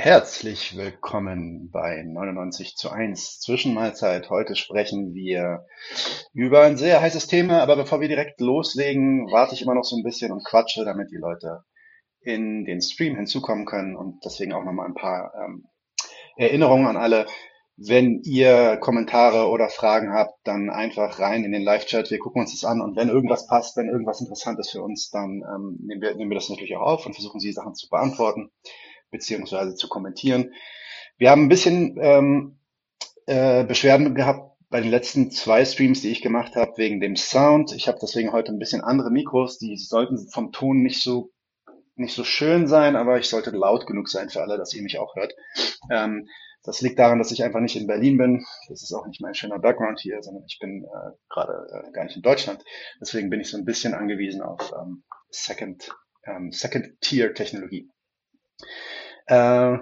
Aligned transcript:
Herzlich 0.00 0.76
willkommen 0.76 1.70
bei 1.72 2.04
99 2.04 2.76
zu 2.76 2.88
1 2.88 3.40
Zwischenmahlzeit. 3.40 4.30
Heute 4.30 4.54
sprechen 4.54 5.12
wir 5.12 5.66
über 6.32 6.62
ein 6.62 6.76
sehr 6.76 7.00
heißes 7.00 7.26
Thema, 7.26 7.60
aber 7.60 7.74
bevor 7.74 8.00
wir 8.00 8.06
direkt 8.06 8.40
loslegen, 8.40 9.26
warte 9.32 9.56
ich 9.56 9.62
immer 9.62 9.74
noch 9.74 9.82
so 9.82 9.96
ein 9.96 10.04
bisschen 10.04 10.30
und 10.30 10.44
quatsche, 10.44 10.84
damit 10.84 11.10
die 11.10 11.16
Leute 11.16 11.64
in 12.20 12.64
den 12.64 12.80
Stream 12.80 13.16
hinzukommen 13.16 13.66
können 13.66 13.96
und 13.96 14.24
deswegen 14.24 14.52
auch 14.52 14.62
nochmal 14.62 14.86
ein 14.86 14.94
paar 14.94 15.32
ähm, 15.34 15.66
Erinnerungen 16.36 16.86
an 16.86 16.96
alle. 16.96 17.26
Wenn 17.76 18.22
ihr 18.22 18.76
Kommentare 18.76 19.48
oder 19.48 19.68
Fragen 19.68 20.12
habt, 20.12 20.38
dann 20.44 20.70
einfach 20.70 21.18
rein 21.18 21.42
in 21.42 21.50
den 21.50 21.62
Live-Chat. 21.62 22.12
Wir 22.12 22.20
gucken 22.20 22.42
uns 22.42 22.52
das 22.52 22.70
an 22.70 22.80
und 22.80 22.94
wenn 22.94 23.08
irgendwas 23.08 23.48
passt, 23.48 23.76
wenn 23.76 23.88
irgendwas 23.88 24.20
interessant 24.20 24.60
ist 24.60 24.70
für 24.70 24.82
uns, 24.82 25.10
dann 25.10 25.42
ähm, 25.42 25.76
nehmen, 25.80 26.00
wir, 26.00 26.14
nehmen 26.14 26.30
wir 26.30 26.36
das 26.36 26.50
natürlich 26.50 26.76
auch 26.76 26.86
auf 26.86 27.06
und 27.06 27.14
versuchen, 27.14 27.40
die 27.40 27.50
Sachen 27.50 27.74
zu 27.74 27.88
beantworten 27.88 28.52
beziehungsweise 29.10 29.74
zu 29.74 29.88
kommentieren. 29.88 30.52
Wir 31.16 31.30
haben 31.30 31.44
ein 31.44 31.48
bisschen 31.48 31.96
ähm, 32.00 32.58
äh, 33.26 33.64
Beschwerden 33.64 34.14
gehabt 34.14 34.56
bei 34.70 34.80
den 34.80 34.90
letzten 34.90 35.30
zwei 35.30 35.64
Streams, 35.64 36.02
die 36.02 36.10
ich 36.10 36.22
gemacht 36.22 36.54
habe, 36.56 36.76
wegen 36.76 37.00
dem 37.00 37.16
Sound. 37.16 37.72
Ich 37.72 37.88
habe 37.88 37.98
deswegen 38.00 38.32
heute 38.32 38.52
ein 38.52 38.58
bisschen 38.58 38.82
andere 38.82 39.10
Mikros, 39.10 39.58
die 39.58 39.76
sollten 39.76 40.28
vom 40.28 40.52
Ton 40.52 40.82
nicht 40.82 41.02
so 41.02 41.32
nicht 41.98 42.14
so 42.14 42.22
schön 42.22 42.68
sein, 42.68 42.94
aber 42.94 43.18
ich 43.18 43.28
sollte 43.28 43.50
laut 43.50 43.86
genug 43.86 44.08
sein 44.08 44.30
für 44.30 44.40
alle, 44.40 44.56
dass 44.56 44.72
ihr 44.72 44.82
mich 44.82 44.98
auch 44.98 45.16
hört. 45.16 45.34
Ähm, 45.90 46.28
das 46.62 46.80
liegt 46.80 46.98
daran, 46.98 47.18
dass 47.18 47.32
ich 47.32 47.42
einfach 47.42 47.60
nicht 47.60 47.76
in 47.76 47.86
Berlin 47.86 48.18
bin. 48.18 48.44
Das 48.68 48.82
ist 48.82 48.92
auch 48.92 49.06
nicht 49.06 49.20
mein 49.20 49.34
schöner 49.34 49.58
Background 49.58 50.00
hier, 50.00 50.22
sondern 50.22 50.44
ich 50.46 50.58
bin 50.60 50.84
äh, 50.84 51.10
gerade 51.28 51.66
äh, 51.72 51.90
gar 51.92 52.04
nicht 52.04 52.16
in 52.16 52.22
Deutschland. 52.22 52.62
Deswegen 53.00 53.30
bin 53.30 53.40
ich 53.40 53.50
so 53.50 53.56
ein 53.56 53.64
bisschen 53.64 53.94
angewiesen 53.94 54.42
auf 54.42 54.72
ähm, 54.80 55.02
Second, 55.30 55.90
ähm, 56.24 56.52
Second 56.52 57.00
Tier 57.00 57.34
Technologie. 57.34 57.90
Äh, 59.28 59.78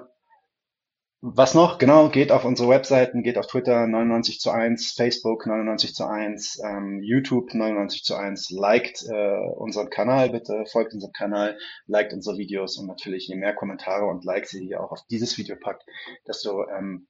was 1.22 1.54
noch? 1.54 1.78
Genau, 1.78 2.08
geht 2.08 2.30
auf 2.30 2.44
unsere 2.44 2.68
Webseiten, 2.68 3.22
geht 3.22 3.38
auf 3.38 3.46
Twitter 3.46 3.86
99 3.86 4.38
zu 4.38 4.50
1, 4.50 4.92
Facebook 4.92 5.46
99 5.46 5.94
zu 5.94 6.04
1, 6.06 6.60
ähm, 6.62 7.00
YouTube 7.02 7.54
99 7.54 8.04
zu 8.04 8.14
1, 8.16 8.50
liked 8.50 9.04
äh, 9.08 9.38
unseren 9.56 9.88
Kanal 9.90 10.30
bitte, 10.30 10.64
folgt 10.70 10.92
unserem 10.92 11.12
Kanal, 11.12 11.58
liked 11.86 12.12
unsere 12.12 12.36
Videos 12.36 12.76
und 12.76 12.86
natürlich 12.86 13.28
je 13.28 13.36
mehr 13.36 13.54
Kommentare 13.54 14.06
und 14.06 14.24
Likes 14.24 14.52
ihr 14.52 14.60
hier 14.60 14.80
auch 14.84 14.92
auf 14.92 15.00
dieses 15.10 15.38
Video 15.38 15.56
packt, 15.56 15.84
desto 16.28 16.68
ähm, 16.68 17.08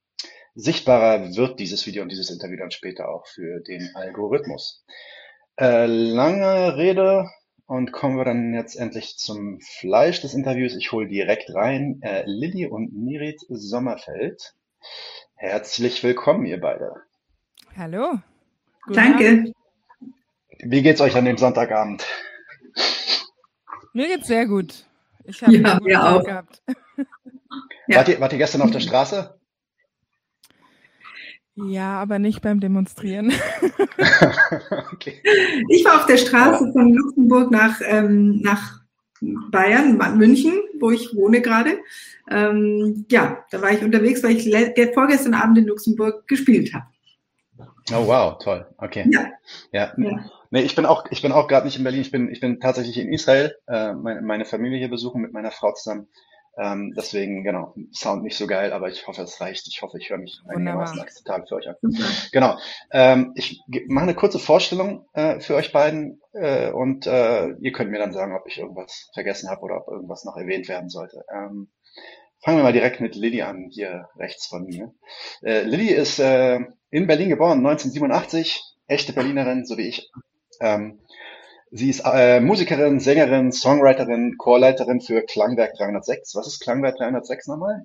sichtbarer 0.54 1.34
wird 1.36 1.58
dieses 1.58 1.86
Video 1.86 2.02
und 2.02 2.10
dieses 2.10 2.30
Interview 2.30 2.56
dann 2.56 2.70
später 2.70 3.08
auch 3.08 3.26
für 3.26 3.60
den 3.60 3.90
Algorithmus. 3.94 4.84
Äh, 5.58 5.86
lange 5.86 6.76
Rede, 6.76 7.28
und 7.66 7.92
kommen 7.92 8.16
wir 8.16 8.24
dann 8.24 8.54
jetzt 8.54 8.76
endlich 8.76 9.18
zum 9.18 9.60
Fleisch 9.60 10.20
des 10.20 10.34
Interviews. 10.34 10.74
Ich 10.76 10.92
hole 10.92 11.08
direkt 11.08 11.52
rein 11.54 12.00
äh, 12.02 12.22
Lilly 12.26 12.66
und 12.66 12.92
Mirit 12.92 13.44
Sommerfeld. 13.48 14.54
Herzlich 15.34 16.02
willkommen, 16.02 16.46
ihr 16.46 16.60
beide. 16.60 16.94
Hallo. 17.76 18.20
Guten 18.84 18.94
Danke. 18.94 19.28
Abend. 19.28 19.52
Wie 20.60 20.82
geht's 20.82 21.00
euch 21.00 21.16
an 21.16 21.24
dem 21.24 21.36
Sonntagabend? 21.36 22.06
Mir 23.92 24.06
geht's 24.08 24.28
sehr 24.28 24.46
gut. 24.46 24.86
Ich 25.24 25.42
habe 25.42 25.56
ja, 25.56 25.74
einen 25.74 25.96
auch. 25.96 26.24
gehabt. 26.24 26.62
Ja. 27.88 27.98
Wart, 27.98 28.08
ihr, 28.08 28.20
wart 28.20 28.32
ihr 28.32 28.38
gestern 28.38 28.62
auf 28.62 28.70
der 28.70 28.80
Straße? 28.80 29.35
Ja, 31.56 32.00
aber 32.00 32.18
nicht 32.18 32.42
beim 32.42 32.60
Demonstrieren. 32.60 33.32
okay. 34.92 35.22
Ich 35.70 35.84
war 35.84 35.96
auf 35.96 36.06
der 36.06 36.18
Straße 36.18 36.70
von 36.72 36.92
Luxemburg 36.92 37.50
nach, 37.50 37.80
ähm, 37.82 38.40
nach 38.42 38.80
Bayern, 39.20 39.96
München, 40.18 40.52
wo 40.78 40.90
ich 40.90 41.16
wohne 41.16 41.40
gerade. 41.40 41.78
Ähm, 42.30 43.06
ja, 43.10 43.44
da 43.50 43.62
war 43.62 43.72
ich 43.72 43.82
unterwegs, 43.82 44.22
weil 44.22 44.36
ich 44.36 44.54
vorgestern 44.92 45.34
Abend 45.34 45.56
in 45.58 45.66
Luxemburg 45.66 46.28
gespielt 46.28 46.74
habe. 46.74 46.86
Oh 47.92 48.06
wow, 48.06 48.36
toll. 48.38 48.66
Okay. 48.76 49.06
Ja. 49.10 49.26
ja. 49.72 49.92
ja. 49.96 50.30
Nee, 50.50 50.62
ich 50.62 50.74
bin 50.74 50.86
auch, 50.86 51.06
ich 51.10 51.22
bin 51.22 51.32
auch 51.32 51.48
gerade 51.48 51.66
nicht 51.66 51.78
in 51.78 51.84
Berlin. 51.84 52.02
Ich 52.02 52.10
bin, 52.10 52.30
ich 52.30 52.40
bin 52.40 52.60
tatsächlich 52.60 52.98
in 52.98 53.12
Israel, 53.12 53.54
äh, 53.66 53.94
meine, 53.94 54.22
meine 54.22 54.44
Familie 54.44 54.78
hier 54.78 54.90
besuchen 54.90 55.22
mit 55.22 55.32
meiner 55.32 55.50
Frau 55.50 55.72
zusammen. 55.72 56.08
Ähm, 56.58 56.94
deswegen, 56.96 57.44
genau, 57.44 57.74
Sound 57.92 58.22
nicht 58.22 58.36
so 58.36 58.46
geil, 58.46 58.72
aber 58.72 58.88
ich 58.88 59.06
hoffe, 59.06 59.22
es 59.22 59.40
reicht. 59.40 59.68
Ich 59.68 59.82
hoffe, 59.82 59.98
ich 59.98 60.08
höre 60.08 60.18
mich 60.18 60.40
einigermaßen 60.48 60.98
akzeptabel 61.00 61.46
für 61.46 61.56
euch 61.56 61.68
an. 61.68 61.76
Genau. 62.32 62.56
Ähm, 62.90 63.32
ich 63.34 63.60
mache 63.88 64.04
eine 64.04 64.14
kurze 64.14 64.38
Vorstellung 64.38 65.06
äh, 65.12 65.40
für 65.40 65.54
euch 65.54 65.72
beiden 65.72 66.22
äh, 66.32 66.70
und 66.70 67.06
äh, 67.06 67.48
ihr 67.60 67.72
könnt 67.72 67.90
mir 67.90 67.98
dann 67.98 68.12
sagen, 68.12 68.34
ob 68.34 68.46
ich 68.48 68.58
irgendwas 68.58 69.10
vergessen 69.12 69.50
habe 69.50 69.60
oder 69.62 69.76
ob 69.76 69.88
irgendwas 69.88 70.24
noch 70.24 70.36
erwähnt 70.36 70.68
werden 70.68 70.88
sollte. 70.88 71.24
Ähm, 71.30 71.68
fangen 72.42 72.58
wir 72.58 72.64
mal 72.64 72.72
direkt 72.72 73.00
mit 73.00 73.16
Lilly 73.16 73.42
an, 73.42 73.68
hier 73.70 74.08
rechts 74.16 74.46
von 74.46 74.64
mir. 74.64 74.94
Äh, 75.42 75.62
Lilly 75.62 75.88
ist 75.88 76.18
äh, 76.18 76.60
in 76.90 77.06
Berlin 77.06 77.28
geboren, 77.28 77.58
1987, 77.58 78.62
echte 78.86 79.12
Berlinerin, 79.12 79.66
so 79.66 79.76
wie 79.76 79.88
ich. 79.88 80.10
Ähm, 80.60 81.00
Sie 81.70 81.90
ist 81.90 82.02
äh, 82.04 82.40
Musikerin, 82.40 83.00
Sängerin, 83.00 83.52
Songwriterin, 83.52 84.36
Chorleiterin 84.38 85.00
für 85.00 85.22
Klangwerk 85.22 85.74
306. 85.74 86.34
Was 86.34 86.46
ist 86.46 86.60
Klangwerk 86.60 86.96
306 86.96 87.48
nochmal? 87.48 87.82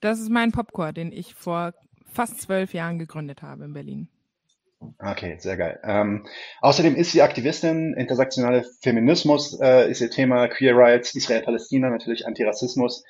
Das 0.00 0.20
ist 0.20 0.30
mein 0.30 0.52
Popchor, 0.52 0.92
den 0.92 1.12
ich 1.12 1.34
vor 1.34 1.72
fast 2.12 2.40
zwölf 2.40 2.74
Jahren 2.74 2.98
gegründet 2.98 3.42
habe 3.42 3.64
in 3.64 3.72
Berlin. 3.72 4.08
Okay, 4.98 5.36
sehr 5.38 5.56
geil. 5.56 5.80
Ähm, 5.82 6.26
außerdem 6.60 6.94
ist 6.94 7.12
sie 7.12 7.22
Aktivistin, 7.22 7.94
intersektionale 7.94 8.64
Feminismus 8.82 9.58
äh, 9.60 9.90
ist 9.90 10.00
ihr 10.00 10.10
Thema, 10.10 10.46
Queer 10.48 10.76
Rights, 10.76 11.14
Israel-Palästina, 11.14 11.90
natürlich 11.90 12.26
Antirassismus. 12.26 13.04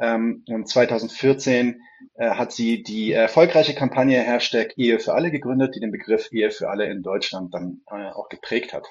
Ähm, 0.00 0.44
und 0.48 0.68
2014 0.68 1.80
äh, 2.14 2.30
hat 2.30 2.52
sie 2.52 2.82
die 2.82 3.12
erfolgreiche 3.12 3.74
Kampagne 3.74 4.20
Hashtag 4.20 4.76
Ehe 4.76 4.98
für 4.98 5.14
alle 5.14 5.30
gegründet, 5.30 5.74
die 5.76 5.80
den 5.80 5.92
Begriff 5.92 6.32
Ehe 6.32 6.50
für 6.50 6.68
alle 6.68 6.86
in 6.86 7.02
Deutschland 7.02 7.54
dann 7.54 7.82
äh, 7.90 8.10
auch 8.10 8.28
geprägt 8.28 8.72
hat. 8.72 8.86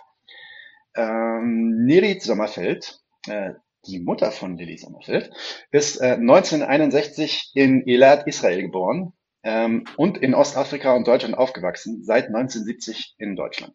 Ähm, 0.99 1.85
Nerit 1.85 2.21
Sommerfeld, 2.21 2.99
äh, 3.27 3.51
die 3.87 3.99
Mutter 3.99 4.31
von 4.31 4.57
Lilly 4.57 4.77
Sommerfeld, 4.77 5.31
ist 5.71 6.01
äh, 6.01 6.15
1961 6.15 7.51
in 7.53 7.87
Elad, 7.87 8.27
Israel 8.27 8.61
geboren 8.61 9.13
ähm, 9.43 9.85
und 9.95 10.17
in 10.17 10.35
Ostafrika 10.35 10.93
und 10.93 11.07
Deutschland 11.07 11.37
aufgewachsen, 11.37 12.03
seit 12.03 12.27
1970 12.27 13.15
in 13.17 13.37
Deutschland. 13.37 13.73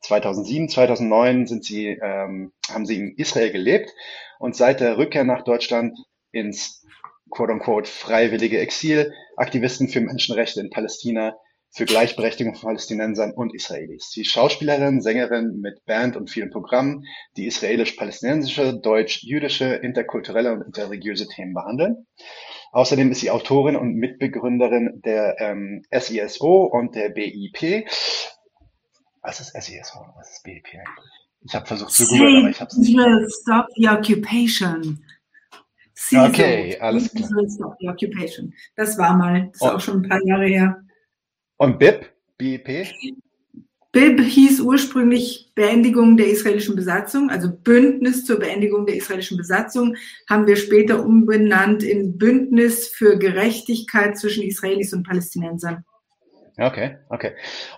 2007, 0.00 0.68
2009 0.68 1.46
sind 1.46 1.64
sie, 1.64 1.90
ähm, 1.90 2.52
haben 2.68 2.86
sie 2.86 2.96
in 2.96 3.14
Israel 3.16 3.52
gelebt 3.52 3.90
und 4.40 4.56
seit 4.56 4.80
der 4.80 4.98
Rückkehr 4.98 5.24
nach 5.24 5.44
Deutschland 5.44 5.96
ins 6.32 6.84
quote-unquote 7.30 7.88
freiwillige 7.88 8.58
Exil 8.58 9.12
Aktivisten 9.36 9.88
für 9.88 10.00
Menschenrechte 10.00 10.60
in 10.60 10.70
Palästina 10.70 11.36
für 11.70 11.84
Gleichberechtigung 11.84 12.54
von 12.54 12.68
Palästinensern 12.68 13.32
und 13.32 13.54
Israelis. 13.54 14.10
Sie 14.10 14.22
ist 14.22 14.30
Schauspielerin, 14.30 15.00
Sängerin 15.00 15.60
mit 15.60 15.84
Band 15.84 16.16
und 16.16 16.30
vielen 16.30 16.50
Programmen, 16.50 17.04
die 17.36 17.46
israelisch-palästinensische, 17.46 18.80
deutsch-jüdische, 18.80 19.66
interkulturelle 19.74 20.52
und 20.52 20.62
interreligiöse 20.62 21.28
Themen 21.28 21.54
behandeln. 21.54 22.06
Außerdem 22.72 23.10
ist 23.10 23.20
sie 23.20 23.30
Autorin 23.30 23.76
und 23.76 23.94
Mitbegründerin 23.94 25.00
der 25.04 25.36
ähm, 25.40 25.82
SISO 25.90 26.64
und 26.64 26.94
der 26.94 27.10
BIP. 27.10 27.86
Was 29.22 29.40
ist 29.40 29.52
SISO? 29.52 30.06
Was 30.16 30.32
ist 30.32 30.42
BIP 30.44 30.66
eigentlich? 30.66 31.28
Ich 31.42 31.54
habe 31.54 31.66
versucht 31.66 31.92
zu 31.92 32.06
googeln, 32.06 32.36
aber 32.38 32.50
ich 32.50 32.60
habe 32.60 32.68
es 32.70 32.76
nicht. 32.76 32.98
Stop 33.42 33.66
the 33.76 33.88
Occupation. 33.88 35.04
CISO. 35.94 36.26
Okay, 36.26 36.78
alles 36.80 37.12
klar. 37.12 37.28
Stop 37.48 37.76
the 37.80 37.88
Occupation. 37.88 38.52
Das 38.76 38.98
war 38.98 39.16
mal, 39.16 39.48
das 39.48 39.54
ist 39.54 39.62
oh. 39.62 39.70
auch 39.70 39.80
schon 39.80 40.02
ein 40.02 40.08
paar 40.08 40.24
Jahre 40.24 40.46
her. 40.46 40.82
Und 41.58 41.78
BIP? 41.78 42.06
BIP? 42.38 42.86
BIP 43.90 44.20
hieß 44.20 44.60
ursprünglich 44.60 45.50
Beendigung 45.54 46.16
der 46.16 46.28
israelischen 46.28 46.76
Besatzung, 46.76 47.30
also 47.30 47.50
Bündnis 47.50 48.24
zur 48.24 48.38
Beendigung 48.38 48.86
der 48.86 48.96
israelischen 48.96 49.36
Besatzung, 49.36 49.96
haben 50.30 50.46
wir 50.46 50.56
später 50.56 51.04
umbenannt 51.04 51.82
in 51.82 52.16
Bündnis 52.16 52.88
für 52.88 53.18
Gerechtigkeit 53.18 54.16
zwischen 54.16 54.44
Israelis 54.44 54.92
und 54.92 55.04
Palästinensern. 55.04 55.84
Okay, 56.58 56.98
okay. 57.08 57.32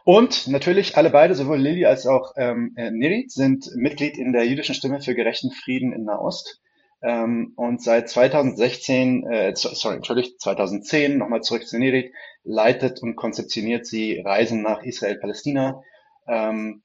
Und 0.04 0.46
natürlich 0.48 0.96
alle 0.96 1.10
beide, 1.10 1.34
sowohl 1.34 1.58
Lilly 1.58 1.86
als 1.86 2.06
auch 2.06 2.32
ähm, 2.36 2.74
Niri, 2.74 3.26
sind 3.28 3.70
Mitglied 3.76 4.18
in 4.18 4.32
der 4.32 4.46
jüdischen 4.46 4.74
Stimme 4.74 5.00
für 5.00 5.14
gerechten 5.14 5.50
Frieden 5.50 5.92
in 5.92 6.04
Nahost. 6.04 6.60
Ähm, 7.02 7.54
und 7.56 7.82
seit 7.82 8.08
2016, 8.10 9.26
äh, 9.26 9.52
sorry, 9.54 9.96
entschuldigt, 9.96 10.40
2010, 10.40 11.16
nochmal 11.16 11.42
zurück 11.42 11.66
zu 11.66 11.78
Niri, 11.78 12.12
leitet 12.42 13.02
und 13.02 13.16
konzeptioniert 13.16 13.86
sie 13.86 14.20
Reisen 14.20 14.62
nach 14.62 14.82
Israel-Palästina. 14.82 15.82
Ähm, 16.28 16.82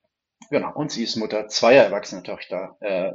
genau, 0.50 0.74
und 0.74 0.92
sie 0.92 1.04
ist 1.04 1.18
Mutter 1.18 1.48
zweier 1.48 1.84
erwachsener 1.84 2.24
Töchter, 2.24 2.78
äh, 2.80 3.12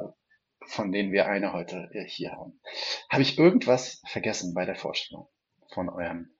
von 0.66 0.92
denen 0.92 1.12
wir 1.12 1.26
eine 1.26 1.52
heute 1.52 1.88
äh, 1.92 2.04
hier 2.06 2.32
haben. 2.32 2.60
Habe 3.08 3.22
ich 3.22 3.38
irgendwas 3.38 4.02
vergessen 4.06 4.52
bei 4.54 4.66
der 4.66 4.76
Vorstellung 4.76 5.28
von 5.72 5.88
eurem 5.88 6.30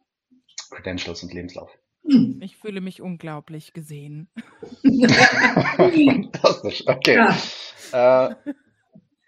Credentials 0.70 1.22
und 1.22 1.32
Lebenslauf? 1.32 1.70
Hm. 2.04 2.40
Ich 2.42 2.56
fühle 2.56 2.80
mich 2.82 3.00
unglaublich 3.00 3.72
gesehen. 3.72 4.28
Fantastisch, 5.76 6.86
okay. 6.86 7.16
Ja. 7.92 8.28
Äh, 8.28 8.34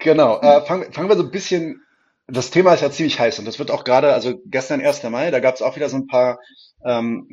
genau, 0.03 0.41
äh, 0.41 0.61
fangen, 0.63 0.93
fangen 0.93 1.09
wir 1.09 1.17
so 1.17 1.23
ein 1.23 1.31
bisschen 1.31 1.83
das 2.29 2.51
Thema 2.51 2.73
ist 2.73 2.83
ja 2.83 2.91
ziemlich 2.91 3.19
heiß 3.19 3.39
und 3.39 3.45
das 3.47 3.59
wird 3.59 3.71
auch 3.71 3.85
gerade, 3.85 4.15
also 4.15 4.41
gestern 4.47 4.81
1. 4.81 5.03
Mai, 5.05 5.31
da 5.31 5.41
gab 5.41 5.55
es 5.55 5.63
auch 5.63 5.77
wieder 5.77 5.89
so 5.89 5.97
ein 5.97 6.07
paar 6.07 6.39
ähm, 6.85 7.27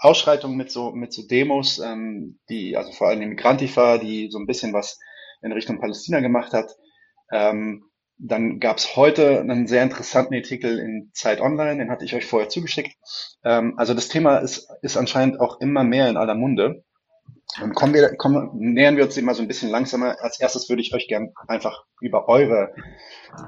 Ausschreitungen 0.00 0.56
mit 0.56 0.70
so 0.70 0.92
mit 0.92 1.12
so 1.12 1.26
Demos, 1.26 1.78
ähm, 1.78 2.38
die 2.48 2.76
also 2.76 2.92
vor 2.92 3.08
allem 3.08 3.20
die 3.20 3.26
Migrantifa, 3.26 3.98
die 3.98 4.28
so 4.30 4.38
ein 4.38 4.46
bisschen 4.46 4.72
was 4.72 4.98
in 5.42 5.52
Richtung 5.52 5.80
Palästina 5.80 6.20
gemacht 6.20 6.52
hat. 6.52 6.76
Ähm, 7.30 7.84
dann 8.16 8.60
gab 8.60 8.78
es 8.78 8.96
heute 8.96 9.40
einen 9.40 9.66
sehr 9.66 9.82
interessanten 9.82 10.34
Artikel 10.34 10.78
in 10.78 11.10
Zeit 11.14 11.40
Online, 11.40 11.78
den 11.78 11.90
hatte 11.90 12.04
ich 12.04 12.14
euch 12.14 12.26
vorher 12.26 12.48
zugeschickt. 12.48 12.96
Ähm, 13.44 13.74
also 13.76 13.94
das 13.94 14.08
Thema 14.08 14.38
ist, 14.38 14.68
ist 14.82 14.96
anscheinend 14.96 15.40
auch 15.40 15.60
immer 15.60 15.84
mehr 15.84 16.08
in 16.08 16.16
aller 16.16 16.34
Munde. 16.34 16.84
Kommen 17.74 17.94
wir, 17.94 18.16
kommen, 18.16 18.50
nähern 18.54 18.96
wir 18.96 19.04
uns 19.04 19.14
dem 19.14 19.26
mal 19.26 19.34
so 19.34 19.42
ein 19.42 19.48
bisschen 19.48 19.70
langsamer. 19.70 20.16
Als 20.20 20.40
erstes 20.40 20.68
würde 20.68 20.82
ich 20.82 20.92
euch 20.92 21.06
gern 21.06 21.32
einfach 21.46 21.84
über 22.00 22.28
eure, 22.28 22.74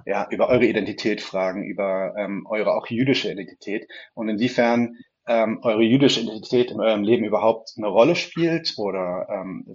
ja, 0.05 0.29
über 0.31 0.49
eure 0.49 0.65
Identität 0.65 1.21
fragen, 1.21 1.65
über 1.65 2.15
ähm, 2.17 2.47
eure 2.49 2.75
auch 2.75 2.87
jüdische 2.87 3.31
Identität 3.31 3.89
und 4.15 4.29
inwiefern 4.29 4.97
ähm, 5.27 5.59
eure 5.63 5.83
jüdische 5.83 6.21
Identität 6.21 6.71
in 6.71 6.81
eurem 6.81 7.03
Leben 7.03 7.25
überhaupt 7.25 7.73
eine 7.77 7.89
Rolle 7.89 8.15
spielt 8.15 8.75
oder 8.77 9.27
ähm, 9.29 9.67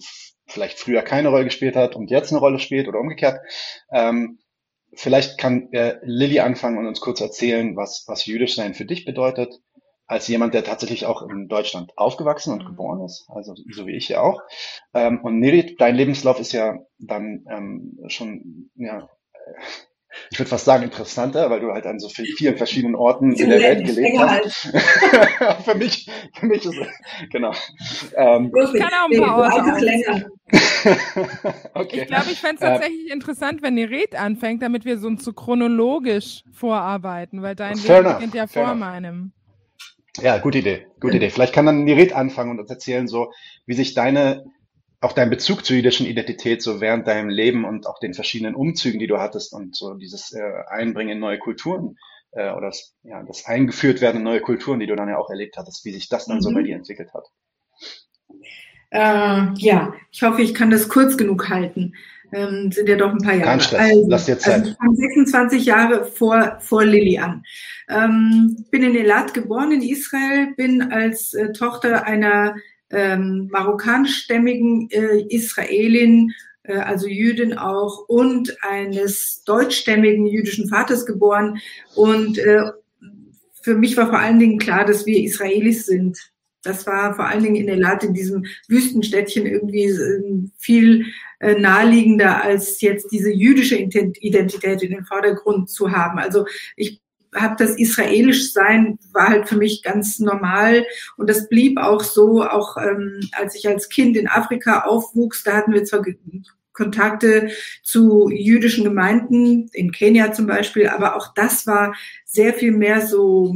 vielleicht 0.47 0.79
früher 0.79 1.01
keine 1.01 1.27
Rolle 1.27 1.43
gespielt 1.43 1.75
hat 1.75 1.95
und 1.95 2.09
jetzt 2.09 2.31
eine 2.31 2.39
Rolle 2.39 2.59
spielt 2.59 2.87
oder 2.87 2.99
umgekehrt. 2.99 3.39
Ähm, 3.91 4.39
vielleicht 4.93 5.37
kann 5.37 5.71
äh, 5.73 5.97
Lilly 6.03 6.39
anfangen 6.39 6.77
und 6.77 6.87
uns 6.87 7.01
kurz 7.01 7.19
erzählen, 7.19 7.75
was, 7.75 8.05
was 8.07 8.25
jüdisch 8.25 8.55
sein 8.55 8.73
für 8.75 8.85
dich 8.85 9.03
bedeutet 9.03 9.59
als 10.11 10.27
jemand, 10.27 10.53
der 10.53 10.65
tatsächlich 10.65 11.05
auch 11.05 11.21
in 11.21 11.47
Deutschland 11.47 11.97
aufgewachsen 11.97 12.51
und 12.51 12.63
mhm. 12.63 12.67
geboren 12.67 13.05
ist, 13.05 13.25
also 13.29 13.55
so 13.71 13.87
wie 13.87 13.95
ich 13.95 14.09
ja 14.09 14.19
auch. 14.19 14.41
Ähm, 14.93 15.21
und 15.23 15.39
Nirit, 15.39 15.79
dein 15.79 15.95
Lebenslauf 15.95 16.37
ist 16.37 16.51
ja 16.51 16.79
dann 16.99 17.45
ähm, 17.49 17.97
schon, 18.07 18.69
ja, 18.75 19.09
ich 20.29 20.37
würde 20.37 20.49
fast 20.49 20.65
sagen 20.65 20.83
interessanter, 20.83 21.49
weil 21.49 21.61
du 21.61 21.71
halt 21.71 21.85
an 21.85 21.97
so 21.97 22.09
vielen 22.09 22.57
verschiedenen 22.57 22.95
Orten 22.95 23.31
in 23.31 23.49
der 23.49 23.61
Welt 23.61 23.85
gelebt 23.85 24.19
hast. 24.19 25.63
für 25.63 25.75
mich, 25.75 26.09
für 26.33 26.45
mich 26.45 26.65
ist 26.65 26.75
genau. 27.31 27.53
Ähm, 28.17 28.51
ich 28.53 28.81
kann 28.81 28.91
auch 28.91 29.09
ein 29.09 29.21
paar 29.21 29.37
Orte 29.37 29.85
länger. 29.85 30.25
okay. 31.73 32.01
Ich 32.01 32.07
glaube, 32.07 32.31
ich 32.31 32.41
fände 32.41 32.57
es 32.57 32.61
äh, 32.61 32.73
tatsächlich 32.73 33.09
äh, 33.09 33.13
interessant, 33.13 33.61
wenn 33.61 33.75
Niret 33.75 34.19
anfängt, 34.19 34.61
damit 34.61 34.83
wir 34.83 34.97
so, 34.97 35.15
so 35.15 35.31
chronologisch 35.31 36.43
vorarbeiten, 36.51 37.41
weil 37.41 37.55
dein 37.55 37.77
Leben 37.77 38.13
beginnt 38.13 38.35
ja 38.35 38.47
vor 38.47 38.63
enough. 38.63 38.77
meinem. 38.77 39.31
Ja, 40.19 40.37
gute 40.39 40.59
Idee, 40.59 40.87
gute 40.99 41.17
Idee. 41.17 41.29
Vielleicht 41.29 41.53
kann 41.53 41.65
dann 41.65 41.83
Niret 41.83 42.13
anfangen 42.13 42.51
und 42.51 42.59
uns 42.59 42.69
erzählen, 42.69 43.07
so 43.07 43.31
wie 43.65 43.73
sich 43.73 43.93
deine, 43.93 44.45
auch 44.99 45.13
dein 45.13 45.29
Bezug 45.29 45.65
zur 45.65 45.77
jüdischen 45.77 46.05
Identität 46.05 46.61
so 46.61 46.81
während 46.81 47.07
deinem 47.07 47.29
Leben 47.29 47.63
und 47.63 47.87
auch 47.87 47.99
den 47.99 48.13
verschiedenen 48.13 48.55
Umzügen, 48.55 48.99
die 48.99 49.07
du 49.07 49.19
hattest 49.19 49.53
und 49.53 49.75
so 49.75 49.93
dieses 49.93 50.33
äh, 50.33 50.41
Einbringen 50.67 51.13
in 51.13 51.19
neue 51.19 51.39
Kulturen 51.39 51.97
äh, 52.31 52.51
oder 52.51 52.67
das, 52.67 52.93
ja, 53.03 53.23
das 53.23 53.45
eingeführt 53.45 54.01
werden 54.01 54.17
in 54.17 54.23
neue 54.23 54.41
Kulturen, 54.41 54.79
die 54.79 54.87
du 54.87 54.95
dann 54.95 55.07
ja 55.09 55.17
auch 55.17 55.29
erlebt 55.29 55.55
hattest, 55.57 55.85
wie 55.85 55.93
sich 55.93 56.09
das 56.09 56.25
dann 56.25 56.37
mhm. 56.37 56.41
so 56.41 56.53
bei 56.53 56.63
dir 56.63 56.75
entwickelt 56.75 57.13
hat. 57.13 57.27
Äh, 58.89 59.53
ja, 59.55 59.93
ich 60.11 60.21
hoffe, 60.23 60.41
ich 60.41 60.53
kann 60.53 60.69
das 60.69 60.89
kurz 60.89 61.15
genug 61.15 61.49
halten 61.49 61.93
ähm, 62.31 62.71
sind 62.71 62.87
ja 62.87 62.95
doch 62.95 63.11
ein 63.11 63.17
paar 63.17 63.33
Jahre. 63.33 63.45
Kein 63.45 63.59
Stress, 63.59 63.79
also, 63.79 64.05
lass 64.07 64.25
dir 64.25 64.39
Zeit. 64.39 64.53
Also 64.53 64.71
ich 64.71 64.77
fange 64.77 64.95
26 64.95 65.65
Jahre 65.65 66.05
vor, 66.05 66.57
vor 66.59 66.85
Lilly 66.85 67.17
an. 67.17 67.43
Ähm, 67.89 68.65
bin 68.71 68.83
in 68.83 68.95
Elat 68.95 69.33
geboren 69.33 69.71
in 69.71 69.81
Israel, 69.81 70.53
bin 70.55 70.81
als 70.81 71.33
äh, 71.33 71.51
Tochter 71.51 72.05
einer 72.05 72.55
ähm, 72.89 73.49
marokkanischstämmigen 73.51 74.89
äh, 74.91 75.25
Israelin, 75.29 76.31
äh, 76.63 76.77
also 76.77 77.07
Jüdin 77.07 77.57
auch, 77.57 78.07
und 78.07 78.55
eines 78.63 79.43
deutschstämmigen 79.45 80.25
jüdischen 80.25 80.69
Vaters 80.69 81.05
geboren. 81.05 81.59
Und 81.95 82.37
äh, 82.37 82.63
für 83.61 83.75
mich 83.75 83.97
war 83.97 84.07
vor 84.07 84.19
allen 84.19 84.39
Dingen 84.39 84.59
klar, 84.59 84.85
dass 84.85 85.05
wir 85.05 85.23
Israelis 85.23 85.85
sind. 85.85 86.17
Das 86.63 86.85
war 86.85 87.15
vor 87.15 87.25
allen 87.25 87.43
Dingen 87.43 87.55
in 87.55 87.69
Elat, 87.69 88.03
in 88.03 88.13
diesem 88.13 88.45
Wüstenstädtchen 88.67 89.45
irgendwie 89.45 89.85
äh, 89.85 90.49
viel 90.57 91.05
äh, 91.41 91.55
naheliegender 91.59 92.43
als 92.43 92.79
jetzt 92.81 93.11
diese 93.11 93.31
jüdische 93.31 93.75
Identität 93.75 94.83
in 94.83 94.91
den 94.91 95.05
Vordergrund 95.05 95.69
zu 95.69 95.91
haben. 95.91 96.19
Also 96.19 96.45
ich 96.75 97.01
habe 97.33 97.55
das 97.57 97.77
israelisch 97.77 98.51
sein 98.51 98.99
war 99.13 99.29
halt 99.29 99.47
für 99.47 99.55
mich 99.55 99.83
ganz 99.83 100.19
normal 100.19 100.85
und 101.17 101.29
das 101.29 101.47
blieb 101.49 101.79
auch 101.79 102.03
so, 102.03 102.43
auch 102.43 102.77
ähm, 102.77 103.21
als 103.31 103.55
ich 103.55 103.67
als 103.67 103.89
Kind 103.89 104.17
in 104.17 104.27
Afrika 104.27 104.81
aufwuchs, 104.81 105.43
da 105.43 105.53
hatten 105.53 105.73
wir 105.73 105.83
zwar 105.85 106.03
Kontakte 106.73 107.49
zu 107.83 108.29
jüdischen 108.29 108.83
Gemeinden, 108.83 109.69
in 109.73 109.91
Kenia 109.91 110.33
zum 110.33 110.45
Beispiel, 110.45 110.88
aber 110.88 111.15
auch 111.15 111.33
das 111.33 111.65
war 111.67 111.95
sehr 112.25 112.53
viel 112.53 112.71
mehr 112.71 113.05
so 113.05 113.53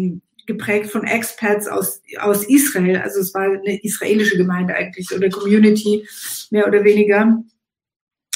geprägt 0.47 0.89
von 0.89 1.03
Expats 1.03 1.67
aus, 1.67 2.01
aus 2.19 2.47
Israel. 2.47 2.97
Also 2.97 3.19
es 3.19 3.33
war 3.33 3.43
eine 3.43 3.83
israelische 3.83 4.37
Gemeinde 4.37 4.75
eigentlich 4.75 5.11
oder 5.13 5.29
Community, 5.29 6.07
mehr 6.51 6.67
oder 6.67 6.83
weniger 6.83 7.43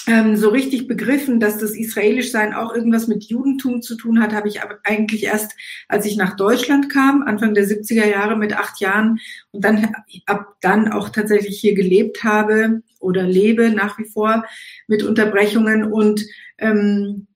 ähm, 0.09 0.35
so 0.35 0.49
richtig 0.49 0.87
begriffen, 0.87 1.39
dass 1.39 1.59
das 1.59 1.75
Israelischsein 1.75 2.55
auch 2.55 2.73
irgendwas 2.73 3.07
mit 3.07 3.25
Judentum 3.25 3.83
zu 3.83 3.95
tun 3.95 4.19
hat, 4.19 4.33
habe 4.33 4.47
ich 4.47 4.59
eigentlich 4.83 5.25
erst, 5.25 5.51
als 5.87 6.07
ich 6.07 6.17
nach 6.17 6.35
Deutschland 6.35 6.89
kam, 6.89 7.21
Anfang 7.21 7.53
der 7.53 7.65
70er 7.65 8.07
Jahre 8.07 8.35
mit 8.35 8.57
acht 8.57 8.79
Jahren 8.79 9.19
und 9.51 9.63
dann 9.63 9.93
ab 10.25 10.55
dann 10.61 10.91
auch 10.91 11.09
tatsächlich 11.09 11.59
hier 11.59 11.75
gelebt 11.75 12.23
habe 12.23 12.81
oder 12.99 13.21
lebe 13.21 13.69
nach 13.69 13.99
wie 13.99 14.05
vor 14.05 14.45
mit 14.87 15.03
Unterbrechungen 15.03 15.83
und 15.83 16.25
ähm, 16.57 17.27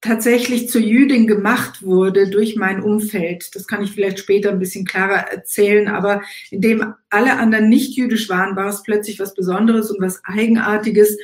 tatsächlich 0.00 0.70
zur 0.70 0.80
Jüdin 0.80 1.26
gemacht 1.26 1.82
wurde 1.82 2.30
durch 2.30 2.56
mein 2.56 2.82
Umfeld. 2.82 3.54
Das 3.54 3.66
kann 3.66 3.82
ich 3.82 3.92
vielleicht 3.92 4.18
später 4.18 4.50
ein 4.50 4.58
bisschen 4.58 4.86
klarer 4.86 5.30
erzählen, 5.30 5.88
aber 5.88 6.22
indem 6.50 6.94
alle 7.10 7.36
anderen 7.38 7.68
nicht 7.68 7.94
jüdisch 7.94 8.30
waren, 8.30 8.56
war 8.56 8.68
es 8.68 8.82
plötzlich 8.82 9.20
was 9.20 9.34
Besonderes 9.34 9.90
und 9.90 10.00
was 10.00 10.22
Eigenartiges 10.24 11.18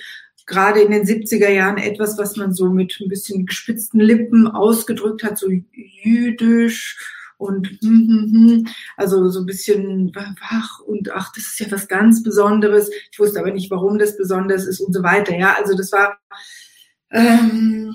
gerade 0.50 0.80
in 0.80 0.90
den 0.90 1.06
70er 1.06 1.48
Jahren 1.48 1.78
etwas, 1.78 2.18
was 2.18 2.36
man 2.36 2.52
so 2.52 2.68
mit 2.68 2.98
ein 3.00 3.08
bisschen 3.08 3.46
gespitzten 3.46 4.00
Lippen 4.00 4.48
ausgedrückt 4.48 5.22
hat, 5.22 5.38
so 5.38 5.48
jüdisch 5.48 6.98
und 7.38 7.68
hm, 7.68 7.78
hm, 7.80 8.32
hm, 8.32 8.68
also 8.96 9.30
so 9.30 9.40
ein 9.40 9.46
bisschen 9.46 10.14
wach 10.14 10.80
und 10.80 11.10
ach, 11.12 11.32
das 11.34 11.44
ist 11.44 11.60
ja 11.60 11.70
was 11.70 11.88
ganz 11.88 12.22
Besonderes. 12.22 12.90
Ich 13.10 13.18
wusste 13.18 13.40
aber 13.40 13.52
nicht, 13.52 13.70
warum 13.70 13.98
das 13.98 14.16
besonders 14.16 14.66
ist 14.66 14.80
und 14.80 14.92
so 14.92 15.02
weiter. 15.02 15.34
Ja, 15.34 15.54
also 15.54 15.74
das 15.74 15.90
war 15.92 16.18
ähm, 17.10 17.94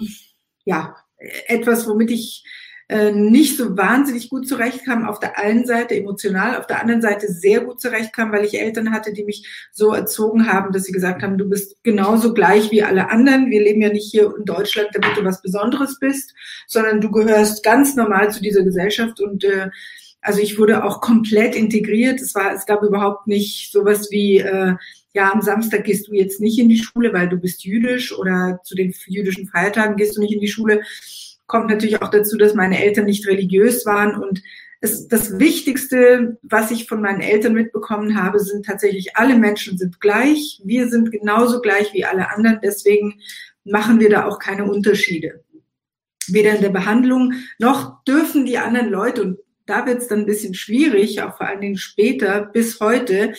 ja 0.63 0.95
etwas, 1.47 1.87
womit 1.87 2.09
ich 2.09 2.43
äh, 2.87 3.11
nicht 3.11 3.57
so 3.57 3.75
wahnsinnig 3.75 4.29
gut 4.29 4.47
zurechtkam, 4.47 5.07
auf 5.07 5.19
der 5.19 5.39
einen 5.39 5.65
Seite 5.65 5.95
emotional, 5.95 6.57
auf 6.57 6.67
der 6.67 6.81
anderen 6.81 7.01
Seite 7.01 7.27
sehr 7.27 7.61
gut 7.61 7.81
zurechtkam, 7.81 8.31
weil 8.31 8.45
ich 8.45 8.59
Eltern 8.59 8.91
hatte, 8.91 9.11
die 9.11 9.23
mich 9.23 9.67
so 9.71 9.93
erzogen 9.93 10.51
haben, 10.51 10.71
dass 10.71 10.83
sie 10.83 10.91
gesagt 10.91 11.23
haben, 11.23 11.37
du 11.37 11.49
bist 11.49 11.77
genauso 11.83 12.33
gleich 12.33 12.71
wie 12.71 12.83
alle 12.83 13.09
anderen. 13.09 13.49
Wir 13.49 13.61
leben 13.61 13.81
ja 13.81 13.89
nicht 13.89 14.11
hier 14.11 14.33
in 14.37 14.45
Deutschland, 14.45 14.89
damit 14.93 15.17
du 15.17 15.23
was 15.23 15.41
Besonderes 15.41 15.97
bist, 15.99 16.35
sondern 16.67 17.01
du 17.01 17.09
gehörst 17.09 17.63
ganz 17.63 17.95
normal 17.95 18.31
zu 18.31 18.41
dieser 18.41 18.63
Gesellschaft 18.63 19.19
und 19.19 19.43
äh, 19.43 19.69
also 20.21 20.39
ich 20.39 20.57
wurde 20.57 20.83
auch 20.83 21.01
komplett 21.01 21.55
integriert. 21.55 22.19
Es 22.19 22.33
war, 22.33 22.51
es 22.51 22.65
gab 22.65 22.81
überhaupt 22.81 23.27
nicht 23.27 23.71
sowas 23.71 24.09
wie 24.09 24.39
äh, 24.39 24.75
ja, 25.13 25.31
am 25.31 25.41
Samstag 25.41 25.85
gehst 25.85 26.07
du 26.07 26.13
jetzt 26.13 26.41
nicht 26.41 26.59
in 26.59 26.67
die 26.67 26.83
Schule, 26.83 27.13
weil 27.13 27.29
du 27.29 27.37
bist 27.37 27.63
jüdisch 27.63 28.11
oder 28.17 28.59
zu 28.63 28.75
den 28.75 28.93
jüdischen 29.07 29.47
Feiertagen 29.47 29.95
gehst 29.95 30.17
du 30.17 30.21
nicht 30.21 30.33
in 30.33 30.41
die 30.41 30.49
Schule 30.49 30.81
kommt 31.47 31.69
natürlich 31.69 32.01
auch 32.01 32.09
dazu, 32.09 32.37
dass 32.37 32.53
meine 32.53 32.83
Eltern 32.83 33.05
nicht 33.05 33.27
religiös 33.27 33.85
waren 33.85 34.15
und 34.15 34.41
es, 34.81 35.07
das 35.07 35.39
Wichtigste, 35.39 36.37
was 36.43 36.71
ich 36.71 36.87
von 36.87 37.01
meinen 37.01 37.21
Eltern 37.21 37.53
mitbekommen 37.53 38.21
habe, 38.21 38.39
sind 38.39 38.65
tatsächlich 38.65 39.17
alle 39.17 39.35
Menschen 39.35 39.77
sind 39.77 39.99
gleich. 39.99 40.61
Wir 40.63 40.89
sind 40.89 41.11
genauso 41.11 41.61
gleich 41.61 41.93
wie 41.93 42.05
alle 42.05 42.29
anderen. 42.29 42.59
Deswegen 42.63 43.19
machen 43.63 43.99
wir 43.99 44.09
da 44.09 44.27
auch 44.27 44.39
keine 44.39 44.65
Unterschiede. 44.65 45.43
Weder 46.27 46.55
in 46.55 46.61
der 46.61 46.69
Behandlung 46.69 47.33
noch 47.59 48.03
dürfen 48.03 48.45
die 48.45 48.57
anderen 48.57 48.89
Leute, 48.89 49.23
und 49.23 49.39
da 49.65 49.85
wird 49.85 49.99
es 49.99 50.07
dann 50.07 50.19
ein 50.19 50.25
bisschen 50.25 50.53
schwierig, 50.53 51.21
auch 51.21 51.37
vor 51.37 51.47
allen 51.47 51.61
Dingen 51.61 51.77
später 51.77 52.45
bis 52.45 52.79
heute, 52.79 53.33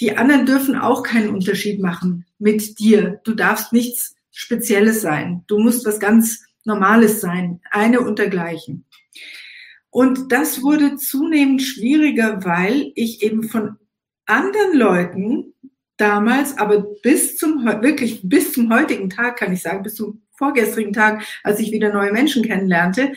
die 0.00 0.16
anderen 0.16 0.46
dürfen 0.46 0.76
auch 0.76 1.02
keinen 1.02 1.30
Unterschied 1.30 1.80
machen 1.80 2.26
mit 2.38 2.78
dir. 2.78 3.20
Du 3.24 3.34
darfst 3.34 3.72
nichts 3.72 4.16
Spezielles 4.30 5.02
sein. 5.02 5.44
Du 5.46 5.58
musst 5.58 5.86
was 5.86 6.00
ganz 6.00 6.44
normales 6.64 7.20
Sein, 7.20 7.60
eine 7.70 8.00
untergleichen. 8.00 8.84
Und 9.90 10.32
das 10.32 10.62
wurde 10.62 10.96
zunehmend 10.96 11.62
schwieriger, 11.62 12.44
weil 12.44 12.92
ich 12.94 13.22
eben 13.22 13.44
von 13.44 13.76
anderen 14.26 14.76
Leuten 14.76 15.54
damals, 15.96 16.56
aber 16.56 16.86
bis 17.02 17.36
zum, 17.36 17.64
wirklich 17.64 18.20
bis 18.24 18.52
zum 18.52 18.72
heutigen 18.72 19.10
Tag, 19.10 19.36
kann 19.36 19.52
ich 19.52 19.62
sagen, 19.62 19.82
bis 19.82 19.96
zum 19.96 20.22
vorgestrigen 20.36 20.92
Tag, 20.92 21.24
als 21.44 21.60
ich 21.60 21.70
wieder 21.72 21.92
neue 21.92 22.12
Menschen 22.12 22.44
kennenlernte, 22.44 23.12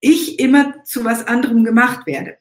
ich 0.00 0.38
immer 0.38 0.84
zu 0.84 1.04
was 1.04 1.26
anderem 1.26 1.64
gemacht 1.64 2.06
werde. 2.06 2.38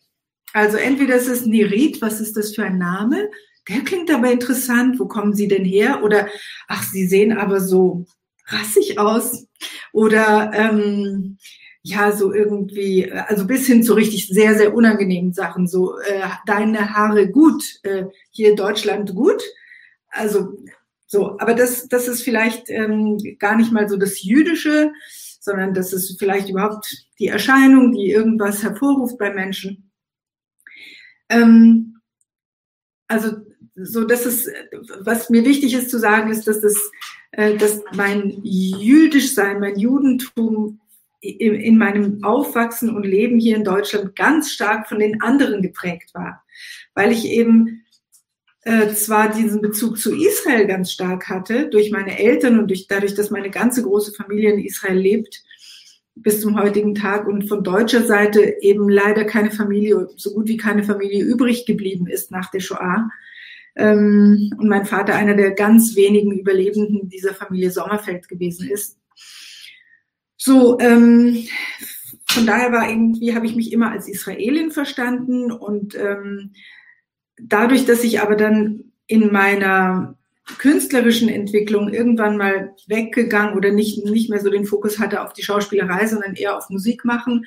Also 0.54 0.78
entweder 0.78 1.16
ist 1.16 1.28
es 1.28 1.46
Nirit, 1.46 2.02
was 2.02 2.22
ist 2.22 2.38
das 2.38 2.56
für 2.56 2.64
ein 2.64 2.78
Name? 2.78 3.30
Der 3.68 3.82
klingt 3.82 4.10
aber 4.10 4.32
interessant, 4.32 5.00
wo 5.00 5.08
kommen 5.08 5.36
Sie 5.36 5.48
denn 5.48 5.66
her? 5.66 6.02
Oder, 6.04 6.30
ach, 6.68 6.84
Sie 6.84 7.06
sehen 7.06 7.38
aber 7.38 7.60
so 7.60 8.06
rassig 8.48 9.00
aus 9.00 9.48
oder 9.92 10.52
ähm, 10.54 11.38
ja, 11.84 12.12
so 12.12 12.34
irgendwie, 12.34 13.10
also 13.12 13.48
bis 13.48 13.66
hin 13.66 13.82
zu 13.82 13.94
richtig 13.94 14.28
sehr, 14.28 14.58
sehr 14.58 14.76
unangenehmen 14.76 15.32
Sachen, 15.32 15.68
so 15.68 15.98
äh, 16.00 16.28
deine 16.46 16.94
Haare 16.94 17.30
gut, 17.30 17.64
äh, 17.84 18.06
hier 18.30 18.56
Deutschland 18.56 19.16
gut. 19.16 19.42
Also 20.10 20.54
so, 21.06 21.40
aber 21.40 21.54
das, 21.54 21.88
das 21.88 22.10
ist 22.10 22.24
vielleicht 22.24 22.70
ähm, 22.70 23.18
gar 23.40 23.56
nicht 23.56 23.72
mal 23.72 23.88
so 23.88 23.96
das 23.96 24.22
Jüdische, 24.22 24.92
sondern 25.40 25.74
das 25.74 25.94
ist 25.94 26.20
vielleicht 26.20 26.50
überhaupt 26.50 27.08
die 27.20 27.28
Erscheinung, 27.28 27.94
die 27.94 28.12
irgendwas 28.12 28.64
hervorruft 28.64 29.18
bei 29.18 29.34
Menschen. 29.34 29.90
Ähm, 31.30 32.02
also 33.08 33.38
so, 33.78 34.06
dass 34.06 34.26
es, 34.26 34.50
was 35.00 35.30
mir 35.30 35.46
wichtig 35.46 35.74
ist 35.74 35.92
zu 35.92 36.00
sagen, 36.00 36.32
ist, 36.32 36.48
dass 36.48 36.62
das, 36.62 36.92
äh, 37.32 37.56
dass 37.56 37.82
mein 37.94 38.40
Jüdischsein, 38.44 39.60
mein 39.60 39.78
Judentum 39.78 40.80
in, 41.22 41.56
in 41.56 41.78
meinem 41.78 42.24
Aufwachsen 42.24 42.96
und 42.96 43.04
Leben 43.04 43.40
hier 43.40 43.56
in 43.56 43.64
Deutschland 43.64 44.16
ganz 44.16 44.52
stark 44.52 44.88
von 44.88 45.00
den 45.00 45.22
anderen 45.22 45.62
geprägt 45.62 46.14
war, 46.14 46.44
weil 46.96 47.12
ich 47.12 47.26
eben 47.26 47.84
äh, 48.64 48.90
zwar 48.94 49.32
diesen 49.32 49.62
Bezug 49.62 49.98
zu 49.98 50.16
Israel 50.16 50.66
ganz 50.68 50.92
stark 50.92 51.30
hatte, 51.30 51.70
durch 51.70 51.92
meine 51.92 52.20
Eltern 52.20 52.60
und 52.60 52.68
durch, 52.70 52.88
dadurch, 52.88 53.14
dass 53.14 53.32
meine 53.32 53.52
ganze 53.52 53.84
große 53.84 54.14
Familie 54.14 54.54
in 54.54 54.60
Israel 54.60 54.98
lebt, 54.98 55.44
bis 56.16 56.42
zum 56.42 56.60
heutigen 56.60 56.96
Tag 56.96 57.28
und 57.28 57.48
von 57.48 57.64
deutscher 57.64 58.04
Seite 58.04 58.58
eben 58.62 58.90
leider 58.90 59.24
keine 59.24 59.52
Familie, 59.52 60.10
so 60.16 60.34
gut 60.34 60.48
wie 60.48 60.58
keine 60.58 60.84
Familie 60.84 61.24
übrig 61.24 61.68
geblieben 61.68 62.08
ist 62.08 62.32
nach 62.32 62.50
der 62.50 62.60
Shoah. 62.60 63.10
Ähm, 63.78 64.52
und 64.58 64.68
mein 64.68 64.86
Vater 64.86 65.16
einer 65.16 65.36
der 65.36 65.52
ganz 65.52 65.96
wenigen 65.96 66.32
Überlebenden 66.32 67.10
dieser 67.10 67.34
Familie 67.34 67.72
Sommerfeld 67.72 68.28
gewesen 68.28 68.70
ist. 68.70 68.98
So, 70.36 70.80
ähm, 70.80 71.48
von 72.26 72.46
daher 72.46 72.72
war 72.72 72.90
irgendwie, 72.90 73.36
habe 73.36 73.46
ich 73.46 73.56
mich 73.56 73.72
immer 73.72 73.92
als 73.92 74.08
Israelin 74.08 74.72
verstanden 74.72 75.52
und 75.52 75.96
ähm, 75.96 76.52
dadurch, 77.40 77.86
dass 77.86 78.04
ich 78.04 78.22
aber 78.22 78.36
dann 78.36 78.92
in 79.08 79.32
meiner 79.32 80.18
künstlerischen 80.58 81.30
Entwicklung 81.30 81.90
irgendwann 81.90 82.38
mal 82.38 82.74
weggegangen 82.88 83.56
oder 83.56 83.72
nicht, 83.72 84.06
nicht 84.06 84.30
mehr 84.30 84.40
so 84.40 84.50
den 84.50 84.66
Fokus 84.66 85.00
hatte 85.00 85.22
auf 85.22 85.34
die 85.34 85.44
Schauspielerei, 85.44 86.08
sondern 86.08 86.36
eher 86.36 86.58
auf 86.58 86.70
Musik 86.70 87.06
machen. 87.06 87.46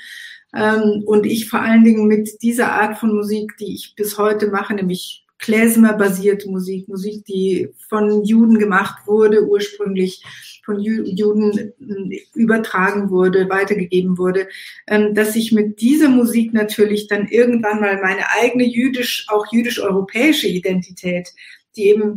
Ähm, 0.55 1.03
und 1.07 1.27
ich 1.27 1.49
vor 1.49 1.61
allen 1.61 1.85
Dingen 1.85 2.07
mit 2.07 2.43
dieser 2.43 2.73
Art 2.73 2.99
von 2.99 3.15
Musik, 3.15 3.57
die 3.59 3.75
ich 3.75 3.95
bis 3.97 4.19
heute 4.19 4.49
mache, 4.49 4.75
nämlich 4.75 5.25
Klezmer-basierte 5.41 6.49
Musik, 6.51 6.89
Musik, 6.89 7.25
die 7.25 7.69
von 7.89 8.25
Juden 8.25 8.59
gemacht 8.59 9.07
wurde, 9.07 9.47
ursprünglich 9.47 10.23
von 10.65 10.79
Juden 10.79 11.59
äh, 11.59 12.21
übertragen 12.35 13.11
wurde, 13.11 13.49
weitergegeben 13.49 14.19
wurde, 14.19 14.49
ähm, 14.87 15.15
dass 15.15 15.35
ich 15.37 15.53
mit 15.53 15.81
dieser 15.81 16.09
Musik 16.09 16.53
natürlich 16.53 17.09
dann 17.09 17.27
irgendwann 17.27 17.81
mal 17.81 18.01
meine 18.01 18.31
eigene 18.41 18.65
jüdisch, 18.65 19.27
auch 19.29 19.51
jüdisch-europäische 19.51 20.47
Identität, 20.47 21.31
die 21.77 21.89
eben 21.89 22.17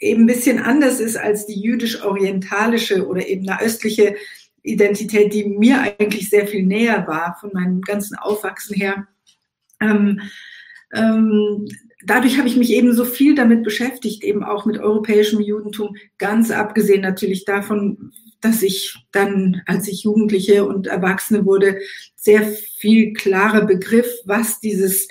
eben 0.00 0.24
ein 0.24 0.26
bisschen 0.26 0.58
anders 0.58 1.00
ist 1.00 1.16
als 1.16 1.46
die 1.46 1.60
jüdisch-orientalische 1.60 3.06
oder 3.06 3.26
eben 3.26 3.48
eine 3.48 3.60
östliche 3.60 4.16
Identität, 4.62 5.32
die 5.32 5.44
mir 5.44 5.80
eigentlich 5.80 6.30
sehr 6.30 6.46
viel 6.46 6.64
näher 6.64 7.06
war 7.06 7.36
von 7.40 7.50
meinem 7.52 7.80
ganzen 7.80 8.16
Aufwachsen 8.16 8.76
her. 8.76 9.06
Ähm, 9.80 10.20
ähm, 10.94 11.66
dadurch 12.04 12.38
habe 12.38 12.48
ich 12.48 12.56
mich 12.56 12.70
eben 12.70 12.92
so 12.92 13.04
viel 13.04 13.34
damit 13.34 13.62
beschäftigt, 13.62 14.22
eben 14.22 14.44
auch 14.44 14.66
mit 14.66 14.78
europäischem 14.78 15.40
Judentum, 15.40 15.96
ganz 16.18 16.50
abgesehen 16.50 17.02
natürlich 17.02 17.44
davon, 17.44 18.12
dass 18.40 18.62
ich 18.62 18.96
dann, 19.10 19.62
als 19.66 19.88
ich 19.88 20.04
Jugendliche 20.04 20.66
und 20.66 20.86
Erwachsene 20.86 21.46
wurde, 21.46 21.78
sehr 22.14 22.42
viel 22.42 23.14
klarer 23.14 23.64
Begriff, 23.64 24.06
was 24.26 24.60
dieses, 24.60 25.08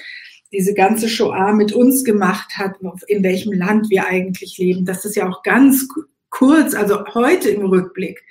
diese 0.51 0.75
ganze 0.75 1.09
Shoah 1.09 1.53
mit 1.53 1.73
uns 1.73 2.03
gemacht 2.03 2.57
hat, 2.57 2.75
in 3.07 3.23
welchem 3.23 3.53
Land 3.53 3.89
wir 3.89 4.05
eigentlich 4.07 4.57
leben. 4.59 4.85
Das 4.85 5.03
ist 5.03 5.15
ja 5.15 5.27
auch 5.27 5.41
ganz 5.41 5.87
kurz, 6.29 6.75
also 6.75 7.05
heute 7.13 7.49
im 7.49 7.65
Rückblick, 7.65 8.23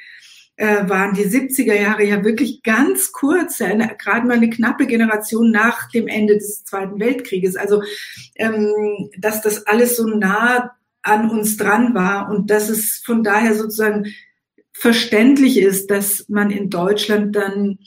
äh, 0.56 0.88
waren 0.88 1.14
die 1.14 1.25
70er 1.25 1.75
Jahre 1.75 2.04
ja 2.04 2.25
wirklich 2.25 2.62
ganz 2.62 3.12
kurz, 3.12 3.59
ja, 3.59 3.75
gerade 3.75 4.26
mal 4.26 4.37
eine 4.37 4.50
knappe 4.50 4.87
Generation 4.87 5.50
nach 5.50 5.90
dem 5.90 6.09
Ende 6.09 6.35
des 6.35 6.64
Zweiten 6.64 7.00
Weltkrieges. 7.00 7.56
Also, 7.56 7.82
ähm, 8.37 9.11
dass 9.18 9.40
das 9.40 9.66
alles 9.66 9.97
so 9.97 10.06
nah 10.06 10.73
an 11.02 11.30
uns 11.30 11.56
dran 11.56 11.94
war 11.94 12.30
und 12.30 12.50
dass 12.50 12.68
es 12.68 13.02
von 13.04 13.23
daher 13.25 13.54
sozusagen 13.54 14.12
verständlich 14.73 15.59
ist, 15.59 15.90
dass 15.90 16.28
man 16.28 16.50
in 16.50 16.71
Deutschland 16.71 17.35
dann 17.37 17.78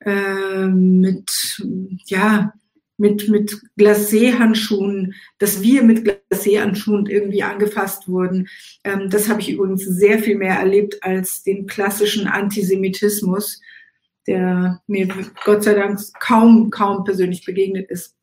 äh, 0.00 0.66
mit, 0.66 1.60
ja, 2.06 2.52
mit, 2.96 3.28
mit 3.28 3.60
Glacé-Handschuhen, 3.78 5.14
dass 5.38 5.62
wir 5.62 5.82
mit 5.82 6.06
Glacé-Handschuhen 6.30 7.06
irgendwie 7.06 7.42
angefasst 7.42 8.08
wurden. 8.08 8.48
Ähm, 8.84 9.10
das 9.10 9.28
habe 9.28 9.40
ich 9.40 9.50
übrigens 9.50 9.84
sehr 9.84 10.18
viel 10.18 10.36
mehr 10.36 10.54
erlebt 10.54 11.02
als 11.02 11.42
den 11.42 11.66
klassischen 11.66 12.26
Antisemitismus, 12.26 13.60
der 14.26 14.80
mir 14.86 15.08
Gott 15.44 15.64
sei 15.64 15.74
Dank 15.74 15.98
kaum, 16.20 16.70
kaum 16.70 17.04
persönlich 17.04 17.44
begegnet 17.44 17.90
ist. 17.90 18.14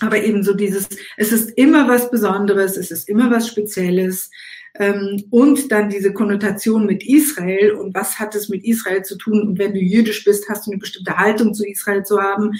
Aber 0.00 0.22
eben 0.22 0.42
so 0.42 0.54
dieses, 0.54 0.88
es 1.16 1.32
ist 1.32 1.50
immer 1.58 1.86
was 1.88 2.10
Besonderes, 2.10 2.76
es 2.76 2.90
ist 2.90 3.08
immer 3.08 3.30
was 3.30 3.48
Spezielles. 3.48 4.30
Ähm, 4.78 5.24
und 5.30 5.72
dann 5.72 5.90
diese 5.90 6.12
Konnotation 6.12 6.86
mit 6.86 7.04
Israel 7.06 7.72
und 7.72 7.94
was 7.94 8.18
hat 8.18 8.34
es 8.34 8.48
mit 8.48 8.64
Israel 8.64 9.02
zu 9.02 9.16
tun? 9.16 9.42
Und 9.42 9.58
wenn 9.58 9.74
du 9.74 9.80
jüdisch 9.80 10.24
bist, 10.24 10.48
hast 10.48 10.66
du 10.66 10.70
eine 10.70 10.78
bestimmte 10.78 11.16
Haltung 11.16 11.54
zu 11.54 11.66
Israel 11.66 12.04
zu 12.04 12.20
haben 12.20 12.52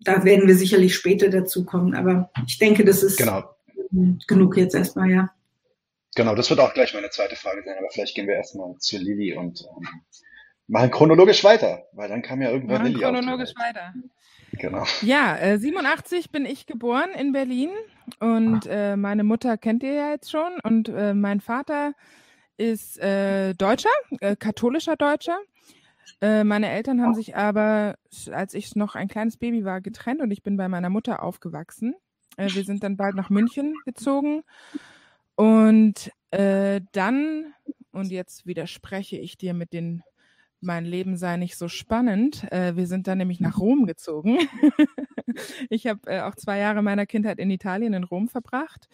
da 0.00 0.24
werden 0.24 0.48
wir 0.48 0.54
sicherlich 0.54 0.94
später 0.94 1.28
dazu 1.28 1.64
kommen. 1.64 1.94
Aber 1.94 2.30
ich 2.46 2.58
denke, 2.58 2.84
das 2.84 3.02
ist 3.02 3.18
genau. 3.18 3.54
genug 4.26 4.56
jetzt 4.56 4.74
erstmal, 4.74 5.10
ja. 5.10 5.30
Genau, 6.16 6.34
das 6.34 6.50
wird 6.50 6.60
auch 6.60 6.74
gleich 6.74 6.92
meine 6.92 7.10
zweite 7.10 7.36
Frage 7.36 7.62
sein, 7.64 7.76
aber 7.78 7.88
vielleicht 7.92 8.16
gehen 8.16 8.26
wir 8.26 8.34
erstmal 8.34 8.76
zu 8.78 8.98
Lilly 8.98 9.36
und 9.36 9.62
ähm, 9.62 9.88
machen 10.66 10.90
chronologisch 10.90 11.44
weiter, 11.44 11.84
weil 11.92 12.08
dann 12.08 12.22
kam 12.22 12.42
ja 12.42 12.50
irgendwann 12.50 12.78
machen 12.82 12.92
Lilly. 12.92 13.04
Chronologisch 13.04 13.54
weiter. 13.56 13.94
Genau. 14.52 14.84
Ja, 15.02 15.36
äh, 15.38 15.58
87 15.58 16.30
bin 16.30 16.44
ich 16.44 16.66
geboren 16.66 17.10
in 17.16 17.32
Berlin 17.32 17.70
und 18.18 18.66
äh, 18.68 18.96
meine 18.96 19.22
Mutter 19.22 19.56
kennt 19.56 19.84
ihr 19.84 19.92
ja 19.92 20.10
jetzt 20.10 20.30
schon 20.30 20.58
und 20.64 20.88
äh, 20.88 21.14
mein 21.14 21.40
Vater 21.40 21.94
ist 22.56 22.98
äh, 22.98 23.54
Deutscher, 23.54 23.88
äh, 24.20 24.34
katholischer 24.36 24.96
Deutscher 24.96 25.38
äh, 26.20 26.44
meine 26.44 26.68
Eltern 26.70 27.00
haben 27.02 27.14
sich 27.14 27.36
aber, 27.36 27.96
als 28.32 28.54
ich 28.54 28.74
noch 28.76 28.94
ein 28.94 29.08
kleines 29.08 29.36
Baby 29.36 29.64
war, 29.64 29.80
getrennt 29.80 30.20
und 30.20 30.30
ich 30.30 30.42
bin 30.42 30.56
bei 30.56 30.68
meiner 30.68 30.90
Mutter 30.90 31.22
aufgewachsen. 31.22 31.94
Äh, 32.36 32.54
wir 32.54 32.64
sind 32.64 32.82
dann 32.82 32.96
bald 32.96 33.14
nach 33.14 33.30
München 33.30 33.74
gezogen. 33.84 34.42
Und 35.36 36.10
äh, 36.30 36.80
dann, 36.92 37.54
und 37.92 38.10
jetzt 38.10 38.46
widerspreche 38.46 39.16
ich 39.16 39.38
dir 39.38 39.54
mit 39.54 39.72
den, 39.72 40.02
mein 40.60 40.84
Leben 40.84 41.16
sei 41.16 41.36
nicht 41.36 41.56
so 41.56 41.68
spannend. 41.68 42.50
Äh, 42.52 42.76
wir 42.76 42.86
sind 42.86 43.06
dann 43.06 43.18
nämlich 43.18 43.40
nach 43.40 43.58
Rom 43.58 43.86
gezogen. 43.86 44.38
ich 45.70 45.86
habe 45.86 46.00
äh, 46.06 46.20
auch 46.20 46.34
zwei 46.34 46.58
Jahre 46.58 46.82
meiner 46.82 47.06
Kindheit 47.06 47.38
in 47.38 47.50
Italien, 47.50 47.94
in 47.94 48.04
Rom 48.04 48.28
verbracht. 48.28 48.88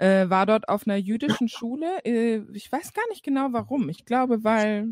War 0.00 0.46
dort 0.46 0.68
auf 0.68 0.86
einer 0.86 0.94
jüdischen 0.94 1.48
Schule. 1.48 1.88
Ich 2.04 2.70
weiß 2.70 2.92
gar 2.92 3.02
nicht 3.08 3.24
genau 3.24 3.48
warum. 3.50 3.88
Ich 3.88 4.04
glaube, 4.04 4.44
weil 4.44 4.86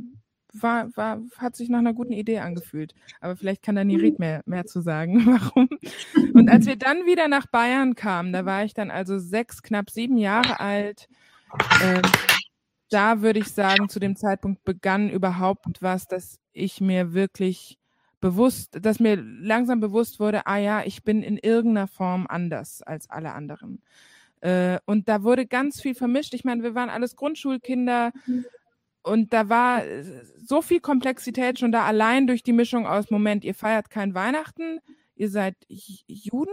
war, 0.62 0.94
war, 0.96 1.20
hat 1.38 1.56
sich 1.56 1.68
nach 1.68 1.78
einer 1.78 1.94
guten 1.94 2.12
Idee 2.12 2.38
angefühlt. 2.38 2.94
Aber 3.20 3.36
vielleicht 3.36 3.62
kann 3.62 3.76
da 3.76 3.84
Nirit 3.84 4.18
mehr, 4.18 4.42
mehr 4.46 4.66
zu 4.66 4.80
sagen, 4.80 5.26
warum. 5.26 5.68
Und 6.34 6.50
als 6.50 6.66
wir 6.66 6.76
dann 6.76 7.06
wieder 7.06 7.28
nach 7.28 7.46
Bayern 7.46 7.94
kamen, 7.94 8.32
da 8.32 8.44
war 8.44 8.64
ich 8.64 8.74
dann 8.74 8.90
also 8.90 9.18
sechs, 9.18 9.62
knapp 9.62 9.90
sieben 9.90 10.18
Jahre 10.18 10.60
alt, 10.60 11.08
äh, 11.82 12.02
da 12.90 13.22
würde 13.22 13.40
ich 13.40 13.48
sagen, 13.48 13.88
zu 13.88 13.98
dem 13.98 14.16
Zeitpunkt 14.16 14.64
begann 14.64 15.10
überhaupt 15.10 15.82
was, 15.82 16.06
dass 16.06 16.38
ich 16.52 16.80
mir 16.80 17.12
wirklich 17.12 17.78
bewusst, 18.20 18.78
dass 18.80 19.00
mir 19.00 19.16
langsam 19.16 19.80
bewusst 19.80 20.20
wurde, 20.20 20.46
ah 20.46 20.56
ja, 20.56 20.82
ich 20.84 21.04
bin 21.04 21.22
in 21.22 21.36
irgendeiner 21.36 21.88
Form 21.88 22.26
anders 22.28 22.82
als 22.82 23.10
alle 23.10 23.34
anderen. 23.34 23.82
Äh, 24.40 24.78
und 24.84 25.08
da 25.08 25.22
wurde 25.22 25.46
ganz 25.46 25.80
viel 25.80 25.94
vermischt. 25.94 26.34
Ich 26.34 26.44
meine, 26.44 26.62
wir 26.62 26.74
waren 26.74 26.90
alles 26.90 27.16
Grundschulkinder 27.16 28.12
und 29.06 29.32
da 29.32 29.48
war 29.48 29.82
so 30.36 30.62
viel 30.62 30.80
Komplexität 30.80 31.60
schon 31.60 31.72
da 31.72 31.84
allein 31.84 32.26
durch 32.26 32.42
die 32.42 32.52
Mischung 32.52 32.86
aus 32.86 33.10
Moment, 33.10 33.44
ihr 33.44 33.54
feiert 33.54 33.88
kein 33.88 34.14
Weihnachten, 34.14 34.80
ihr 35.14 35.30
seid 35.30 35.54
Juden 35.68 36.50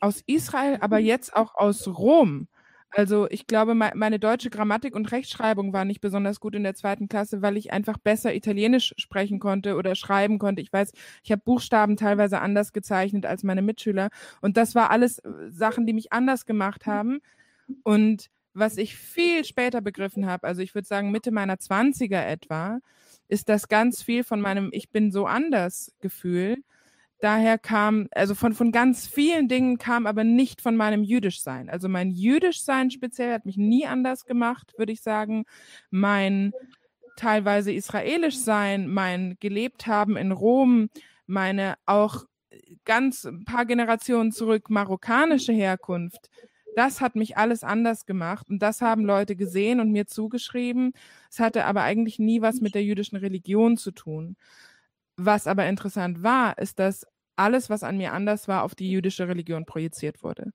aus 0.00 0.22
Israel, 0.26 0.78
aber 0.80 0.98
jetzt 0.98 1.36
auch 1.36 1.54
aus 1.54 1.86
Rom. 1.86 2.48
Also 2.90 3.28
ich 3.30 3.46
glaube, 3.46 3.74
meine 3.74 4.18
deutsche 4.18 4.50
Grammatik 4.50 4.96
und 4.96 5.12
Rechtschreibung 5.12 5.72
war 5.72 5.84
nicht 5.84 6.00
besonders 6.00 6.40
gut 6.40 6.54
in 6.54 6.64
der 6.64 6.74
zweiten 6.74 7.08
Klasse, 7.08 7.42
weil 7.42 7.56
ich 7.56 7.72
einfach 7.72 7.98
besser 7.98 8.34
Italienisch 8.34 8.94
sprechen 8.96 9.38
konnte 9.38 9.76
oder 9.76 9.94
schreiben 9.94 10.38
konnte. 10.38 10.62
Ich 10.62 10.72
weiß, 10.72 10.92
ich 11.22 11.30
habe 11.30 11.42
Buchstaben 11.44 11.96
teilweise 11.96 12.40
anders 12.40 12.72
gezeichnet 12.72 13.26
als 13.26 13.42
meine 13.42 13.62
Mitschüler. 13.62 14.08
Und 14.40 14.56
das 14.56 14.74
war 14.74 14.90
alles 14.90 15.18
äh, 15.18 15.30
Sachen, 15.50 15.86
die 15.86 15.92
mich 15.92 16.12
anders 16.12 16.46
gemacht 16.46 16.86
haben. 16.86 17.20
Und 17.84 18.30
Was 18.58 18.76
ich 18.76 18.96
viel 18.96 19.44
später 19.44 19.80
begriffen 19.80 20.26
habe, 20.26 20.46
also 20.46 20.62
ich 20.62 20.74
würde 20.74 20.88
sagen 20.88 21.10
Mitte 21.12 21.30
meiner 21.30 21.58
Zwanziger 21.58 22.26
etwa, 22.26 22.80
ist 23.28 23.48
das 23.48 23.68
ganz 23.68 24.02
viel 24.02 24.24
von 24.24 24.40
meinem 24.40 24.70
Ich 24.72 24.90
bin 24.90 25.12
so 25.12 25.26
anders 25.26 25.94
Gefühl. 26.00 26.56
Daher 27.20 27.58
kam, 27.58 28.08
also 28.12 28.34
von, 28.34 28.54
von 28.54 28.72
ganz 28.72 29.06
vielen 29.06 29.48
Dingen 29.48 29.78
kam 29.78 30.06
aber 30.06 30.24
nicht 30.24 30.60
von 30.60 30.76
meinem 30.76 31.02
Jüdischsein. 31.02 31.68
Also 31.68 31.88
mein 31.88 32.10
Jüdischsein 32.10 32.90
speziell 32.90 33.32
hat 33.32 33.46
mich 33.46 33.56
nie 33.56 33.86
anders 33.86 34.24
gemacht, 34.24 34.72
würde 34.76 34.92
ich 34.92 35.02
sagen. 35.02 35.44
Mein 35.90 36.52
teilweise 37.16 37.72
israelisch 37.72 38.38
sein, 38.38 38.88
mein 38.88 39.36
gelebt 39.40 39.86
haben 39.86 40.16
in 40.16 40.32
Rom, 40.32 40.90
meine 41.26 41.74
auch 41.86 42.24
ganz 42.84 43.24
ein 43.24 43.44
paar 43.44 43.66
Generationen 43.66 44.32
zurück 44.32 44.70
marokkanische 44.70 45.52
Herkunft, 45.52 46.30
das 46.78 47.00
hat 47.00 47.16
mich 47.16 47.36
alles 47.36 47.64
anders 47.64 48.06
gemacht 48.06 48.48
und 48.48 48.60
das 48.60 48.80
haben 48.80 49.04
Leute 49.04 49.34
gesehen 49.34 49.80
und 49.80 49.90
mir 49.90 50.06
zugeschrieben. 50.06 50.92
Es 51.28 51.40
hatte 51.40 51.64
aber 51.64 51.82
eigentlich 51.82 52.20
nie 52.20 52.40
was 52.40 52.60
mit 52.60 52.76
der 52.76 52.84
jüdischen 52.84 53.16
Religion 53.16 53.76
zu 53.76 53.90
tun. 53.90 54.36
Was 55.16 55.48
aber 55.48 55.66
interessant 55.66 56.22
war, 56.22 56.56
ist, 56.58 56.78
dass 56.78 57.04
alles, 57.34 57.68
was 57.68 57.82
an 57.82 57.98
mir 57.98 58.12
anders 58.12 58.46
war, 58.46 58.62
auf 58.62 58.76
die 58.76 58.90
jüdische 58.90 59.26
Religion 59.26 59.66
projiziert 59.66 60.22
wurde. 60.22 60.52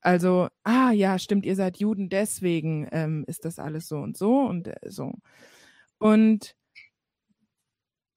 Also, 0.00 0.48
ah 0.64 0.92
ja, 0.92 1.18
stimmt, 1.18 1.44
ihr 1.44 1.56
seid 1.56 1.78
Juden, 1.78 2.08
deswegen 2.08 2.88
ähm, 2.92 3.24
ist 3.26 3.44
das 3.44 3.58
alles 3.58 3.88
so 3.88 3.98
und 3.98 4.16
so 4.16 4.40
und 4.40 4.68
äh, 4.68 4.76
so. 4.86 5.12
Und 5.98 6.56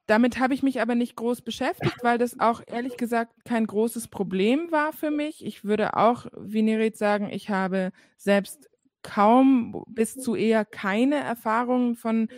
damit 0.08 0.40
habe 0.40 0.54
ich 0.54 0.64
mich 0.64 0.82
aber 0.82 0.96
nicht 0.96 1.16
groß 1.16 1.42
beschäftigt, 1.42 1.98
weil 2.02 2.18
das 2.18 2.40
auch 2.40 2.62
ehrlich 2.66 2.98
gesagt 2.98 3.46
kein 3.46 3.68
großes 3.68 4.08
Problem 4.08 4.72
war 4.72 4.94
für 4.94 5.12
mich. 5.12 5.46
Ich 5.46 5.64
würde 5.66 5.96
auch, 5.96 6.26
wie 6.40 6.62
Nerit 6.62 6.98
sagen, 6.98 7.30
ich 7.30 7.50
habe 7.50 7.92
selbst 8.18 8.70
kaum 9.04 9.84
bis 9.88 10.16
zu 10.16 10.36
eher 10.36 10.66
keine 10.66 11.16
Erfahrungen 11.16 11.96
von 11.96 12.30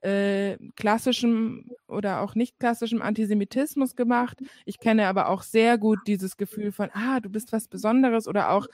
äh, 0.00 0.56
klassischem 0.76 1.72
oder 1.88 2.20
auch 2.20 2.36
nicht 2.36 2.60
klassischem 2.60 3.02
Antisemitismus 3.02 3.96
gemacht. 3.96 4.38
Ich 4.64 4.78
kenne 4.78 5.08
aber 5.08 5.28
auch 5.28 5.42
sehr 5.42 5.76
gut 5.76 5.98
dieses 6.06 6.36
Gefühl 6.36 6.70
von, 6.70 6.88
ah, 6.92 7.18
du 7.18 7.28
bist 7.28 7.52
was 7.52 7.66
Besonderes 7.66 8.28
oder 8.28 8.50
auch, 8.50 8.68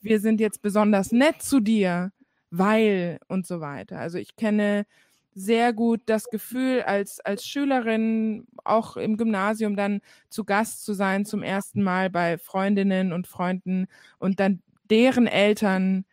wir 0.00 0.20
sind 0.20 0.40
jetzt 0.40 0.62
besonders 0.62 1.10
nett 1.10 1.42
zu 1.42 1.58
dir, 1.58 2.12
weil 2.50 3.18
und 3.26 3.44
so 3.44 3.60
weiter. 3.60 3.98
Also 3.98 4.18
ich 4.18 4.36
kenne 4.36 4.86
sehr 5.38 5.72
gut 5.72 6.00
das 6.06 6.24
Gefühl, 6.30 6.82
als, 6.82 7.20
als 7.20 7.46
Schülerin 7.46 8.46
auch 8.64 8.96
im 8.96 9.16
Gymnasium 9.16 9.76
dann 9.76 10.00
zu 10.28 10.44
Gast 10.44 10.84
zu 10.84 10.92
sein, 10.94 11.24
zum 11.24 11.42
ersten 11.42 11.82
Mal 11.82 12.10
bei 12.10 12.38
Freundinnen 12.38 13.12
und 13.12 13.26
Freunden 13.26 13.86
und 14.18 14.40
dann 14.40 14.62
deren 14.90 15.26
Eltern 15.26 16.04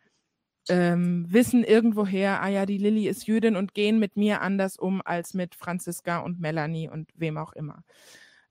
ähm, 0.68 1.26
wissen 1.28 1.64
irgendwoher, 1.64 2.42
ah 2.42 2.48
ja, 2.48 2.66
die 2.66 2.78
Lilly 2.78 3.08
ist 3.08 3.26
Jüdin 3.26 3.56
und 3.56 3.74
gehen 3.74 3.98
mit 3.98 4.16
mir 4.16 4.42
anders 4.42 4.76
um 4.76 5.02
als 5.04 5.34
mit 5.34 5.54
Franziska 5.54 6.18
und 6.18 6.40
Melanie 6.40 6.88
und 6.88 7.10
wem 7.14 7.36
auch 7.38 7.52
immer. 7.52 7.82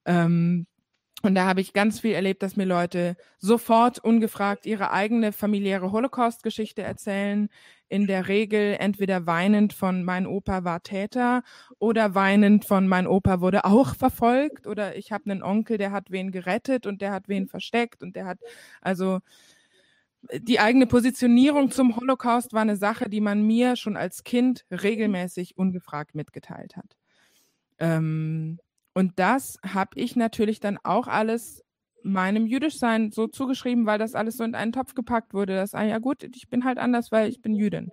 Ähm, 0.05 0.67
und 1.21 1.33
da 1.33 1.45
habe 1.45 1.61
ich 1.61 1.73
ganz 1.73 2.01
viel 2.01 2.13
erlebt, 2.13 2.43
dass 2.43 2.55
mir 2.55 2.65
Leute 2.65 3.15
sofort 3.39 3.99
ungefragt 3.99 4.65
ihre 4.65 4.91
eigene 4.91 5.31
familiäre 5.31 5.91
Holocaust-Geschichte 5.91 6.83
erzählen. 6.83 7.49
In 7.87 8.05
der 8.05 8.27
Regel 8.27 8.75
entweder 8.79 9.25
weinend 9.25 9.73
von 9.73 10.03
mein 10.03 10.27
Opa 10.27 10.63
war 10.63 10.83
Täter 10.83 11.43
oder 11.79 12.15
weinend 12.15 12.65
von 12.65 12.87
mein 12.87 13.07
Opa 13.07 13.41
wurde 13.41 13.65
auch 13.65 13.95
verfolgt 13.95 14.67
oder 14.67 14.97
ich 14.97 15.11
habe 15.11 15.31
einen 15.31 15.41
Onkel, 15.41 15.77
der 15.77 15.91
hat 15.91 16.11
wen 16.11 16.31
gerettet 16.31 16.85
und 16.85 17.01
der 17.01 17.11
hat 17.11 17.27
wen 17.27 17.47
versteckt 17.47 18.03
und 18.03 18.15
der 18.15 18.25
hat 18.25 18.39
also 18.81 19.19
die 20.33 20.59
eigene 20.59 20.87
Positionierung 20.87 21.71
zum 21.71 21.95
Holocaust 21.95 22.53
war 22.53 22.61
eine 22.61 22.77
Sache, 22.77 23.09
die 23.09 23.21
man 23.21 23.45
mir 23.45 23.75
schon 23.75 23.97
als 23.97 24.23
Kind 24.23 24.65
regelmäßig 24.71 25.57
ungefragt 25.57 26.15
mitgeteilt 26.15 26.75
hat. 26.75 26.95
Ähm, 27.77 28.59
und 28.95 29.19
das 29.19 29.59
habe 29.61 29.99
ich 29.99 30.15
natürlich 30.15 30.61
dann 30.61 30.79
auch 30.81 31.07
alles 31.07 31.63
meinem 32.01 32.45
Jüdischsein 32.45 33.11
so 33.11 33.27
zugeschrieben, 33.27 33.85
weil 33.85 33.99
das 33.99 34.15
alles 34.15 34.37
so 34.37 34.43
in 34.45 34.55
einen 34.55 34.71
Topf 34.71 34.95
gepackt 34.95 35.33
wurde. 35.33 35.55
Das, 35.55 35.73
ah 35.73 35.83
ja 35.83 35.97
gut, 35.99 36.23
ich 36.23 36.49
bin 36.49 36.63
halt 36.63 36.77
anders, 36.77 37.11
weil 37.11 37.27
ich 37.29 37.41
bin 37.41 37.53
Jüdin. 37.53 37.91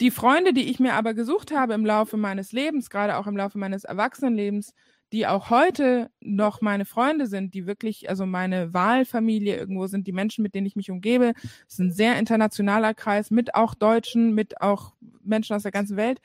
Die 0.00 0.12
Freunde, 0.12 0.52
die 0.52 0.70
ich 0.70 0.78
mir 0.78 0.94
aber 0.94 1.14
gesucht 1.14 1.52
habe 1.52 1.74
im 1.74 1.84
Laufe 1.84 2.16
meines 2.16 2.52
Lebens, 2.52 2.90
gerade 2.90 3.16
auch 3.16 3.26
im 3.26 3.36
Laufe 3.36 3.58
meines 3.58 3.82
Erwachsenenlebens, 3.84 4.72
die 5.12 5.26
auch 5.26 5.50
heute 5.50 6.10
noch 6.20 6.60
meine 6.60 6.84
Freunde 6.84 7.26
sind, 7.26 7.54
die 7.54 7.66
wirklich, 7.66 8.08
also 8.08 8.24
meine 8.24 8.72
Wahlfamilie 8.72 9.56
irgendwo 9.56 9.88
sind, 9.88 10.06
die 10.06 10.12
Menschen, 10.12 10.42
mit 10.42 10.54
denen 10.54 10.66
ich 10.66 10.76
mich 10.76 10.90
umgebe, 10.92 11.32
es 11.66 11.74
ist 11.74 11.80
ein 11.80 11.92
sehr 11.92 12.18
internationaler 12.18 12.94
Kreis 12.94 13.30
mit 13.32 13.54
auch 13.54 13.74
Deutschen, 13.74 14.32
mit 14.34 14.60
auch 14.60 14.94
Menschen 15.22 15.56
aus 15.56 15.62
der 15.62 15.72
ganzen 15.72 15.96
Welt. 15.96 16.20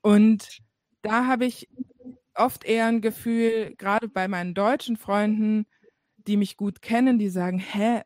Und 0.00 0.60
da 1.02 1.26
habe 1.26 1.46
ich 1.46 1.68
oft 2.34 2.64
eher 2.64 2.86
ein 2.86 3.00
Gefühl, 3.00 3.74
gerade 3.76 4.08
bei 4.08 4.28
meinen 4.28 4.54
deutschen 4.54 4.96
Freunden, 4.96 5.66
die 6.26 6.36
mich 6.36 6.56
gut 6.56 6.82
kennen, 6.82 7.18
die 7.18 7.28
sagen, 7.28 7.58
hä, 7.58 8.02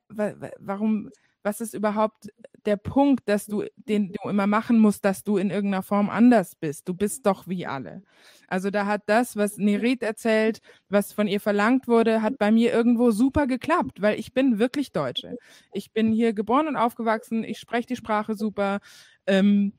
warum, 0.59 1.11
was 1.43 1.61
ist 1.61 1.75
überhaupt 1.75 2.29
der 2.65 2.77
Punkt, 2.77 3.29
dass 3.29 3.47
du, 3.47 3.65
den 3.77 4.13
du 4.13 4.29
immer 4.29 4.47
machen 4.47 4.79
musst, 4.79 5.05
dass 5.05 5.25
du 5.25 5.37
in 5.37 5.51
irgendeiner 5.51 5.83
Form 5.83 6.09
anders 6.09 6.55
bist? 6.55 6.89
Du 6.89 6.95
bist 6.95 7.27
doch 7.27 7.47
wie 7.49 7.67
alle. 7.67 8.03
Also 8.49 8.71
da 8.71 8.87
hat 8.87 9.03
das, 9.07 9.37
was 9.37 9.59
Nerit 9.59 10.03
erzählt, 10.03 10.61
was 10.89 11.13
von 11.13 11.27
ihr 11.29 11.41
verlangt 11.41 11.89
wurde, 11.89 12.23
hat 12.23 12.39
bei 12.39 12.51
mir 12.51 12.73
irgendwo 12.73 13.11
super 13.11 13.47
geklappt, 13.47 14.01
weil 14.01 14.19
ich 14.19 14.33
bin 14.33 14.59
wirklich 14.59 14.93
Deutsche. 14.93 15.37
Ich 15.73 15.93
bin 15.93 16.13
hier 16.13 16.33
geboren 16.33 16.69
und 16.69 16.77
aufgewachsen, 16.77 17.45
ich 17.45 17.59
spreche 17.59 17.89
die 17.89 17.97
Sprache 17.97 18.35
super. 18.35 18.81
Ähm, 19.27 19.75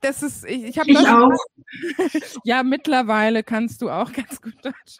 das 0.00 0.22
ist, 0.22 0.44
ich, 0.44 0.64
ich 0.64 0.78
habe 0.78 0.92
das. 0.92 1.06
Auch. 1.06 2.40
ja, 2.44 2.62
mittlerweile 2.62 3.42
kannst 3.42 3.82
du 3.82 3.90
auch 3.90 4.12
ganz 4.12 4.40
gut 4.40 4.54
Deutsch. 4.62 4.98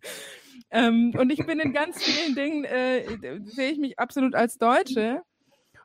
ähm, 0.70 1.12
und 1.18 1.30
ich 1.30 1.44
bin 1.46 1.60
in 1.60 1.72
ganz 1.72 2.02
vielen 2.02 2.34
Dingen, 2.34 2.64
äh, 2.64 3.04
sehe 3.44 3.72
ich 3.72 3.78
mich 3.78 3.98
absolut 3.98 4.34
als 4.34 4.58
Deutsche. 4.58 5.22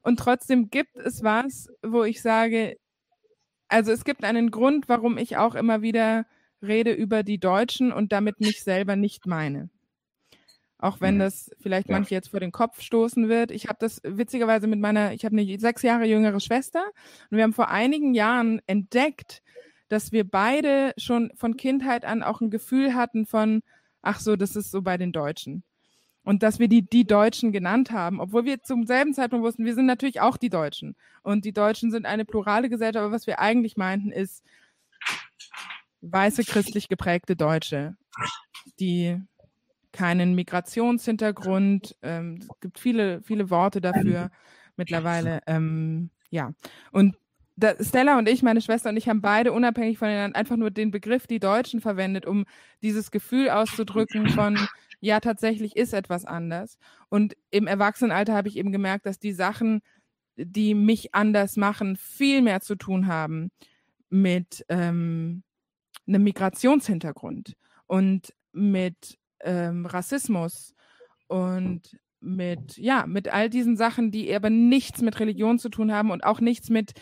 Und 0.02 0.20
trotzdem 0.20 0.70
gibt 0.70 0.96
es 0.98 1.24
was, 1.24 1.68
wo 1.82 2.04
ich 2.04 2.22
sage, 2.22 2.78
also 3.68 3.92
es 3.92 4.04
gibt 4.04 4.24
einen 4.24 4.52
Grund, 4.52 4.88
warum 4.88 5.18
ich 5.18 5.38
auch 5.38 5.56
immer 5.56 5.82
wieder 5.82 6.26
rede 6.62 6.92
über 6.92 7.24
die 7.24 7.40
Deutschen 7.40 7.92
und 7.92 8.12
damit 8.12 8.40
mich 8.40 8.64
selber 8.64 8.96
nicht 8.96 9.26
meine. 9.26 9.70
Auch 10.78 11.00
wenn 11.00 11.16
mhm. 11.16 11.20
das 11.20 11.52
vielleicht 11.60 11.90
ja. 11.90 11.96
manche 11.96 12.14
jetzt 12.14 12.30
vor 12.30 12.40
den 12.40 12.52
Kopf 12.52 12.82
stoßen 12.82 13.30
wird. 13.30 13.52
Ich 13.52 13.68
habe 13.68 13.78
das 13.80 14.02
witzigerweise 14.04 14.68
mit 14.68 14.80
meiner, 14.80 15.14
ich 15.14 15.26
habe 15.26 15.38
eine 15.38 15.60
sechs 15.60 15.82
Jahre 15.82 16.06
jüngere 16.06 16.40
Schwester 16.40 16.84
und 17.30 17.38
wir 17.38 17.44
haben 17.44 17.54
vor 17.54 17.70
einigen 17.70 18.14
Jahren 18.14 18.62
entdeckt, 18.68 19.42
dass 19.88 20.12
wir 20.12 20.30
beide 20.30 20.94
schon 20.98 21.32
von 21.36 21.58
Kindheit 21.58 22.06
an 22.06 22.24
auch 22.24 22.42
ein 22.42 22.50
Gefühl 22.50 22.94
hatten 22.94 23.26
von, 23.26 23.62
ach 24.02 24.20
so, 24.20 24.36
das 24.36 24.56
ist 24.56 24.72
so 24.72 24.82
bei 24.82 24.98
den 24.98 25.12
Deutschen. 25.12 25.64
Und 26.24 26.42
dass 26.42 26.58
wir 26.58 26.68
die, 26.68 26.82
die 26.82 27.06
Deutschen 27.06 27.52
genannt 27.52 27.92
haben, 27.92 28.20
obwohl 28.20 28.46
wir 28.46 28.64
zum 28.64 28.88
selben 28.88 29.14
Zeitpunkt 29.14 29.46
wussten, 29.46 29.64
wir 29.64 29.76
sind 29.76 29.86
natürlich 29.86 30.22
auch 30.22 30.38
die 30.38 30.50
Deutschen. 30.50 30.96
Und 31.22 31.46
die 31.46 31.54
Deutschen 31.54 31.92
sind 31.92 32.08
eine 32.08 32.26
plurale 32.26 32.68
Gesellschaft, 32.68 32.98
aber 32.98 33.12
was 33.12 33.28
wir 33.28 33.40
eigentlich 33.40 33.78
meinten, 33.78 34.12
ist 34.12 34.44
weiße 36.02 36.44
christlich 36.44 36.90
geprägte 36.90 37.36
Deutsche, 37.36 37.96
die 38.80 39.22
keinen 39.96 40.36
Migrationshintergrund. 40.36 41.96
Ähm, 42.02 42.40
es 42.42 42.48
gibt 42.60 42.80
viele, 42.80 43.22
viele 43.22 43.50
Worte 43.50 43.82
dafür 43.82 44.30
mittlerweile. 44.76 45.40
Ähm, 45.48 46.10
ja. 46.30 46.52
Und 46.92 47.16
da, 47.56 47.74
Stella 47.82 48.18
und 48.18 48.28
ich, 48.28 48.44
meine 48.44 48.62
Schwester 48.62 48.90
und 48.90 48.98
ich, 48.98 49.08
haben 49.08 49.22
beide 49.22 49.54
unabhängig 49.54 49.98
voneinander 49.98 50.38
einfach 50.38 50.58
nur 50.58 50.72
den 50.72 50.92
Begriff 50.92 51.26
die 51.28 51.40
Deutschen 51.40 51.80
verwendet, 51.80 52.26
um 52.26 52.46
dieses 52.84 53.12
Gefühl 53.12 53.50
auszudrücken 53.50 54.30
von, 54.30 54.60
ja, 55.00 55.22
tatsächlich 55.22 55.78
ist 55.78 55.94
etwas 55.94 56.26
anders. 56.26 56.78
Und 57.08 57.36
im 57.52 57.68
Erwachsenenalter 57.68 58.34
habe 58.34 58.50
ich 58.50 58.58
eben 58.58 58.74
gemerkt, 58.74 59.06
dass 59.06 59.20
die 59.20 59.32
Sachen, 59.32 59.82
die 60.36 60.74
mich 60.74 61.16
anders 61.16 61.56
machen, 61.56 61.96
viel 61.96 62.42
mehr 62.42 62.60
zu 62.60 62.76
tun 62.76 63.08
haben 63.08 63.52
mit 64.10 64.66
ähm, 64.68 65.44
einem 66.08 66.24
Migrationshintergrund 66.24 67.56
und 67.88 68.34
mit 68.52 69.18
ähm, 69.46 69.86
Rassismus 69.86 70.74
und 71.28 71.98
mit, 72.20 72.78
ja, 72.78 73.06
mit 73.08 73.30
all 73.30 73.50
diesen 73.50 73.78
Sachen, 73.78 74.12
die 74.12 74.34
aber 74.34 74.50
nichts 74.50 75.02
mit 75.02 75.20
Religion 75.20 75.60
zu 75.60 75.70
tun 75.70 75.94
haben 75.94 76.12
und 76.12 76.24
auch 76.24 76.40
nichts 76.40 76.70
mit 76.70 76.94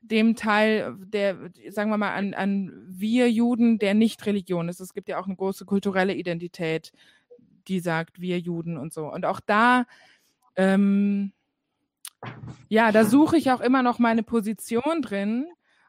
dem 0.00 0.34
Teil, 0.34 0.96
der, 0.98 1.36
sagen 1.68 1.90
wir 1.90 1.98
mal, 1.98 2.14
an, 2.14 2.32
an 2.34 2.72
wir 2.86 3.30
Juden, 3.30 3.78
der 3.78 3.94
nicht 3.94 4.24
Religion 4.24 4.68
ist. 4.68 4.80
Es 4.80 4.94
gibt 4.94 5.08
ja 5.08 5.18
auch 5.18 5.26
eine 5.26 5.36
große 5.36 5.66
kulturelle 5.66 6.14
Identität, 6.14 6.92
die 7.68 7.80
sagt, 7.80 8.20
wir 8.20 8.38
Juden 8.38 8.78
und 8.78 8.92
so. 8.92 9.12
Und 9.12 9.26
auch 9.26 9.40
da, 9.40 9.84
ähm, 10.56 11.32
ja, 12.68 12.92
da 12.92 13.04
suche 13.04 13.36
ich 13.36 13.50
auch 13.50 13.60
immer 13.60 13.82
noch 13.82 13.98
meine 13.98 14.22
Position 14.22 15.02
drin, 15.02 15.46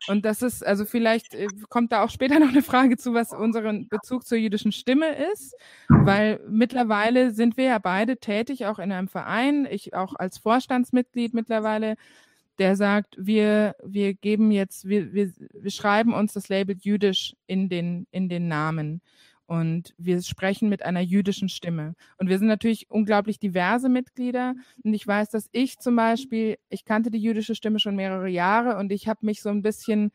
und 0.08 0.26
das 0.26 0.42
ist, 0.42 0.66
also 0.66 0.86
vielleicht 0.86 1.34
äh, 1.34 1.48
kommt 1.70 1.92
da 1.92 2.04
auch 2.04 2.10
später 2.10 2.40
noch 2.40 2.50
eine 2.50 2.64
Frage 2.64 2.98
zu, 2.98 3.14
was 3.14 3.34
unseren 3.34 3.88
Bezug 3.88 4.26
zur 4.26 4.38
jüdischen 4.38 4.72
Stimme 4.72 5.16
ist, 5.34 5.56
weil 5.88 6.40
mittlerweile 6.50 7.32
sind 7.32 7.58
wir 7.58 7.66
ja 7.66 7.80
beide 7.80 8.18
tätig, 8.18 8.66
auch 8.66 8.80
in 8.80 8.92
einem 8.92 9.08
Verein, 9.08 9.68
ich 9.70 9.94
auch 9.94 10.16
als 10.16 10.38
Vorstandsmitglied 10.38 11.34
mittlerweile, 11.34 11.96
der 12.60 12.76
sagt, 12.76 13.16
wir, 13.18 13.76
wir 13.84 14.14
geben 14.14 14.52
jetzt, 14.52 14.88
wir, 14.88 15.14
wir, 15.14 15.32
wir 15.54 15.72
schreiben 15.72 16.14
uns 16.14 16.34
das 16.34 16.50
Label 16.50 16.76
jüdisch 16.80 17.36
in 17.48 17.70
den, 17.70 18.08
in 18.12 18.30
den 18.30 18.48
Namen 18.48 19.02
und 19.52 19.94
wir 19.98 20.22
sprechen 20.22 20.70
mit 20.70 20.82
einer 20.82 21.02
jüdischen 21.02 21.50
Stimme. 21.50 21.96
Und 22.18 22.30
wir 22.30 22.40
sind 22.40 22.48
natürlich 22.48 22.90
unglaublich 22.90 23.38
diverse 23.38 23.90
Mitglieder. 23.90 24.56
Und 24.82 24.94
ich 24.94 25.06
weiß, 25.06 25.30
dass 25.30 25.50
ich 25.52 25.78
zum 25.78 25.98
Beispiel, 25.98 26.58
ich 26.70 26.86
kannte 26.86 27.12
die 27.12 27.22
jüdische 27.22 27.54
Stimme 27.54 27.78
schon 27.80 27.98
mehrere 27.98 28.30
Jahre 28.30 28.78
und 28.78 28.94
ich 28.94 29.10
habe 29.10 29.26
mich 29.26 29.42
so 29.42 29.50
ein 29.50 29.62
bisschen 29.62 30.14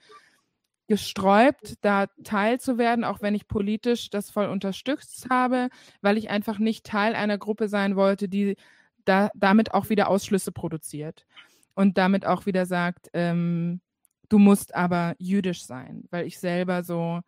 gesträubt, 0.88 1.75
da 1.83 2.07
Teil 2.25 2.61
zu 2.61 2.79
werden, 2.79 3.05
auch 3.05 3.20
wenn 3.20 3.35
ich 3.35 3.46
politisch 3.46 4.09
das 4.09 4.31
voll 4.31 4.46
unterstützt 4.46 5.29
habe, 5.29 5.68
weil 6.01 6.16
ich 6.16 6.31
einfach 6.31 6.59
nicht 6.59 6.87
Teil 6.87 7.14
einer 7.14 7.37
Gruppe 7.37 7.68
sein 7.68 7.94
wollte, 7.94 8.31
die 8.31 8.57
da, 9.05 9.29
damit 9.35 9.75
auch 9.75 9.90
wieder 9.90 10.09
Ausschlüsse 10.09 10.51
produziert 10.51 11.27
und 11.75 11.99
damit 11.99 12.25
auch 12.25 12.46
wieder 12.46 12.64
sagt, 12.64 13.11
ähm, 13.12 13.83
du 14.31 14.38
musst 14.38 14.75
aber 14.75 15.14
jüdisch 15.18 15.66
sein, 15.66 16.05
weil 16.09 16.27
ich 16.27 16.38
selber 16.38 16.83
so 16.83 17.20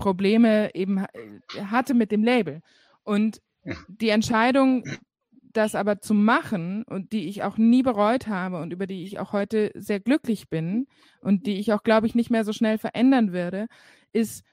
Probleme 0.00 0.74
eben 0.74 0.98
äh, 0.98 1.64
hatte 1.66 1.94
mit 1.94 2.10
dem 2.10 2.24
Label. 2.24 2.62
Und 3.04 3.40
die 3.88 4.08
Entscheidung, 4.08 4.84
das 5.52 5.74
aber 5.74 6.00
zu 6.00 6.14
machen 6.14 6.84
und 6.84 7.12
die 7.12 7.28
ich 7.28 7.42
auch 7.42 7.58
nie 7.58 7.82
bereut 7.82 8.28
habe 8.28 8.60
und 8.60 8.72
über 8.72 8.86
die 8.86 9.04
ich 9.04 9.18
auch 9.18 9.32
heute 9.32 9.72
sehr 9.74 10.00
glücklich 10.00 10.48
bin 10.48 10.86
und 11.20 11.46
die 11.46 11.58
ich 11.58 11.72
auch, 11.72 11.82
glaube 11.82 12.06
ich, 12.06 12.14
nicht 12.14 12.30
mehr 12.30 12.44
so 12.44 12.52
schnell 12.52 12.78
verändern 12.78 13.32
würde, 13.32 13.66
ist 14.12 14.44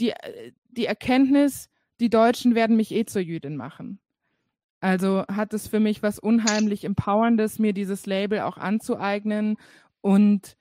die, 0.00 0.10
äh, 0.10 0.52
die 0.70 0.86
Erkenntnis, 0.86 1.70
die 2.00 2.10
Deutschen 2.10 2.54
werden 2.54 2.76
mich 2.76 2.92
eh 2.92 3.04
zur 3.04 3.22
Jüdin 3.22 3.56
machen. 3.56 4.00
Also 4.80 5.24
hat 5.28 5.54
es 5.54 5.66
für 5.68 5.80
mich 5.80 6.02
was 6.02 6.18
unheimlich 6.18 6.84
Empowerndes, 6.84 7.58
mir 7.58 7.72
dieses 7.72 8.04
Label 8.04 8.40
auch 8.40 8.58
anzueignen 8.58 9.56
und 10.02 10.56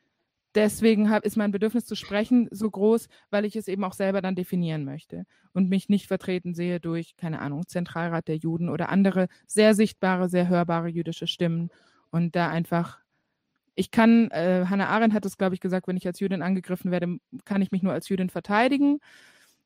deswegen 0.55 1.11
ist 1.11 1.37
mein 1.37 1.51
Bedürfnis 1.51 1.85
zu 1.85 1.95
sprechen 1.95 2.47
so 2.51 2.69
groß, 2.69 3.07
weil 3.29 3.45
ich 3.45 3.55
es 3.55 3.67
eben 3.67 3.83
auch 3.83 3.93
selber 3.93 4.21
dann 4.21 4.35
definieren 4.35 4.85
möchte 4.85 5.25
und 5.53 5.69
mich 5.69 5.89
nicht 5.89 6.07
vertreten 6.07 6.53
sehe 6.53 6.79
durch, 6.79 7.15
keine 7.17 7.39
Ahnung, 7.39 7.67
Zentralrat 7.67 8.27
der 8.27 8.37
Juden 8.37 8.69
oder 8.69 8.89
andere 8.89 9.27
sehr 9.47 9.75
sichtbare, 9.75 10.29
sehr 10.29 10.47
hörbare 10.47 10.89
jüdische 10.89 11.27
Stimmen 11.27 11.69
und 12.11 12.35
da 12.35 12.49
einfach 12.49 13.03
ich 13.75 13.91
kann, 13.91 14.29
äh, 14.31 14.65
Hannah 14.69 14.87
Arendt 14.87 15.13
hat 15.13 15.25
es, 15.25 15.37
glaube 15.37 15.55
ich, 15.55 15.61
gesagt, 15.61 15.87
wenn 15.87 15.97
ich 15.97 16.05
als 16.05 16.19
Jüdin 16.19 16.41
angegriffen 16.43 16.91
werde, 16.91 17.17
kann 17.45 17.61
ich 17.61 17.71
mich 17.71 17.81
nur 17.81 17.93
als 17.93 18.07
Jüdin 18.09 18.29
verteidigen. 18.29 18.99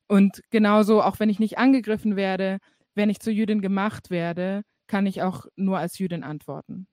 Und 0.06 0.42
genauso, 0.50 1.02
auch 1.02 1.20
wenn 1.20 1.28
ich 1.28 1.38
nicht 1.38 1.58
angegriffen 1.58 2.16
werde, 2.16 2.58
wenn 2.94 3.10
ich 3.10 3.20
zur 3.20 3.32
Jüdin 3.32 3.60
gemacht 3.60 4.10
werde, 4.10 4.62
kann 4.86 5.06
ich 5.06 5.22
auch 5.22 5.46
nur 5.56 5.78
als 5.78 5.98
Jüdin 5.98 6.24
antworten. 6.24 6.86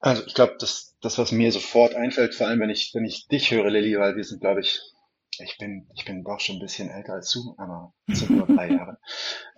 Also 0.00 0.22
ich 0.26 0.34
glaube, 0.34 0.56
das, 0.58 0.96
das, 1.00 1.18
was 1.18 1.32
mir 1.32 1.52
sofort 1.52 1.94
einfällt, 1.94 2.34
vor 2.34 2.46
allem 2.46 2.60
wenn 2.60 2.70
ich, 2.70 2.92
wenn 2.94 3.04
ich 3.04 3.28
dich 3.28 3.50
höre, 3.50 3.70
Lilly, 3.70 3.98
weil 3.98 4.16
wir 4.16 4.24
sind, 4.24 4.40
glaube 4.40 4.60
ich, 4.60 4.80
ich 5.38 5.58
bin, 5.58 5.88
ich 5.94 6.04
bin 6.04 6.24
doch 6.24 6.40
schon 6.40 6.56
ein 6.56 6.60
bisschen 6.60 6.90
älter 6.90 7.14
als 7.14 7.30
du, 7.30 7.54
aber 7.58 7.92
es 8.06 8.20
sind 8.20 8.30
nur 8.30 8.46
drei 8.46 8.70
Jahre. 8.72 8.98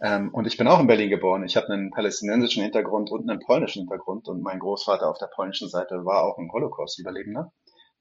Ähm, 0.03 0.33
und 0.35 0.47
ich 0.47 0.57
bin 0.57 0.67
auch 0.67 0.81
in 0.81 0.87
Berlin 0.87 1.11
geboren. 1.11 1.45
Ich 1.45 1.57
habe 1.57 1.69
einen 1.69 1.91
palästinensischen 1.91 2.63
Hintergrund 2.63 3.11
und 3.11 3.29
einen 3.29 3.41
polnischen 3.41 3.81
Hintergrund. 3.83 4.29
Und 4.29 4.43
mein 4.43 4.59
Großvater 4.59 5.09
auf 5.09 5.19
der 5.19 5.31
polnischen 5.35 5.69
Seite 5.69 6.05
war 6.05 6.25
auch 6.25 6.39
ein 6.39 6.51
Holocaust-Überlebender, 6.51 7.53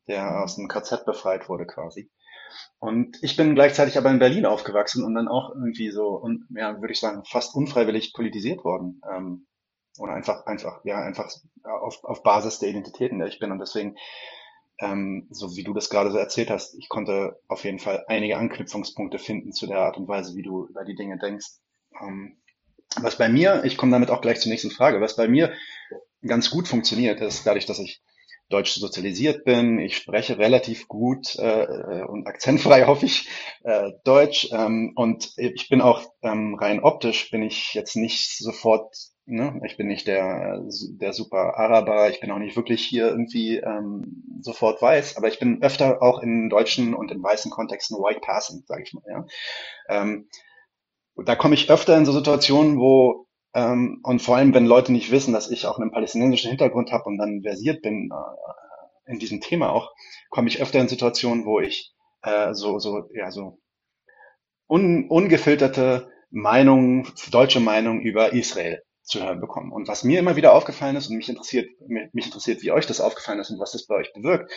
der 0.08 0.44
aus 0.44 0.56
dem 0.56 0.68
KZ 0.68 1.06
befreit 1.06 1.50
wurde 1.50 1.66
quasi. 1.66 2.10
Und 2.80 3.22
ich 3.22 3.36
bin 3.36 3.56
gleichzeitig 3.56 3.98
aber 3.98 4.10
in 4.10 4.20
Berlin 4.20 4.46
aufgewachsen 4.46 5.04
und 5.04 5.14
dann 5.14 5.28
auch 5.28 5.50
irgendwie 5.50 5.92
so, 5.92 6.08
und 6.08 6.48
ja, 6.56 6.80
würde 6.80 6.94
ich 6.94 7.00
sagen, 7.00 7.24
fast 7.26 7.56
unfreiwillig 7.56 8.14
politisiert 8.14 8.64
worden. 8.64 9.02
Ähm, 9.12 9.48
oder 10.00 10.14
einfach, 10.14 10.46
einfach, 10.46 10.84
ja, 10.84 11.00
einfach 11.00 11.32
auf, 11.64 12.04
auf 12.04 12.24
Basis 12.24 12.60
der 12.60 12.70
Identitäten, 12.70 13.20
der 13.20 13.28
ich 13.28 13.40
bin. 13.40 13.52
Und 13.52 13.60
deswegen, 13.60 13.98
ähm, 14.80 15.28
so 15.32 15.56
wie 15.56 15.64
du 15.64 15.74
das 15.74 15.90
gerade 15.90 16.12
so 16.12 16.18
erzählt 16.18 16.50
hast, 16.50 16.76
ich 16.76 16.90
konnte 16.90 17.40
auf 17.48 17.64
jeden 17.64 17.80
Fall 17.80 18.06
einige 18.08 18.38
Anknüpfungspunkte 18.38 19.20
finden 19.20 19.52
zu 19.52 19.68
der 19.68 19.80
Art 19.80 19.98
und 19.98 20.08
Weise, 20.08 20.36
wie 20.36 20.44
du 20.44 20.66
über 20.68 20.84
die 20.84 20.96
Dinge 20.96 21.18
denkst. 21.18 21.48
Ähm, 22.02 22.38
was 22.96 23.18
bei 23.18 23.30
mir, 23.30 23.64
ich 23.66 23.78
komme 23.78 23.92
damit 23.92 24.10
auch 24.10 24.22
gleich 24.22 24.40
zur 24.40 24.52
nächsten 24.52 24.72
Frage, 24.72 25.02
was 25.02 25.16
bei 25.16 25.28
mir 25.28 25.54
ganz 26.26 26.50
gut 26.50 26.68
funktioniert, 26.68 27.22
ist 27.22 27.46
dadurch, 27.46 27.66
dass 27.66 27.80
ich 27.80 28.02
deutsch 28.50 28.74
sozialisiert 28.76 29.44
bin. 29.44 29.80
Ich 29.80 29.98
spreche 29.98 30.38
relativ 30.38 30.88
gut 30.88 31.36
äh, 31.38 31.64
äh, 31.64 32.04
und 32.04 32.28
akzentfrei, 32.28 32.84
hoffe 32.88 33.06
ich, 33.06 33.28
äh, 33.64 33.92
Deutsch. 34.04 34.50
Ähm, 34.52 34.94
und 34.96 35.34
ich 35.38 35.70
bin 35.70 35.82
auch 35.82 36.02
ähm, 36.22 36.56
rein 36.56 36.80
optisch, 36.80 37.30
bin 37.30 37.44
ich 37.44 37.74
jetzt 37.74 37.96
nicht 37.96 38.38
sofort, 38.38 38.96
ne? 39.28 39.62
ich 39.66 39.78
bin 39.78 39.88
nicht 39.88 40.08
der, 40.08 40.64
der 40.90 41.14
super 41.14 41.58
Araber, 41.58 42.10
ich 42.10 42.20
bin 42.20 42.32
auch 42.32 42.40
nicht 42.40 42.56
wirklich 42.56 42.84
hier 42.84 43.08
irgendwie 43.08 43.58
ähm, 43.58 44.24
sofort 44.42 44.82
weiß, 44.82 45.18
aber 45.18 45.28
ich 45.28 45.40
bin 45.40 45.62
öfter 45.62 46.02
auch 46.02 46.22
in 46.24 46.50
deutschen 46.50 46.94
und 46.94 47.12
in 47.12 47.22
weißen 47.22 47.52
Kontexten 47.52 47.98
white 47.98 48.22
passing, 48.22 48.64
sage 48.66 48.84
ich 48.84 48.94
mal. 48.94 49.04
Ja? 49.10 49.26
Ähm, 49.90 50.30
da 51.16 51.36
komme 51.36 51.56
ich 51.56 51.70
öfter 51.70 51.98
in 51.98 52.06
so 52.06 52.12
Situationen, 52.12 52.80
wo 52.80 53.28
ähm, 53.54 54.00
und 54.04 54.22
vor 54.22 54.38
allem, 54.38 54.54
wenn 54.54 54.66
Leute 54.66 54.92
nicht 54.92 55.12
wissen, 55.12 55.34
dass 55.34 55.52
ich 55.52 55.66
auch 55.66 55.80
einen 55.80 55.92
palästinensischen 55.92 56.50
Hintergrund 56.50 56.92
habe 56.92 57.06
und 57.06 57.18
dann 57.18 57.42
versiert 57.42 57.82
bin 57.82 58.10
äh, 58.12 59.12
in 59.12 59.20
diesem 59.20 59.42
Thema 59.42 59.72
auch, 59.72 59.92
komme 60.30 60.48
ich 60.48 60.62
öfter 60.62 60.80
in 60.80 60.88
Situationen, 60.88 61.46
wo 61.46 61.60
ich 61.60 61.94
äh, 62.24 62.54
so, 62.54 62.80
so, 62.80 63.10
ja, 63.14 63.32
so 63.32 63.60
un, 64.68 65.10
ungefilterte 65.10 66.12
Meinungen, 66.30 67.08
deutsche 67.32 67.60
Meinungen 67.60 68.02
über 68.02 68.34
Israel 68.34 68.84
zu 69.08 69.24
hören 69.24 69.40
bekommen. 69.40 69.72
Und 69.72 69.88
was 69.88 70.04
mir 70.04 70.20
immer 70.20 70.36
wieder 70.36 70.54
aufgefallen 70.54 70.96
ist, 70.96 71.10
und 71.10 71.18
mich 71.18 71.30
interessiert, 71.30 71.70
mich 71.88 72.26
interessiert, 72.26 72.62
wie 72.62 72.72
euch 72.72 72.86
das 72.86 73.02
aufgefallen 73.02 73.40
ist 73.40 73.50
und 73.50 73.60
was 73.60 73.72
das 73.72 73.86
bei 73.88 73.96
euch 73.96 74.14
bewirkt, 74.14 74.52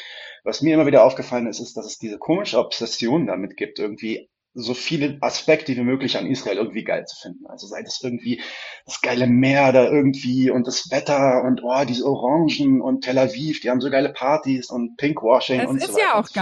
was 0.45 0.61
mir 0.61 0.75
immer 0.75 0.87
wieder 0.87 1.05
aufgefallen 1.05 1.47
ist, 1.47 1.61
ist, 1.61 1.77
dass 1.77 1.87
es 1.87 1.99
diese 1.99 2.19
komische 2.19 2.59
Obsession 2.59 3.27
damit 3.27 3.57
gibt, 3.57 3.79
irgendwie 3.79 4.29
so 4.53 4.75
viele 4.75 5.19
Aspekte 5.21 5.77
wie 5.77 5.83
möglich 5.83 6.19
an 6.19 6.27
Israel 6.27 6.57
irgendwie 6.57 6.83
geil 6.83 7.05
zu 7.07 7.17
finden. 7.17 7.47
Also 7.47 7.69
sei 7.69 7.83
das 7.83 8.01
irgendwie 8.03 8.43
das 8.85 9.01
geile 9.01 9.29
Meer 9.29 9.73
da 9.73 9.85
irgendwie 9.85 10.51
und 10.51 10.67
das 10.67 10.91
Wetter 10.91 11.45
und 11.45 11.63
oh, 11.63 11.85
diese 11.85 12.05
Orangen 12.05 12.81
und 12.81 13.03
Tel 13.03 13.19
Aviv, 13.19 13.61
die 13.61 13.71
haben 13.71 13.81
so 13.81 13.91
geile 13.91 14.13
Partys 14.13 14.69
und 14.69 14.97
Pinkwashing 14.97 15.61
es 15.61 15.69
und 15.69 15.81
so 15.81 15.95
weiter. 15.95 16.01
Ja 16.01 16.19
und 16.19 16.27
so 16.27 16.35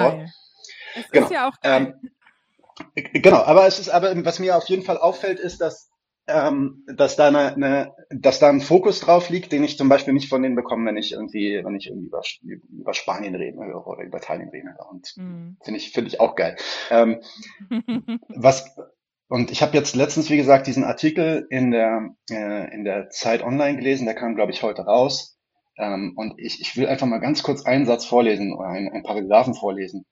genau. 1.13 1.27
ist 1.27 1.31
ja 1.31 1.49
auch 1.49 1.61
geil. 1.61 2.01
Ähm, 2.95 3.13
genau, 3.13 3.43
aber 3.43 3.67
es 3.67 3.79
ist 3.79 3.91
aber, 3.91 4.25
was 4.25 4.39
mir 4.39 4.57
auf 4.57 4.69
jeden 4.69 4.83
Fall 4.83 4.97
auffällt, 4.97 5.39
ist, 5.39 5.61
dass 5.61 5.91
ähm, 6.29 6.85
dass 6.87 7.17
da 7.17 7.29
eine, 7.29 7.55
eine, 7.55 7.95
dass 8.11 8.39
da 8.39 8.49
ein 8.49 8.61
Fokus 8.61 9.01
drauf 9.01 9.31
liegt, 9.31 9.53
den 9.53 9.65
ich 9.65 9.77
zum 9.77 9.89
Beispiel 9.89 10.15
nicht 10.15 10.29
von 10.29 10.43
denen 10.43 10.55
bekomme, 10.55 10.87
wenn 10.87 10.97
ich 10.97 11.13
irgendwie, 11.13 11.61
wenn 11.65 11.75
ich 11.75 11.89
irgendwie 11.89 12.07
über, 12.07 12.23
über 12.71 12.95
Spanien 12.95 13.35
reden 13.35 13.65
höre 13.65 13.87
oder 13.87 14.05
über 14.05 14.19
Italien 14.19 14.51
reden 14.51 14.75
höre. 14.75 14.91
Und 14.91 15.13
mm. 15.17 15.57
finde 15.63 15.79
ich, 15.79 15.93
finde 15.93 16.09
ich 16.09 16.21
auch 16.21 16.35
geil. 16.37 16.57
Ähm, 16.91 17.21
was 18.29 18.77
und 19.31 19.51
ich 19.51 19.61
habe 19.61 19.77
jetzt 19.77 19.95
letztens, 19.95 20.31
wie 20.31 20.39
gesagt, 20.39 20.67
diesen 20.67 20.85
Artikel 20.85 21.47
in 21.51 21.71
der 21.71 22.15
äh, 22.31 22.75
in 22.75 22.85
der 22.85 23.11
Zeit 23.11 23.43
Online 23.43 23.77
gelesen, 23.77 24.07
der 24.07 24.15
kam, 24.15 24.35
glaube 24.35 24.53
ich, 24.53 24.63
heute 24.63 24.83
raus. 24.83 25.39
Ähm, 25.77 26.15
und 26.17 26.35
ich, 26.39 26.61
ich 26.61 26.77
will 26.77 26.89
einfach 26.89 27.07
mal 27.07 27.19
ganz 27.19 27.43
kurz 27.43 27.65
einen 27.65 27.87
Satz 27.87 28.05
vorlesen 28.05 28.55
oder 28.55 28.69
einen, 28.69 28.89
einen 28.89 29.03
Paragraphen 29.03 29.55
vorlesen 29.55 30.07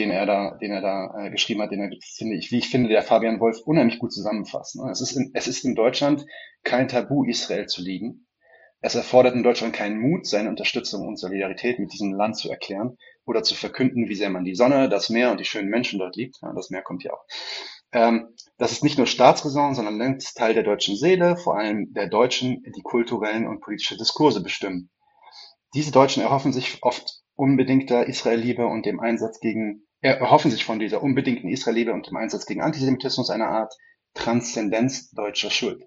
den 0.00 0.10
er 0.10 0.24
da, 0.24 0.56
den 0.60 0.72
er 0.72 0.80
da 0.80 1.26
äh, 1.26 1.30
geschrieben 1.30 1.60
hat, 1.60 1.70
den 1.70 1.80
er, 1.80 1.90
finde 2.16 2.36
ich, 2.36 2.50
wie 2.50 2.58
ich 2.58 2.70
finde, 2.70 2.88
der 2.88 3.02
Fabian 3.02 3.38
Wolf 3.38 3.58
unheimlich 3.66 3.98
gut 3.98 4.12
zusammenfasst. 4.12 4.76
Ne? 4.76 4.90
Es, 4.90 5.02
ist 5.02 5.12
in, 5.12 5.30
es 5.34 5.46
ist 5.46 5.64
in 5.64 5.74
Deutschland 5.74 6.24
kein 6.64 6.88
Tabu, 6.88 7.24
Israel 7.24 7.66
zu 7.66 7.82
lieben. 7.82 8.26
Es 8.80 8.94
erfordert 8.94 9.34
in 9.34 9.42
Deutschland 9.42 9.74
keinen 9.74 10.00
Mut, 10.00 10.26
seine 10.26 10.48
Unterstützung 10.48 11.06
und 11.06 11.18
Solidarität 11.18 11.78
mit 11.78 11.92
diesem 11.92 12.14
Land 12.14 12.36
zu 12.36 12.48
erklären 12.48 12.96
oder 13.26 13.42
zu 13.42 13.54
verkünden, 13.54 14.08
wie 14.08 14.14
sehr 14.14 14.30
man 14.30 14.44
die 14.44 14.54
Sonne, 14.54 14.88
das 14.88 15.10
Meer 15.10 15.30
und 15.30 15.38
die 15.38 15.44
schönen 15.44 15.68
Menschen 15.68 15.98
dort 15.98 16.16
liebt. 16.16 16.38
Ja, 16.40 16.54
das 16.54 16.70
Meer 16.70 16.80
kommt 16.80 17.04
ja 17.04 17.12
auch. 17.12 17.24
Ähm, 17.92 18.34
das 18.56 18.72
ist 18.72 18.82
nicht 18.82 18.96
nur 18.96 19.06
Staatsräson, 19.06 19.74
sondern 19.74 19.98
längst 19.98 20.34
Teil 20.34 20.54
der 20.54 20.62
deutschen 20.62 20.96
Seele, 20.96 21.36
vor 21.36 21.58
allem 21.58 21.92
der 21.92 22.08
Deutschen, 22.08 22.62
die 22.74 22.82
kulturellen 22.82 23.46
und 23.46 23.60
politische 23.60 23.98
Diskurse 23.98 24.42
bestimmen. 24.42 24.88
Diese 25.74 25.92
Deutschen 25.92 26.22
erhoffen 26.22 26.54
sich 26.54 26.78
oft 26.82 27.20
unbedingter 27.34 28.06
Israelliebe 28.06 28.66
und 28.66 28.86
dem 28.86 29.00
Einsatz 29.00 29.40
gegen, 29.40 29.86
erhoffen 30.00 30.50
sich 30.50 30.64
von 30.64 30.78
dieser 30.78 31.02
unbedingten 31.02 31.48
Israelliebe 31.48 31.92
und 31.92 32.08
dem 32.08 32.16
Einsatz 32.16 32.46
gegen 32.46 32.62
Antisemitismus 32.62 33.30
eine 33.30 33.48
Art 33.48 33.74
Transzendenz 34.14 35.10
deutscher 35.10 35.50
Schuld. 35.50 35.84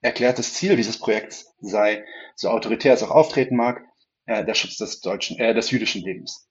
Erklärtes 0.00 0.54
Ziel 0.54 0.76
dieses 0.76 0.98
Projekts 0.98 1.54
sei, 1.60 2.04
so 2.36 2.50
autoritär 2.50 2.92
es 2.92 3.02
auch 3.02 3.10
auftreten 3.10 3.56
mag, 3.56 3.82
äh, 4.26 4.44
der 4.44 4.54
Schutz 4.54 4.76
des 4.76 5.00
deutschen, 5.00 5.38
äh, 5.38 5.54
des 5.54 5.70
jüdischen 5.70 6.02
Lebens. 6.02 6.48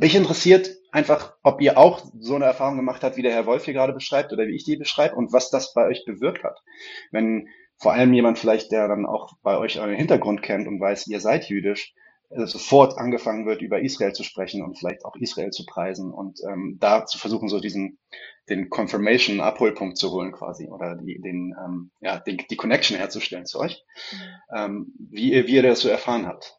Mich 0.00 0.14
interessiert 0.14 0.70
einfach, 0.90 1.36
ob 1.42 1.60
ihr 1.60 1.78
auch 1.78 2.04
so 2.18 2.34
eine 2.34 2.44
Erfahrung 2.44 2.76
gemacht 2.76 3.02
habt, 3.02 3.16
wie 3.16 3.22
der 3.22 3.32
Herr 3.32 3.46
Wolf 3.46 3.64
hier 3.64 3.74
gerade 3.74 3.92
beschreibt 3.92 4.32
oder 4.32 4.46
wie 4.46 4.54
ich 4.54 4.64
die 4.64 4.76
beschreibe 4.76 5.14
und 5.14 5.32
was 5.32 5.50
das 5.50 5.72
bei 5.74 5.86
euch 5.86 6.04
bewirkt 6.04 6.44
hat. 6.44 6.58
Wenn 7.10 7.48
vor 7.78 7.92
allem 7.92 8.12
jemand 8.12 8.38
vielleicht, 8.38 8.70
der 8.70 8.86
dann 8.88 9.06
auch 9.06 9.32
bei 9.42 9.58
euch 9.58 9.80
euren 9.80 9.96
Hintergrund 9.96 10.42
kennt 10.42 10.68
und 10.68 10.80
weiß, 10.80 11.08
ihr 11.08 11.20
seid 11.20 11.48
jüdisch, 11.48 11.94
sofort 12.34 12.98
angefangen 12.98 13.46
wird, 13.46 13.62
über 13.62 13.80
Israel 13.80 14.12
zu 14.12 14.22
sprechen 14.22 14.62
und 14.62 14.78
vielleicht 14.78 15.04
auch 15.04 15.16
Israel 15.16 15.50
zu 15.50 15.64
preisen 15.66 16.12
und 16.12 16.40
ähm, 16.48 16.78
da 16.80 17.04
zu 17.06 17.18
versuchen, 17.18 17.48
so 17.48 17.60
diesen 17.60 17.98
den 18.48 18.70
Confirmation 18.70 19.40
Abholpunkt 19.40 19.96
zu 19.96 20.10
holen 20.10 20.32
quasi 20.32 20.68
oder 20.68 20.96
die, 20.96 21.20
den, 21.20 21.54
ähm, 21.64 21.90
ja, 22.00 22.18
den, 22.18 22.38
die 22.50 22.56
Connection 22.56 22.96
herzustellen 22.96 23.46
zu 23.46 23.60
euch, 23.60 23.84
mhm. 24.10 24.56
ähm, 24.56 24.94
wie, 24.98 25.32
ihr, 25.32 25.46
wie 25.46 25.54
ihr 25.54 25.62
das 25.62 25.80
so 25.80 25.88
erfahren 25.88 26.26
habt. 26.26 26.58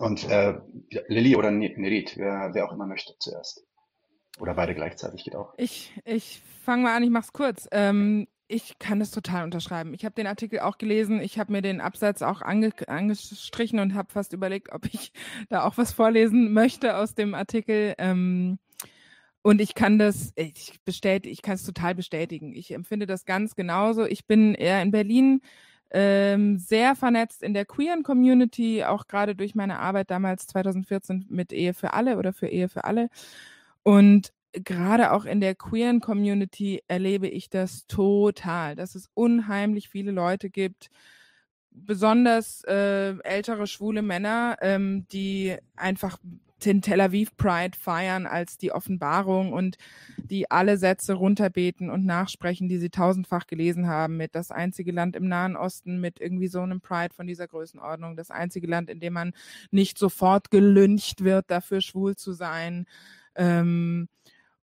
Und 0.00 0.28
äh, 0.28 0.58
Lilly 1.06 1.36
oder 1.36 1.50
Nerit, 1.50 2.16
wer, 2.16 2.50
wer 2.52 2.66
auch 2.66 2.72
immer 2.72 2.86
möchte 2.86 3.14
zuerst. 3.18 3.64
Oder 4.38 4.54
beide 4.54 4.74
gleichzeitig 4.74 5.24
geht 5.24 5.34
auch. 5.34 5.54
Ich, 5.56 5.92
ich 6.04 6.42
fange 6.62 6.84
mal 6.84 6.96
an, 6.96 7.02
ich 7.02 7.10
mach's 7.10 7.32
kurz. 7.32 7.68
Ähm, 7.72 8.28
ich 8.48 8.78
kann 8.78 8.98
das 8.98 9.10
total 9.10 9.44
unterschreiben. 9.44 9.92
Ich 9.94 10.04
habe 10.04 10.14
den 10.14 10.26
Artikel 10.26 10.60
auch 10.60 10.78
gelesen, 10.78 11.20
ich 11.20 11.38
habe 11.38 11.52
mir 11.52 11.62
den 11.62 11.80
Absatz 11.80 12.22
auch 12.22 12.40
ange 12.40 12.72
angestrichen 12.86 13.78
und 13.78 13.94
habe 13.94 14.10
fast 14.10 14.32
überlegt, 14.32 14.72
ob 14.72 14.86
ich 14.86 15.12
da 15.50 15.64
auch 15.64 15.76
was 15.76 15.92
vorlesen 15.92 16.52
möchte 16.52 16.96
aus 16.96 17.14
dem 17.14 17.34
Artikel. 17.34 17.94
Ähm, 17.98 18.58
und 19.42 19.60
ich 19.60 19.74
kann 19.74 19.98
das, 19.98 20.32
ich 20.36 20.80
bestätige, 20.84 21.32
ich 21.32 21.42
kann 21.42 21.54
es 21.54 21.64
total 21.64 21.94
bestätigen. 21.94 22.54
Ich 22.54 22.72
empfinde 22.72 23.06
das 23.06 23.24
ganz 23.24 23.54
genauso. 23.54 24.04
Ich 24.04 24.26
bin 24.26 24.54
eher 24.54 24.82
in 24.82 24.90
Berlin 24.90 25.42
ähm, 25.90 26.58
sehr 26.58 26.94
vernetzt 26.96 27.42
in 27.42 27.54
der 27.54 27.64
queeren 27.64 28.02
Community, 28.02 28.84
auch 28.84 29.06
gerade 29.06 29.34
durch 29.34 29.54
meine 29.54 29.78
Arbeit 29.78 30.10
damals 30.10 30.46
2014 30.48 31.26
mit 31.30 31.52
Ehe 31.52 31.74
für 31.74 31.92
alle 31.94 32.18
oder 32.18 32.32
für 32.32 32.48
Ehe 32.48 32.68
für 32.68 32.84
alle. 32.84 33.08
Und 33.82 34.32
gerade 34.52 35.12
auch 35.12 35.24
in 35.24 35.40
der 35.40 35.54
queeren 35.54 36.00
Community 36.00 36.82
erlebe 36.88 37.28
ich 37.28 37.50
das 37.50 37.86
total, 37.86 38.76
dass 38.76 38.94
es 38.94 39.08
unheimlich 39.14 39.88
viele 39.88 40.10
Leute 40.10 40.50
gibt, 40.50 40.90
besonders 41.70 42.64
äh, 42.64 43.18
ältere 43.22 43.66
schwule 43.66 44.02
Männer, 44.02 44.56
ähm, 44.60 45.06
die 45.12 45.56
einfach 45.76 46.18
den 46.64 46.82
Tel 46.82 47.00
Aviv 47.00 47.36
Pride 47.36 47.78
feiern 47.78 48.26
als 48.26 48.58
die 48.58 48.72
Offenbarung 48.72 49.52
und 49.52 49.76
die 50.16 50.50
alle 50.50 50.76
Sätze 50.76 51.14
runterbeten 51.14 51.88
und 51.88 52.04
nachsprechen, 52.04 52.68
die 52.68 52.78
sie 52.78 52.90
tausendfach 52.90 53.46
gelesen 53.46 53.86
haben, 53.86 54.16
mit 54.16 54.34
das 54.34 54.50
einzige 54.50 54.92
Land 54.92 55.14
im 55.14 55.28
Nahen 55.28 55.56
Osten 55.56 56.00
mit 56.00 56.20
irgendwie 56.20 56.48
so 56.48 56.60
einem 56.60 56.80
Pride 56.80 57.14
von 57.14 57.26
dieser 57.26 57.46
Größenordnung, 57.46 58.16
das 58.16 58.30
einzige 58.30 58.66
Land, 58.66 58.90
in 58.90 59.00
dem 59.00 59.12
man 59.12 59.32
nicht 59.70 59.98
sofort 59.98 60.50
gelüncht 60.50 61.22
wird, 61.22 61.50
dafür 61.50 61.80
schwul 61.80 62.16
zu 62.16 62.32
sein. 62.32 62.86
Ähm, 63.36 64.08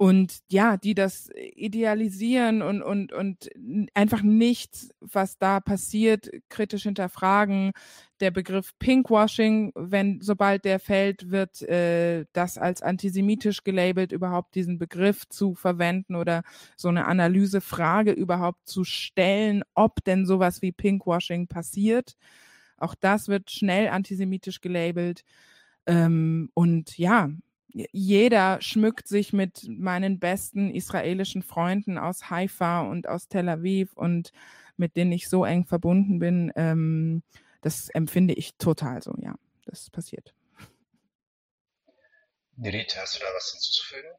und 0.01 0.39
ja, 0.49 0.79
die 0.79 0.95
das 0.95 1.29
idealisieren 1.57 2.63
und, 2.63 2.81
und, 2.81 3.13
und 3.13 3.51
einfach 3.93 4.23
nichts, 4.23 4.89
was 5.01 5.37
da 5.37 5.61
passiert, 5.61 6.31
kritisch 6.49 6.85
hinterfragen. 6.85 7.73
Der 8.21 8.31
Begriff 8.31 8.73
Pinkwashing, 8.79 9.73
wenn 9.75 10.23
sobald 10.23 10.65
der 10.65 10.81
fällt, 10.81 11.31
wird 11.31 11.61
äh, 11.61 12.25
das 12.33 12.57
als 12.57 12.81
antisemitisch 12.81 13.63
gelabelt, 13.63 14.13
überhaupt 14.13 14.55
diesen 14.55 14.79
Begriff 14.79 15.29
zu 15.29 15.55
verwenden 15.55 16.15
oder 16.15 16.45
so 16.79 16.89
eine 16.89 17.05
Analysefrage 17.05 18.13
überhaupt 18.13 18.67
zu 18.67 18.85
stellen, 18.85 19.63
ob 19.75 20.03
denn 20.05 20.25
sowas 20.25 20.63
wie 20.63 20.73
Pinkwashing 20.73 21.47
passiert. 21.47 22.17
Auch 22.79 22.95
das 22.95 23.29
wird 23.29 23.51
schnell 23.51 23.89
antisemitisch 23.89 24.63
gelabelt. 24.63 25.25
Ähm, 25.85 26.49
und 26.55 26.97
ja, 26.97 27.29
jeder 27.73 28.61
schmückt 28.61 29.09
sich 29.09 29.33
mit 29.33 29.69
meinen 29.69 30.19
besten 30.19 30.71
israelischen 30.71 31.43
Freunden 31.43 31.99
aus 31.99 32.31
Haifa 32.31 32.83
und 32.83 33.09
aus 33.09 33.29
Tel 33.29 33.49
Aviv 33.49 33.93
und 33.95 34.33
mit 34.77 34.97
denen 34.97 35.13
ich 35.13 35.29
so 35.29 35.45
eng 35.45 35.67
verbunden 35.67 36.19
bin. 36.19 36.53
Ähm, 36.57 37.23
das 37.61 37.89
empfinde 37.91 38.35
ich 38.35 38.57
total 38.57 39.03
so, 39.03 39.15
ja. 39.19 39.35
Das 39.67 39.91
passiert. 39.91 40.35
Nerit, 42.57 42.97
hast 43.01 43.17
du 43.17 43.21
da 43.21 43.27
was 43.37 43.53
hinzuzufügen? 43.53 44.11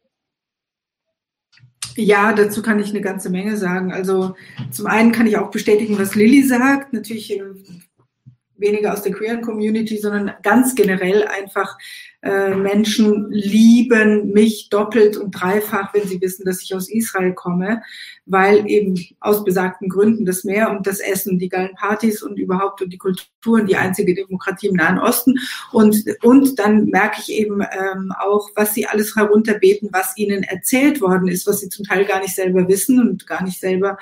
Ja, 1.96 2.32
dazu 2.34 2.62
kann 2.62 2.80
ich 2.80 2.90
eine 2.90 3.02
ganze 3.02 3.30
Menge 3.30 3.58
sagen. 3.58 3.92
Also 3.92 4.36
zum 4.72 4.88
einen 4.88 5.12
kann 5.12 5.28
ich 5.28 5.38
auch 5.38 5.52
bestätigen, 5.52 6.00
was 6.00 6.16
Lilly 6.16 6.44
sagt. 6.44 6.94
Natürlich 6.94 7.32
äh, 7.32 7.44
weniger 8.62 8.94
aus 8.94 9.02
der 9.02 9.12
queeren 9.12 9.42
Community, 9.42 9.98
sondern 9.98 10.32
ganz 10.44 10.76
generell 10.76 11.26
einfach 11.28 11.78
äh, 12.24 12.54
Menschen 12.54 13.32
lieben 13.32 14.32
mich 14.32 14.70
doppelt 14.70 15.18
und 15.18 15.32
dreifach, 15.32 15.92
wenn 15.94 16.08
sie 16.08 16.22
wissen, 16.22 16.46
dass 16.46 16.62
ich 16.62 16.76
aus 16.76 16.88
Israel 16.88 17.34
komme, 17.34 17.82
weil 18.28 18.70
eben 18.70 18.96
aus 19.20 19.44
besagten 19.44 19.90
Gründen 19.90 20.26
das 20.26 20.44
Meer 20.44 20.70
und 20.70 20.86
das 20.86 21.00
Essen, 21.00 21.40
die 21.40 21.50
geilen 21.50 21.74
Partys 21.74 22.22
und 22.22 22.38
überhaupt 22.38 22.84
und 22.84 22.94
die 22.94 23.00
Kulturen 23.00 23.66
die 23.66 23.76
einzige 23.76 24.14
Demokratie 24.14 24.68
im 24.68 24.76
Nahen 24.76 25.00
Osten. 25.00 25.34
Und, 25.72 26.06
und 26.22 26.60
dann 26.60 26.86
merke 26.86 27.22
ich 27.22 27.32
eben 27.32 27.62
ähm, 27.62 28.14
auch, 28.20 28.50
was 28.56 28.76
sie 28.76 28.86
alles 28.86 29.16
herunterbeten, 29.16 29.90
was 29.92 30.16
ihnen 30.16 30.44
erzählt 30.44 31.02
worden 31.02 31.28
ist, 31.28 31.48
was 31.48 31.60
sie 31.60 31.70
zum 31.70 31.86
Teil 31.86 32.06
gar 32.06 32.20
nicht 32.20 32.36
selber 32.36 32.68
wissen 32.68 33.00
und 33.00 33.26
gar 33.26 33.44
nicht 33.44 33.60
selber 33.60 33.98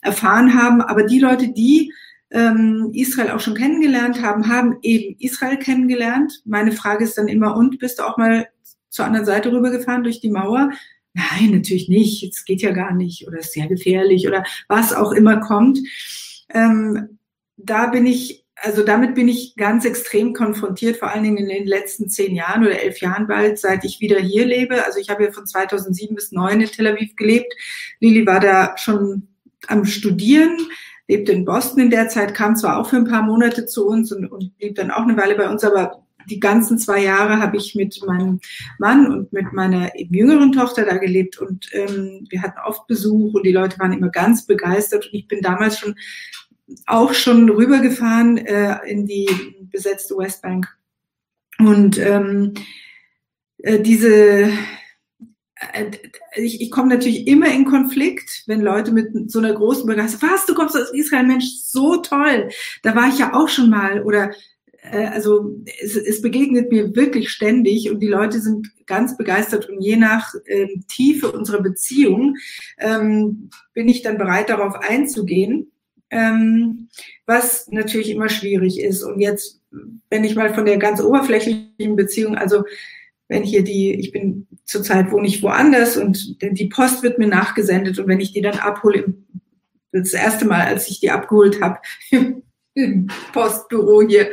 erfahren 0.00 0.54
haben. 0.54 0.80
Aber 0.80 1.02
die 1.02 1.18
Leute, 1.18 1.48
die 1.52 1.92
ähm, 2.30 2.90
Israel 2.94 3.30
auch 3.30 3.40
schon 3.40 3.54
kennengelernt 3.54 4.20
haben, 4.22 4.48
haben 4.48 4.78
eben 4.82 5.16
Israel 5.18 5.58
kennengelernt. 5.58 6.42
Meine 6.44 6.72
Frage 6.72 7.04
ist 7.04 7.16
dann 7.16 7.28
immer, 7.28 7.56
und 7.56 7.78
bist 7.78 7.98
du 7.98 8.02
auch 8.02 8.16
mal 8.16 8.48
zur 8.88 9.04
anderen 9.04 9.26
Seite 9.26 9.52
rübergefahren 9.52 10.04
durch 10.04 10.20
die 10.20 10.30
Mauer? 10.30 10.70
Nein, 11.14 11.50
natürlich 11.52 11.88
nicht. 11.88 12.24
Es 12.24 12.44
geht 12.44 12.60
ja 12.60 12.72
gar 12.72 12.92
nicht 12.92 13.26
oder 13.26 13.38
ist 13.38 13.52
sehr 13.52 13.68
gefährlich 13.68 14.26
oder 14.26 14.44
was 14.68 14.92
auch 14.92 15.12
immer 15.12 15.38
kommt. 15.40 15.78
Ähm, 16.52 17.18
da 17.56 17.86
bin 17.86 18.04
ich, 18.04 18.44
also 18.56 18.82
damit 18.84 19.14
bin 19.14 19.28
ich 19.28 19.54
ganz 19.56 19.84
extrem 19.84 20.32
konfrontiert, 20.34 20.96
vor 20.96 21.12
allen 21.12 21.22
Dingen 21.22 21.36
in 21.36 21.48
den 21.48 21.66
letzten 21.66 22.08
zehn 22.08 22.34
Jahren 22.34 22.64
oder 22.64 22.82
elf 22.82 23.00
Jahren 23.00 23.28
bald, 23.28 23.60
seit 23.60 23.84
ich 23.84 24.00
wieder 24.00 24.18
hier 24.18 24.44
lebe. 24.44 24.84
Also 24.84 24.98
ich 24.98 25.08
habe 25.08 25.24
ja 25.24 25.30
von 25.30 25.46
2007 25.46 26.16
bis 26.16 26.30
2009 26.30 26.60
in 26.60 26.66
Tel 26.68 26.86
Aviv 26.88 27.14
gelebt. 27.14 27.52
Lili 28.00 28.26
war 28.26 28.40
da 28.40 28.76
schon 28.76 29.28
am 29.68 29.84
Studieren 29.84 30.58
lebte 31.08 31.32
in 31.32 31.44
Boston 31.44 31.84
in 31.84 31.90
der 31.90 32.08
Zeit, 32.08 32.34
kam 32.34 32.56
zwar 32.56 32.78
auch 32.78 32.88
für 32.88 32.96
ein 32.96 33.08
paar 33.08 33.22
Monate 33.22 33.66
zu 33.66 33.86
uns 33.86 34.12
und, 34.12 34.26
und 34.26 34.56
blieb 34.58 34.76
dann 34.76 34.90
auch 34.90 35.02
eine 35.02 35.16
Weile 35.16 35.36
bei 35.36 35.48
uns, 35.48 35.64
aber 35.64 36.04
die 36.30 36.40
ganzen 36.40 36.78
zwei 36.78 37.02
Jahre 37.02 37.38
habe 37.38 37.58
ich 37.58 37.74
mit 37.74 38.00
meinem 38.06 38.40
Mann 38.78 39.12
und 39.12 39.32
mit 39.32 39.52
meiner 39.52 39.90
jüngeren 39.98 40.52
Tochter 40.52 40.84
da 40.86 40.96
gelebt 40.96 41.38
und 41.38 41.68
ähm, 41.72 42.26
wir 42.30 42.40
hatten 42.40 42.58
oft 42.66 42.86
Besuch 42.86 43.34
und 43.34 43.44
die 43.44 43.52
Leute 43.52 43.78
waren 43.78 43.92
immer 43.92 44.08
ganz 44.08 44.46
begeistert 44.46 45.06
und 45.06 45.14
ich 45.14 45.28
bin 45.28 45.42
damals 45.42 45.78
schon 45.78 45.94
auch 46.86 47.12
schon 47.12 47.48
rübergefahren 47.50 48.38
äh, 48.38 48.78
in 48.86 49.06
die 49.06 49.28
besetzte 49.70 50.16
Westbank. 50.16 50.66
Und 51.58 51.98
ähm, 51.98 52.54
äh, 53.58 53.80
diese 53.80 54.50
ich, 56.36 56.60
ich 56.60 56.70
komme 56.70 56.88
natürlich 56.88 57.26
immer 57.26 57.52
in 57.52 57.64
Konflikt, 57.64 58.44
wenn 58.46 58.60
Leute 58.60 58.92
mit 58.92 59.30
so 59.30 59.38
einer 59.38 59.52
großen 59.52 59.86
Begeisterung, 59.86 60.30
was, 60.32 60.46
du 60.46 60.54
kommst 60.54 60.76
aus 60.76 60.92
Israel, 60.92 61.26
Mensch, 61.26 61.46
so 61.62 61.96
toll. 61.96 62.50
Da 62.82 62.94
war 62.94 63.08
ich 63.08 63.18
ja 63.18 63.34
auch 63.34 63.48
schon 63.48 63.70
mal. 63.70 64.02
Oder 64.02 64.32
äh, 64.82 65.06
also 65.06 65.56
es, 65.80 65.96
es 65.96 66.20
begegnet 66.22 66.70
mir 66.70 66.94
wirklich 66.94 67.30
ständig 67.30 67.90
und 67.90 68.00
die 68.00 68.08
Leute 68.08 68.40
sind 68.40 68.70
ganz 68.86 69.16
begeistert 69.16 69.68
und 69.68 69.80
je 69.80 69.96
nach 69.96 70.34
ähm, 70.46 70.84
Tiefe 70.88 71.32
unserer 71.32 71.62
Beziehung 71.62 72.36
ähm, 72.78 73.50
bin 73.72 73.88
ich 73.88 74.02
dann 74.02 74.18
bereit, 74.18 74.50
darauf 74.50 74.74
einzugehen. 74.76 75.70
Ähm, 76.10 76.88
was 77.26 77.68
natürlich 77.68 78.10
immer 78.10 78.28
schwierig 78.28 78.80
ist. 78.80 79.02
Und 79.02 79.20
jetzt, 79.20 79.60
wenn 80.10 80.22
ich 80.22 80.36
mal 80.36 80.54
von 80.54 80.66
der 80.66 80.76
ganz 80.76 81.00
oberflächlichen 81.00 81.96
Beziehung, 81.96 82.36
also 82.36 82.64
wenn 83.28 83.42
hier 83.42 83.64
die, 83.64 83.94
ich 83.94 84.12
bin 84.12 84.43
zurzeit 84.64 85.10
wohne 85.10 85.26
ich 85.26 85.42
woanders 85.42 85.96
und 85.96 86.40
die 86.42 86.68
Post 86.68 87.02
wird 87.02 87.18
mir 87.18 87.28
nachgesendet 87.28 87.98
und 87.98 88.08
wenn 88.08 88.20
ich 88.20 88.32
die 88.32 88.40
dann 88.40 88.58
abhole, 88.58 89.14
das 89.92 90.12
erste 90.12 90.44
Mal, 90.44 90.66
als 90.66 90.88
ich 90.88 91.00
die 91.00 91.10
abgeholt 91.10 91.60
habe, 91.62 91.78
Postbüro 93.32 94.02
hier 94.02 94.30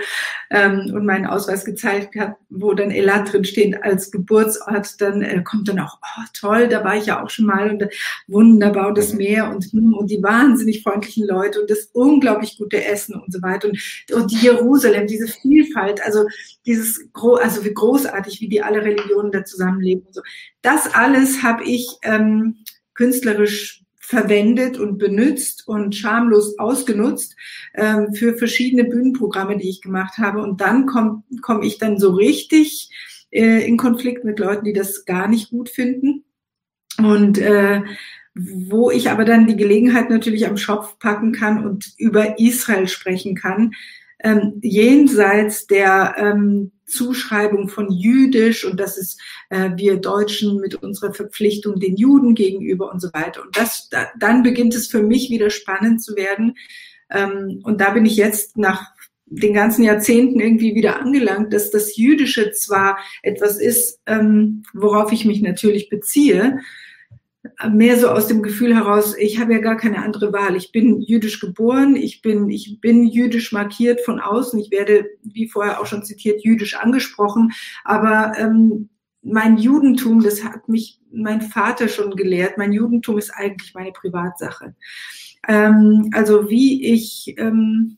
ähm, 0.49 0.91
und 0.93 1.06
meinen 1.06 1.27
Ausweis 1.27 1.63
gezeigt 1.63 2.15
habe, 2.19 2.36
wo 2.49 2.73
dann 2.73 2.89
Elat 2.89 3.32
drin 3.32 3.45
steht 3.45 3.84
als 3.84 4.12
Geburtsort, 4.12 4.99
dann 4.99 5.21
äh, 5.21 5.43
kommt 5.43 5.67
dann 5.67 5.80
auch, 5.80 5.99
oh 6.01 6.23
toll, 6.34 6.67
da 6.67 6.84
war 6.84 6.97
ich 6.97 7.06
ja 7.06 7.23
auch 7.23 7.30
schon 7.30 7.45
mal 7.45 7.69
und 7.69 7.84
äh, 7.84 7.89
wunderbar 8.27 8.88
und 8.89 8.97
das 8.97 9.13
Meer 9.13 9.49
und, 9.49 9.65
hm, 9.71 9.93
und 9.93 10.10
die 10.10 10.23
wahnsinnig 10.23 10.82
freundlichen 10.82 11.27
Leute 11.27 11.62
und 11.62 11.69
das 11.69 11.89
unglaublich 11.93 12.58
gute 12.58 12.84
Essen 12.84 13.13
und 13.15 13.32
so 13.32 13.41
weiter 13.43 13.67
und, 13.67 13.80
und 14.12 14.32
die 14.32 14.43
Jerusalem, 14.43 15.06
diese 15.06 15.27
Vielfalt, 15.27 16.01
also 16.04 16.25
dieses, 16.65 17.08
also 17.13 17.63
wie 17.63 17.73
großartig, 17.73 18.41
wie 18.41 18.49
die 18.49 18.63
alle 18.63 18.84
Religionen 18.84 19.32
da 19.32 19.45
zusammenleben 19.45 20.04
und 20.08 20.15
so. 20.15 20.21
Das 20.63 20.91
alles 20.93 21.43
habe 21.43 21.63
ich 21.63 21.88
ähm, 22.04 22.63
künstlerisch 22.95 23.80
verwendet 24.12 24.78
und 24.78 24.97
benutzt 24.97 25.65
und 25.69 25.95
schamlos 25.95 26.60
ausgenutzt 26.60 27.38
ähm, 27.74 28.13
für 28.13 28.38
verschiedene 28.38 28.84
Bühnenprogramme, 28.84 29.58
die 29.58 29.69
ich 29.69 29.82
gemacht 29.82 30.17
habe. 30.17 30.41
Und 30.41 30.60
dann 30.60 30.86
komme 30.86 31.24
komm 31.41 31.63
ich 31.63 31.78
dann 31.78 31.97
so 31.97 32.12
richtig 32.12 32.89
äh, 33.32 33.65
in 33.65 33.78
Konflikt 33.78 34.26
mit 34.26 34.38
Leuten, 34.38 34.65
die 34.65 34.74
das 34.74 35.06
gar 35.06 35.30
nicht 35.30 35.50
gut 35.50 35.69
finden. 35.69 36.26
Und 36.97 37.38
äh, 37.38 37.84
wo 38.36 38.91
ich 38.91 39.10
aber 39.10 39.24
dann 39.24 39.47
die 39.47 39.56
Gelegenheit 39.56 40.10
natürlich 40.10 40.45
am 40.45 40.58
Schopf 40.58 41.00
packen 41.00 41.32
kann 41.32 41.65
und 41.65 41.93
über 41.97 42.38
Israel 42.38 42.89
sprechen 42.89 43.34
kann, 43.34 43.71
ähm, 44.23 44.60
jenseits 44.62 45.67
der 45.67 46.15
ähm, 46.17 46.71
Zuschreibung 46.86 47.69
von 47.69 47.89
jüdisch 47.91 48.65
und 48.65 48.79
das 48.79 48.97
ist 48.97 49.19
äh, 49.49 49.71
wir 49.77 49.97
Deutschen 49.97 50.60
mit 50.60 50.75
unserer 50.75 51.13
Verpflichtung 51.13 51.79
den 51.79 51.95
Juden 51.95 52.36
gegenüber 52.36 52.91
und 52.91 52.99
so 52.99 53.10
weiter. 53.13 53.41
Und 53.41 53.57
das, 53.57 53.89
da, 53.89 54.07
dann 54.19 54.43
beginnt 54.43 54.75
es 54.75 54.88
für 54.88 55.01
mich 55.01 55.29
wieder 55.29 55.49
spannend 55.49 56.03
zu 56.03 56.15
werden. 56.15 56.57
Ähm, 57.10 57.62
und 57.63 57.79
da 57.81 57.91
bin 57.91 58.05
ich 58.05 58.17
jetzt 58.17 58.57
nach 58.57 58.91
den 59.25 59.53
ganzen 59.53 59.84
Jahrzehnten 59.84 60.41
irgendwie 60.41 60.75
wieder 60.75 60.99
angelangt, 60.99 61.53
dass 61.53 61.71
das 61.71 61.95
Jüdische 61.95 62.51
zwar 62.51 62.97
etwas 63.23 63.57
ist, 63.57 63.99
ähm, 64.05 64.63
worauf 64.73 65.13
ich 65.13 65.23
mich 65.23 65.41
natürlich 65.41 65.88
beziehe, 65.89 66.60
mehr 67.71 67.97
so 67.97 68.10
aus 68.10 68.27
dem 68.27 68.43
Gefühl 68.43 68.75
heraus, 68.75 69.15
ich 69.17 69.39
habe 69.39 69.54
ja 69.54 69.60
gar 69.60 69.75
keine 69.75 70.04
andere 70.04 70.32
Wahl. 70.32 70.56
Ich 70.56 70.71
bin 70.71 71.01
jüdisch 71.01 71.39
geboren, 71.39 71.95
ich 71.95 72.21
bin, 72.21 72.49
ich 72.49 72.80
bin 72.82 73.08
jüdisch 73.08 73.51
markiert 73.51 74.01
von 74.01 74.19
außen, 74.19 74.60
ich 74.60 74.69
werde, 74.71 75.10
wie 75.23 75.47
vorher 75.47 75.82
auch 75.82 75.88
schon 75.88 76.04
zitiert, 76.04 76.43
jüdisch 76.43 76.75
angesprochen, 76.75 77.51
aber 77.84 78.34
ähm, 78.38 78.89
mein 79.23 79.58
Judentum, 79.58 80.21
das 80.21 80.43
hat 80.43 80.67
mich 80.67 80.99
mein 81.12 81.41
Vater 81.41 81.88
schon 81.88 82.15
gelehrt, 82.15 82.58
mein 82.58 82.73
Judentum 82.73 83.17
ist 83.17 83.32
eigentlich 83.32 83.73
meine 83.73 83.91
Privatsache. 83.91 84.75
Ähm, 85.47 86.10
also 86.13 86.49
wie 86.49 86.93
ich 86.93 87.36
ähm, 87.38 87.97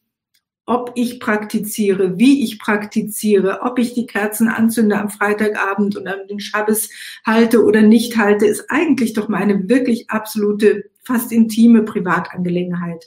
ob 0.66 0.92
ich 0.96 1.20
praktiziere, 1.20 2.18
wie 2.18 2.44
ich 2.44 2.58
praktiziere, 2.58 3.62
ob 3.64 3.80
ich 3.80 3.94
die 3.94 4.06
Kerzen 4.06 4.48
anzünde 4.48 4.98
am 4.98 5.10
Freitagabend 5.10 5.98
und 5.98 6.08
an 6.08 6.28
den 6.30 6.40
Schabbes 6.40 6.90
halte 7.26 7.64
oder 7.64 7.82
nicht 7.82 8.18
halte, 8.18 8.46
ist 8.46 8.66
eigentlich 8.70 9.14
doch 9.14 9.28
meine 9.28 9.68
wirklich 9.68 10.10
absolute, 10.10 10.86
fast 11.04 11.34
intime 11.34 11.84
Privatangelegenheit. 11.84 13.04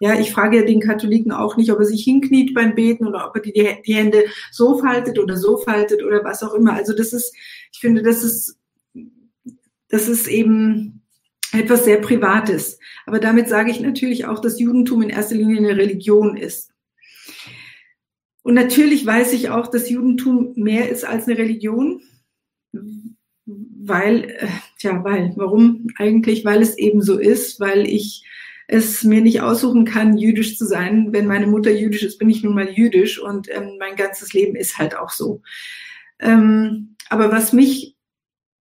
Ja, 0.00 0.18
ich 0.18 0.32
frage 0.32 0.58
ja 0.58 0.64
den 0.64 0.80
Katholiken 0.80 1.32
auch 1.32 1.56
nicht, 1.56 1.72
ob 1.72 1.78
er 1.78 1.84
sich 1.84 2.04
hinkniet 2.04 2.54
beim 2.54 2.74
Beten 2.74 3.06
oder 3.06 3.28
ob 3.28 3.36
er 3.36 3.42
die, 3.42 3.82
die 3.86 3.94
Hände 3.94 4.24
so 4.50 4.78
faltet 4.78 5.18
oder 5.18 5.36
so 5.36 5.56
faltet 5.56 6.02
oder 6.02 6.22
was 6.24 6.42
auch 6.42 6.54
immer. 6.54 6.74
Also 6.74 6.94
das 6.94 7.12
ist, 7.12 7.34
ich 7.72 7.80
finde, 7.80 8.02
das 8.02 8.22
ist, 8.22 8.56
das 9.88 10.08
ist 10.08 10.28
eben 10.28 11.02
etwas 11.52 11.84
sehr 11.84 12.00
Privates. 12.00 12.78
Aber 13.06 13.18
damit 13.18 13.48
sage 13.48 13.70
ich 13.70 13.80
natürlich 13.80 14.26
auch, 14.26 14.40
dass 14.40 14.60
Judentum 14.60 15.02
in 15.02 15.10
erster 15.10 15.34
Linie 15.34 15.58
eine 15.58 15.76
Religion 15.76 16.36
ist. 16.36 16.70
Und 18.48 18.54
natürlich 18.54 19.04
weiß 19.04 19.34
ich 19.34 19.50
auch, 19.50 19.66
dass 19.66 19.90
Judentum 19.90 20.54
mehr 20.56 20.88
ist 20.88 21.04
als 21.04 21.26
eine 21.26 21.36
Religion, 21.36 22.00
weil, 23.44 24.24
äh, 24.24 24.48
tja, 24.78 25.04
weil, 25.04 25.34
warum 25.36 25.88
eigentlich? 25.98 26.46
Weil 26.46 26.62
es 26.62 26.78
eben 26.78 27.02
so 27.02 27.18
ist, 27.18 27.60
weil 27.60 27.86
ich 27.86 28.24
es 28.66 29.04
mir 29.04 29.20
nicht 29.20 29.42
aussuchen 29.42 29.84
kann, 29.84 30.16
jüdisch 30.16 30.56
zu 30.56 30.64
sein. 30.64 31.12
Wenn 31.12 31.26
meine 31.26 31.46
Mutter 31.46 31.70
jüdisch 31.70 32.02
ist, 32.02 32.16
bin 32.16 32.30
ich 32.30 32.42
nun 32.42 32.54
mal 32.54 32.70
jüdisch 32.70 33.20
und 33.20 33.50
ähm, 33.54 33.76
mein 33.78 33.96
ganzes 33.96 34.32
Leben 34.32 34.56
ist 34.56 34.78
halt 34.78 34.96
auch 34.96 35.10
so. 35.10 35.42
Ähm, 36.18 36.96
aber 37.10 37.30
was 37.30 37.52
mich, 37.52 37.96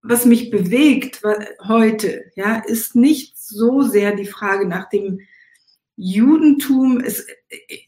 was 0.01 0.25
mich 0.25 0.49
bewegt 0.49 1.21
heute, 1.65 2.25
ja, 2.35 2.57
ist 2.57 2.93
nicht 2.93 3.37
so 3.37 3.83
sehr 3.83 4.13
die 4.17 4.25
Frage 4.25 4.67
nach 4.67 4.89
dem 4.89 5.21
Judentum, 5.97 6.99
es, 6.99 7.25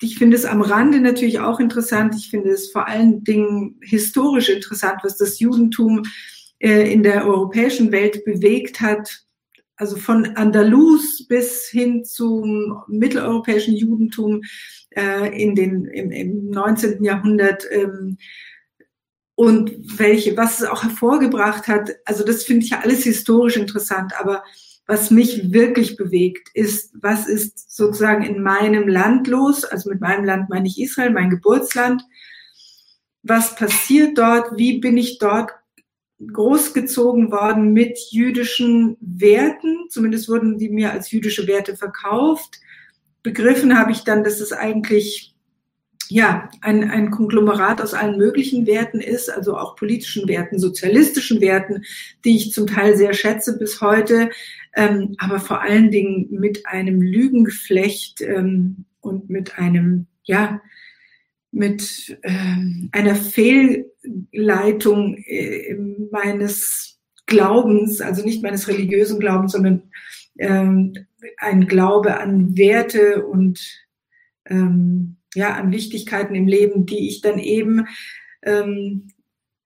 ich 0.01 0.17
finde 0.17 0.35
es 0.35 0.45
am 0.45 0.61
Rande 0.61 0.99
natürlich 0.99 1.39
auch 1.39 1.59
interessant. 1.59 2.15
Ich 2.15 2.31
finde 2.31 2.49
es 2.49 2.71
vor 2.71 2.87
allen 2.87 3.23
Dingen 3.23 3.79
historisch 3.83 4.49
interessant, 4.49 5.01
was 5.03 5.17
das 5.17 5.39
Judentum 5.39 6.03
äh, 6.57 6.91
in 6.91 7.03
der 7.03 7.27
europäischen 7.27 7.91
Welt 7.91 8.25
bewegt 8.25 8.81
hat. 8.81 9.23
Also 9.75 9.95
von 9.95 10.25
Andalus 10.35 11.25
bis 11.27 11.67
hin 11.69 12.03
zum 12.03 12.81
mitteleuropäischen 12.87 13.75
Judentum 13.75 14.41
äh, 14.89 15.41
in 15.41 15.53
den, 15.53 15.85
im, 15.85 16.11
im 16.11 16.49
19. 16.49 17.03
Jahrhundert. 17.03 17.63
Ähm, 17.71 18.17
und 19.35 19.71
welche, 19.97 20.35
was 20.35 20.59
es 20.59 20.67
auch 20.67 20.83
hervorgebracht 20.83 21.67
hat. 21.69 21.91
Also 22.03 22.25
das 22.25 22.43
finde 22.43 22.65
ich 22.65 22.71
ja 22.71 22.81
alles 22.81 23.03
historisch 23.03 23.55
interessant, 23.55 24.11
aber 24.19 24.43
was 24.89 25.11
mich 25.11 25.53
wirklich 25.53 25.97
bewegt, 25.97 26.49
ist, 26.55 26.95
was 26.99 27.27
ist 27.27 27.75
sozusagen 27.75 28.23
in 28.23 28.41
meinem 28.41 28.87
Land 28.87 29.27
los? 29.27 29.63
Also 29.63 29.87
mit 29.87 30.01
meinem 30.01 30.25
Land 30.25 30.49
meine 30.49 30.67
ich 30.67 30.81
Israel, 30.81 31.11
mein 31.11 31.29
Geburtsland. 31.29 32.01
Was 33.21 33.55
passiert 33.55 34.17
dort? 34.17 34.57
Wie 34.57 34.79
bin 34.79 34.97
ich 34.97 35.19
dort 35.19 35.51
großgezogen 36.33 37.31
worden 37.31 37.71
mit 37.71 37.99
jüdischen 38.09 38.97
Werten? 38.99 39.85
Zumindest 39.89 40.27
wurden 40.27 40.57
die 40.57 40.69
mir 40.69 40.91
als 40.91 41.11
jüdische 41.11 41.45
Werte 41.45 41.77
verkauft. 41.77 42.59
Begriffen 43.21 43.77
habe 43.77 43.91
ich 43.91 44.03
dann, 44.05 44.23
dass 44.23 44.39
es 44.39 44.51
eigentlich 44.51 45.28
ja, 46.11 46.49
ein, 46.61 46.89
ein 46.89 47.11
Konglomerat 47.11 47.81
aus 47.81 47.93
allen 47.93 48.17
möglichen 48.17 48.65
Werten 48.65 48.99
ist, 48.99 49.29
also 49.29 49.55
auch 49.55 49.75
politischen 49.75 50.27
Werten, 50.27 50.57
sozialistischen 50.57 51.39
Werten, 51.39 51.83
die 52.25 52.35
ich 52.35 52.51
zum 52.51 52.65
Teil 52.65 52.97
sehr 52.97 53.13
schätze 53.13 53.59
bis 53.59 53.79
heute, 53.79 54.31
ähm, 54.75 55.15
aber 55.19 55.39
vor 55.39 55.61
allen 55.61 55.91
Dingen 55.91 56.27
mit 56.31 56.65
einem 56.65 56.99
Lügengeflecht 57.01 58.21
ähm, 58.21 58.85
und 59.01 59.29
mit 59.29 59.59
einem, 59.59 60.07
ja, 60.23 60.61
mit 61.51 62.17
ähm, 62.23 62.89
einer 62.91 63.15
Fehlleitung 63.15 65.15
äh, 65.25 65.75
meines 66.11 66.97
Glaubens, 67.27 68.01
also 68.01 68.25
nicht 68.25 68.41
meines 68.41 68.67
religiösen 68.67 69.19
Glaubens, 69.19 69.51
sondern 69.51 69.83
ähm, 70.39 70.93
ein 71.37 71.67
Glaube 71.67 72.19
an 72.19 72.57
Werte 72.57 73.27
und 73.27 73.59
ähm, 74.45 75.17
ja, 75.35 75.53
an 75.55 75.71
Wichtigkeiten 75.71 76.35
im 76.35 76.47
Leben, 76.47 76.85
die 76.85 77.07
ich 77.07 77.21
dann 77.21 77.39
eben, 77.39 77.87
ähm, 78.43 79.11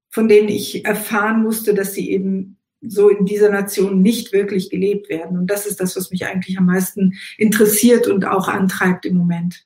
von 0.10 0.28
denen 0.28 0.50
ich 0.50 0.86
erfahren 0.86 1.42
musste, 1.42 1.74
dass 1.74 1.94
sie 1.94 2.12
eben 2.12 2.58
so 2.82 3.10
in 3.10 3.26
dieser 3.26 3.50
Nation 3.50 4.02
nicht 4.02 4.34
wirklich 4.34 4.70
gelebt 4.70 5.10
werden. 5.10 5.38
Und 5.38 5.48
das 5.48 5.66
ist 5.66 5.80
das, 5.80 5.96
was 5.96 6.12
mich 6.12 6.26
eigentlich 6.26 6.58
am 6.58 6.66
meisten 6.66 7.14
interessiert 7.38 8.08
und 8.08 8.26
auch 8.26 8.48
antreibt 8.48 9.06
im 9.06 9.16
Moment. 9.16 9.66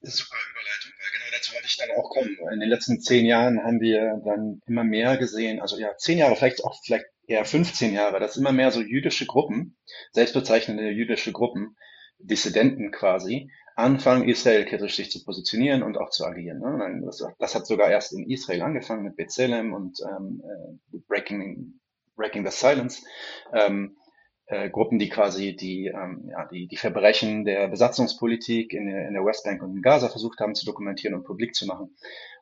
Das 0.00 0.14
ist 0.14 0.18
super 0.20 0.36
Überleitung, 0.50 0.92
weil 0.98 1.12
genau 1.12 1.36
dazu 1.36 1.54
wollte 1.54 1.66
ich 1.66 1.76
dann 1.76 1.90
auch 1.96 2.10
kommen. 2.10 2.36
In 2.52 2.60
den 2.60 2.68
letzten 2.68 3.00
zehn 3.00 3.26
Jahren 3.26 3.62
haben 3.62 3.80
wir 3.80 4.20
dann 4.24 4.60
immer 4.66 4.82
mehr 4.82 5.16
gesehen, 5.16 5.60
also 5.60 5.78
ja, 5.78 5.96
zehn 5.96 6.18
Jahre, 6.18 6.36
vielleicht 6.36 6.64
auch 6.64 6.76
vielleicht 6.84 7.06
eher 7.26 7.44
15 7.44 7.92
Jahre, 7.92 8.18
dass 8.18 8.36
immer 8.36 8.52
mehr 8.52 8.72
so 8.72 8.80
jüdische 8.80 9.26
Gruppen, 9.26 9.76
selbstbezeichnende 10.12 10.90
jüdische 10.90 11.32
Gruppen, 11.32 11.76
Dissidenten 12.18 12.90
quasi, 12.90 13.50
anfangen, 13.76 14.28
Israel 14.28 14.64
kritisch 14.64 14.96
sich 14.96 15.10
zu 15.10 15.24
positionieren 15.24 15.82
und 15.82 15.98
auch 15.98 16.10
zu 16.10 16.24
agieren. 16.24 16.60
Ne? 16.60 17.02
Das, 17.04 17.24
das, 17.38 17.54
hat 17.54 17.66
sogar 17.66 17.90
erst 17.90 18.12
in 18.12 18.28
Israel 18.28 18.62
angefangen 18.62 19.04
mit 19.04 19.16
B'Tselem 19.16 19.72
und 19.72 19.98
ähm, 20.00 20.42
äh, 20.44 20.98
Breaking, 21.08 21.80
Breaking 22.16 22.44
the 22.44 22.52
Silence. 22.56 23.02
Ähm, 23.52 23.96
äh, 24.50 24.68
Gruppen, 24.68 24.98
die 24.98 25.08
quasi 25.08 25.54
die, 25.54 25.86
ähm, 25.86 26.28
ja, 26.28 26.46
die, 26.46 26.66
die 26.66 26.76
Verbrechen 26.76 27.44
der 27.44 27.68
Besatzungspolitik 27.68 28.72
in 28.72 28.86
der, 28.86 29.06
in 29.06 29.14
der 29.14 29.24
Westbank 29.24 29.62
und 29.62 29.76
in 29.76 29.82
Gaza 29.82 30.08
versucht 30.08 30.40
haben 30.40 30.56
zu 30.56 30.66
dokumentieren 30.66 31.14
und 31.14 31.24
publik 31.24 31.54
zu 31.54 31.66
machen. 31.66 31.94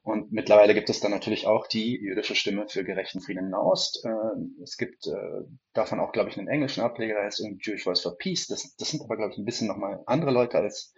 Und 0.02 0.32
mittlerweile 0.32 0.72
gibt 0.72 0.88
es 0.88 1.00
dann 1.00 1.10
natürlich 1.10 1.46
auch 1.46 1.66
die 1.66 2.00
jüdische 2.00 2.34
Stimme 2.34 2.66
für 2.66 2.82
gerechten 2.82 3.20
Frieden 3.20 3.44
in 3.44 3.50
Nahost. 3.50 4.06
Äh, 4.06 4.62
es 4.62 4.78
gibt 4.78 5.06
äh, 5.06 5.44
davon 5.74 6.00
auch, 6.00 6.12
glaube 6.12 6.30
ich, 6.30 6.38
einen 6.38 6.48
englischen 6.48 6.82
Ableger, 6.82 7.14
der 7.14 7.24
heißt 7.24 7.44
Jewish 7.60 7.84
Voice 7.84 8.00
for 8.00 8.16
Peace. 8.16 8.46
Das, 8.46 8.74
das 8.76 8.90
sind 8.90 9.02
aber, 9.02 9.18
glaube 9.18 9.32
ich, 9.32 9.38
ein 9.38 9.44
bisschen 9.44 9.68
nochmal 9.68 10.02
andere 10.06 10.30
Leute 10.30 10.56
als, 10.56 10.94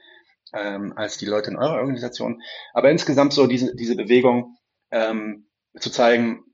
ähm, 0.53 0.93
als 0.97 1.19
die 1.19 1.27
Leute 1.27 1.51
in 1.51 1.57
eurer 1.57 1.81
Organisation. 1.81 2.43
Aber 2.73 2.91
insgesamt 2.91 3.33
so 3.33 3.47
diese, 3.47 3.75
diese 3.75 3.97
Bewegung 3.97 4.57
ähm, 4.91 5.49
zu 5.79 5.91
zeigen, 5.91 6.45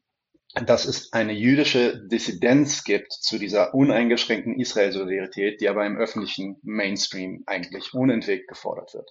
dass 0.64 0.86
es 0.86 1.12
eine 1.12 1.32
jüdische 1.32 2.06
Dissidenz 2.06 2.84
gibt 2.84 3.12
zu 3.12 3.38
dieser 3.38 3.74
uneingeschränkten 3.74 4.58
Israel-Solidarität, 4.58 5.60
die 5.60 5.68
aber 5.68 5.84
im 5.84 5.98
öffentlichen 5.98 6.58
Mainstream 6.62 7.42
eigentlich 7.46 7.92
unentwegt 7.92 8.48
gefordert 8.48 8.94
wird. 8.94 9.10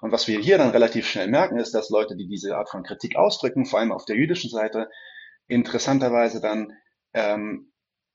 Und 0.00 0.12
was 0.12 0.26
wir 0.26 0.38
hier 0.38 0.56
dann 0.56 0.70
relativ 0.70 1.06
schnell 1.06 1.28
merken, 1.28 1.58
ist, 1.58 1.74
dass 1.74 1.90
Leute, 1.90 2.16
die 2.16 2.28
diese 2.28 2.56
Art 2.56 2.70
von 2.70 2.82
Kritik 2.82 3.16
ausdrücken, 3.16 3.66
vor 3.66 3.78
allem 3.78 3.92
auf 3.92 4.06
der 4.06 4.16
jüdischen 4.16 4.48
Seite, 4.48 4.88
interessanterweise 5.48 6.40
dann 6.40 6.72
ähm, 7.12 7.72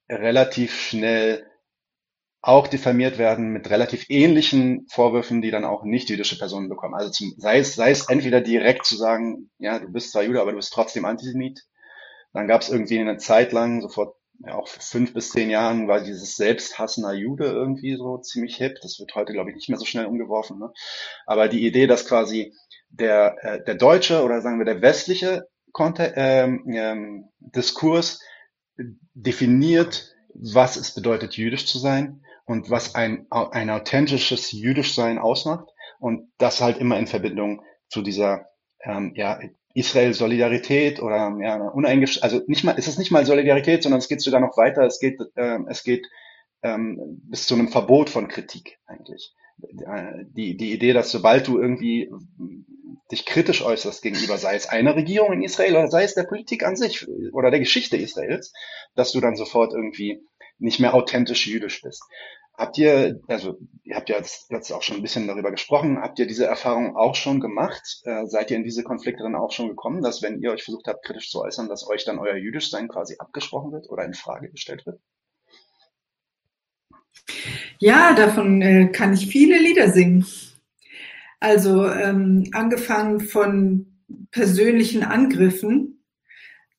relativ 0.10 0.74
schnell 0.74 1.51
auch 2.42 2.68
diffamiert 2.68 3.20
werden 3.20 3.50
mit 3.50 3.70
relativ 3.70 4.06
ähnlichen 4.10 4.88
Vorwürfen, 4.90 5.42
die 5.42 5.52
dann 5.52 5.64
auch 5.64 5.84
nicht 5.84 6.10
jüdische 6.10 6.40
Personen 6.40 6.70
bekommen. 6.70 6.96
Also 6.96 7.12
zum, 7.12 7.36
sei 7.38 7.60
es, 7.60 7.76
sei 7.76 7.92
es 7.92 8.10
entweder 8.10 8.42
direkt 8.42 8.86
zu 8.86 8.98
sagen, 8.98 9.52
ja, 9.60 9.78
du 9.78 9.92
bist 9.92 10.12
zwar 10.12 10.24
Jude, 10.24 10.42
aber 10.42 10.52
du 10.52 10.58
bist 10.58 10.74
trotzdem 10.74 11.06
Antisemit. 11.06 11.62
Dann 12.34 12.48
gab 12.48 12.62
es 12.62 12.70
irgendwie 12.70 13.00
eine 13.00 13.18
Zeit 13.18 13.52
lang, 13.52 13.82
so 13.82 13.90
vor 13.90 14.16
ja, 14.40 14.56
auch 14.56 14.68
fünf 14.68 15.14
bis 15.14 15.30
zehn 15.30 15.52
Jahren, 15.52 15.88
war 15.88 16.02
dieses 16.02 16.36
Selbsthassender 16.36 17.14
Jude 17.14 17.46
irgendwie 17.46 17.96
so 17.96 18.18
ziemlich 18.18 18.56
hip. 18.56 18.80
Das 18.82 19.00
wird 19.00 19.14
heute, 19.14 19.34
glaube 19.34 19.52
ich, 19.52 19.56
nicht 19.56 19.70
mehr 19.70 19.78
so 19.78 19.86
schnell 19.86 20.08
umgeworfen. 20.08 20.58
Ne? 20.58 20.72
Aber 21.28 21.48
die 21.48 21.64
Idee, 21.68 21.86
dass 21.86 22.08
quasi 22.08 22.56
der, 22.90 23.36
äh, 23.42 23.64
der 23.64 23.76
deutsche 23.76 24.24
oder 24.24 24.42
sagen 24.42 24.58
wir 24.58 24.66
der 24.66 24.82
westliche 24.82 25.48
Konte 25.74 26.14
ähm, 26.16 26.66
ähm, 26.74 27.30
Diskurs 27.40 28.20
definiert, 29.14 30.16
was 30.34 30.76
es 30.76 30.96
bedeutet, 30.96 31.38
jüdisch 31.38 31.68
zu 31.68 31.78
sein 31.78 32.24
und 32.46 32.70
was 32.70 32.96
ein, 32.96 33.28
ein 33.30 33.70
authentisches 33.70 34.52
Jüdischsein 34.52 35.18
ausmacht 35.18 35.70
Und 36.00 36.32
das 36.38 36.62
halt 36.62 36.78
immer 36.78 36.98
in 36.98 37.08
Verbindung 37.08 37.62
zu 37.88 38.02
dieser 38.02 38.48
ähm, 38.84 39.14
ja, 39.16 39.40
Israel-Solidarität 39.74 41.02
oder 41.02 41.38
ja, 41.42 41.58
uneingesch 41.70 42.22
also 42.24 42.42
nicht 42.48 42.64
mal, 42.64 42.76
es 42.78 42.88
ist 42.88 43.00
nicht 43.00 43.12
mal 43.12 43.26
Solidarität, 43.26 43.84
sondern 43.84 44.00
es 44.00 44.08
geht 44.08 44.22
sogar 44.22 44.42
noch 44.42 44.58
weiter. 44.58 44.84
Es 44.84 45.00
geht, 45.00 45.20
äh, 45.36 45.60
es 45.68 45.84
geht 45.84 46.08
ähm, 46.64 47.22
bis 47.24 47.48
zu 47.48 47.56
einem 47.56 47.70
Verbot 47.70 48.10
von 48.10 48.28
Kritik 48.28 48.80
eigentlich. 48.86 49.34
Die, 49.58 50.58
die 50.58 50.74
Idee, 50.74 50.94
dass 50.94 51.12
sobald 51.12 51.48
du 51.48 51.60
irgendwie 51.60 52.10
dich 53.12 53.26
kritisch 53.26 53.62
äußerst 53.62 54.02
gegenüber, 54.02 54.38
sei 54.38 54.56
es 54.56 54.68
einer 54.68 54.96
Regierung 54.96 55.34
in 55.34 55.44
Israel 55.44 55.76
oder 55.76 55.88
sei 55.88 56.04
es 56.04 56.16
der 56.16 56.24
Politik 56.24 56.66
an 56.66 56.76
sich 56.76 57.08
oder 57.32 57.52
der 57.52 57.60
Geschichte 57.60 57.98
Israels, 57.98 58.54
dass 58.96 59.12
du 59.12 59.20
dann 59.20 59.36
sofort 59.36 59.74
irgendwie 59.74 60.22
nicht 60.62 60.80
mehr 60.80 60.94
authentisch 60.94 61.48
jüdisch 61.48 61.82
bist. 61.82 62.04
Habt 62.54 62.78
ihr, 62.78 63.20
also 63.28 63.58
ihr 63.84 63.96
habt 63.96 64.10
ja 64.10 64.18
jetzt, 64.18 64.52
jetzt 64.52 64.72
auch 64.72 64.84
schon 64.84 64.98
ein 64.98 65.02
bisschen 65.02 65.28
darüber 65.28 65.52
gesprochen, 65.52 66.00
habt 66.00 66.20
ihr 66.20 66.28
diese 66.28 66.46
Erfahrung 66.46 66.96
auch 66.96 67.16
schon 67.16 67.40
gemacht? 67.40 68.02
Äh, 68.04 68.28
seid 68.28 68.52
ihr 68.52 68.58
in 68.58 68.64
diese 68.64 68.84
Konflikte 68.84 69.24
dann 69.24 69.36
auch 69.36 69.52
schon 69.52 69.68
gekommen, 69.68 70.02
dass 70.02 70.22
wenn 70.22 70.40
ihr 70.40 70.52
euch 70.52 70.64
versucht 70.64 70.88
habt, 70.88 71.04
kritisch 71.04 71.32
zu 71.32 71.42
äußern, 71.42 71.70
dass 71.70 71.88
euch 71.88 72.06
dann 72.06 72.20
euer 72.20 72.36
Jüdischsein 72.36 72.88
quasi 72.88 73.16
abgesprochen 73.18 73.72
wird 73.72 73.90
oder 73.90 74.06
in 74.06 74.14
Frage 74.14 74.52
gestellt 74.52 74.86
wird? 74.86 75.00
Ja, 77.80 78.14
davon 78.14 78.62
äh, 78.62 78.88
kann 78.92 79.14
ich 79.14 79.28
viele 79.28 79.58
Lieder 79.58 79.90
singen. 79.90 80.26
Also 81.40 81.90
ähm, 81.90 82.48
angefangen 82.54 83.22
von 83.22 83.88
persönlichen 84.30 85.04
Angriffen, 85.04 86.01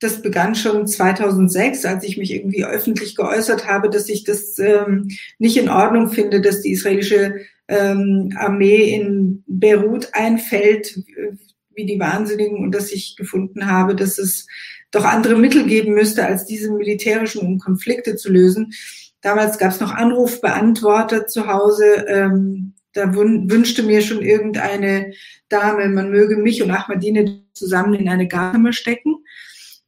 das 0.02 0.20
begann 0.20 0.54
schon 0.54 0.86
2006, 0.86 1.84
als 1.84 2.04
ich 2.04 2.16
mich 2.16 2.32
irgendwie 2.32 2.64
öffentlich 2.64 3.14
geäußert 3.14 3.66
habe, 3.68 3.88
dass 3.88 4.08
ich 4.08 4.24
das 4.24 4.58
ähm, 4.58 5.08
nicht 5.38 5.56
in 5.56 5.68
Ordnung 5.68 6.10
finde, 6.10 6.40
dass 6.40 6.60
die 6.60 6.72
israelische 6.72 7.36
ähm, 7.68 8.34
Armee 8.36 8.94
in 8.94 9.44
Beirut 9.46 10.08
einfällt, 10.12 10.96
äh, 10.96 11.36
wie 11.74 11.86
die 11.86 12.00
Wahnsinnigen, 12.00 12.58
und 12.58 12.74
dass 12.74 12.90
ich 12.90 13.16
gefunden 13.16 13.70
habe, 13.70 13.94
dass 13.94 14.18
es 14.18 14.46
doch 14.90 15.04
andere 15.04 15.36
Mittel 15.36 15.66
geben 15.66 15.94
müsste, 15.94 16.26
als 16.26 16.44
diese 16.44 16.70
militärischen, 16.72 17.40
um 17.40 17.58
Konflikte 17.58 18.16
zu 18.16 18.30
lösen. 18.30 18.72
Damals 19.20 19.56
gab 19.56 19.70
es 19.70 19.80
noch 19.80 19.92
Anrufbeantworter 19.92 21.28
zu 21.28 21.46
Hause. 21.46 22.04
Ähm, 22.08 22.74
da 22.92 23.14
wünschte 23.14 23.84
mir 23.84 24.02
schon 24.02 24.20
irgendeine 24.20 25.12
Dame, 25.48 25.88
man 25.88 26.10
möge 26.10 26.36
mich 26.36 26.62
und 26.62 26.72
Ahmadine 26.72 27.42
zusammen 27.54 27.94
in 27.94 28.08
eine 28.08 28.26
Garkammer 28.26 28.72
stecken 28.72 29.16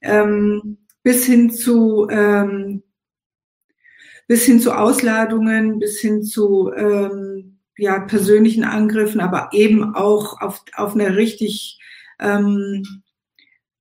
ähm, 0.05 0.79
bis 1.03 1.25
hin 1.27 1.51
zu 1.51 2.09
ähm, 2.11 2.83
bis 4.27 4.45
hin 4.45 4.61
zu 4.61 4.73
Ausladungen, 4.73 5.79
bis 5.79 6.01
hin 6.01 6.23
zu 6.23 6.73
ähm, 6.75 7.59
ja, 7.77 8.01
persönlichen 8.01 8.65
Angriffen, 8.65 9.21
aber 9.21 9.51
eben 9.53 9.95
auch 9.95 10.41
auf, 10.41 10.63
auf 10.75 10.95
einer 10.95 11.17
richtig, 11.17 11.79
ähm, 12.21 12.85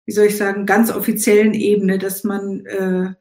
wie 0.05 0.11
soll 0.11 0.25
ich 0.25 0.37
sagen, 0.37 0.65
ganz 0.65 0.91
offiziellen 0.91 1.53
Ebene, 1.53 1.97
dass 1.97 2.23
man 2.23 2.65
äh, 2.65 3.13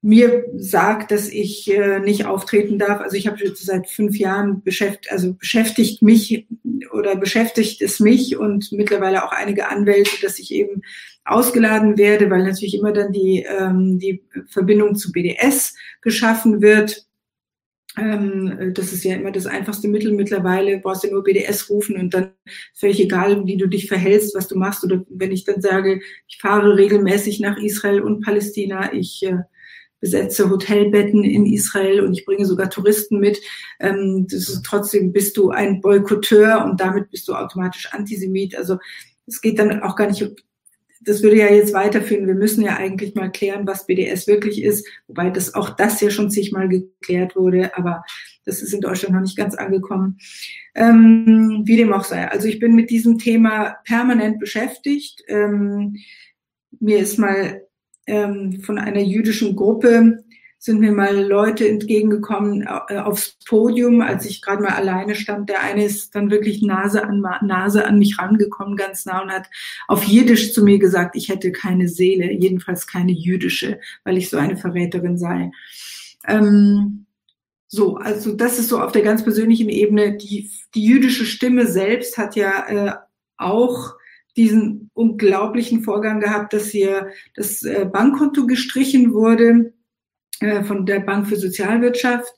mir 0.00 0.44
sagt, 0.56 1.10
dass 1.10 1.28
ich 1.28 1.70
äh, 1.72 1.98
nicht 1.98 2.24
auftreten 2.24 2.78
darf. 2.78 3.00
Also 3.00 3.16
ich 3.16 3.26
habe 3.26 3.42
jetzt 3.42 3.64
seit 3.64 3.88
fünf 3.88 4.16
Jahren 4.16 4.62
beschäftigt, 4.62 5.10
also 5.10 5.34
beschäftigt 5.34 6.02
mich 6.02 6.46
oder 6.92 7.16
beschäftigt 7.16 7.82
es 7.82 7.98
mich 7.98 8.36
und 8.36 8.70
mittlerweile 8.70 9.24
auch 9.24 9.32
einige 9.32 9.68
Anwälte, 9.68 10.12
dass 10.22 10.38
ich 10.38 10.52
eben 10.52 10.82
ausgeladen 11.24 11.98
werde, 11.98 12.30
weil 12.30 12.44
natürlich 12.44 12.78
immer 12.78 12.92
dann 12.92 13.12
die, 13.12 13.44
ähm, 13.48 13.98
die 13.98 14.22
Verbindung 14.46 14.94
zu 14.94 15.10
BDS 15.10 15.74
geschaffen 16.00 16.62
wird. 16.62 17.04
Ähm, 17.98 18.72
das 18.74 18.92
ist 18.92 19.02
ja 19.02 19.16
immer 19.16 19.32
das 19.32 19.46
einfachste 19.46 19.88
Mittel 19.88 20.12
mittlerweile. 20.12 20.76
Du 20.76 20.82
brauchst 20.82 21.02
ja 21.02 21.10
nur 21.10 21.24
BDS 21.24 21.68
rufen 21.70 21.96
und 21.96 22.14
dann 22.14 22.30
völlig 22.72 23.00
egal, 23.00 23.44
wie 23.46 23.56
du 23.56 23.66
dich 23.66 23.88
verhältst, 23.88 24.34
was 24.36 24.46
du 24.46 24.56
machst. 24.56 24.84
Oder 24.84 25.04
wenn 25.08 25.32
ich 25.32 25.44
dann 25.44 25.60
sage, 25.60 26.00
ich 26.28 26.38
fahre 26.38 26.76
regelmäßig 26.76 27.40
nach 27.40 27.58
Israel 27.58 28.00
und 28.00 28.24
Palästina, 28.24 28.92
ich 28.92 29.24
äh, 29.24 29.38
besetze 30.00 30.48
Hotelbetten 30.50 31.24
in 31.24 31.46
Israel 31.46 32.00
und 32.00 32.12
ich 32.14 32.24
bringe 32.24 32.46
sogar 32.46 32.70
Touristen 32.70 33.18
mit. 33.18 33.40
Ähm, 33.80 34.26
das 34.30 34.48
ist 34.48 34.62
trotzdem 34.64 35.12
bist 35.12 35.36
du 35.36 35.50
ein 35.50 35.80
Boykotteur 35.80 36.64
und 36.64 36.80
damit 36.80 37.10
bist 37.10 37.28
du 37.28 37.34
automatisch 37.34 37.92
Antisemit. 37.92 38.56
Also 38.56 38.78
es 39.26 39.40
geht 39.40 39.58
dann 39.58 39.82
auch 39.82 39.96
gar 39.96 40.08
nicht 40.08 40.24
das 41.00 41.22
würde 41.22 41.36
ja 41.36 41.46
jetzt 41.46 41.72
weiterführen. 41.72 42.26
Wir 42.26 42.34
müssen 42.34 42.62
ja 42.62 42.76
eigentlich 42.76 43.14
mal 43.14 43.30
klären, 43.30 43.66
was 43.66 43.86
BDS 43.86 44.26
wirklich 44.26 44.62
ist, 44.62 44.86
wobei 45.06 45.30
das 45.30 45.54
auch 45.54 45.70
das 45.70 46.00
ja 46.00 46.10
schon 46.10 46.30
zigmal 46.30 46.68
geklärt 46.68 47.36
wurde, 47.36 47.76
aber 47.76 48.04
das 48.44 48.62
ist 48.62 48.72
in 48.72 48.80
Deutschland 48.80 49.14
noch 49.14 49.22
nicht 49.22 49.36
ganz 49.36 49.54
angekommen. 49.54 50.18
Ähm, 50.74 51.62
wie 51.64 51.76
dem 51.76 51.92
auch 51.92 52.04
sei. 52.04 52.28
Also 52.28 52.48
ich 52.48 52.58
bin 52.58 52.74
mit 52.74 52.90
diesem 52.90 53.18
Thema 53.18 53.76
permanent 53.84 54.38
beschäftigt. 54.38 55.22
Ähm, 55.28 55.96
mir 56.80 56.98
ist 56.98 57.18
mal 57.18 57.62
ähm, 58.08 58.60
von 58.60 58.78
einer 58.78 59.00
jüdischen 59.00 59.54
Gruppe 59.54 60.24
sind 60.60 60.80
mir 60.80 60.90
mal 60.90 61.16
Leute 61.16 61.68
entgegengekommen 61.68 62.62
äh, 62.88 62.96
aufs 62.96 63.38
Podium, 63.46 64.00
als 64.00 64.26
ich 64.26 64.42
gerade 64.42 64.62
mal 64.62 64.72
alleine 64.72 65.14
stand. 65.14 65.48
Der 65.48 65.62
eine 65.62 65.84
ist 65.84 66.16
dann 66.16 66.32
wirklich 66.32 66.62
Nase 66.62 67.04
an 67.04 67.24
Nase 67.42 67.86
an 67.86 67.98
mich 67.98 68.18
rangekommen, 68.18 68.76
ganz 68.76 69.06
nah 69.06 69.22
und 69.22 69.30
hat 69.30 69.46
auf 69.86 70.02
Jiddisch 70.02 70.52
zu 70.52 70.64
mir 70.64 70.78
gesagt, 70.78 71.14
ich 71.14 71.28
hätte 71.28 71.52
keine 71.52 71.88
Seele, 71.88 72.32
jedenfalls 72.32 72.88
keine 72.88 73.12
jüdische, 73.12 73.78
weil 74.02 74.18
ich 74.18 74.30
so 74.30 74.36
eine 74.36 74.56
Verräterin 74.56 75.16
sei. 75.16 75.52
Ähm, 76.26 77.06
so, 77.68 77.96
also 77.96 78.34
das 78.34 78.58
ist 78.58 78.68
so 78.68 78.80
auf 78.80 78.92
der 78.92 79.02
ganz 79.02 79.22
persönlichen 79.22 79.68
Ebene. 79.68 80.16
Die, 80.16 80.50
die 80.74 80.84
jüdische 80.84 81.24
Stimme 81.24 81.66
selbst 81.66 82.18
hat 82.18 82.34
ja 82.34 82.66
äh, 82.68 82.92
auch 83.36 83.94
diesen 84.36 84.87
unglaublichen 84.98 85.82
Vorgang 85.82 86.20
gehabt, 86.20 86.52
dass 86.52 86.68
hier 86.68 87.08
das 87.34 87.62
äh, 87.62 87.88
Bankkonto 87.90 88.46
gestrichen 88.46 89.12
wurde 89.12 89.72
äh, 90.40 90.64
von 90.64 90.86
der 90.86 91.00
Bank 91.00 91.28
für 91.28 91.36
Sozialwirtschaft. 91.36 92.32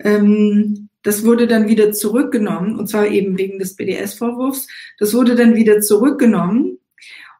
Ähm, 0.00 0.88
das 1.02 1.24
wurde 1.24 1.46
dann 1.46 1.68
wieder 1.68 1.92
zurückgenommen, 1.92 2.78
und 2.78 2.88
zwar 2.88 3.06
eben 3.06 3.38
wegen 3.38 3.58
des 3.58 3.76
BDS-Vorwurfs. 3.76 4.66
Das 4.98 5.14
wurde 5.14 5.34
dann 5.34 5.54
wieder 5.54 5.80
zurückgenommen. 5.80 6.78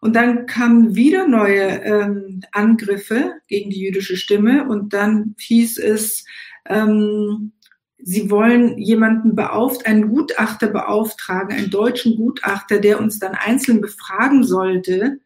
Und 0.00 0.14
dann 0.14 0.46
kamen 0.46 0.94
wieder 0.94 1.26
neue 1.26 1.82
ähm, 1.82 2.42
Angriffe 2.52 3.32
gegen 3.48 3.70
die 3.70 3.80
jüdische 3.80 4.16
Stimme. 4.16 4.68
Und 4.68 4.92
dann 4.92 5.34
hieß 5.38 5.78
es, 5.78 6.24
ähm, 6.66 7.52
sie 7.98 8.30
wollen 8.30 8.78
jemanden 8.78 9.34
beauft, 9.34 9.86
einen 9.86 10.08
Gutachter 10.08 10.68
beauftragen, 10.68 11.56
einen 11.56 11.70
deutschen 11.70 12.16
Gutachter, 12.16 12.78
der 12.78 13.00
uns 13.00 13.18
dann 13.18 13.34
einzeln 13.34 13.80
befragen 13.80 14.44
sollte, 14.44 15.18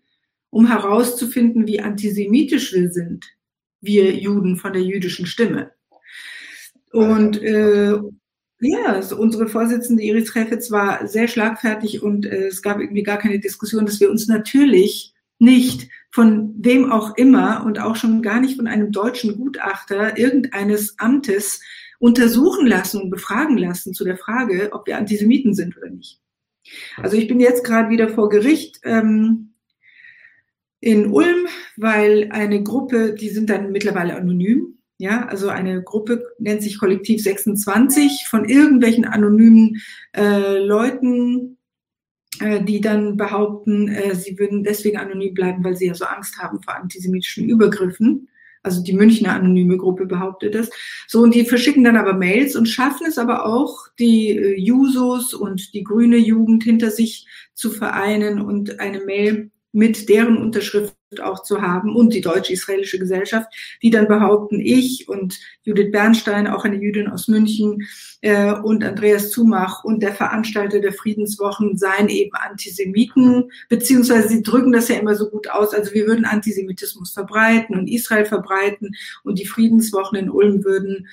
um 0.51 0.67
herauszufinden, 0.67 1.67
wie 1.67 1.81
antisemitisch 1.81 2.73
wir 2.73 2.91
sind 2.91 3.27
wir 3.83 4.15
Juden 4.15 4.57
von 4.57 4.73
der 4.73 4.83
jüdischen 4.83 5.27
Stimme. 5.27 5.73
Und 6.93 7.43
äh, 7.43 7.99
ja, 8.61 8.85
also 8.87 9.17
unsere 9.17 9.49
Vorsitzende 9.49 10.03
Iris 10.03 10.31
Treffitz 10.31 10.71
war 10.71 11.07
sehr 11.07 11.27
schlagfertig 11.27 12.03
und 12.03 12.25
äh, 12.25 12.47
es 12.47 12.63
gab 12.63 12.79
irgendwie 12.79 13.03
gar 13.03 13.19
keine 13.19 13.41
Diskussion, 13.41 13.85
dass 13.85 14.01
wir 14.01 14.11
uns 14.11 14.29
natürlich 14.29 15.13
nicht 15.39 15.89
von 16.13 16.55
wem 16.59 16.93
auch 16.93 17.17
immer 17.17 17.65
und 17.67 17.81
auch 17.81 17.97
schon 17.97 18.23
gar 18.23 18.41
nicht 18.41 18.57
von 18.57 18.69
einem 18.69 18.93
deutschen 18.93 19.37
Gutachter 19.37 20.17
irgendeines 20.17 20.99
Amtes 20.99 21.61
untersuchen 22.03 22.67
lassen 22.67 23.01
und 23.01 23.11
befragen 23.11 23.57
lassen 23.57 23.95
zu 23.95 24.05
der 24.05 24.17
Frage, 24.17 24.71
ob 24.73 24.89
wir 24.89 24.99
Antisemiten 24.99 25.55
sind 25.55 25.77
oder 25.77 25.89
nicht. 25.89 26.21
Also 26.97 27.17
ich 27.17 27.29
bin 27.29 27.39
jetzt 27.39 27.63
gerade 27.63 27.91
wieder 27.91 28.09
vor 28.09 28.29
Gericht. 28.29 28.81
Ähm, 28.83 29.55
in 30.81 31.13
Ulm, 31.13 31.47
weil 31.77 32.29
eine 32.33 32.61
Gruppe, 32.65 33.15
die 33.15 33.29
sind 33.29 33.49
dann 33.49 33.71
mittlerweile 33.71 34.17
anonym, 34.17 34.79
ja, 34.99 35.27
also 35.27 35.49
eine 35.49 35.81
Gruppe 35.81 36.25
nennt 36.41 36.61
sich 36.63 36.81
Kollektiv 36.81 37.23
26 37.23 38.27
von 38.29 38.49
irgendwelchen 38.49 39.05
anonymen 39.05 39.81
äh, 40.13 40.59
Leuten, 40.59 41.57
äh, 42.41 42.65
die 42.65 42.81
dann 42.81 43.17
behaupten, 43.17 43.87
äh, 43.87 44.17
sie 44.17 44.37
würden 44.41 44.65
deswegen 44.65 44.99
anonym 44.99 45.35
bleiben, 45.35 45.63
weil 45.63 45.77
sie 45.77 45.87
ja 45.87 45.95
so 45.95 46.05
Angst 46.05 46.37
haben 46.39 46.61
vor 46.63 46.75
antisemitischen 46.75 47.49
Übergriffen. 47.49 48.29
Also 48.63 48.83
die 48.83 48.93
Münchner 48.93 49.35
anonyme 49.35 49.77
Gruppe 49.77 50.07
behauptet 50.07 50.55
das. 50.55 50.71
So, 51.09 51.21
und 51.21 51.35
die 51.35 51.45
verschicken 51.45 51.85
dann 51.85 51.97
aber 51.97 52.15
Mails 52.15 52.55
und 52.57 52.67
schaffen 52.67 53.07
es 53.07 53.19
aber 53.19 53.47
auch, 53.47 53.89
die 53.99 54.31
äh, 54.31 54.59
Jusos 54.59 55.35
und 55.35 55.75
die 55.75 55.83
grüne 55.83 56.17
Jugend 56.17 56.63
hinter 56.63 56.91
sich 56.91 57.27
zu 57.55 57.71
vereinen 57.71 58.41
und 58.41 58.81
eine 58.81 59.05
Mail 59.05 59.51
mit 59.73 60.09
deren 60.09 60.37
Unterschrift 60.37 60.95
auch 61.21 61.43
zu 61.43 61.61
haben 61.61 61.95
und 61.95 62.15
die 62.15 62.21
deutsch-israelische 62.21 62.99
Gesellschaft, 62.99 63.49
die 63.83 63.91
dann 63.91 64.09
behaupten, 64.09 64.61
ich 64.61 65.09
und 65.09 65.39
Judith 65.65 65.93
Bernstein, 65.93 66.47
auch 66.47 66.65
eine 66.65 66.77
Jüdin 66.77 67.09
aus 67.09 67.29
München, 67.29 67.87
äh, 68.23 68.53
und 68.53 68.85
Andreas 68.85 69.31
Zumach 69.31 69.85
und 69.85 70.03
der 70.03 70.15
Veranstalter 70.15 70.81
der 70.81 70.93
Friedenswochen 70.93 71.77
seien 71.77 72.09
eben 72.09 72.35
Antisemiten, 72.35 73.51
beziehungsweise 73.69 74.29
sie 74.29 74.43
drücken 74.43 74.73
das 74.73 74.89
ja 74.89 74.97
immer 74.97 75.17
so 75.17 75.29
gut 75.29 75.51
aus, 75.51 75.75
also 75.75 75.93
wir 75.93 76.07
würden 76.07 76.25
Antisemitismus 76.25 77.13
verbreiten 77.13 77.77
und 77.77 77.89
Israel 77.89 78.25
verbreiten 78.25 78.93
und 79.25 79.39
die 79.39 79.47
Friedenswochen 79.47 80.19
in 80.19 80.31
Ulm 80.31 80.65
würden 80.65 81.09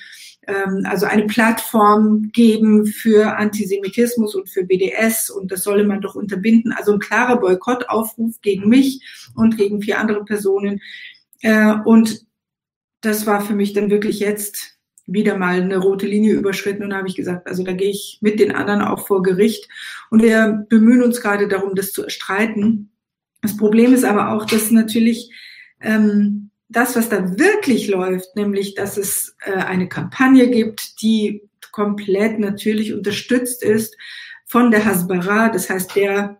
also 0.86 1.06
eine 1.06 1.26
Plattform 1.26 2.32
geben 2.32 2.86
für 2.86 3.38
Antisemitismus 3.38 4.36
und 4.36 4.50
für 4.50 4.64
BDS 4.64 5.30
und 5.30 5.52
das 5.52 5.64
solle 5.64 5.84
man 5.84 6.02
doch 6.02 6.16
unterbinden. 6.16 6.74
Also 6.74 6.93
ein 6.93 7.00
klarer 7.00 7.39
Boykottaufruf 7.39 8.39
gegen 8.41 8.70
mich 8.70 9.32
und 9.36 9.58
gegen 9.58 9.82
vier 9.82 10.00
andere 10.00 10.26
Personen. 10.26 10.82
Äh, 11.41 11.76
und 11.86 12.26
das 13.02 13.26
war 13.26 13.41
für 13.41 13.56
mich 13.56 13.74
dann 13.74 13.89
wirklich 13.89 14.20
jetzt 14.20 14.80
wieder 15.06 15.38
mal 15.38 15.62
eine 15.62 15.78
rote 15.78 16.06
Linie 16.06 16.34
überschritten 16.34 16.84
und 16.84 16.93
habe 16.93 17.08
ich 17.08 17.16
gesagt, 17.16 17.47
also 17.47 17.64
da 17.64 17.74
gehe 17.74 17.89
ich 17.89 18.20
mit 18.22 18.39
den 18.39 18.54
anderen 18.54 18.82
auch 18.82 19.08
vor 19.08 19.24
Gericht 19.24 19.68
und 20.10 20.22
wir 20.22 20.66
bemühen 20.70 21.04
uns 21.04 21.22
gerade 21.22 21.47
darum, 21.47 21.76
das 21.76 21.91
zu 21.91 22.04
erstreiten. 22.04 22.91
Das 23.41 23.58
Problem 23.58 23.93
ist 23.93 24.06
aber 24.06 24.32
auch, 24.32 24.45
dass 24.45 24.70
natürlich 24.70 25.32
ähm, 25.82 26.49
das, 26.70 26.95
was 26.95 27.09
da 27.09 27.38
wirklich 27.38 27.88
läuft, 27.88 28.36
nämlich 28.36 28.74
dass 28.76 28.97
es 28.97 29.36
äh, 29.43 29.53
eine 29.53 29.89
Kampagne 29.89 30.49
gibt, 30.49 31.01
die 31.01 31.41
komplett 31.72 32.38
natürlich 32.39 32.93
unterstützt 32.93 33.63
ist 33.63 33.97
von 34.45 34.70
der 34.72 34.86
Hasbara, 34.86 35.49
das 35.49 35.70
heißt 35.70 35.95
der 35.95 36.38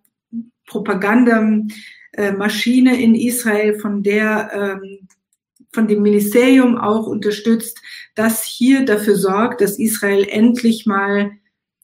Propagandamaschine 0.68 3.02
in 3.02 3.16
Israel, 3.16 3.80
von 3.80 4.04
der 4.04 4.52
ähm, 4.54 5.08
von 5.72 5.88
dem 5.88 6.02
Ministerium 6.02 6.78
auch 6.78 7.06
unterstützt, 7.06 7.80
das 8.16 8.44
hier 8.44 8.86
dafür 8.86 9.16
sorgt, 9.16 9.62
dass 9.62 9.78
Israel 9.78 10.26
endlich 10.28 10.88
mal 10.88 11.34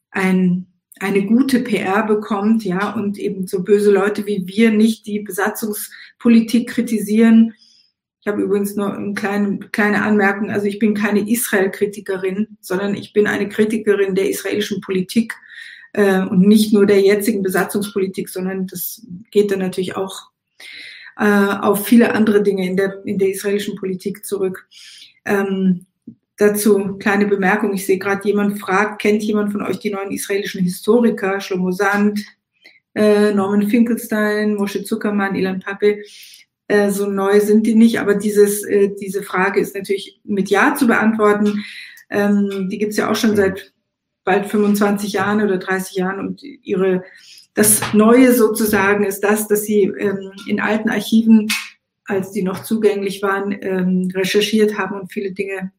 ein, 0.09 0.65
eine 0.99 1.23
gute 1.25 1.59
PR 1.59 2.01
bekommt, 2.03 2.63
ja, 2.63 2.93
und 2.93 3.19
eben 3.19 3.45
so 3.47 3.63
böse 3.63 3.91
Leute 3.91 4.25
wie 4.25 4.47
wir 4.47 4.71
nicht 4.71 5.05
die 5.05 5.19
Besatzungspolitik 5.19 6.69
kritisieren, 6.69 7.53
ich 8.25 8.31
habe 8.31 8.41
übrigens 8.41 8.75
noch 8.75 8.91
eine 8.91 9.13
kleine, 9.13 9.59
kleine 9.71 10.01
Anmerkung. 10.01 10.49
Also 10.49 10.65
ich 10.65 10.79
bin 10.79 10.95
keine 10.95 11.29
Israel-Kritikerin, 11.29 12.57
sondern 12.59 12.95
ich 12.95 13.13
bin 13.13 13.27
eine 13.27 13.47
Kritikerin 13.47 14.15
der 14.15 14.27
israelischen 14.27 14.81
Politik 14.81 15.35
äh, 15.93 16.21
und 16.21 16.39
nicht 16.39 16.73
nur 16.73 16.87
der 16.87 17.01
jetzigen 17.01 17.43
Besatzungspolitik, 17.43 18.29
sondern 18.29 18.65
das 18.65 19.05
geht 19.29 19.51
dann 19.51 19.59
natürlich 19.59 19.95
auch 19.95 20.31
äh, 21.19 21.23
auf 21.23 21.85
viele 21.85 22.15
andere 22.15 22.41
Dinge 22.41 22.65
in 22.65 22.75
der, 22.75 23.05
in 23.05 23.19
der 23.19 23.29
israelischen 23.29 23.75
Politik 23.75 24.25
zurück. 24.25 24.67
Ähm, 25.23 25.85
dazu 26.37 26.97
kleine 26.97 27.27
Bemerkung. 27.27 27.75
Ich 27.75 27.85
sehe 27.85 27.99
gerade, 27.99 28.27
jemand 28.27 28.59
fragt, 28.59 29.03
kennt 29.03 29.21
jemand 29.21 29.51
von 29.51 29.61
euch 29.61 29.77
die 29.77 29.91
neuen 29.91 30.09
israelischen 30.09 30.63
Historiker, 30.63 31.39
Shlomo 31.39 31.69
Sand, 31.69 32.25
äh, 32.95 33.31
Norman 33.35 33.69
Finkelstein, 33.69 34.55
Moshe 34.55 34.83
Zuckermann, 34.83 35.35
Ilan 35.35 35.59
Pappe? 35.59 35.99
Äh, 36.67 36.89
so 36.89 37.07
neu 37.07 37.39
sind 37.39 37.67
die 37.67 37.75
nicht, 37.75 37.99
aber 37.99 38.15
dieses, 38.15 38.63
äh, 38.63 38.91
diese 38.99 39.23
Frage 39.23 39.59
ist 39.59 39.75
natürlich 39.75 40.19
mit 40.23 40.49
Ja 40.49 40.75
zu 40.75 40.87
beantworten. 40.87 41.63
Ähm, 42.09 42.69
die 42.69 42.77
gibt's 42.77 42.97
ja 42.97 43.11
auch 43.11 43.15
schon 43.15 43.35
seit 43.35 43.73
bald 44.23 44.47
25 44.47 45.13
Jahren 45.13 45.41
oder 45.41 45.57
30 45.57 45.95
Jahren 45.95 46.19
und 46.19 46.41
ihre 46.43 47.03
das 47.55 47.93
Neue 47.93 48.33
sozusagen 48.33 49.05
ist 49.05 49.21
das, 49.21 49.47
dass 49.47 49.63
sie 49.63 49.83
ähm, 49.83 50.33
in 50.45 50.59
alten 50.59 50.89
Archiven, 50.89 51.47
als 52.03 52.31
die 52.31 52.43
noch 52.43 52.63
zugänglich 52.63 53.21
waren, 53.21 53.57
ähm, 53.61 54.11
recherchiert 54.13 54.77
haben 54.77 54.99
und 54.99 55.11
viele 55.11 55.31
Dinge 55.31 55.71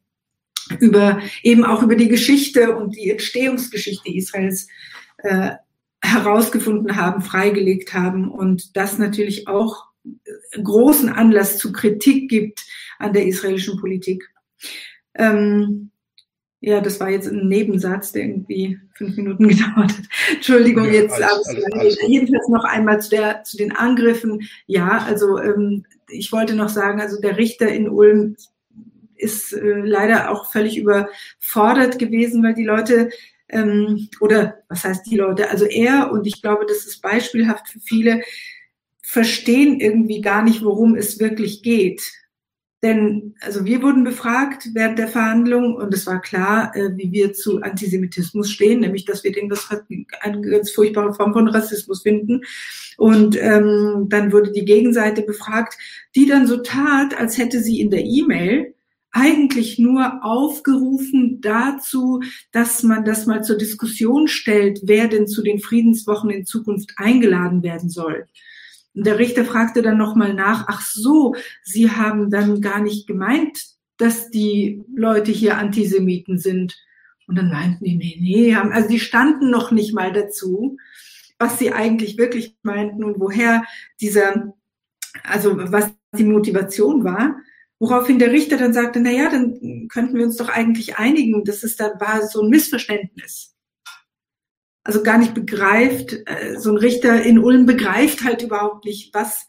über 0.80 1.20
eben 1.42 1.64
auch 1.64 1.82
über 1.82 1.94
die 1.94 2.08
Geschichte 2.08 2.74
und 2.74 2.96
die 2.96 3.10
Entstehungsgeschichte 3.10 4.10
Israels 4.10 4.68
äh, 5.18 5.50
herausgefunden 6.02 6.96
haben, 6.96 7.20
freigelegt 7.22 7.92
haben 7.92 8.30
und 8.30 8.76
das 8.76 8.98
natürlich 8.98 9.46
auch 9.46 9.84
großen 10.52 11.08
Anlass 11.08 11.58
zu 11.58 11.72
Kritik 11.72 12.28
gibt 12.28 12.64
an 12.98 13.12
der 13.12 13.26
israelischen 13.26 13.78
Politik. 13.78 14.28
Ähm, 15.14 15.90
ja, 16.60 16.80
das 16.80 16.98
war 16.98 17.10
jetzt 17.10 17.28
ein 17.28 17.48
Nebensatz, 17.48 18.12
der 18.12 18.24
irgendwie 18.24 18.78
fünf 18.94 19.16
Minuten 19.16 19.48
gedauert 19.48 19.92
hat. 19.92 20.04
Entschuldigung, 20.34 20.90
jetzt 20.92 21.14
alles, 21.14 21.48
alles, 21.48 21.64
alles 21.72 21.98
jedenfalls 22.08 22.48
noch 22.48 22.64
einmal 22.64 23.00
zu, 23.00 23.10
der, 23.10 23.44
zu 23.44 23.56
den 23.56 23.72
Angriffen. 23.72 24.40
Ja, 24.66 25.04
also 25.06 25.38
ähm, 25.38 25.84
ich 26.08 26.32
wollte 26.32 26.54
noch 26.54 26.68
sagen, 26.68 27.00
also 27.00 27.20
der 27.20 27.36
Richter 27.36 27.68
in 27.68 27.88
Ulm 27.88 28.36
ist 29.14 29.52
äh, 29.52 29.80
leider 29.80 30.30
auch 30.30 30.50
völlig 30.50 30.78
überfordert 30.78 31.98
gewesen, 31.98 32.42
weil 32.42 32.54
die 32.54 32.64
Leute 32.64 33.10
ähm, 33.48 34.08
oder 34.20 34.58
was 34.68 34.84
heißt 34.84 35.06
die 35.06 35.16
Leute, 35.16 35.50
also 35.50 35.66
er 35.66 36.10
und 36.10 36.26
ich 36.26 36.42
glaube, 36.42 36.66
das 36.66 36.84
ist 36.84 37.00
beispielhaft 37.00 37.68
für 37.68 37.80
viele, 37.80 38.22
verstehen 39.08 39.78
irgendwie 39.78 40.20
gar 40.20 40.42
nicht, 40.42 40.64
worum 40.64 40.96
es 40.96 41.20
wirklich 41.20 41.62
geht. 41.62 42.02
Denn 42.82 43.34
also 43.40 43.64
wir 43.64 43.80
wurden 43.80 44.02
befragt 44.02 44.70
während 44.74 44.98
der 44.98 45.06
Verhandlung 45.06 45.76
und 45.76 45.94
es 45.94 46.06
war 46.08 46.20
klar, 46.20 46.74
äh, 46.74 46.90
wie 46.96 47.12
wir 47.12 47.32
zu 47.32 47.62
Antisemitismus 47.62 48.50
stehen, 48.50 48.80
nämlich 48.80 49.04
dass 49.04 49.22
wir 49.22 49.30
den 49.30 49.48
das 49.48 49.68
eine 50.20 50.40
ganz 50.40 50.72
furchtbare 50.72 51.14
Form 51.14 51.32
von 51.32 51.46
Rassismus 51.46 52.02
finden. 52.02 52.42
Und 52.98 53.40
ähm, 53.40 54.06
dann 54.08 54.32
wurde 54.32 54.50
die 54.50 54.64
Gegenseite 54.64 55.22
befragt, 55.22 55.78
die 56.16 56.26
dann 56.26 56.48
so 56.48 56.56
tat, 56.56 57.16
als 57.16 57.38
hätte 57.38 57.60
sie 57.60 57.80
in 57.80 57.90
der 57.90 58.04
E-Mail 58.04 58.74
eigentlich 59.12 59.78
nur 59.78 60.24
aufgerufen 60.24 61.40
dazu, 61.40 62.20
dass 62.50 62.82
man 62.82 63.04
das 63.04 63.24
mal 63.26 63.44
zur 63.44 63.56
Diskussion 63.56 64.26
stellt, 64.26 64.80
wer 64.82 65.06
denn 65.06 65.28
zu 65.28 65.42
den 65.42 65.60
Friedenswochen 65.60 66.30
in 66.30 66.44
Zukunft 66.44 66.92
eingeladen 66.96 67.62
werden 67.62 67.88
soll. 67.88 68.26
Der 69.04 69.18
Richter 69.18 69.44
fragte 69.44 69.82
dann 69.82 69.98
nochmal 69.98 70.32
nach, 70.32 70.66
ach 70.68 70.80
so, 70.80 71.34
Sie 71.62 71.90
haben 71.90 72.30
dann 72.30 72.62
gar 72.62 72.80
nicht 72.80 73.06
gemeint, 73.06 73.58
dass 73.98 74.30
die 74.30 74.82
Leute 74.94 75.32
hier 75.32 75.58
Antisemiten 75.58 76.38
sind. 76.38 76.74
Und 77.26 77.36
dann 77.36 77.50
meinten 77.50 77.84
die, 77.84 77.96
nee, 77.96 78.16
nee, 78.20 78.54
also 78.54 78.88
die 78.88 79.00
standen 79.00 79.50
noch 79.50 79.70
nicht 79.70 79.94
mal 79.94 80.12
dazu, 80.12 80.76
was 81.38 81.58
sie 81.58 81.72
eigentlich 81.72 82.16
wirklich 82.18 82.56
meinten 82.62 83.04
und 83.04 83.20
woher 83.20 83.64
dieser, 84.00 84.54
also 85.24 85.56
was 85.56 85.90
die 86.16 86.24
Motivation 86.24 87.04
war. 87.04 87.36
Woraufhin 87.78 88.18
der 88.18 88.32
Richter 88.32 88.56
dann 88.56 88.72
sagte, 88.72 89.00
na 89.00 89.10
ja, 89.10 89.28
dann 89.28 89.88
könnten 89.88 90.16
wir 90.16 90.24
uns 90.24 90.36
doch 90.36 90.48
eigentlich 90.48 90.96
einigen. 90.96 91.44
Das 91.44 91.62
ist, 91.62 91.80
da 91.80 92.00
war 92.00 92.26
so 92.26 92.42
ein 92.42 92.48
Missverständnis 92.48 93.55
also 94.86 95.02
gar 95.02 95.18
nicht 95.18 95.34
begreift, 95.34 96.12
äh, 96.26 96.58
so 96.58 96.70
ein 96.70 96.76
Richter 96.76 97.22
in 97.22 97.40
Ulm 97.40 97.66
begreift 97.66 98.22
halt 98.22 98.42
überhaupt 98.42 98.84
nicht, 98.84 99.12
was, 99.12 99.46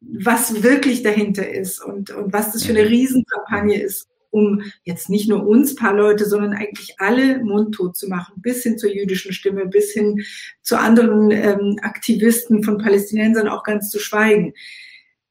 was 0.00 0.64
wirklich 0.64 1.04
dahinter 1.04 1.48
ist 1.48 1.80
und, 1.80 2.10
und 2.10 2.32
was 2.32 2.52
das 2.52 2.64
für 2.64 2.72
eine 2.72 2.88
Riesenkampagne 2.88 3.80
ist, 3.80 4.08
um 4.30 4.62
jetzt 4.82 5.10
nicht 5.10 5.28
nur 5.28 5.46
uns 5.46 5.76
paar 5.76 5.94
Leute, 5.94 6.24
sondern 6.24 6.54
eigentlich 6.54 6.96
alle 6.98 7.38
mundtot 7.44 7.96
zu 7.96 8.08
machen, 8.08 8.34
bis 8.42 8.64
hin 8.64 8.78
zur 8.78 8.90
jüdischen 8.90 9.32
Stimme, 9.32 9.66
bis 9.66 9.92
hin 9.92 10.24
zu 10.62 10.76
anderen 10.76 11.30
ähm, 11.30 11.78
Aktivisten 11.82 12.64
von 12.64 12.78
Palästinensern 12.78 13.46
auch 13.46 13.62
ganz 13.62 13.90
zu 13.90 14.00
schweigen. 14.00 14.54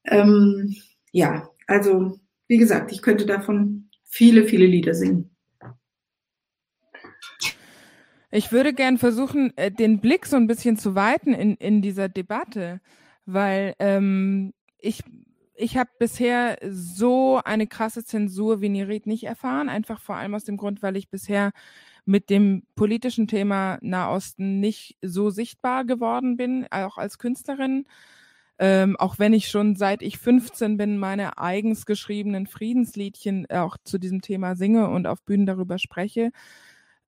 Ähm, 0.06 0.78
ja, 1.12 1.50
also 1.68 2.18
wie 2.48 2.58
gesagt, 2.58 2.94
ich 2.94 3.02
könnte 3.02 3.26
davon 3.26 3.90
viele, 4.06 4.46
viele 4.46 4.66
Lieder 4.66 4.94
singen. 4.94 5.32
Ich 8.30 8.52
würde 8.52 8.74
gern 8.74 8.98
versuchen, 8.98 9.56
äh, 9.58 9.72
den 9.72 10.00
Blick 10.00 10.26
so 10.26 10.36
ein 10.36 10.48
bisschen 10.48 10.78
zu 10.78 10.96
weiten 10.96 11.34
in, 11.34 11.56
in 11.56 11.82
dieser 11.82 12.10
Debatte, 12.10 12.82
weil 13.26 13.74
ähm, 13.80 14.54
ich, 14.80 15.04
ich 15.56 15.78
habe 15.78 15.90
bisher 15.98 16.58
so 16.70 17.40
eine 17.44 17.68
krasse 17.68 18.04
Zensur 18.04 18.62
wie 18.62 18.70
Nirit 18.70 19.08
nicht 19.08 19.24
erfahren, 19.24 19.70
einfach 19.70 20.02
vor 20.02 20.16
allem 20.18 20.36
aus 20.36 20.44
dem 20.44 20.58
Grund, 20.58 20.84
weil 20.84 20.98
ich 20.98 21.10
bisher 21.10 21.52
mit 22.06 22.30
dem 22.30 22.64
politischen 22.76 23.28
Thema 23.28 23.78
Nahosten 23.82 24.60
nicht 24.60 24.98
so 25.02 25.30
sichtbar 25.30 25.86
geworden 25.86 26.38
bin, 26.38 26.66
auch 26.72 26.98
als 26.98 27.18
Künstlerin. 27.18 27.86
Ähm, 28.60 28.96
auch 28.98 29.20
wenn 29.20 29.34
ich 29.34 29.50
schon 29.50 29.76
seit 29.76 30.02
ich 30.02 30.18
15 30.18 30.78
bin 30.78 30.98
meine 30.98 31.38
eigens 31.38 31.86
geschriebenen 31.86 32.48
Friedensliedchen 32.48 33.46
auch 33.52 33.78
zu 33.84 34.00
diesem 34.00 34.22
Thema 34.22 34.56
singe 34.56 34.90
und 34.90 35.06
auf 35.06 35.22
Bühnen 35.24 35.46
darüber 35.46 35.78
spreche. 35.78 36.32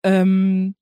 Ähm, 0.02 0.74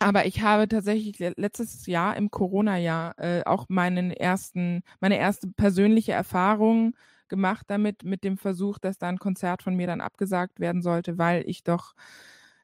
aber 0.00 0.26
ich 0.26 0.42
habe 0.42 0.68
tatsächlich 0.68 1.18
letztes 1.36 1.86
Jahr 1.86 2.16
im 2.16 2.30
Corona-Jahr 2.30 3.18
äh, 3.18 3.42
auch 3.44 3.66
meinen 3.68 4.10
ersten, 4.10 4.82
meine 5.00 5.18
erste 5.18 5.48
persönliche 5.48 6.12
Erfahrung 6.12 6.94
gemacht 7.28 7.66
damit, 7.68 8.04
mit 8.04 8.24
dem 8.24 8.36
Versuch, 8.36 8.78
dass 8.78 8.98
da 8.98 9.08
ein 9.08 9.18
Konzert 9.18 9.62
von 9.62 9.74
mir 9.76 9.86
dann 9.86 10.00
abgesagt 10.00 10.60
werden 10.60 10.82
sollte, 10.82 11.18
weil 11.18 11.44
ich 11.46 11.64
doch, 11.64 11.94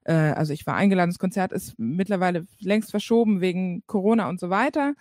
äh, 0.04 0.12
also 0.12 0.52
ich 0.52 0.66
war 0.66 0.74
eingeladen, 0.76 1.10
das 1.10 1.18
Konzert 1.18 1.52
ist 1.52 1.78
mittlerweile 1.78 2.46
längst 2.60 2.90
verschoben 2.90 3.40
wegen 3.40 3.84
Corona 3.86 4.28
und 4.28 4.40
so 4.40 4.50
weiter. 4.50 4.94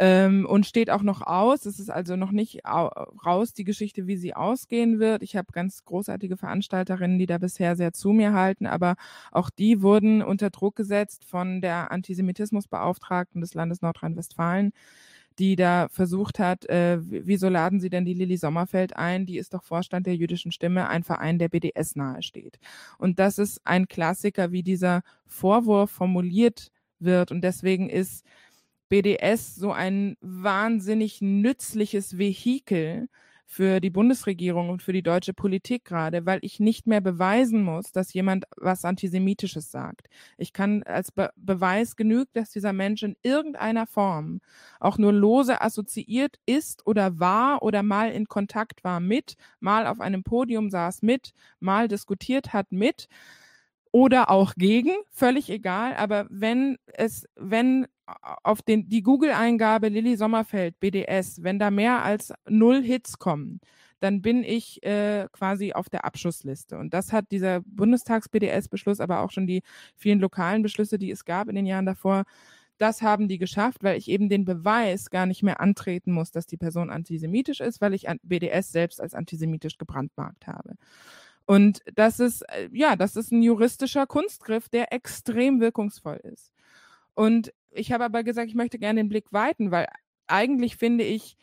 Ähm, 0.00 0.46
und 0.46 0.64
steht 0.64 0.88
auch 0.88 1.02
noch 1.02 1.20
aus. 1.20 1.66
Es 1.66 1.78
ist 1.78 1.90
also 1.90 2.16
noch 2.16 2.32
nicht 2.32 2.62
raus, 2.64 3.52
die 3.52 3.64
Geschichte, 3.64 4.06
wie 4.06 4.16
sie 4.16 4.34
ausgehen 4.34 4.98
wird. 4.98 5.22
Ich 5.22 5.36
habe 5.36 5.52
ganz 5.52 5.84
großartige 5.84 6.38
Veranstalterinnen, 6.38 7.18
die 7.18 7.26
da 7.26 7.36
bisher 7.36 7.76
sehr 7.76 7.92
zu 7.92 8.12
mir 8.12 8.32
halten, 8.32 8.66
aber 8.66 8.96
auch 9.30 9.50
die 9.50 9.82
wurden 9.82 10.22
unter 10.22 10.48
Druck 10.48 10.74
gesetzt 10.74 11.26
von 11.26 11.60
der 11.60 11.92
Antisemitismusbeauftragten 11.92 13.42
des 13.42 13.52
Landes 13.54 13.82
Nordrhein-Westfalen 13.82 14.72
die 15.38 15.56
da 15.56 15.88
versucht 15.88 16.38
hat, 16.38 16.66
äh, 16.66 16.98
wieso 17.00 17.48
laden 17.48 17.80
Sie 17.80 17.88
denn 17.88 18.04
die 18.04 18.12
Lilly 18.12 18.36
Sommerfeld 18.36 18.96
ein? 18.96 19.24
Die 19.24 19.38
ist 19.38 19.54
doch 19.54 19.62
Vorstand 19.62 20.06
der 20.06 20.14
jüdischen 20.14 20.52
Stimme, 20.52 20.88
ein 20.88 21.02
Verein, 21.02 21.38
der 21.38 21.48
BDS 21.48 21.96
nahesteht. 21.96 22.58
Und 22.98 23.18
das 23.18 23.38
ist 23.38 23.62
ein 23.64 23.88
Klassiker, 23.88 24.52
wie 24.52 24.62
dieser 24.62 25.02
Vorwurf 25.24 25.90
formuliert 25.92 26.70
wird. 26.98 27.30
Und 27.30 27.40
deswegen 27.42 27.88
ist 27.88 28.26
BDS 28.90 29.54
so 29.56 29.72
ein 29.72 30.16
wahnsinnig 30.20 31.22
nützliches 31.22 32.18
Vehikel 32.18 33.08
für 33.46 33.80
die 33.80 33.90
Bundesregierung 33.90 34.70
und 34.70 34.80
für 34.82 34.92
die 34.92 35.02
deutsche 35.02 35.34
Politik 35.34 35.84
gerade, 35.84 36.24
weil 36.24 36.38
ich 36.42 36.60
nicht 36.60 36.86
mehr 36.86 37.00
beweisen 37.00 37.64
muss, 37.64 37.90
dass 37.90 38.12
jemand 38.12 38.44
was 38.56 38.84
Antisemitisches 38.84 39.72
sagt. 39.72 40.08
Ich 40.38 40.52
kann 40.52 40.84
als 40.84 41.10
Be 41.10 41.30
Beweis 41.34 41.96
genügt, 41.96 42.36
dass 42.36 42.50
dieser 42.50 42.72
Mensch 42.72 43.02
in 43.02 43.16
irgendeiner 43.22 43.88
Form 43.88 44.40
auch 44.78 44.98
nur 44.98 45.12
lose 45.12 45.60
assoziiert 45.60 46.36
ist 46.46 46.86
oder 46.86 47.18
war 47.18 47.62
oder 47.62 47.82
mal 47.82 48.12
in 48.12 48.26
Kontakt 48.28 48.84
war 48.84 49.00
mit, 49.00 49.34
mal 49.58 49.88
auf 49.88 50.00
einem 50.00 50.22
Podium 50.22 50.70
saß 50.70 51.02
mit, 51.02 51.32
mal 51.58 51.88
diskutiert 51.88 52.52
hat 52.52 52.70
mit 52.70 53.08
oder 53.92 54.30
auch 54.30 54.54
gegen, 54.54 54.92
völlig 55.10 55.50
egal. 55.50 55.96
Aber 55.96 56.26
wenn 56.30 56.76
es, 56.86 57.26
wenn 57.36 57.86
auf 58.42 58.62
den, 58.62 58.88
die 58.88 59.02
Google-Eingabe 59.02 59.88
Lilly 59.88 60.16
Sommerfeld, 60.16 60.78
BDS, 60.80 61.42
wenn 61.42 61.58
da 61.58 61.70
mehr 61.70 62.04
als 62.04 62.32
null 62.48 62.82
Hits 62.82 63.18
kommen, 63.18 63.60
dann 64.00 64.22
bin 64.22 64.42
ich 64.42 64.82
äh, 64.82 65.28
quasi 65.32 65.72
auf 65.72 65.88
der 65.88 66.04
Abschussliste. 66.04 66.78
Und 66.78 66.94
das 66.94 67.12
hat 67.12 67.30
dieser 67.30 67.60
Bundestags-BDS-Beschluss, 67.60 69.00
aber 69.00 69.20
auch 69.20 69.30
schon 69.30 69.46
die 69.46 69.62
vielen 69.94 70.20
lokalen 70.20 70.62
Beschlüsse, 70.62 70.98
die 70.98 71.10
es 71.10 71.24
gab 71.24 71.48
in 71.48 71.54
den 71.54 71.66
Jahren 71.66 71.86
davor, 71.86 72.24
das 72.78 73.02
haben 73.02 73.28
die 73.28 73.36
geschafft, 73.36 73.84
weil 73.84 73.98
ich 73.98 74.08
eben 74.08 74.30
den 74.30 74.46
Beweis 74.46 75.10
gar 75.10 75.26
nicht 75.26 75.42
mehr 75.42 75.60
antreten 75.60 76.12
muss, 76.12 76.30
dass 76.30 76.46
die 76.46 76.56
Person 76.56 76.88
antisemitisch 76.88 77.60
ist, 77.60 77.82
weil 77.82 77.92
ich 77.92 78.06
BDS 78.22 78.72
selbst 78.72 79.02
als 79.02 79.12
antisemitisch 79.12 79.76
gebrandmarkt 79.76 80.46
habe. 80.46 80.76
Und 81.44 81.82
das 81.94 82.20
ist, 82.20 82.42
äh, 82.48 82.70
ja, 82.72 82.96
das 82.96 83.16
ist 83.16 83.32
ein 83.32 83.42
juristischer 83.42 84.06
Kunstgriff, 84.06 84.70
der 84.70 84.94
extrem 84.94 85.60
wirkungsvoll 85.60 86.20
ist. 86.22 86.52
Und 87.14 87.52
ich 87.70 87.92
habe 87.92 88.04
aber 88.04 88.24
gesagt, 88.24 88.48
ich 88.48 88.54
möchte 88.54 88.78
gerne 88.78 89.00
den 89.00 89.08
Blick 89.08 89.32
weiten, 89.32 89.70
weil 89.70 89.86
eigentlich 90.26 90.76
finde 90.76 91.04
ich, 91.04 91.36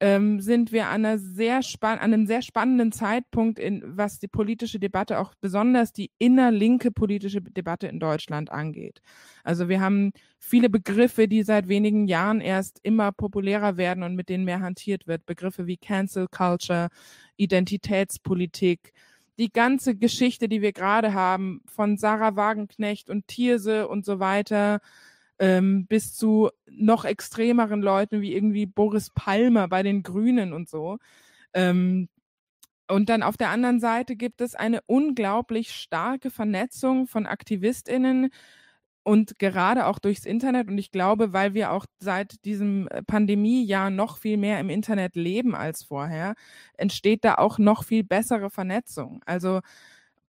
ähm, 0.00 0.40
sind 0.40 0.72
wir 0.72 0.88
an, 0.88 1.04
einer 1.06 1.18
sehr 1.18 1.60
an 1.80 1.98
einem 1.98 2.26
sehr 2.26 2.42
spannenden 2.42 2.92
Zeitpunkt, 2.92 3.58
in, 3.58 3.82
was 3.96 4.18
die 4.18 4.28
politische 4.28 4.78
Debatte, 4.78 5.18
auch 5.18 5.34
besonders 5.40 5.92
die 5.92 6.10
innerlinke 6.18 6.90
politische 6.90 7.40
Debatte 7.40 7.86
in 7.86 8.00
Deutschland 8.00 8.50
angeht. 8.50 9.00
Also 9.44 9.68
wir 9.68 9.80
haben 9.80 10.12
viele 10.38 10.68
Begriffe, 10.68 11.28
die 11.28 11.42
seit 11.42 11.68
wenigen 11.68 12.06
Jahren 12.06 12.40
erst 12.40 12.80
immer 12.82 13.12
populärer 13.12 13.76
werden 13.76 14.02
und 14.02 14.16
mit 14.16 14.28
denen 14.28 14.44
mehr 14.44 14.60
hantiert 14.60 15.06
wird. 15.06 15.26
Begriffe 15.26 15.66
wie 15.66 15.76
Cancel 15.76 16.26
Culture, 16.28 16.88
Identitätspolitik, 17.36 18.92
die 19.38 19.52
ganze 19.52 19.96
Geschichte, 19.96 20.48
die 20.48 20.60
wir 20.60 20.72
gerade 20.72 21.14
haben, 21.14 21.62
von 21.66 21.96
Sarah 21.96 22.36
Wagenknecht 22.36 23.10
und 23.10 23.26
Thierse 23.28 23.88
und 23.88 24.04
so 24.04 24.18
weiter, 24.20 24.80
ähm, 25.38 25.86
bis 25.86 26.14
zu 26.14 26.50
noch 26.66 27.04
extremeren 27.04 27.82
Leuten 27.82 28.20
wie 28.20 28.34
irgendwie 28.34 28.66
Boris 28.66 29.10
Palmer 29.10 29.68
bei 29.68 29.82
den 29.82 30.02
Grünen 30.02 30.52
und 30.52 30.68
so. 30.68 30.98
Ähm, 31.54 32.08
und 32.88 33.08
dann 33.08 33.22
auf 33.22 33.36
der 33.36 33.50
anderen 33.50 33.80
Seite 33.80 34.16
gibt 34.16 34.40
es 34.40 34.54
eine 34.54 34.80
unglaublich 34.86 35.72
starke 35.74 36.30
Vernetzung 36.30 37.06
von 37.06 37.26
AktivistInnen, 37.26 38.30
und 39.04 39.38
gerade 39.38 39.86
auch 39.86 39.98
durchs 39.98 40.24
Internet. 40.24 40.68
Und 40.68 40.78
ich 40.78 40.90
glaube, 40.90 41.32
weil 41.32 41.54
wir 41.54 41.70
auch 41.70 41.86
seit 41.98 42.44
diesem 42.44 42.88
äh, 42.88 43.02
Pandemiejahr 43.02 43.90
noch 43.90 44.16
viel 44.18 44.38
mehr 44.38 44.58
im 44.58 44.70
Internet 44.70 45.14
leben 45.14 45.54
als 45.54 45.84
vorher, 45.84 46.34
entsteht 46.76 47.24
da 47.24 47.36
auch 47.36 47.58
noch 47.58 47.84
viel 47.84 48.02
bessere 48.02 48.50
Vernetzung. 48.50 49.20
Also 49.26 49.60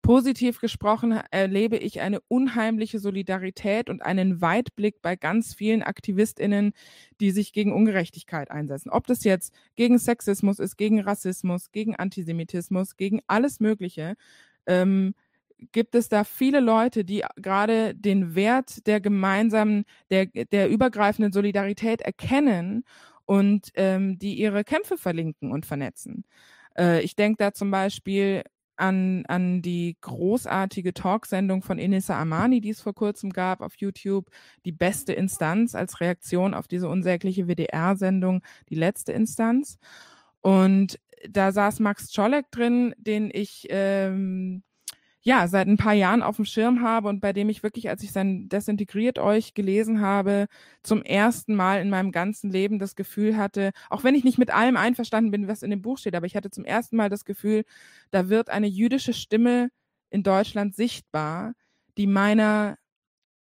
positiv 0.06 0.60
gesprochen 0.60 1.20
erlebe 1.32 1.76
ich 1.76 2.00
eine 2.00 2.20
unheimliche 2.28 3.00
Solidarität 3.00 3.90
und 3.90 4.02
einen 4.02 4.40
Weitblick 4.40 5.02
bei 5.02 5.16
ganz 5.16 5.52
vielen 5.52 5.82
AktivistInnen, 5.82 6.74
die 7.20 7.32
sich 7.32 7.52
gegen 7.52 7.72
Ungerechtigkeit 7.72 8.52
einsetzen. 8.52 8.90
Ob 8.90 9.08
das 9.08 9.24
jetzt 9.24 9.52
gegen 9.74 9.98
Sexismus 9.98 10.60
ist, 10.60 10.76
gegen 10.76 11.00
Rassismus, 11.00 11.72
gegen 11.72 11.96
Antisemitismus, 11.96 12.96
gegen 12.96 13.20
alles 13.26 13.58
Mögliche. 13.58 14.14
Ähm, 14.66 15.16
gibt 15.72 15.96
es 15.96 16.08
da 16.08 16.22
viele 16.22 16.60
Leute, 16.60 17.04
die 17.04 17.24
gerade 17.34 17.92
den 17.96 18.36
Wert 18.36 18.86
der 18.86 19.00
gemeinsamen, 19.00 19.86
der, 20.10 20.26
der 20.26 20.68
übergreifenden 20.68 21.32
Solidarität 21.32 22.00
erkennen 22.00 22.84
und 23.24 23.72
ähm, 23.74 24.20
die 24.20 24.34
ihre 24.34 24.62
Kämpfe 24.62 24.98
verlinken 24.98 25.50
und 25.50 25.66
vernetzen. 25.66 26.24
Äh, 26.78 27.02
ich 27.02 27.16
denke 27.16 27.38
da 27.38 27.52
zum 27.52 27.72
Beispiel 27.72 28.44
an, 28.76 29.24
an 29.26 29.62
die 29.62 29.96
großartige 30.00 30.94
Talksendung 30.94 31.62
von 31.62 31.78
Inissa 31.78 32.20
Amani, 32.20 32.60
die 32.60 32.70
es 32.70 32.80
vor 32.80 32.94
kurzem 32.94 33.30
gab 33.30 33.60
auf 33.60 33.76
YouTube, 33.76 34.30
die 34.64 34.72
beste 34.72 35.12
Instanz 35.12 35.74
als 35.74 36.00
Reaktion 36.00 36.54
auf 36.54 36.68
diese 36.68 36.88
unsägliche 36.88 37.48
WDR-Sendung, 37.48 38.42
die 38.68 38.74
letzte 38.74 39.12
Instanz. 39.12 39.78
Und 40.40 40.98
da 41.28 41.52
saß 41.52 41.80
Max 41.80 42.12
Czolek 42.12 42.50
drin, 42.50 42.94
den 42.98 43.30
ich 43.32 43.66
ähm, 43.70 44.62
ja, 45.26 45.48
seit 45.48 45.66
ein 45.66 45.76
paar 45.76 45.92
Jahren 45.92 46.22
auf 46.22 46.36
dem 46.36 46.44
Schirm 46.44 46.82
habe 46.82 47.08
und 47.08 47.18
bei 47.20 47.32
dem 47.32 47.48
ich 47.48 47.64
wirklich, 47.64 47.88
als 47.88 48.04
ich 48.04 48.12
sein 48.12 48.48
Desintegriert 48.48 49.18
euch 49.18 49.54
gelesen 49.54 50.00
habe, 50.00 50.46
zum 50.84 51.02
ersten 51.02 51.56
Mal 51.56 51.80
in 51.80 51.90
meinem 51.90 52.12
ganzen 52.12 52.48
Leben 52.48 52.78
das 52.78 52.94
Gefühl 52.94 53.36
hatte, 53.36 53.72
auch 53.90 54.04
wenn 54.04 54.14
ich 54.14 54.22
nicht 54.22 54.38
mit 54.38 54.52
allem 54.54 54.76
einverstanden 54.76 55.32
bin, 55.32 55.48
was 55.48 55.64
in 55.64 55.70
dem 55.70 55.82
Buch 55.82 55.98
steht, 55.98 56.14
aber 56.14 56.26
ich 56.26 56.36
hatte 56.36 56.50
zum 56.50 56.64
ersten 56.64 56.94
Mal 56.96 57.08
das 57.10 57.24
Gefühl, 57.24 57.64
da 58.12 58.28
wird 58.28 58.50
eine 58.50 58.68
jüdische 58.68 59.12
Stimme 59.12 59.70
in 60.10 60.22
Deutschland 60.22 60.76
sichtbar, 60.76 61.54
die 61.98 62.06
meiner 62.06 62.76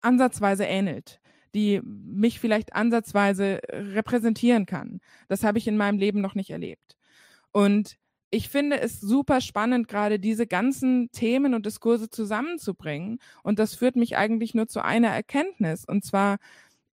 ansatzweise 0.03 0.65
ähnelt 0.65 1.21
die 1.55 1.83
mich 1.85 2.41
vielleicht 2.41 2.75
ansatzweise 2.75 3.61
repräsentieren 3.71 4.65
kann. 4.65 5.01
Das 5.29 5.45
habe 5.45 5.59
ich 5.59 5.69
in 5.69 5.77
meinem 5.77 5.99
Leben 5.99 6.23
noch 6.23 6.35
nicht 6.35 6.49
erlebt. 6.49 6.97
Und 7.53 7.99
ich 8.33 8.49
finde 8.49 8.81
es 8.81 8.99
super 8.99 9.43
spannend, 9.43 9.89
gerade 9.89 10.19
diese 10.19 10.47
ganzen 10.47 11.11
Themen 11.13 11.53
und 11.53 11.67
Diskurse 11.67 12.09
zusammenzubringen. 12.09 13.19
Und 13.43 13.59
das 13.59 13.75
führt 13.75 13.95
mich 13.95 14.17
eigentlich 14.17 14.55
nur 14.55 14.67
zu 14.67 14.83
einer 14.83 15.09
Erkenntnis. 15.09 15.85
Und 15.85 16.03
zwar, 16.03 16.39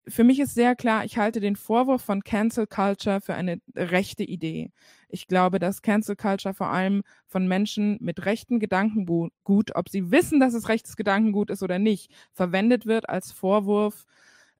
für 0.05 0.25
mich 0.25 0.41
ist 0.41 0.53
sehr 0.53 0.75
klar, 0.75 1.05
ich 1.05 1.17
halte 1.17 1.39
den 1.39 1.55
Vorwurf 1.55 2.01
von 2.01 2.25
Cancel 2.25 2.67
Culture 2.67 3.21
für 3.21 3.35
eine 3.35 3.61
rechte 3.73 4.23
Idee. 4.25 4.71
Ich 5.07 5.27
glaube, 5.27 5.59
dass 5.59 5.81
Cancel 5.81 6.17
Culture 6.17 6.53
vor 6.53 6.67
allem 6.71 7.03
von 7.25 7.47
Menschen 7.47 7.97
mit 8.01 8.25
rechten 8.25 8.59
Gedankengut, 8.59 9.75
ob 9.75 9.87
sie 9.87 10.11
wissen, 10.11 10.41
dass 10.41 10.53
es 10.53 10.67
rechtes 10.67 10.97
Gedankengut 10.97 11.51
ist 11.51 11.63
oder 11.63 11.79
nicht, 11.79 12.11
verwendet 12.33 12.85
wird 12.85 13.07
als 13.07 13.31
Vorwurf 13.31 14.05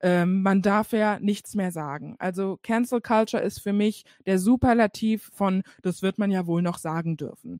ähm, 0.02 0.42
man 0.42 0.62
darf 0.62 0.92
ja 0.92 1.20
nichts 1.20 1.56
mehr 1.56 1.72
sagen. 1.72 2.16
Also 2.20 2.60
Cancel 2.64 3.02
Culture 3.02 3.44
ist 3.44 3.60
für 3.60 3.74
mich 3.74 4.06
der 4.26 4.40
Superlativ 4.40 5.30
von, 5.34 5.64
das 5.82 6.02
wird 6.02 6.18
man 6.18 6.32
ja 6.32 6.48
wohl 6.48 6.62
noch 6.62 6.78
sagen 6.78 7.18
dürfen. 7.18 7.60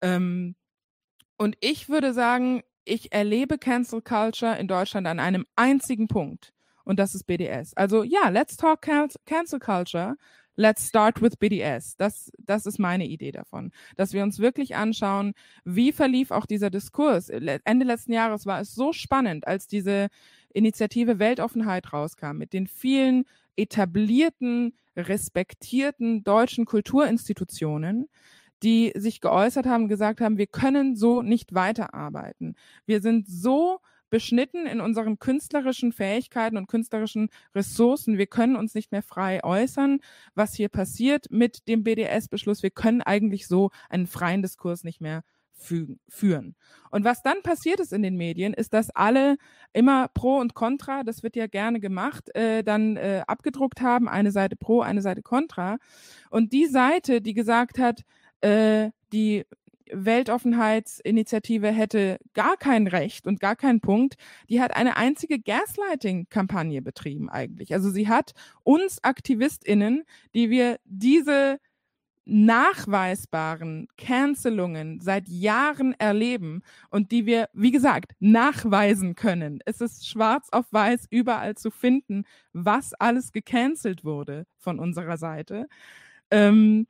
Ähm, 0.00 0.54
und 1.36 1.56
ich 1.60 1.88
würde 1.88 2.12
sagen, 2.12 2.62
ich 2.84 3.12
erlebe 3.12 3.58
Cancel 3.58 4.02
Culture 4.02 4.56
in 4.58 4.68
Deutschland 4.68 5.06
an 5.06 5.20
einem 5.20 5.46
einzigen 5.56 6.08
Punkt. 6.08 6.52
Und 6.84 6.98
das 6.98 7.14
ist 7.14 7.24
BDS. 7.24 7.74
Also 7.74 8.02
ja, 8.02 8.28
let's 8.28 8.56
talk 8.56 8.82
Cancel 8.82 9.58
Culture. 9.58 10.16
Let's 10.56 10.86
start 10.86 11.20
with 11.20 11.36
BDS. 11.36 11.96
Das, 11.96 12.30
das 12.38 12.66
ist 12.66 12.78
meine 12.78 13.06
Idee 13.06 13.32
davon. 13.32 13.72
Dass 13.96 14.12
wir 14.12 14.22
uns 14.22 14.38
wirklich 14.38 14.76
anschauen, 14.76 15.32
wie 15.64 15.90
verlief 15.90 16.30
auch 16.30 16.46
dieser 16.46 16.70
Diskurs. 16.70 17.28
Ende 17.28 17.84
letzten 17.84 18.12
Jahres 18.12 18.46
war 18.46 18.60
es 18.60 18.74
so 18.74 18.92
spannend, 18.92 19.48
als 19.48 19.66
diese 19.66 20.08
Initiative 20.54 21.18
Weltoffenheit 21.18 21.92
rauskam, 21.92 22.38
mit 22.38 22.52
den 22.52 22.66
vielen 22.66 23.24
etablierten, 23.56 24.74
respektierten 24.96 26.24
deutschen 26.24 26.64
Kulturinstitutionen, 26.64 28.08
die 28.62 28.92
sich 28.96 29.20
geäußert 29.20 29.66
haben, 29.66 29.88
gesagt 29.88 30.20
haben, 30.20 30.38
wir 30.38 30.46
können 30.46 30.96
so 30.96 31.20
nicht 31.20 31.54
weiterarbeiten. 31.54 32.54
Wir 32.86 33.00
sind 33.02 33.28
so 33.28 33.80
beschnitten 34.10 34.66
in 34.66 34.80
unseren 34.80 35.18
künstlerischen 35.18 35.92
Fähigkeiten 35.92 36.56
und 36.56 36.68
künstlerischen 36.68 37.30
Ressourcen. 37.54 38.16
Wir 38.16 38.28
können 38.28 38.54
uns 38.54 38.74
nicht 38.74 38.92
mehr 38.92 39.02
frei 39.02 39.42
äußern, 39.42 39.98
was 40.36 40.54
hier 40.54 40.68
passiert 40.68 41.26
mit 41.30 41.66
dem 41.66 41.82
BDS-Beschluss. 41.82 42.62
Wir 42.62 42.70
können 42.70 43.02
eigentlich 43.02 43.48
so 43.48 43.70
einen 43.90 44.06
freien 44.06 44.40
Diskurs 44.40 44.84
nicht 44.84 45.00
mehr 45.00 45.24
führen. 45.54 46.56
Und 46.90 47.04
was 47.04 47.22
dann 47.22 47.42
passiert 47.42 47.80
ist 47.80 47.92
in 47.92 48.02
den 48.02 48.16
Medien, 48.16 48.54
ist, 48.54 48.74
dass 48.74 48.90
alle 48.90 49.36
immer 49.72 50.08
Pro 50.08 50.38
und 50.38 50.54
Contra, 50.54 51.02
das 51.02 51.22
wird 51.22 51.36
ja 51.36 51.46
gerne 51.46 51.80
gemacht, 51.80 52.34
äh, 52.34 52.62
dann 52.62 52.96
äh, 52.96 53.22
abgedruckt 53.26 53.80
haben, 53.80 54.08
eine 54.08 54.30
Seite 54.30 54.56
Pro, 54.56 54.80
eine 54.80 55.02
Seite 55.02 55.22
Contra. 55.22 55.78
Und 56.30 56.52
die 56.52 56.66
Seite, 56.66 57.20
die 57.20 57.34
gesagt 57.34 57.78
hat, 57.78 58.02
äh, 58.40 58.90
die 59.12 59.44
Weltoffenheitsinitiative 59.90 61.68
hätte 61.68 62.18
gar 62.32 62.56
kein 62.56 62.86
Recht 62.86 63.26
und 63.26 63.40
gar 63.40 63.56
keinen 63.56 63.80
Punkt. 63.80 64.14
Die 64.48 64.60
hat 64.60 64.76
eine 64.76 64.96
einzige 64.96 65.38
Gaslighting-Kampagne 65.38 66.82
betrieben 66.82 67.28
eigentlich. 67.28 67.74
Also 67.74 67.90
sie 67.90 68.08
hat 68.08 68.32
uns 68.62 69.02
AktivistInnen, 69.02 70.04
die 70.34 70.50
wir 70.50 70.78
diese 70.84 71.58
nachweisbaren 72.26 73.88
Cancelungen 73.96 75.00
seit 75.00 75.28
Jahren 75.28 75.94
erleben 75.98 76.62
und 76.90 77.12
die 77.12 77.26
wir, 77.26 77.48
wie 77.52 77.70
gesagt, 77.70 78.12
nachweisen 78.20 79.14
können. 79.14 79.60
Es 79.66 79.80
ist 79.80 80.08
schwarz 80.08 80.48
auf 80.50 80.66
weiß 80.70 81.06
überall 81.10 81.54
zu 81.54 81.70
finden, 81.70 82.24
was 82.52 82.94
alles 82.94 83.32
gecancelt 83.32 84.04
wurde 84.04 84.46
von 84.58 84.78
unserer 84.78 85.18
Seite. 85.18 85.66
Ähm, 86.30 86.86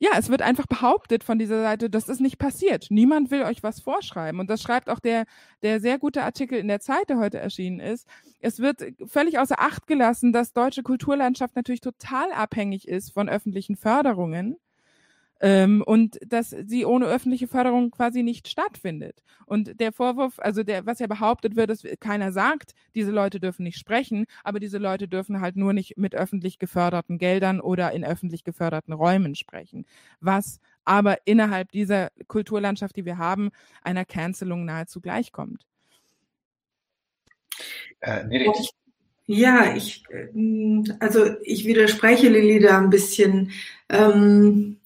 ja, 0.00 0.10
es 0.16 0.28
wird 0.30 0.42
einfach 0.42 0.66
behauptet 0.66 1.24
von 1.24 1.40
dieser 1.40 1.60
Seite, 1.62 1.90
das 1.90 2.08
ist 2.08 2.20
nicht 2.20 2.38
passiert. 2.38 2.86
Niemand 2.90 3.32
will 3.32 3.42
euch 3.42 3.64
was 3.64 3.80
vorschreiben. 3.80 4.38
Und 4.40 4.48
das 4.48 4.62
schreibt 4.62 4.88
auch 4.90 5.00
der, 5.00 5.24
der 5.62 5.80
sehr 5.80 5.98
gute 5.98 6.22
Artikel 6.22 6.56
in 6.58 6.68
der 6.68 6.78
Zeit, 6.80 7.08
der 7.08 7.18
heute 7.18 7.38
erschienen 7.38 7.80
ist. 7.80 8.06
Es 8.40 8.60
wird 8.60 8.84
völlig 9.06 9.40
außer 9.40 9.58
Acht 9.58 9.88
gelassen, 9.88 10.32
dass 10.32 10.52
deutsche 10.52 10.84
Kulturlandschaft 10.84 11.56
natürlich 11.56 11.80
total 11.80 12.30
abhängig 12.32 12.86
ist 12.86 13.12
von 13.12 13.28
öffentlichen 13.28 13.74
Förderungen 13.76 14.56
ähm, 15.40 15.82
und 15.86 16.18
dass 16.26 16.50
sie 16.50 16.84
ohne 16.84 17.06
öffentliche 17.06 17.48
Förderung 17.48 17.90
quasi 17.90 18.22
nicht 18.22 18.48
stattfindet. 18.48 19.22
Und 19.46 19.80
der 19.80 19.92
Vorwurf, 19.92 20.38
also 20.38 20.62
der, 20.62 20.84
was 20.86 20.98
ja 20.98 21.06
behauptet 21.06 21.56
wird, 21.56 21.70
dass 21.70 21.82
keiner 22.00 22.32
sagt, 22.32 22.74
diese 22.94 23.10
Leute 23.10 23.40
dürfen 23.40 23.62
nicht 23.62 23.78
sprechen, 23.78 24.26
aber 24.44 24.60
diese 24.60 24.78
Leute 24.78 25.08
dürfen 25.08 25.40
halt 25.40 25.56
nur 25.56 25.72
nicht 25.72 25.96
mit 25.96 26.14
öffentlich 26.14 26.58
geförderten 26.58 27.18
Geldern 27.18 27.60
oder 27.60 27.92
in 27.92 28.04
öffentlich 28.04 28.44
geförderten 28.44 28.92
Räumen 28.92 29.34
sprechen. 29.34 29.86
Was 30.20 30.60
aber 30.84 31.18
innerhalb 31.26 31.70
dieser 31.72 32.10
Kulturlandschaft, 32.26 32.96
die 32.96 33.04
wir 33.04 33.18
haben, 33.18 33.50
einer 33.82 34.04
Cancelung 34.04 34.64
nahezu 34.64 35.00
gleichkommt. 35.00 35.66
Äh, 38.00 38.24
nee, 38.26 38.50
ja, 39.30 39.76
ich, 39.76 40.04
äh, 40.08 40.82
also 41.00 41.26
ich 41.42 41.66
widerspreche 41.66 42.30
Lilly 42.30 42.60
da 42.60 42.78
ein 42.78 42.88
bisschen. 42.88 43.50
Ähm, 43.90 44.78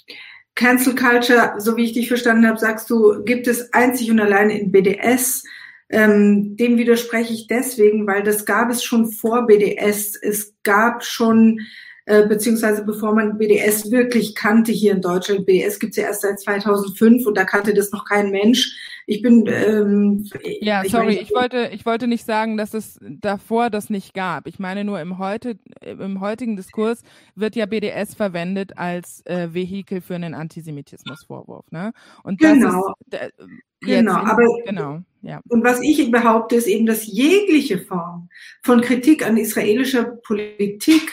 Cancel 0.55 0.95
Culture, 0.95 1.55
so 1.59 1.77
wie 1.77 1.85
ich 1.85 1.93
dich 1.93 2.09
verstanden 2.09 2.47
habe, 2.47 2.59
sagst 2.59 2.91
du, 2.91 3.23
gibt 3.25 3.47
es 3.47 3.73
einzig 3.73 4.11
und 4.11 4.21
allein 4.21 4.51
in 4.51 4.71
BDS. 4.71 5.45
Ähm, 5.89 6.57
dem 6.57 6.79
widerspreche 6.79 7.33
ich 7.33 7.47
deswegen, 7.47 8.07
weil 8.07 8.23
das 8.23 8.45
gab 8.45 8.71
es 8.71 8.83
schon 8.83 9.11
vor 9.13 9.47
BDS. 9.47 10.17
Es 10.17 10.55
gab 10.63 11.05
schon, 11.05 11.61
äh, 12.07 12.27
beziehungsweise 12.27 12.85
bevor 12.85 13.15
man 13.15 13.39
BDS 13.39 13.91
wirklich 13.91 14.35
kannte 14.35 14.73
hier 14.73 14.93
in 14.93 15.03
Deutschland. 15.03 15.47
BDS 15.47 15.79
gibt 15.79 15.93
es 15.93 15.97
ja 15.99 16.05
erst 16.05 16.23
seit 16.23 16.41
2005 16.41 17.27
und 17.27 17.37
da 17.37 17.45
kannte 17.45 17.75
das 17.75 17.93
noch 17.93 18.07
kein 18.07 18.31
Mensch. 18.31 18.75
Ich 19.07 19.23
bin 19.23 19.45
ähm, 19.47 20.29
ja 20.61 20.83
ich 20.85 20.93
sorry, 20.93 21.07
meine, 21.07 21.21
ich 21.21 21.31
wollte 21.35 21.71
ich 21.73 21.87
wollte 21.87 22.07
nicht 22.07 22.25
sagen, 22.25 22.57
dass 22.57 22.75
es 22.75 22.99
davor 23.03 23.71
das 23.71 23.91
nicht 23.91 24.15
gab. 24.15 24.47
Ich 24.47 24.59
meine 24.59 24.85
nur 24.85 25.01
im 25.01 25.19
heute 25.19 25.59
im 25.81 26.21
heutigen 26.21 26.57
Diskurs 26.57 27.03
wird 27.35 27.57
ja 27.57 27.67
BDS 27.67 28.15
verwendet 28.15 28.79
als 28.79 29.25
äh, 29.27 29.53
Vehikel 29.53 30.01
für 30.01 30.15
einen 30.15 30.35
Antisemitismusvorwurf, 30.35 31.71
ne? 31.71 31.93
Und 32.23 32.43
das 32.43 32.53
genau. 32.53 32.95
ist 33.11 33.33
genau, 33.81 34.21
in, 34.21 34.27
aber 34.27 34.43
genau, 34.65 35.01
ja. 35.23 35.41
Und 35.49 35.65
was 35.65 35.81
ich 35.83 36.11
behaupte 36.11 36.57
ist 36.57 36.67
eben, 36.67 36.87
dass 36.87 37.07
jegliche 37.07 37.79
Form 37.79 38.29
von 38.63 38.81
Kritik 38.81 39.27
an 39.27 39.37
israelischer 39.37 40.05
Politik 40.05 41.13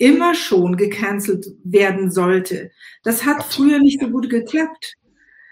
immer 0.00 0.34
schon 0.34 0.76
gecancelt 0.76 1.46
werden 1.62 2.10
sollte. 2.10 2.70
Das 3.04 3.26
hat 3.26 3.44
früher 3.44 3.78
nicht 3.78 4.00
so 4.00 4.08
gut 4.08 4.30
geklappt. 4.30 4.96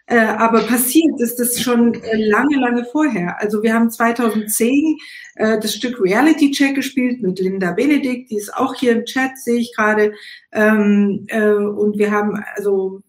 Äh, 0.08 0.20
aber 0.20 0.62
passiert 0.62 1.20
ist 1.20 1.38
das 1.38 1.60
schon 1.60 1.92
äh, 1.92 2.16
lange, 2.16 2.56
lange 2.56 2.86
vorher. 2.86 3.38
Also 3.40 3.62
wir 3.62 3.74
haben 3.74 3.90
2010 3.90 4.96
äh, 5.34 5.60
das 5.60 5.74
Stück 5.74 6.00
Reality 6.00 6.50
Check 6.50 6.76
gespielt 6.76 7.20
mit 7.20 7.38
Linda 7.38 7.72
Benedikt, 7.72 8.30
die 8.30 8.36
ist 8.36 8.54
auch 8.54 8.74
hier 8.74 8.92
im 8.92 9.04
Chat, 9.04 9.36
sehe 9.36 9.60
ich 9.60 9.74
gerade. 9.76 10.14
Ähm, 10.50 11.26
äh, 11.28 11.52
und 11.52 11.98
wir 11.98 12.10
haben 12.10 12.42
also 12.56 13.02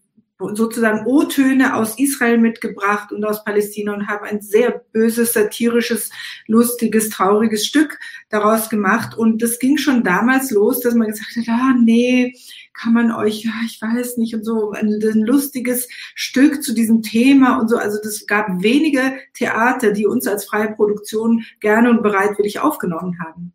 sozusagen 0.52 1.06
O-Töne 1.06 1.74
aus 1.74 1.98
Israel 1.98 2.38
mitgebracht 2.38 3.12
und 3.12 3.24
aus 3.24 3.44
Palästina 3.44 3.94
und 3.94 4.06
haben 4.06 4.26
ein 4.26 4.42
sehr 4.42 4.82
böses, 4.92 5.32
satirisches, 5.32 6.10
lustiges, 6.46 7.08
trauriges 7.08 7.66
Stück 7.66 7.98
daraus 8.28 8.68
gemacht. 8.68 9.16
Und 9.16 9.42
das 9.42 9.58
ging 9.58 9.76
schon 9.78 10.02
damals 10.02 10.50
los, 10.50 10.80
dass 10.80 10.94
man 10.94 11.08
gesagt 11.08 11.36
hat, 11.36 11.48
ah 11.48 11.74
nee, 11.82 12.34
kann 12.72 12.92
man 12.92 13.12
euch, 13.12 13.44
ja, 13.44 13.52
ich 13.66 13.80
weiß 13.80 14.16
nicht, 14.16 14.34
und 14.34 14.44
so 14.44 14.70
ein, 14.70 15.00
ein 15.02 15.20
lustiges 15.20 15.88
Stück 16.14 16.62
zu 16.62 16.74
diesem 16.74 17.02
Thema 17.02 17.60
und 17.60 17.68
so. 17.68 17.76
Also 17.76 17.98
das 18.02 18.26
gab 18.26 18.62
wenige 18.62 19.18
Theater, 19.34 19.92
die 19.92 20.06
uns 20.06 20.26
als 20.26 20.44
freie 20.44 20.72
Produktion 20.72 21.44
gerne 21.60 21.90
und 21.90 22.02
bereitwillig 22.02 22.60
aufgenommen 22.60 23.18
haben. 23.24 23.52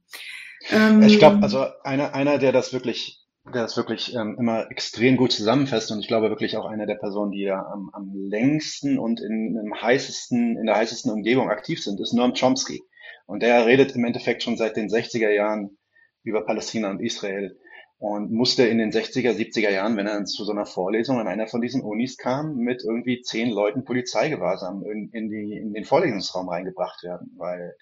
Ähm, 0.69 1.01
ich 1.03 1.19
glaube, 1.19 1.41
also 1.43 1.65
einer, 1.83 2.13
einer, 2.13 2.37
der 2.37 2.51
das 2.51 2.73
wirklich 2.73 3.25
der 3.53 3.61
das 3.61 3.77
wirklich 3.77 4.15
ähm, 4.15 4.37
immer 4.39 4.71
extrem 4.71 5.17
gut 5.17 5.31
zusammenfasst 5.31 5.91
und 5.91 5.99
ich 5.99 6.07
glaube 6.07 6.29
wirklich 6.29 6.57
auch 6.57 6.65
einer 6.65 6.87
der 6.87 6.95
Personen, 6.95 7.31
die 7.31 7.43
ja 7.43 7.63
am, 7.63 7.91
am 7.93 8.11
längsten 8.15 8.97
und 8.97 9.21
in, 9.21 9.55
im 9.55 9.79
heißesten, 9.79 10.57
in 10.57 10.65
der 10.65 10.75
heißesten 10.75 11.11
Umgebung 11.11 11.49
aktiv 11.49 11.83
sind, 11.83 11.99
ist 11.99 12.13
Noam 12.13 12.33
Chomsky. 12.33 12.81
Und 13.27 13.43
der 13.43 13.65
redet 13.65 13.95
im 13.95 14.03
Endeffekt 14.03 14.43
schon 14.43 14.57
seit 14.57 14.77
den 14.77 14.89
60er 14.89 15.29
Jahren 15.29 15.77
über 16.23 16.43
Palästina 16.43 16.89
und 16.89 17.01
Israel 17.01 17.55
und 17.97 18.31
musste 18.31 18.65
in 18.65 18.77
den 18.77 18.91
60er, 18.91 19.31
70er 19.31 19.69
Jahren, 19.69 19.95
wenn 19.97 20.07
er 20.07 20.25
zu 20.25 20.43
so 20.43 20.51
einer 20.51 20.65
Vorlesung 20.65 21.19
an 21.19 21.27
einer 21.27 21.47
von 21.47 21.61
diesen 21.61 21.81
Unis 21.81 22.17
kam, 22.17 22.57
mit 22.57 22.83
irgendwie 22.83 23.21
zehn 23.21 23.49
Leuten 23.49 23.85
Polizeigewahrsam 23.85 24.83
in, 24.83 25.09
in, 25.11 25.29
die, 25.29 25.57
in 25.57 25.73
den 25.73 25.85
Vorlesungsraum 25.85 26.49
reingebracht 26.49 27.03
werden, 27.03 27.33
weil 27.37 27.75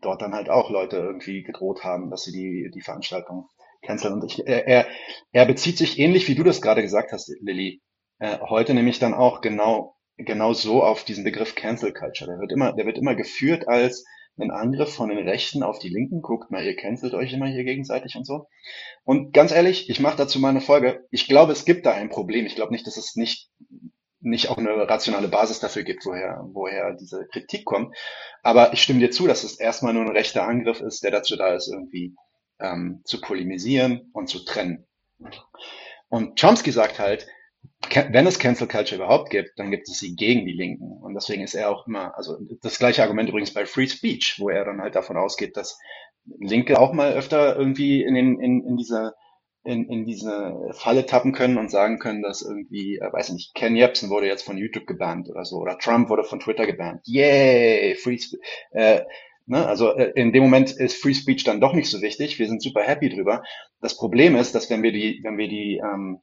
dort 0.00 0.22
dann 0.22 0.34
halt 0.34 0.50
auch 0.50 0.70
Leute 0.70 0.96
irgendwie 0.96 1.42
gedroht 1.42 1.84
haben, 1.84 2.10
dass 2.10 2.24
sie 2.24 2.32
die, 2.32 2.70
die 2.72 2.82
Veranstaltung 2.82 3.48
canceln. 3.82 4.14
Und 4.14 4.24
ich, 4.24 4.46
er, 4.46 4.86
er 5.32 5.46
bezieht 5.46 5.78
sich 5.78 5.98
ähnlich, 5.98 6.28
wie 6.28 6.34
du 6.34 6.44
das 6.44 6.60
gerade 6.60 6.82
gesagt 6.82 7.12
hast, 7.12 7.34
Lilly, 7.40 7.80
äh, 8.18 8.38
heute 8.40 8.74
nämlich 8.74 8.98
dann 8.98 9.14
auch 9.14 9.40
genau, 9.40 9.96
genau 10.16 10.52
so 10.52 10.82
auf 10.82 11.04
diesen 11.04 11.24
Begriff 11.24 11.54
Cancel 11.54 11.92
Culture. 11.92 12.30
Der 12.30 12.40
wird 12.40 12.52
immer, 12.52 12.72
der 12.74 12.86
wird 12.86 12.98
immer 12.98 13.14
geführt 13.14 13.68
als 13.68 14.04
ein 14.38 14.50
Angriff 14.50 14.94
von 14.94 15.08
den 15.10 15.28
Rechten 15.28 15.62
auf 15.62 15.78
die 15.78 15.88
Linken. 15.88 16.22
Guckt 16.22 16.50
mal, 16.50 16.64
ihr 16.64 16.76
cancelt 16.76 17.14
euch 17.14 17.32
immer 17.32 17.46
hier 17.46 17.64
gegenseitig 17.64 18.16
und 18.16 18.26
so. 18.26 18.46
Und 19.04 19.32
ganz 19.32 19.52
ehrlich, 19.52 19.90
ich 19.90 20.00
mache 20.00 20.16
dazu 20.16 20.38
mal 20.38 20.48
eine 20.48 20.60
Folge. 20.60 21.06
Ich 21.10 21.26
glaube, 21.26 21.52
es 21.52 21.64
gibt 21.64 21.84
da 21.86 21.92
ein 21.92 22.08
Problem. 22.08 22.46
Ich 22.46 22.54
glaube 22.54 22.72
nicht, 22.72 22.86
dass 22.86 22.96
es 22.96 23.16
nicht 23.16 23.50
nicht 24.22 24.50
auch 24.50 24.58
eine 24.58 24.88
rationale 24.88 25.28
Basis 25.28 25.60
dafür 25.60 25.82
gibt, 25.82 26.04
woher, 26.04 26.44
woher 26.52 26.94
diese 26.94 27.26
Kritik 27.32 27.64
kommt. 27.64 27.96
Aber 28.42 28.72
ich 28.72 28.82
stimme 28.82 29.00
dir 29.00 29.10
zu, 29.10 29.26
dass 29.26 29.44
es 29.44 29.58
erstmal 29.58 29.94
nur 29.94 30.04
ein 30.04 30.10
rechter 30.10 30.46
Angriff 30.46 30.80
ist, 30.80 31.02
der 31.02 31.10
dazu 31.10 31.36
da 31.36 31.54
ist, 31.54 31.68
irgendwie 31.72 32.14
ähm, 32.60 33.00
zu 33.04 33.20
polemisieren 33.20 34.10
und 34.12 34.28
zu 34.28 34.44
trennen. 34.44 34.86
Und 36.08 36.38
Chomsky 36.38 36.70
sagt 36.70 36.98
halt, 36.98 37.26
wenn 37.88 38.26
es 38.26 38.38
Cancel 38.38 38.68
Culture 38.68 39.02
überhaupt 39.02 39.30
gibt, 39.30 39.58
dann 39.58 39.70
gibt 39.70 39.88
es 39.88 39.98
sie 39.98 40.14
gegen 40.14 40.46
die 40.46 40.52
Linken. 40.52 40.92
Und 41.02 41.14
deswegen 41.14 41.42
ist 41.42 41.54
er 41.54 41.70
auch 41.70 41.86
immer, 41.86 42.16
also 42.16 42.36
das 42.62 42.78
gleiche 42.78 43.02
Argument 43.02 43.28
übrigens 43.28 43.52
bei 43.52 43.66
Free 43.66 43.86
Speech, 43.86 44.36
wo 44.38 44.48
er 44.48 44.64
dann 44.64 44.80
halt 44.80 44.94
davon 44.94 45.16
ausgeht, 45.16 45.56
dass 45.56 45.78
Linke 46.38 46.78
auch 46.78 46.92
mal 46.92 47.14
öfter 47.14 47.56
irgendwie 47.56 48.02
in, 48.02 48.14
den, 48.14 48.38
in, 48.40 48.64
in 48.64 48.76
diese 48.76 49.14
in, 49.62 49.88
in 49.90 50.06
diese 50.06 50.70
Falle 50.72 51.04
tappen 51.04 51.32
können 51.32 51.58
und 51.58 51.70
sagen 51.70 51.98
können, 51.98 52.22
dass 52.22 52.42
irgendwie, 52.42 52.96
äh, 52.96 53.12
weiß 53.12 53.30
nicht, 53.30 53.54
Ken 53.54 53.76
Jebsen 53.76 54.08
wurde 54.08 54.26
jetzt 54.26 54.42
von 54.42 54.56
YouTube 54.56 54.86
gebannt 54.86 55.28
oder 55.28 55.44
so, 55.44 55.56
oder 55.58 55.78
Trump 55.78 56.08
wurde 56.08 56.24
von 56.24 56.40
Twitter 56.40 56.66
gebannt. 56.66 57.02
Yay, 57.04 57.94
Free 57.96 58.16
Speech. 58.18 58.40
Äh, 58.70 59.02
ne? 59.46 59.66
Also 59.66 59.94
äh, 59.94 60.12
in 60.14 60.32
dem 60.32 60.44
Moment 60.44 60.70
ist 60.70 61.02
Free 61.02 61.12
Speech 61.12 61.44
dann 61.44 61.60
doch 61.60 61.74
nicht 61.74 61.90
so 61.90 62.00
wichtig. 62.00 62.38
Wir 62.38 62.48
sind 62.48 62.62
super 62.62 62.82
happy 62.82 63.10
drüber. 63.10 63.42
Das 63.82 63.96
Problem 63.96 64.34
ist, 64.34 64.54
dass 64.54 64.70
wenn 64.70 64.82
wir 64.82 64.92
die, 64.92 65.20
wenn 65.24 65.36
wir 65.36 65.48
die 65.48 65.76
ähm, 65.84 66.20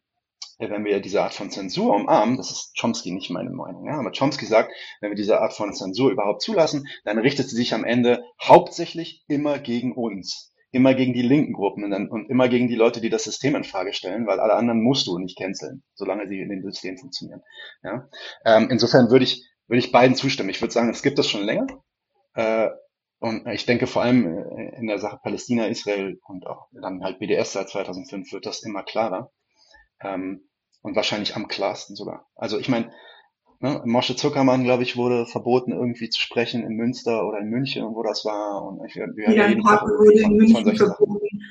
wenn 0.59 0.85
wir 0.85 0.99
diese 0.99 1.21
Art 1.21 1.33
von 1.33 1.51
Zensur 1.51 1.95
umarmen, 1.95 2.37
das 2.37 2.51
ist 2.51 2.75
Chomsky 2.79 3.11
nicht 3.11 3.29
meine 3.29 3.51
Meinung, 3.51 3.85
ja, 3.85 3.99
aber 3.99 4.11
Chomsky 4.11 4.45
sagt, 4.45 4.71
wenn 5.01 5.11
wir 5.11 5.15
diese 5.15 5.39
Art 5.39 5.53
von 5.53 5.73
Zensur 5.73 6.11
überhaupt 6.11 6.41
zulassen, 6.41 6.87
dann 7.03 7.19
richtet 7.19 7.49
sie 7.49 7.55
sich 7.55 7.73
am 7.73 7.83
Ende 7.83 8.23
hauptsächlich 8.41 9.23
immer 9.27 9.59
gegen 9.59 9.93
uns, 9.93 10.53
immer 10.71 10.95
gegen 10.95 11.13
die 11.13 11.21
linken 11.21 11.53
Gruppen 11.53 11.93
und, 11.93 12.29
immer 12.29 12.49
gegen 12.49 12.67
die 12.67 12.75
Leute, 12.75 13.01
die 13.01 13.09
das 13.09 13.23
System 13.23 13.55
in 13.55 13.63
Frage 13.63 13.93
stellen, 13.93 14.25
weil 14.25 14.39
alle 14.39 14.55
anderen 14.55 14.81
musst 14.81 15.07
du 15.07 15.17
nicht 15.19 15.37
canceln, 15.37 15.83
solange 15.93 16.27
sie 16.27 16.39
in 16.39 16.49
dem 16.49 16.63
System 16.63 16.97
funktionieren. 16.97 17.41
Ja? 17.83 18.09
Ähm, 18.45 18.69
insofern 18.71 19.11
würde 19.11 19.25
ich, 19.25 19.47
würde 19.67 19.79
ich 19.79 19.91
beiden 19.91 20.15
zustimmen. 20.15 20.49
Ich 20.49 20.61
würde 20.61 20.73
sagen, 20.73 20.89
es 20.89 21.03
gibt 21.03 21.19
das 21.19 21.29
schon 21.29 21.43
länger. 21.43 21.67
Äh, 22.33 22.69
und 23.19 23.47
ich 23.47 23.65
denke 23.65 23.87
vor 23.87 24.03
allem 24.03 24.25
äh, 24.25 24.77
in 24.77 24.87
der 24.87 24.99
Sache 24.99 25.19
Palästina, 25.21 25.67
Israel 25.67 26.19
und 26.27 26.45
auch 26.45 26.67
dann 26.71 27.03
halt 27.03 27.19
BDS 27.19 27.53
seit 27.53 27.69
2005 27.69 28.31
wird 28.31 28.45
das 28.45 28.63
immer 28.63 28.83
klarer. 28.83 29.31
Ähm, 30.01 30.49
und 30.81 30.95
wahrscheinlich 30.95 31.35
am 31.35 31.47
klarsten 31.47 31.95
sogar. 31.95 32.27
Also 32.35 32.59
ich 32.59 32.69
meine, 32.69 32.91
Ne? 33.59 33.81
Mosche 33.85 34.15
Zuckermann, 34.15 34.63
glaube 34.63 34.83
ich, 34.83 34.97
wurde 34.97 35.25
verboten, 35.25 35.71
irgendwie 35.71 36.09
zu 36.09 36.21
sprechen 36.21 36.63
in 36.63 36.75
Münster 36.75 37.27
oder 37.27 37.39
in 37.39 37.49
München, 37.49 37.83
wo 37.95 38.03
das 38.03 38.23
war. 38.23 38.63
Und 38.63 38.85
ich, 38.85 38.95
wir 38.95 39.33
ja, 39.33 39.47
jeden 39.47 39.63
Tag 39.63 39.81
wurde 39.81 40.21
in 40.21 40.35
München 40.35 40.75
verboten. 40.75 41.41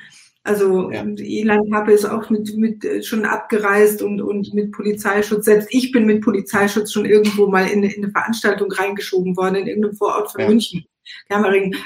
Also 0.44 0.92
ja. 0.92 1.04
Elan 1.18 1.68
Pappe 1.68 1.90
ist 1.90 2.04
auch 2.04 2.30
mit, 2.30 2.56
mit 2.56 2.84
äh, 2.84 3.02
schon 3.02 3.24
abgereist 3.24 4.00
und, 4.02 4.20
und 4.20 4.54
mit 4.54 4.70
Polizeischutz. 4.70 5.46
Selbst 5.46 5.68
ich 5.72 5.90
bin 5.90 6.06
mit 6.06 6.22
Polizeischutz 6.22 6.92
schon 6.92 7.04
irgendwo 7.04 7.48
mal 7.48 7.66
in, 7.66 7.82
in 7.82 8.04
eine 8.04 8.12
Veranstaltung 8.12 8.70
reingeschoben 8.70 9.36
worden, 9.36 9.56
in 9.56 9.66
irgendeinem 9.66 9.96
Vorort 9.96 10.30
von 10.30 10.42
ja. 10.42 10.48
München. 10.48 10.86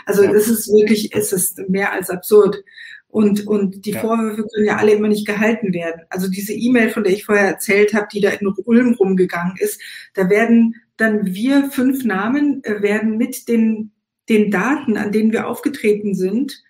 Also 0.05 0.23
ja. 0.23 0.33
das 0.33 0.49
ist 0.49 0.69
wirklich, 0.69 1.15
es 1.15 1.33
ist 1.33 1.59
mehr 1.71 1.93
als 1.93 2.11
absurd. 2.11 2.63
Und, 3.11 3.47
und 3.47 3.85
die 3.87 3.91
ja. 3.91 4.01
Vorwürfe 4.01 4.47
können 4.47 4.67
ja 4.67 4.77
alle 4.77 4.93
immer 4.93 5.09
nicht 5.09 5.27
gehalten 5.27 5.75
werden. 5.75 6.03
Also 6.11 6.31
diese 6.31 6.53
E-Mail, 6.53 6.91
von 6.91 7.03
der 7.03 7.13
ich 7.13 7.25
vorher 7.25 7.49
erzählt 7.49 7.93
habe, 7.93 8.07
die 8.13 8.21
da 8.21 8.31
in 8.31 8.47
Ulm 8.65 8.95
rumgegangen 8.95 9.57
ist, 9.59 9.81
da 10.15 10.31
werden 10.31 10.77
dann 10.97 11.27
wir 11.27 11.71
fünf 11.71 12.05
Namen, 12.05 12.63
äh, 12.63 12.83
werden 12.83 13.17
mit 13.17 13.49
den, 13.49 13.91
den 14.29 14.51
Daten, 14.51 14.97
an 14.97 15.11
denen 15.11 15.33
wir 15.33 15.49
aufgetreten 15.49 16.15
sind, 16.15 16.63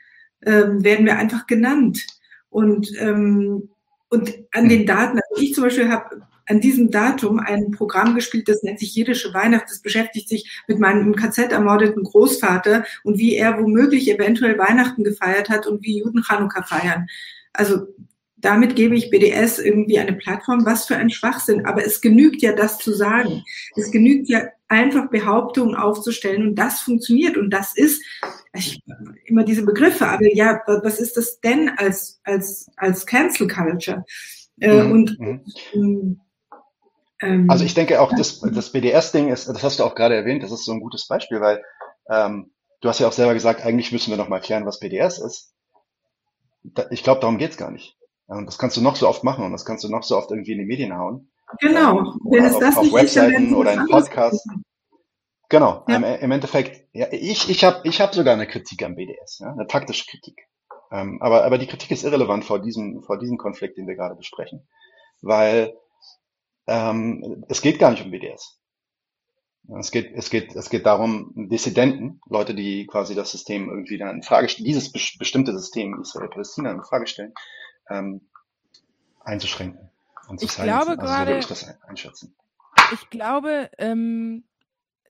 ähm, 0.47 0.83
werden 0.83 1.05
wir 1.05 1.19
einfach 1.19 1.47
genannt. 1.47 2.07
Und, 2.49 2.91
ähm, 2.99 3.69
und 4.09 4.33
an 4.53 4.69
den 4.69 4.87
Daten, 4.87 5.19
also 5.19 5.43
ich 5.43 5.55
zum 5.55 5.65
Beispiel 5.65 5.91
habe 5.91 6.23
an 6.51 6.61
diesem 6.61 6.91
Datum 6.91 7.39
ein 7.39 7.71
Programm 7.71 8.15
gespielt, 8.15 8.49
das 8.49 8.63
nennt 8.63 8.81
sich 8.81 8.95
Jiddische 8.95 9.33
Weihnacht. 9.33 9.67
Das 9.71 9.81
beschäftigt 9.81 10.29
sich 10.29 10.63
mit 10.67 10.81
meinem 10.81 11.07
im 11.07 11.17
KZ 11.17 11.53
ermordeten 11.53 12.03
Großvater 12.03 12.85
und 13.05 13.19
wie 13.19 13.37
er 13.37 13.59
womöglich 13.59 14.11
eventuell 14.11 14.59
Weihnachten 14.59 15.05
gefeiert 15.05 15.49
hat 15.49 15.67
und 15.67 15.85
wie 15.85 15.99
Juden 15.99 16.23
Chanukka 16.23 16.63
feiern. 16.63 17.07
Also 17.53 17.87
damit 18.37 18.75
gebe 18.75 18.97
ich 18.97 19.11
BDS 19.11 19.59
irgendwie 19.59 19.99
eine 19.99 20.15
Plattform. 20.15 20.67
Was 20.67 20.87
für 20.87 20.97
ein 20.97 21.11
Schwachsinn. 21.11 21.67
Aber 21.67 21.85
es 21.85 22.01
genügt 22.01 22.43
ja, 22.43 22.53
das 22.53 22.79
zu 22.79 22.93
sagen. 22.93 23.45
Es 23.77 23.91
genügt 23.91 24.29
ja, 24.29 24.49
einfach 24.67 25.09
Behauptungen 25.11 25.75
aufzustellen 25.75 26.49
und 26.49 26.55
das 26.57 26.81
funktioniert. 26.81 27.37
Und 27.37 27.51
das 27.51 27.77
ist, 27.77 28.03
ich, 28.55 28.83
immer 29.27 29.45
diese 29.45 29.65
Begriffe, 29.65 30.09
aber 30.09 30.27
ja, 30.35 30.61
was 30.67 30.99
ist 30.99 31.17
das 31.17 31.41
denn 31.41 31.71
als, 31.77 32.21
als, 32.25 32.71
als 32.77 33.07
Cancel 33.07 33.47
Culture? 33.47 34.05
Äh, 34.61 34.83
mhm. 34.83 34.93
Und, 34.93 35.21
mhm. 35.21 36.21
Ähm, 37.23 37.51
also 37.51 37.65
ich 37.65 37.75
denke 37.75 38.01
auch, 38.01 38.13
das, 38.15 38.41
das 38.41 38.73
BDS-Ding 38.73 39.29
ist, 39.29 39.49
das 39.49 39.63
hast 39.63 39.79
du 39.79 39.85
auch 39.85 39.95
gerade 39.95 40.17
erwähnt, 40.17 40.43
das 40.43 40.53
ist 40.53 40.65
so 40.65 40.73
ein 40.73 40.81
gutes 40.81 41.07
Beispiel, 41.07 41.41
weil 41.41 41.63
ähm, 42.09 42.53
du 42.81 42.89
hast 42.89 42.99
ja 42.99 43.09
auch 43.09 43.13
selber 43.13 43.35
gesagt, 43.35 43.63
eigentlich 43.63 43.93
müssen 43.93 44.11
wir 44.11 44.17
noch 44.17 44.29
mal 44.29 44.41
klären, 44.41 44.67
was 44.67 44.81
BDS 44.81 45.19
ist. 45.19 45.55
Da, 46.63 46.87
ich 46.91 47.03
glaube, 47.03 47.21
darum 47.21 47.39
geht's 47.39 47.57
gar 47.57 47.71
nicht. 47.71 47.97
Und 48.27 48.47
das 48.47 48.59
kannst 48.59 48.77
du 48.77 48.81
noch 48.81 48.97
so 48.97 49.09
oft 49.09 49.25
machen 49.25 49.45
und 49.45 49.53
das 49.53 49.65
kannst 49.65 49.85
du 49.85 49.89
noch 49.89 50.03
so 50.03 50.17
oft 50.17 50.31
irgendwie 50.31 50.53
in 50.53 50.59
die 50.59 50.65
Medien 50.65 50.97
hauen. 50.97 51.31
Genau. 51.59 51.99
Ähm, 51.99 52.21
Wenn 52.31 52.45
es 52.45 52.55
auf, 52.55 52.61
das 52.61 52.77
auf 52.77 52.85
nicht 52.85 52.95
Webseiten 52.95 53.49
ist, 53.49 53.55
oder 53.55 53.73
in 53.73 53.87
Podcasts. 53.87 54.47
Genau. 55.49 55.85
Ja. 55.89 55.97
Im, 55.97 56.05
Im, 56.05 56.31
Endeffekt, 56.31 56.87
ja, 56.93 57.09
ich, 57.11 57.51
ich 57.51 57.65
habe 57.65 57.81
ich 57.85 58.01
hab 58.01 58.15
sogar 58.15 58.35
eine 58.35 58.47
Kritik 58.47 58.85
am 58.85 58.95
BDS, 58.95 59.41
ja, 59.41 59.51
eine 59.51 59.67
taktische 59.67 60.07
Kritik. 60.07 60.47
Ähm, 60.93 61.21
aber, 61.21 61.45
aber 61.45 61.59
die 61.59 61.67
Kritik 61.67 61.91
ist 61.91 62.05
irrelevant 62.05 62.45
vor 62.45 62.61
diesem, 62.61 63.03
vor 63.03 63.19
diesem 63.19 63.37
Konflikt, 63.37 63.77
den 63.77 63.89
wir 63.89 63.97
gerade 63.97 64.15
besprechen. 64.15 64.69
Weil 65.23 65.75
ähm, 66.71 67.45
es 67.49 67.61
geht 67.63 67.81
gar 67.81 67.91
nicht 67.91 68.05
um 68.05 68.13
BDS. 68.13 68.61
Es 69.79 69.91
geht, 69.91 70.13
es 70.15 70.31
geht, 70.31 70.55
es 70.55 70.71
geht 70.71 70.87
darum, 70.87 71.33
Dissidenten, 71.35 72.21
Leute, 72.29 72.55
die 72.55 72.87
quasi 72.87 73.15
das 73.15 73.33
System 73.33 73.69
irgendwie 73.69 73.99
dann 73.99 74.17
in 74.17 74.23
Frage 74.23 74.49
stellen, 74.49 74.67
dieses 74.67 74.91
bestimmte 74.93 75.53
System 75.53 76.01
Israel-Palästina 76.01 76.71
in 76.71 76.83
Frage 76.83 77.07
stellen, 77.07 77.35
ähm, 77.89 78.21
einzuschränken. 79.21 79.91
Und 80.29 80.39
zu 80.39 80.47
ich 80.47 80.55
glaube 80.55 80.93
also 80.93 81.03
gerade, 81.03 81.39
ich, 81.39 81.67
einschätzen. 81.87 82.35
ich 82.93 83.11
glaube, 83.11 83.71
ähm, 83.79 84.45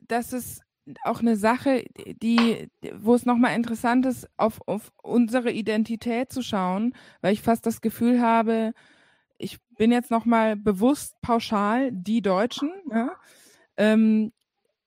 dass 0.01 0.33
es 0.33 0.63
auch 1.05 1.21
eine 1.21 1.37
Sache, 1.37 1.85
die, 2.23 2.71
wo 2.95 3.15
es 3.15 3.27
nochmal 3.27 3.55
interessant 3.55 4.07
ist, 4.07 4.29
auf, 4.39 4.61
auf 4.67 4.93
unsere 5.03 5.53
Identität 5.53 6.33
zu 6.33 6.43
schauen, 6.43 6.95
weil 7.21 7.35
ich 7.35 7.43
fast 7.43 7.67
das 7.67 7.81
Gefühl 7.83 8.21
habe, 8.21 8.73
bin 9.81 9.93
jetzt 9.93 10.11
nochmal 10.11 10.57
bewusst 10.57 11.19
pauschal 11.23 11.91
die 11.91 12.21
Deutschen. 12.21 12.71
Ja? 12.91 13.17
Ähm, 13.79 14.31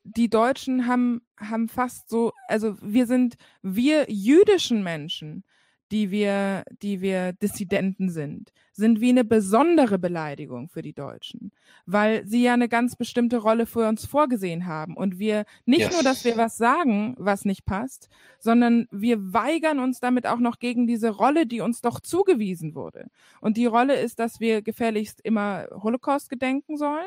die 0.03 0.29
Deutschen 0.29 0.85
haben, 0.85 1.25
haben 1.35 1.67
fast 1.67 2.11
so, 2.11 2.31
also 2.47 2.77
wir 2.79 3.07
sind, 3.07 3.37
wir 3.63 4.05
jüdischen 4.07 4.83
Menschen 4.83 5.45
die 5.93 6.09
wir, 6.09 6.63
die 6.81 7.01
wir 7.01 7.33
Dissidenten 7.33 8.09
sind, 8.09 8.51
sind 8.71 8.99
wie 8.99 9.09
eine 9.09 9.23
besondere 9.23 9.99
Beleidigung 9.99 10.67
für 10.67 10.81
die 10.81 10.93
Deutschen, 10.93 11.51
weil 11.85 12.25
sie 12.25 12.41
ja 12.41 12.55
eine 12.55 12.67
ganz 12.67 12.95
bestimmte 12.95 13.37
Rolle 13.37 13.67
für 13.67 13.87
uns 13.87 14.03
vorgesehen 14.03 14.65
haben 14.65 14.97
und 14.97 15.19
wir 15.19 15.45
nicht 15.65 15.81
yes. 15.81 15.93
nur, 15.93 16.01
dass 16.01 16.25
wir 16.25 16.35
was 16.35 16.57
sagen, 16.57 17.15
was 17.19 17.45
nicht 17.45 17.65
passt, 17.65 18.09
sondern 18.39 18.87
wir 18.89 19.33
weigern 19.33 19.79
uns 19.79 19.99
damit 19.99 20.25
auch 20.25 20.39
noch 20.39 20.57
gegen 20.57 20.87
diese 20.87 21.11
Rolle, 21.11 21.45
die 21.45 21.61
uns 21.61 21.81
doch 21.81 21.99
zugewiesen 21.99 22.73
wurde. 22.73 23.05
Und 23.39 23.55
die 23.55 23.67
Rolle 23.67 23.99
ist, 23.99 24.17
dass 24.17 24.39
wir 24.39 24.63
gefälligst 24.63 25.21
immer 25.21 25.67
Holocaust 25.71 26.27
gedenken 26.27 26.75
sollen, 26.75 27.05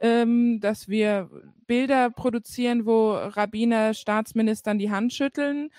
ähm, 0.00 0.58
dass 0.58 0.88
wir 0.88 1.30
Bilder 1.68 2.10
produzieren, 2.10 2.84
wo 2.84 3.12
Rabbiner 3.12 3.94
Staatsministern 3.94 4.80
die 4.80 4.90
Hand 4.90 5.12
schütteln, 5.12 5.70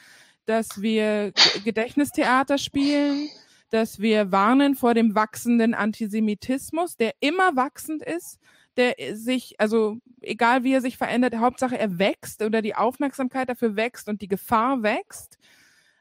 dass 0.50 0.82
wir 0.82 1.32
Gedächtnistheater 1.64 2.58
spielen, 2.58 3.30
dass 3.70 4.00
wir 4.00 4.32
warnen 4.32 4.74
vor 4.74 4.96
dem 4.96 5.14
wachsenden 5.14 5.76
Antisemitismus, 5.76 6.98
der 6.98 7.14
immer 7.20 7.56
wachsend 7.56 8.02
ist, 8.02 8.40
der 8.76 8.96
sich, 9.14 9.60
also 9.60 10.00
egal 10.22 10.64
wie 10.64 10.74
er 10.74 10.82
sich 10.82 10.98
verändert, 10.98 11.36
Hauptsache 11.36 11.78
er 11.78 12.00
wächst 12.00 12.42
oder 12.42 12.64
die 12.64 12.74
Aufmerksamkeit 12.74 13.48
dafür 13.48 13.76
wächst 13.76 14.10
und 14.10 14.24
die 14.24 14.28
Gefahr 14.28 14.82
wächst. 14.82 15.38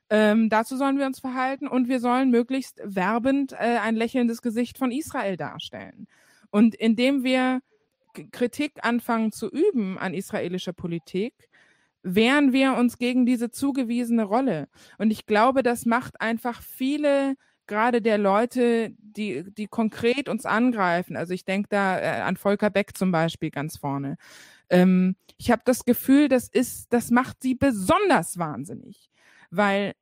Ähm, 0.08 0.48
dazu 0.48 0.78
sollen 0.78 0.96
wir 0.96 1.04
uns 1.04 1.20
verhalten 1.20 1.68
und 1.68 1.88
wir 1.88 2.00
sollen 2.00 2.30
möglichst 2.30 2.80
werbend 2.82 3.52
äh, 3.52 3.78
ein 3.82 3.96
lächelndes 3.96 4.40
Gesicht 4.40 4.78
von 4.78 4.90
Israel 4.90 5.36
darstellen. 5.36 6.08
Und 6.50 6.74
indem 6.74 7.22
wir 7.22 7.60
Kritik 8.32 8.82
anfangen 8.82 9.30
zu 9.30 9.50
üben 9.50 9.98
an 9.98 10.14
israelischer 10.14 10.72
Politik, 10.72 11.34
wehren 12.02 12.52
wir 12.52 12.74
uns 12.74 12.98
gegen 12.98 13.26
diese 13.26 13.50
zugewiesene 13.50 14.24
Rolle. 14.24 14.68
Und 14.98 15.10
ich 15.10 15.26
glaube, 15.26 15.62
das 15.62 15.86
macht 15.86 16.20
einfach 16.20 16.62
viele 16.62 17.34
gerade 17.68 18.02
der 18.02 18.18
Leute, 18.18 18.90
die, 18.98 19.44
die 19.52 19.68
konkret 19.68 20.28
uns 20.28 20.44
angreifen. 20.44 21.16
Also 21.16 21.34
ich 21.34 21.44
denke 21.44 21.68
da 21.68 22.00
äh, 22.00 22.20
an 22.22 22.36
Volker 22.36 22.70
Beck 22.70 22.96
zum 22.96 23.12
Beispiel 23.12 23.50
ganz 23.50 23.76
vorne. 23.76 24.16
Ähm, 24.70 25.14
ich 25.36 25.52
habe 25.52 25.62
das 25.64 25.84
Gefühl, 25.84 26.28
das 26.28 26.48
ist, 26.48 26.92
das 26.92 27.10
macht 27.10 27.42
sie 27.42 27.54
besonders 27.54 28.38
wahnsinnig, 28.38 29.10
weil 29.50 29.92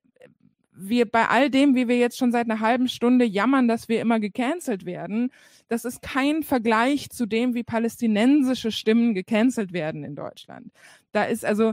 wir 0.78 1.10
bei 1.10 1.28
all 1.28 1.50
dem, 1.50 1.74
wie 1.74 1.88
wir 1.88 1.98
jetzt 1.98 2.18
schon 2.18 2.32
seit 2.32 2.48
einer 2.50 2.60
halben 2.60 2.88
Stunde 2.88 3.24
jammern, 3.24 3.66
dass 3.66 3.88
wir 3.88 4.00
immer 4.00 4.20
gecancelt 4.20 4.84
werden, 4.84 5.30
das 5.68 5.84
ist 5.84 6.02
kein 6.02 6.42
Vergleich 6.42 7.10
zu 7.10 7.26
dem, 7.26 7.54
wie 7.54 7.64
palästinensische 7.64 8.70
Stimmen 8.70 9.14
gecancelt 9.14 9.72
werden 9.72 10.04
in 10.04 10.14
Deutschland. 10.14 10.70
Da 11.16 11.24
ist 11.24 11.46
also, 11.46 11.72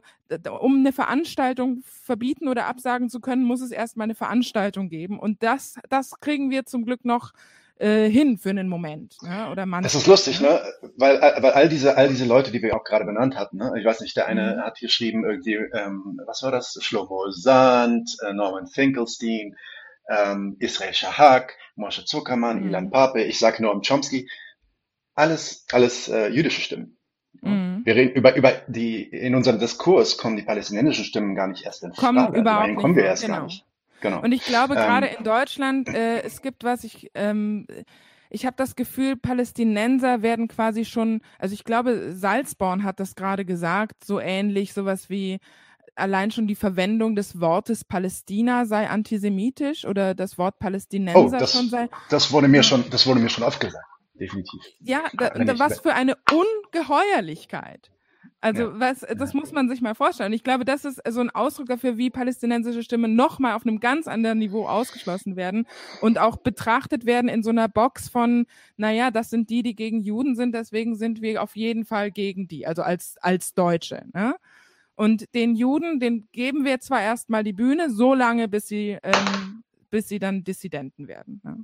um 0.62 0.78
eine 0.78 0.94
Veranstaltung 0.94 1.84
verbieten 1.84 2.48
oder 2.48 2.66
absagen 2.66 3.10
zu 3.10 3.20
können, 3.20 3.44
muss 3.44 3.60
es 3.60 3.72
erstmal 3.72 4.06
eine 4.06 4.16
Veranstaltung 4.16 4.88
geben. 4.88 5.20
Und 5.20 5.44
das, 5.44 5.76
das 5.90 6.12
kriegen 6.22 6.50
wir 6.50 6.66
zum 6.66 6.86
Glück 6.86 7.04
noch 7.04 7.34
äh, 7.76 8.08
hin 8.10 8.38
für 8.38 8.52
einen 8.52 8.70
Moment. 8.70 9.18
Ne? 9.22 9.50
Oder 9.52 9.66
manche, 9.66 9.84
das 9.84 9.96
ist 9.96 10.08
lustig, 10.08 10.40
ne? 10.40 10.62
Weil, 10.96 11.20
weil 11.20 11.52
all 11.52 11.68
diese, 11.68 11.98
all 11.98 12.08
diese 12.08 12.24
Leute, 12.24 12.52
die 12.52 12.62
wir 12.62 12.74
auch 12.74 12.86
gerade 12.86 13.04
benannt 13.04 13.36
hatten, 13.36 13.58
ne? 13.58 13.74
ich 13.78 13.84
weiß 13.84 14.00
nicht, 14.00 14.16
der 14.16 14.28
eine 14.28 14.56
mhm. 14.56 14.62
hat 14.62 14.80
geschrieben, 14.80 15.26
irgendwie, 15.26 15.56
ähm, 15.56 16.22
was 16.26 16.42
war 16.42 16.52
das? 16.52 16.78
Shlomo 16.80 17.30
Sand, 17.32 18.16
äh, 18.26 18.32
Norman 18.32 18.68
Finkelstein, 18.68 19.58
ähm, 20.08 20.56
Israel 20.60 20.94
Shahak, 20.94 21.58
Moshe 21.76 22.06
Zuckermann, 22.06 22.62
mhm. 22.62 22.70
Ilan 22.70 22.92
Pape, 22.92 23.22
ich 23.24 23.40
sage 23.40 23.62
Noam 23.62 23.82
Chomsky, 23.82 24.30
alles, 25.16 25.66
alles 25.74 26.08
äh, 26.08 26.30
jüdische 26.30 26.62
Stimmen. 26.62 26.98
Mhm. 27.42 27.82
Wir 27.84 27.96
reden 27.96 28.14
über, 28.14 28.36
über 28.36 28.52
die, 28.68 29.04
in 29.04 29.36
unserem 29.36 29.60
Diskurs 29.60 30.18
kommen 30.18 30.38
die 30.38 30.44
palästinensischen 30.44 31.06
Stimmen 31.06 31.36
gar 31.36 31.48
nicht 31.48 31.66
erst 31.66 31.84
in 31.84 31.94
Frage. 31.94 32.16
Kommen 32.16 32.36
überhaupt 32.36 32.68
nicht. 32.68 32.80
kommen 32.80 32.96
wir 32.96 33.06
erst 33.06 33.24
genau. 33.24 33.38
gar 33.38 33.44
nicht. 33.46 33.66
Genau. 34.02 34.22
Und 34.22 34.32
ich 34.34 34.44
glaube, 34.44 34.76
gerade 34.76 35.08
ähm, 35.08 35.16
in 35.20 35.24
Deutschland, 35.24 35.90
äh, 35.90 36.22
es 36.24 36.42
gibt 36.42 36.64
was, 36.64 36.84
ich, 36.84 37.10
ähm, 37.16 37.66
ich 38.30 38.46
habe 38.46 38.56
das 38.58 38.76
Gefühl, 38.76 39.16
Palästinenser 39.16 40.22
werden 40.22 40.48
quasi 40.50 40.84
schon, 40.84 41.22
also 41.40 41.54
ich 41.54 41.64
glaube, 41.64 42.12
Salzborn 42.14 42.84
hat 42.84 43.00
das 43.00 43.16
gerade 43.16 43.46
gesagt, 43.46 44.04
so 44.04 44.20
ähnlich, 44.20 44.74
sowas 44.74 45.10
wie 45.10 45.40
allein 45.96 46.32
schon 46.32 46.48
die 46.48 46.56
Verwendung 46.56 47.16
des 47.16 47.40
Wortes 47.40 47.84
Palästina 47.84 48.66
sei 48.66 48.90
antisemitisch 48.90 49.86
oder 49.86 50.16
das 50.16 50.38
Wort 50.38 50.60
Palästinenser 50.60 51.20
oh, 51.20 51.30
das, 51.30 51.54
schon 51.54 51.70
sei. 51.70 51.90
Das 52.10 52.32
wurde 52.32 52.48
mir 52.48 52.64
schon, 52.64 52.84
das 52.90 53.06
wurde 53.06 53.20
mir 53.20 53.30
schon 53.30 53.44
aufgesagt, 53.44 53.86
definitiv. 54.14 54.62
Ja, 54.80 55.04
da, 55.14 55.30
da, 55.30 55.60
was 55.60 55.80
für 55.80 55.94
eine 55.94 56.18
Ungeheuerlichkeit. 56.32 57.92
Also 58.44 58.64
ja. 58.64 58.80
was, 58.80 59.06
das 59.18 59.34
muss 59.34 59.54
man 59.54 59.70
sich 59.70 59.80
mal 59.80 59.96
vorstellen. 59.96 60.34
Ich 60.34 60.44
glaube, 60.44 60.66
das 60.66 60.84
ist 60.84 61.02
so 61.10 61.22
ein 61.22 61.30
Ausdruck 61.30 61.68
dafür, 61.68 61.98
wie 61.98 62.10
palästinensische 62.10 62.84
Stimmen 62.84 63.16
nochmal 63.16 63.54
auf 63.54 63.66
einem 63.66 63.80
ganz 63.80 64.06
anderen 64.06 64.40
Niveau 64.40 64.68
ausgeschlossen 64.68 65.38
werden 65.38 65.66
und 66.02 66.20
auch 66.20 66.36
betrachtet 66.36 67.06
werden 67.06 67.30
in 67.30 67.42
so 67.42 67.52
einer 67.52 67.70
Box 67.70 68.10
von, 68.10 68.46
naja, 68.76 69.12
das 69.12 69.30
sind 69.30 69.50
die, 69.50 69.64
die 69.64 69.76
gegen 69.76 70.02
Juden 70.02 70.36
sind, 70.36 70.54
deswegen 70.54 70.96
sind 70.96 71.22
wir 71.22 71.42
auf 71.42 71.56
jeden 71.56 71.86
Fall 71.86 72.12
gegen 72.12 72.50
die, 72.50 72.68
also 72.68 72.82
als, 72.82 73.16
als 73.22 73.54
Deutsche. 73.54 74.04
Ne? 74.14 74.36
Und 74.96 75.34
den 75.34 75.56
Juden, 75.56 76.02
den 76.02 76.28
geben 76.34 76.66
wir 76.66 76.82
zwar 76.82 77.02
erstmal 77.02 77.46
die 77.46 77.54
Bühne, 77.54 77.90
so 77.90 78.14
lange, 78.14 78.50
bis 78.50 78.68
sie, 78.68 78.98
ähm, 79.04 79.64
bis 79.90 80.10
sie 80.10 80.20
dann 80.20 80.44
Dissidenten 80.44 81.08
werden. 81.08 81.40
Ne? 81.46 81.64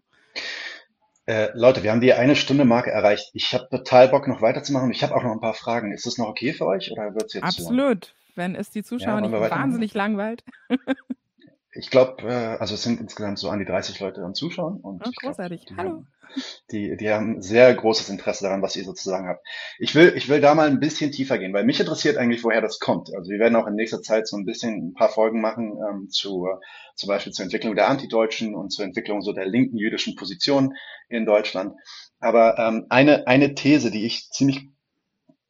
Äh, 1.30 1.52
Leute, 1.54 1.84
wir 1.84 1.92
haben 1.92 2.02
die 2.02 2.12
eine 2.12 2.36
Stunde 2.36 2.66
Marke 2.66 2.90
erreicht. 2.90 3.30
Ich 3.34 3.54
habe 3.54 3.70
total 3.70 4.08
Bock, 4.08 4.28
noch 4.28 4.42
weiterzumachen. 4.42 4.90
Ich 4.90 5.04
habe 5.04 5.16
auch 5.16 5.22
noch 5.22 5.32
ein 5.32 5.40
paar 5.40 5.54
Fragen. 5.54 5.92
Ist 5.92 6.08
das 6.08 6.18
noch 6.18 6.28
okay 6.28 6.54
für 6.54 6.66
euch 6.66 6.92
oder 6.92 7.14
wird's 7.14 7.36
jetzt 7.36 7.44
Absolut. 7.44 8.16
Wenn 8.34 8.56
es 8.56 8.72
die 8.72 8.82
Zuschauer 8.82 9.22
ja, 9.22 9.22
nicht 9.22 9.32
wahnsinnig 9.32 9.94
langweilt. 9.94 10.44
ich 11.72 11.92
glaube, 11.92 12.24
äh, 12.24 12.58
also 12.58 12.74
es 12.74 12.82
sind 12.82 13.00
insgesamt 13.00 13.38
so 13.38 13.52
an 13.52 13.60
die 13.60 13.66
30 13.66 14.00
Leute 14.00 14.24
am 14.24 14.34
Zuschauen. 14.34 14.78
Und 14.78 15.06
oh, 15.06 15.12
großartig. 15.22 15.68
Glaub, 15.68 15.78
Hallo. 15.78 16.04
Die, 16.72 16.96
die 16.98 17.10
haben 17.10 17.42
sehr 17.42 17.74
großes 17.74 18.10
Interesse 18.10 18.44
daran, 18.44 18.62
was 18.62 18.76
ihr 18.76 18.84
sozusagen 18.84 19.28
habt. 19.28 19.46
Ich 19.80 19.96
will, 19.96 20.14
ich 20.16 20.30
will 20.30 20.42
da 20.42 20.56
mal 20.56 20.68
ein 20.68 20.80
bisschen 20.80 21.12
tiefer 21.12 21.38
gehen, 21.38 21.54
weil 21.54 21.64
mich 21.64 21.80
interessiert 21.80 22.18
eigentlich, 22.18 22.44
woher 22.44 22.62
das 22.62 22.80
kommt. 22.80 23.14
Also 23.16 23.32
wir 23.32 23.40
werden 23.40 23.56
auch 23.56 23.68
in 23.68 23.76
nächster 23.76 24.02
Zeit 24.02 24.28
so 24.28 24.38
ein 24.38 24.46
bisschen 24.46 24.90
ein 24.90 24.94
paar 24.94 25.10
Folgen 25.10 25.42
machen 25.42 25.78
ähm, 25.90 26.10
zu 26.10 26.48
zum 26.96 27.08
Beispiel 27.08 27.32
zur 27.32 27.46
Entwicklung 27.46 27.76
der 27.76 27.88
Antideutschen 27.88 28.56
und 28.56 28.72
zur 28.72 28.86
Entwicklung 28.86 29.22
so 29.22 29.32
der 29.32 29.46
linken 29.46 29.78
jüdischen 29.78 30.16
Position 30.16 30.76
in 31.08 31.26
Deutschland. 31.26 31.74
Aber 32.20 32.60
ähm, 32.60 32.86
eine, 32.90 33.26
eine 33.28 33.56
These, 33.56 33.90
die 33.90 34.06
ich 34.06 34.30
ziemlich 34.32 34.70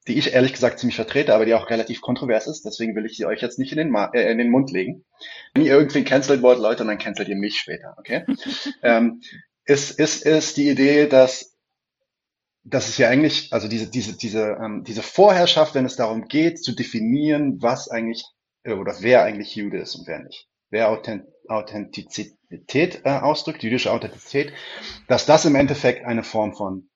die 0.07 0.17
ich 0.17 0.33
ehrlich 0.33 0.53
gesagt 0.53 0.79
ziemlich 0.79 0.95
vertrete, 0.95 1.35
aber 1.35 1.45
die 1.45 1.53
auch 1.53 1.69
relativ 1.69 2.01
kontrovers 2.01 2.47
ist. 2.47 2.65
Deswegen 2.65 2.95
will 2.95 3.05
ich 3.05 3.15
sie 3.15 3.25
euch 3.25 3.41
jetzt 3.41 3.59
nicht 3.59 3.71
in 3.71 3.77
den, 3.77 3.91
Ma 3.91 4.09
äh, 4.13 4.31
in 4.31 4.39
den 4.39 4.49
Mund 4.49 4.71
legen. 4.71 5.05
Wenn 5.53 5.63
ihr 5.63 5.73
irgendwie 5.73 6.03
cancelt 6.03 6.41
wollt, 6.41 6.57
Leute, 6.57 6.83
dann 6.83 6.97
cancelt 6.97 7.29
ihr 7.29 7.35
mich 7.35 7.59
später, 7.59 7.95
okay? 7.97 8.25
ähm, 8.81 9.21
ist, 9.69 9.91
ist, 9.91 10.25
ist 10.25 10.57
die 10.57 10.69
Idee, 10.69 11.07
dass, 11.07 11.55
dass 12.63 12.89
es 12.89 12.97
ja 12.97 13.07
eigentlich, 13.07 13.53
also 13.53 13.67
diese, 13.67 13.87
diese, 13.87 14.17
diese, 14.17 14.57
ähm, 14.59 14.83
diese 14.83 15.03
Vorherrschaft, 15.03 15.75
wenn 15.75 15.85
es 15.85 15.95
darum 15.95 16.27
geht, 16.27 16.61
zu 16.61 16.73
definieren, 16.73 17.61
was 17.61 17.87
eigentlich, 17.87 18.25
äh, 18.63 18.73
oder 18.73 18.95
wer 19.01 19.23
eigentlich 19.23 19.55
Jude 19.55 19.77
ist 19.77 19.95
und 19.95 20.07
wer 20.07 20.19
nicht. 20.19 20.47
Wer 20.71 20.89
Authent 20.89 21.25
Authentizität 21.47 23.01
äh, 23.03 23.09
ausdrückt, 23.09 23.63
jüdische 23.63 23.91
Authentizität, 23.91 24.53
dass 25.07 25.25
das 25.25 25.45
im 25.45 25.55
Endeffekt 25.55 26.05
eine 26.05 26.23
Form 26.23 26.53
von 26.53 26.89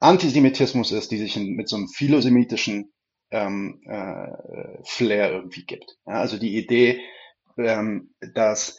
Antisemitismus 0.00 0.92
ist, 0.92 1.10
die 1.10 1.18
sich 1.18 1.36
in, 1.36 1.54
mit 1.54 1.68
so 1.68 1.76
einem 1.76 1.88
philosemitischen 1.88 2.92
ähm, 3.30 3.80
äh, 3.86 4.82
Flair 4.84 5.32
irgendwie 5.32 5.64
gibt. 5.64 5.98
Ja, 6.06 6.14
also 6.14 6.38
die 6.38 6.56
Idee, 6.56 7.00
ähm, 7.58 8.14
dass 8.34 8.78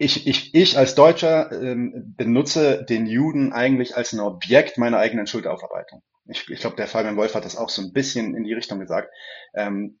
ich, 0.00 0.26
ich, 0.26 0.54
ich 0.54 0.78
als 0.78 0.94
Deutscher 0.94 1.52
ähm, 1.52 2.14
benutze 2.16 2.84
den 2.84 3.06
Juden 3.06 3.52
eigentlich 3.52 3.98
als 3.98 4.14
ein 4.14 4.20
Objekt 4.20 4.78
meiner 4.78 4.96
eigenen 4.96 5.26
Schuldaufarbeitung. 5.26 6.02
Ich, 6.24 6.48
ich 6.48 6.60
glaube, 6.60 6.76
der 6.76 6.86
Fabian 6.86 7.18
Wolf 7.18 7.34
hat 7.34 7.44
das 7.44 7.56
auch 7.56 7.68
so 7.68 7.82
ein 7.82 7.92
bisschen 7.92 8.34
in 8.34 8.44
die 8.44 8.54
Richtung 8.54 8.80
gesagt. 8.80 9.10
Ähm, 9.54 9.98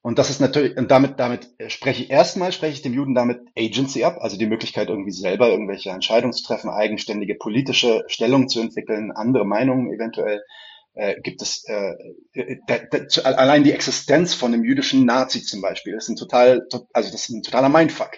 und 0.00 0.18
das 0.18 0.30
ist 0.30 0.40
natürlich, 0.40 0.78
und 0.78 0.90
damit, 0.90 1.20
damit 1.20 1.46
spreche 1.66 2.04
ich 2.04 2.10
erstmal, 2.10 2.52
spreche 2.52 2.72
ich 2.72 2.82
dem 2.82 2.94
Juden 2.94 3.14
damit 3.14 3.40
Agency 3.54 4.02
ab, 4.02 4.16
also 4.20 4.38
die 4.38 4.46
Möglichkeit, 4.46 4.88
irgendwie 4.88 5.12
selber 5.12 5.50
irgendwelche 5.50 5.90
Entscheidungen 5.90 6.32
zu 6.32 6.44
treffen, 6.44 6.70
eigenständige 6.70 7.34
politische 7.34 8.02
Stellung 8.06 8.48
zu 8.48 8.60
entwickeln, 8.60 9.12
andere 9.12 9.44
Meinungen 9.44 9.92
eventuell. 9.92 10.42
Äh, 10.94 11.20
gibt 11.20 11.42
es 11.42 11.64
äh, 11.68 11.92
da, 12.66 12.78
da, 12.78 13.22
allein 13.24 13.62
die 13.62 13.72
Existenz 13.72 14.32
von 14.32 14.54
einem 14.54 14.64
jüdischen 14.64 15.04
Nazi 15.04 15.42
zum 15.42 15.60
Beispiel 15.60 15.94
ist 15.94 16.08
ein 16.08 16.16
total, 16.16 16.66
also 16.94 17.12
das 17.12 17.28
ist 17.28 17.28
ein 17.28 17.42
totaler 17.42 17.68
Mindfuck 17.68 18.12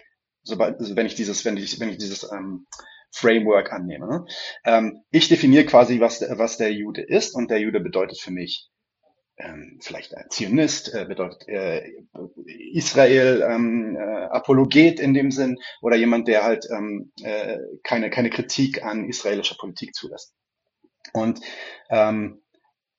sobald, 0.48 0.78
also 0.80 0.96
wenn 0.96 1.06
ich 1.06 1.14
dieses, 1.14 1.44
wenn 1.44 1.56
ich, 1.56 1.78
wenn 1.78 1.90
ich 1.90 1.98
dieses 1.98 2.30
ähm, 2.32 2.66
Framework 3.10 3.72
annehme. 3.72 4.06
Ne? 4.06 4.24
Ähm, 4.64 5.02
ich 5.10 5.28
definiere 5.28 5.64
quasi, 5.64 6.00
was, 6.00 6.20
was 6.20 6.56
der 6.56 6.72
Jude 6.72 7.02
ist 7.02 7.34
und 7.34 7.50
der 7.50 7.60
Jude 7.60 7.80
bedeutet 7.80 8.20
für 8.20 8.30
mich 8.30 8.68
ähm, 9.36 9.78
vielleicht 9.80 10.14
ein 10.14 10.26
Zionist, 10.30 10.92
äh, 10.94 11.04
bedeutet 11.06 11.46
äh, 11.48 11.82
Israel 12.72 13.46
ähm, 13.48 13.96
äh, 13.96 14.00
Apologet 14.00 15.00
in 15.00 15.14
dem 15.14 15.30
Sinn 15.30 15.58
oder 15.80 15.96
jemand, 15.96 16.28
der 16.28 16.44
halt 16.44 16.66
ähm, 16.70 17.12
äh, 17.22 17.58
keine, 17.82 18.10
keine 18.10 18.30
Kritik 18.30 18.82
an 18.82 19.08
israelischer 19.08 19.56
Politik 19.56 19.94
zulässt. 19.94 20.34
Und 21.12 21.40
ähm, 21.88 22.42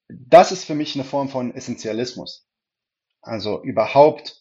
das 0.08 0.52
ist 0.52 0.66
für 0.66 0.76
mich 0.76 0.96
eine 0.96 1.04
Form 1.04 1.30
von 1.30 1.54
Essentialismus. 1.54 2.48
Also 3.22 3.62
überhaupt 3.62 4.39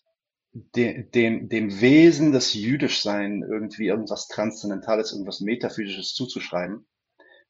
dem, 0.52 1.10
dem, 1.10 1.48
dem 1.48 1.80
Wesen 1.80 2.32
des 2.32 2.54
Jüdischsein 2.54 3.42
irgendwie 3.42 3.86
irgendwas 3.86 4.28
Transzendentales, 4.28 5.12
irgendwas 5.12 5.40
Metaphysisches 5.40 6.14
zuzuschreiben, 6.14 6.86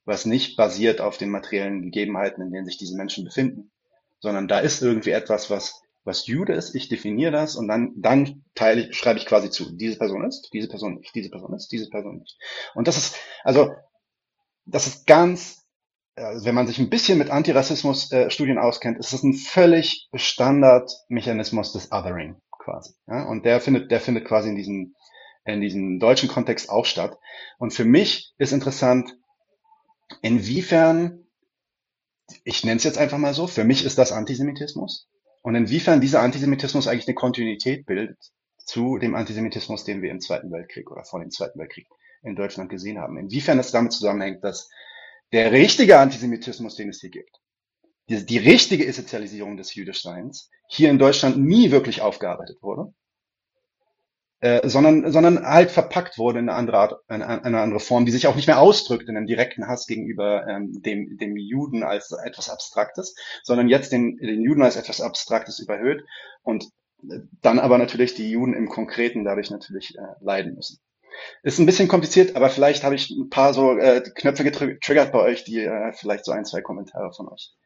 was 0.05 0.25
nicht 0.25 0.57
basiert 0.57 1.01
auf 1.01 1.19
den 1.19 1.31
materiellen 1.31 1.83
Gegebenheiten, 1.83 2.43
in 2.43 2.53
denen 2.53 2.67
sich 2.67 2.79
diese 2.79 2.97
Menschen 2.97 3.25
befinden, 3.25 3.71
sondern 4.21 4.49
da 4.49 4.59
ist 4.59 4.83
irgendwie 4.83 5.11
etwas, 5.11 5.51
was, 5.51 5.83
was 6.05 6.27
Jude 6.27 6.55
ist, 6.55 6.75
ich 6.75 6.89
definiere 6.89 7.33
das 7.33 7.57
und 7.57 7.69
dann, 7.69 7.93
dann 7.97 8.45
teile 8.55 8.89
ich, 8.89 8.97
schreibe 8.97 9.19
ich 9.19 9.27
quasi 9.27 9.51
zu, 9.51 9.77
diese 9.77 9.99
Person 9.99 10.25
ist, 10.25 10.51
diese 10.53 10.69
Person 10.69 10.97
nicht, 10.97 11.15
diese 11.15 11.31
Person 11.31 11.55
ist, 11.55 11.71
diese 11.71 11.89
Person 11.89 12.19
nicht. 12.19 12.37
Und 12.75 12.89
das 12.89 12.97
ist, 12.97 13.17
also, 13.45 13.71
das 14.65 14.87
ist 14.87 15.07
ganz, 15.07 15.67
also 16.17 16.45
wenn 16.45 16.55
man 16.55 16.67
sich 16.67 16.79
ein 16.79 16.91
bisschen 16.91 17.19
mit 17.19 17.31
Antirassismus-Studien 17.31 18.57
äh, 18.57 18.61
auskennt, 18.61 18.99
ist 18.99 19.13
es 19.13 19.23
ein 19.23 19.35
völlig 19.35 20.09
Standardmechanismus 20.15 21.73
des 21.73 21.93
Othering 21.93 22.37
quasi. 22.69 22.95
Ja? 23.07 23.25
Und 23.25 23.45
der 23.45 23.61
findet, 23.61 23.91
der 23.91 24.01
findet 24.01 24.27
quasi 24.27 24.49
in 24.49 24.57
diesem, 24.57 24.95
in 25.45 25.61
diesem 25.61 25.99
deutschen 25.99 26.29
Kontext 26.29 26.69
auch 26.71 26.85
statt. 26.85 27.19
Und 27.59 27.73
für 27.73 27.85
mich 27.85 28.35
ist 28.39 28.53
interessant, 28.53 29.17
inwiefern, 30.23 31.27
ich 32.45 32.65
nenne 32.65 32.77
es 32.77 32.85
jetzt 32.85 32.99
einfach 32.99 33.19
mal 33.19 33.35
so, 33.35 33.47
für 33.47 33.65
mich 33.65 33.85
ist 33.85 33.99
das 33.99 34.13
Antisemitismus. 34.13 35.09
Und 35.43 35.55
inwiefern 35.55 36.01
dieser 36.01 36.21
Antisemitismus 36.21 36.89
eigentlich 36.89 37.09
eine 37.09 37.15
Kontinuität 37.15 37.87
bildet 37.87 38.19
zu 38.59 38.99
dem 38.99 39.15
Antisemitismus, 39.15 39.85
den 39.85 40.03
wir 40.03 40.11
im 40.11 40.21
Zweiten 40.21 40.51
Weltkrieg 40.53 40.91
oder 40.91 41.05
vor 41.05 41.21
dem 41.21 41.31
Zweiten 41.31 41.59
Weltkrieg 41.59 41.89
in 42.23 42.37
Deutschland 42.37 42.69
gesehen 42.69 42.99
haben. 42.99 43.17
Inwiefern 43.17 43.59
es 43.59 43.71
damit 43.71 43.93
zusammenhängt, 43.93 44.45
dass 44.45 44.69
der 45.33 45.53
richtige 45.53 45.99
Antisemitismus, 45.99 46.75
den 46.75 46.91
es 46.91 47.01
hier 47.01 47.11
gibt, 47.11 47.41
die, 48.09 48.25
die 48.25 48.39
richtige 48.39 48.87
Essentialisierung 48.87 49.57
des 49.57 49.75
Jüdischseins 49.75 50.51
hier 50.67 50.91
in 50.91 50.99
Deutschland 50.99 51.39
nie 51.39 51.71
wirklich 51.71 52.01
aufgearbeitet 52.01 52.59
wurde, 52.63 52.93
äh, 54.41 54.69
sondern, 54.69 55.11
sondern 55.13 55.45
halt 55.45 55.71
verpackt 55.71 56.19
wurde 56.19 56.39
in 56.39 56.49
eine 56.49 56.59
andere 56.59 56.79
Art, 56.79 56.95
eine, 57.09 57.27
eine 57.45 57.61
andere 57.61 57.81
Form, 57.81 58.07
die 58.07 58.13
sich 58.13 58.27
auch 58.27 58.37
nicht 58.37 58.47
mehr 58.47 58.61
ausdrückt 58.61 59.09
in 59.09 59.17
einem 59.17 59.27
direkten 59.27 59.67
Hass 59.67 59.87
gegenüber 59.87 60.47
ähm, 60.47 60.81
dem, 60.83 61.19
dem 61.19 61.37
Juden 61.37 61.83
als 61.83 62.13
etwas 62.13 62.49
Abstraktes, 62.49 63.15
sondern 63.43 63.69
jetzt 63.69 63.93
den, 63.93 64.17
den 64.17 64.43
Juden 64.43 64.63
als 64.63 64.77
etwas 64.77 65.01
Abstraktes 65.01 65.59
überhöht 65.59 66.05
und 66.43 66.65
äh, 67.11 67.19
dann 67.43 67.59
aber 67.59 67.79
natürlich 67.79 68.15
die 68.15 68.31
Juden 68.31 68.55
im 68.55 68.69
Konkreten 68.69 69.25
dadurch 69.25 69.51
natürlich 69.51 69.97
äh, 69.99 70.03
leiden 70.21 70.55
müssen. 70.55 70.79
Ist 71.43 71.59
ein 71.59 71.67
bisschen 71.67 71.89
kompliziert, 71.89 72.37
aber 72.37 72.49
vielleicht 72.49 72.85
habe 72.85 72.95
ich 72.95 73.11
ein 73.11 73.29
paar 73.29 73.53
so 73.53 73.77
äh, 73.77 74.03
Knöpfe 74.15 74.45
getriggert 74.45 75.11
bei 75.11 75.19
euch, 75.19 75.43
die 75.43 75.59
äh, 75.59 75.93
vielleicht 75.93 76.25
so 76.25 76.31
ein, 76.31 76.45
zwei 76.45 76.61
Kommentare 76.61 77.13
von 77.13 77.29
euch 77.29 77.57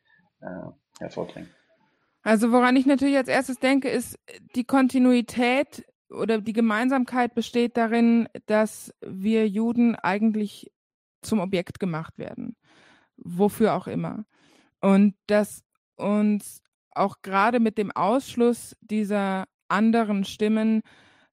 hervorbringen. 0.99 1.51
Also 2.23 2.53
woran 2.53 2.77
ich 2.77 2.87
natürlich 2.87 3.17
als 3.17 3.29
erstes 3.29 3.59
denke, 3.59 3.89
ist 3.89 4.19
die 4.55 4.65
Kontinuität 4.65 5.85
oder 6.09 6.41
die 6.41 6.53
Gemeinsamkeit 6.53 7.35
besteht 7.35 7.77
darin, 7.77 8.29
dass 8.47 8.95
wir 9.01 9.49
Juden 9.49 9.97
eigentlich 9.97 10.71
zum 11.23 11.41
Objekt 11.41 11.81
gemacht 11.81 12.19
werden. 12.19 12.57
Wofür 13.17 13.75
auch 13.75 13.87
immer. 13.87 14.25
Und 14.81 15.15
dass 15.27 15.65
uns 15.97 16.63
auch 16.91 17.23
gerade 17.23 17.61
mit 17.61 17.79
dem 17.79 17.91
Ausschluss 17.91 18.77
dieser 18.81 19.47
anderen 19.69 20.25
Stimmen 20.25 20.83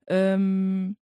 ähm, 0.07 0.95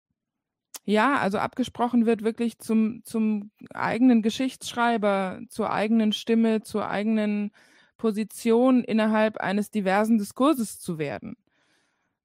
ja, 0.88 1.18
also 1.18 1.36
abgesprochen 1.36 2.06
wird 2.06 2.24
wirklich 2.24 2.58
zum, 2.60 3.02
zum 3.04 3.50
eigenen 3.74 4.22
Geschichtsschreiber, 4.22 5.40
zur 5.50 5.70
eigenen 5.70 6.14
Stimme, 6.14 6.62
zur 6.62 6.88
eigenen 6.88 7.50
Position 7.98 8.82
innerhalb 8.82 9.36
eines 9.38 9.70
diversen 9.70 10.16
Diskurses 10.16 10.80
zu 10.80 10.98
werden. 10.98 11.36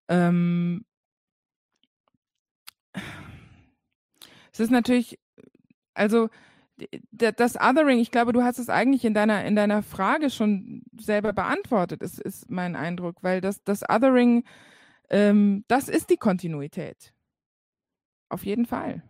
Ähm, 0.07 0.85
es 4.53 4.59
ist 4.59 4.71
natürlich, 4.71 5.19
also 5.93 6.29
das 7.11 7.55
Othering, 7.55 7.99
ich 7.99 8.11
glaube, 8.11 8.33
du 8.33 8.43
hast 8.43 8.57
es 8.57 8.69
eigentlich 8.69 9.05
in 9.05 9.13
deiner, 9.13 9.45
in 9.45 9.55
deiner 9.55 9.83
Frage 9.83 10.29
schon 10.29 10.83
selber 10.97 11.33
beantwortet, 11.33 12.01
ist, 12.01 12.19
ist 12.19 12.49
mein 12.49 12.75
Eindruck, 12.75 13.21
weil 13.21 13.41
das, 13.41 13.63
das 13.63 13.83
Othering, 13.89 14.43
ähm, 15.09 15.65
das 15.67 15.89
ist 15.89 16.09
die 16.09 16.17
Kontinuität. 16.17 17.13
Auf 18.29 18.45
jeden 18.45 18.65
Fall. 18.65 19.03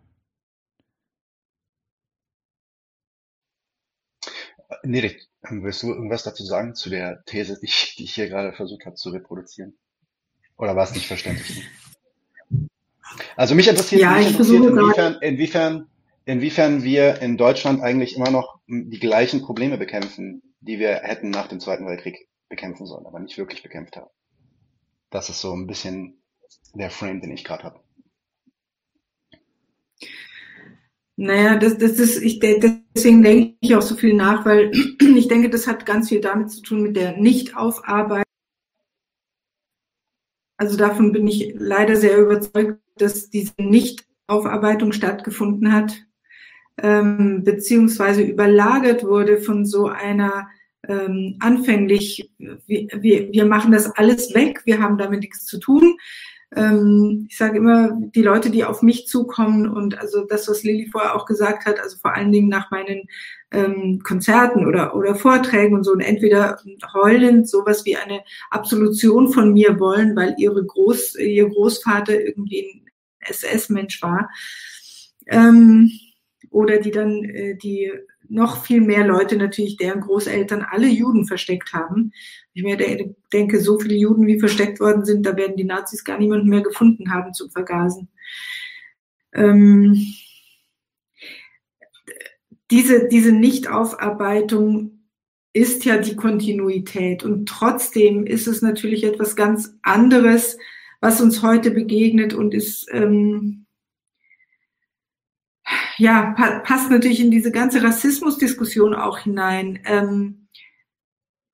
Nee, 4.82 5.16
willst 5.50 5.82
du 5.82 5.88
irgendwas 5.88 6.22
dazu 6.22 6.44
sagen 6.44 6.74
zu 6.74 6.90
der 6.90 7.22
These, 7.24 7.58
die 7.60 7.66
ich, 7.66 7.94
die 7.96 8.04
ich 8.04 8.14
hier 8.14 8.28
gerade 8.28 8.52
versucht 8.52 8.86
habe 8.86 8.96
zu 8.96 9.10
reproduzieren? 9.10 9.76
Oder 10.56 10.76
war 10.76 10.84
es 10.84 10.94
nicht 10.94 11.06
verständlich? 11.06 11.64
Also 13.36 13.54
mich 13.54 13.68
interessiert, 13.68 14.00
ja, 14.00 14.16
mich 14.16 14.28
interessiert 14.28 14.64
inwiefern, 14.64 15.18
inwiefern, 15.20 15.88
inwiefern 16.24 16.82
wir 16.82 17.20
in 17.20 17.36
Deutschland 17.36 17.82
eigentlich 17.82 18.16
immer 18.16 18.30
noch 18.30 18.60
die 18.66 18.98
gleichen 18.98 19.42
Probleme 19.42 19.78
bekämpfen, 19.78 20.42
die 20.60 20.78
wir 20.78 20.96
hätten 20.96 21.30
nach 21.30 21.48
dem 21.48 21.60
Zweiten 21.60 21.86
Weltkrieg 21.86 22.28
bekämpfen 22.48 22.86
sollen, 22.86 23.06
aber 23.06 23.20
nicht 23.20 23.38
wirklich 23.38 23.62
bekämpft 23.62 23.96
haben. 23.96 24.10
Das 25.10 25.28
ist 25.28 25.40
so 25.40 25.54
ein 25.54 25.66
bisschen 25.66 26.22
der 26.74 26.90
Frame, 26.90 27.20
den 27.20 27.32
ich 27.32 27.44
gerade 27.44 27.64
habe. 27.64 27.80
Naja, 31.16 31.56
das, 31.56 31.78
das 31.78 31.92
ist, 32.00 32.20
ich, 32.22 32.40
deswegen 32.40 33.22
denke 33.22 33.56
ich 33.60 33.76
auch 33.76 33.82
so 33.82 33.94
viel 33.94 34.14
nach, 34.14 34.44
weil 34.44 34.72
ich 35.00 35.28
denke, 35.28 35.48
das 35.48 35.66
hat 35.66 35.86
ganz 35.86 36.08
viel 36.08 36.20
damit 36.20 36.50
zu 36.50 36.62
tun 36.62 36.82
mit 36.82 36.96
der 36.96 37.16
Nichtaufarbeitung. 37.16 38.24
Also 40.56 40.76
davon 40.76 41.12
bin 41.12 41.26
ich 41.26 41.54
leider 41.56 41.96
sehr 41.96 42.18
überzeugt, 42.18 42.80
dass 42.96 43.30
diese 43.30 43.54
Nichtaufarbeitung 43.58 44.92
stattgefunden 44.92 45.72
hat, 45.72 46.04
ähm, 46.78 47.42
beziehungsweise 47.44 48.22
überlagert 48.22 49.04
wurde 49.04 49.38
von 49.38 49.64
so 49.64 49.88
einer 49.88 50.48
ähm, 50.88 51.36
anfänglich, 51.40 52.30
wir, 52.38 52.88
wir, 53.00 53.32
wir 53.32 53.44
machen 53.46 53.72
das 53.72 53.90
alles 53.96 54.34
weg, 54.34 54.62
wir 54.64 54.80
haben 54.80 54.98
damit 54.98 55.20
nichts 55.20 55.44
zu 55.44 55.58
tun. 55.58 55.96
Ähm, 56.56 57.26
ich 57.28 57.36
sage 57.36 57.58
immer, 57.58 57.98
die 58.14 58.22
Leute, 58.22 58.50
die 58.50 58.64
auf 58.64 58.82
mich 58.82 59.06
zukommen 59.06 59.68
und 59.68 59.98
also 59.98 60.24
das, 60.24 60.48
was 60.48 60.62
Lilly 60.62 60.88
vorher 60.90 61.16
auch 61.16 61.26
gesagt 61.26 61.66
hat, 61.66 61.80
also 61.80 61.96
vor 61.98 62.14
allen 62.14 62.32
Dingen 62.32 62.48
nach 62.48 62.70
meinen 62.70 63.08
ähm, 63.50 64.00
Konzerten 64.04 64.66
oder, 64.66 64.94
oder 64.94 65.14
Vorträgen 65.14 65.74
und 65.74 65.84
so 65.84 65.92
und 65.92 66.00
entweder 66.00 66.58
heulend 66.92 67.48
sowas 67.48 67.84
wie 67.84 67.96
eine 67.96 68.20
Absolution 68.50 69.32
von 69.32 69.52
mir 69.52 69.80
wollen, 69.80 70.14
weil 70.14 70.34
ihre 70.38 70.64
Groß, 70.64 71.16
ihr 71.16 71.48
Großvater 71.48 72.20
irgendwie 72.20 72.62
ein 72.62 72.90
SS-Mensch 73.20 74.02
war. 74.02 74.30
Ähm, 75.26 75.90
oder 76.50 76.78
die 76.78 76.90
dann 76.90 77.24
äh, 77.24 77.56
die 77.56 77.90
noch 78.28 78.64
viel 78.64 78.80
mehr 78.80 79.06
Leute 79.06 79.36
natürlich, 79.36 79.76
deren 79.76 80.00
Großeltern 80.00 80.64
alle 80.68 80.86
Juden 80.86 81.26
versteckt 81.26 81.72
haben. 81.72 82.12
Ich 82.54 82.62
mir 82.62 82.76
denke, 83.32 83.60
so 83.60 83.78
viele 83.80 83.96
Juden, 83.96 84.26
wie 84.26 84.38
versteckt 84.38 84.78
worden 84.78 85.04
sind, 85.04 85.26
da 85.26 85.36
werden 85.36 85.56
die 85.56 85.64
Nazis 85.64 86.04
gar 86.04 86.18
niemanden 86.18 86.48
mehr 86.48 86.62
gefunden 86.62 87.12
haben 87.12 87.34
zum 87.34 87.50
Vergasen. 87.50 88.08
Ähm, 89.32 89.96
diese, 92.70 93.08
diese 93.08 93.32
Nichtaufarbeitung 93.32 95.04
ist 95.52 95.84
ja 95.84 95.98
die 95.98 96.16
Kontinuität 96.16 97.24
und 97.24 97.48
trotzdem 97.48 98.24
ist 98.24 98.46
es 98.46 98.62
natürlich 98.62 99.04
etwas 99.04 99.36
ganz 99.36 99.76
anderes, 99.82 100.56
was 101.00 101.20
uns 101.20 101.42
heute 101.42 101.70
begegnet 101.72 102.34
und 102.34 102.54
ist 102.54 102.88
ähm, 102.92 103.66
ja, 105.96 106.32
pa 106.36 106.60
passt 106.60 106.90
natürlich 106.90 107.20
in 107.20 107.30
diese 107.30 107.52
ganze 107.52 107.82
Rassismusdiskussion 107.82 108.94
auch 108.94 109.18
hinein, 109.18 109.80
ähm, 109.84 110.43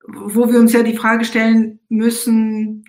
wo 0.07 0.51
wir 0.51 0.59
uns 0.59 0.73
ja 0.73 0.83
die 0.83 0.97
Frage 0.97 1.25
stellen 1.25 1.79
müssen, 1.89 2.85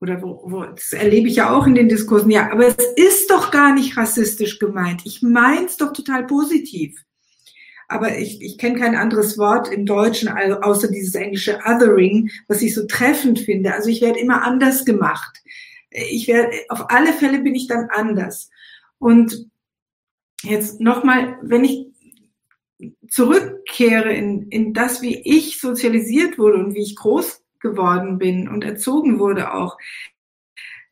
oder 0.00 0.22
wo, 0.22 0.42
wo, 0.46 0.64
das 0.64 0.92
erlebe 0.92 1.28
ich 1.28 1.36
ja 1.36 1.54
auch 1.54 1.66
in 1.66 1.74
den 1.74 1.88
Diskursen, 1.88 2.30
ja, 2.30 2.50
aber 2.50 2.66
es 2.66 2.76
ist 2.96 3.30
doch 3.30 3.50
gar 3.50 3.74
nicht 3.74 3.96
rassistisch 3.96 4.58
gemeint. 4.58 5.02
Ich 5.04 5.22
meine 5.22 5.66
es 5.66 5.76
doch 5.76 5.92
total 5.92 6.26
positiv. 6.26 6.98
Aber 7.86 8.16
ich, 8.16 8.40
ich 8.40 8.56
kenne 8.56 8.78
kein 8.78 8.94
anderes 8.94 9.36
Wort 9.36 9.70
im 9.70 9.84
Deutschen, 9.84 10.28
außer 10.28 10.88
dieses 10.88 11.14
englische 11.16 11.58
Othering, 11.66 12.30
was 12.46 12.62
ich 12.62 12.74
so 12.74 12.86
treffend 12.86 13.40
finde. 13.40 13.74
Also 13.74 13.90
ich 13.90 14.00
werde 14.00 14.20
immer 14.20 14.42
anders 14.42 14.84
gemacht. 14.84 15.42
Ich 15.90 16.28
werde, 16.28 16.50
auf 16.68 16.88
alle 16.88 17.12
Fälle 17.12 17.40
bin 17.40 17.54
ich 17.54 17.66
dann 17.66 17.88
anders. 17.90 18.48
Und 18.98 19.50
jetzt 20.42 20.80
nochmal, 20.80 21.36
wenn 21.42 21.64
ich 21.64 21.89
zurückkehre 23.08 24.12
in, 24.12 24.48
in 24.48 24.72
das, 24.72 25.02
wie 25.02 25.20
ich 25.24 25.60
sozialisiert 25.60 26.38
wurde 26.38 26.58
und 26.58 26.74
wie 26.74 26.82
ich 26.82 26.96
groß 26.96 27.42
geworden 27.60 28.18
bin 28.18 28.48
und 28.48 28.64
erzogen 28.64 29.18
wurde 29.18 29.52
auch, 29.54 29.78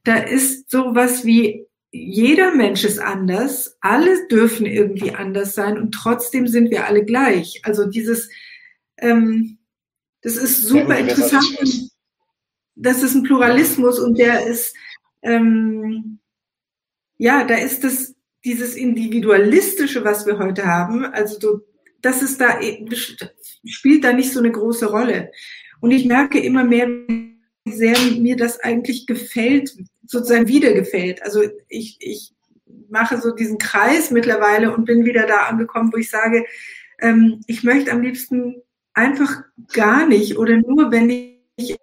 da 0.04 0.16
ist 0.16 0.70
sowas 0.70 1.24
wie 1.24 1.66
jeder 1.90 2.54
Mensch 2.54 2.84
ist 2.84 2.98
anders, 2.98 3.76
alle 3.80 4.28
dürfen 4.28 4.66
irgendwie 4.66 5.12
anders 5.12 5.54
sein 5.54 5.78
und 5.78 5.92
trotzdem 5.92 6.46
sind 6.46 6.70
wir 6.70 6.86
alle 6.86 7.04
gleich. 7.04 7.60
Also 7.64 7.86
dieses, 7.86 8.28
ähm, 8.98 9.58
das 10.22 10.36
ist 10.36 10.64
super 10.64 10.98
interessant. 10.98 11.90
Das 12.74 13.02
ist 13.02 13.14
ein 13.14 13.22
Pluralismus 13.22 13.98
und 13.98 14.18
der 14.18 14.46
ist, 14.46 14.76
ähm, 15.22 16.18
ja, 17.16 17.44
da 17.44 17.54
ist 17.56 17.84
das 17.84 18.14
dieses 18.44 18.76
Individualistische, 18.76 20.04
was 20.04 20.26
wir 20.26 20.38
heute 20.38 20.66
haben, 20.66 21.04
also 21.04 21.40
so, 21.40 21.60
das 22.00 22.22
ist 22.22 22.40
da, 22.40 22.58
spielt 23.64 24.04
da 24.04 24.12
nicht 24.12 24.32
so 24.32 24.40
eine 24.40 24.52
große 24.52 24.86
Rolle. 24.86 25.30
Und 25.80 25.90
ich 25.90 26.04
merke 26.06 26.38
immer 26.38 26.64
mehr, 26.64 26.88
wie 26.88 27.38
sehr 27.72 27.96
mir 28.18 28.36
das 28.36 28.60
eigentlich 28.60 29.06
gefällt, 29.06 29.76
sozusagen 30.06 30.48
wieder 30.48 30.72
gefällt. 30.72 31.22
Also 31.22 31.42
ich, 31.68 31.98
ich 32.00 32.32
mache 32.88 33.20
so 33.20 33.32
diesen 33.32 33.58
Kreis 33.58 34.10
mittlerweile 34.10 34.74
und 34.74 34.84
bin 34.84 35.04
wieder 35.04 35.26
da 35.26 35.46
angekommen, 35.48 35.92
wo 35.92 35.98
ich 35.98 36.10
sage, 36.10 36.46
ähm, 37.00 37.40
ich 37.46 37.62
möchte 37.62 37.92
am 37.92 38.02
liebsten 38.02 38.62
einfach 38.94 39.42
gar 39.72 40.06
nicht 40.06 40.38
oder 40.38 40.56
nur, 40.56 40.90
wenn 40.90 41.10
ich 41.56 41.76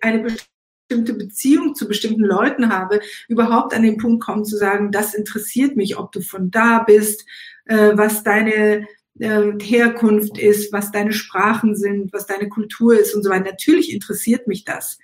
eine 0.00 0.20
bestimmte 0.20 1.14
Beziehung 1.14 1.74
zu 1.74 1.88
bestimmten 1.88 2.24
Leuten 2.24 2.68
habe, 2.68 3.00
überhaupt 3.28 3.72
an 3.74 3.82
den 3.82 3.96
Punkt 3.96 4.22
kommen 4.22 4.44
zu 4.44 4.58
sagen, 4.58 4.92
das 4.92 5.14
interessiert 5.14 5.76
mich, 5.76 5.96
ob 5.96 6.12
du 6.12 6.20
von 6.20 6.50
da 6.50 6.80
bist, 6.80 7.24
äh, 7.64 7.92
was 7.94 8.22
deine 8.22 8.86
äh, 9.18 9.52
Herkunft 9.60 10.38
ist, 10.38 10.72
was 10.72 10.92
deine 10.92 11.12
Sprachen 11.12 11.76
sind, 11.76 12.12
was 12.12 12.26
deine 12.26 12.48
Kultur 12.48 12.98
ist 12.98 13.14
und 13.14 13.22
so 13.22 13.30
weiter. 13.30 13.50
Natürlich 13.50 13.92
interessiert 13.92 14.46
mich 14.46 14.64
das. 14.64 14.98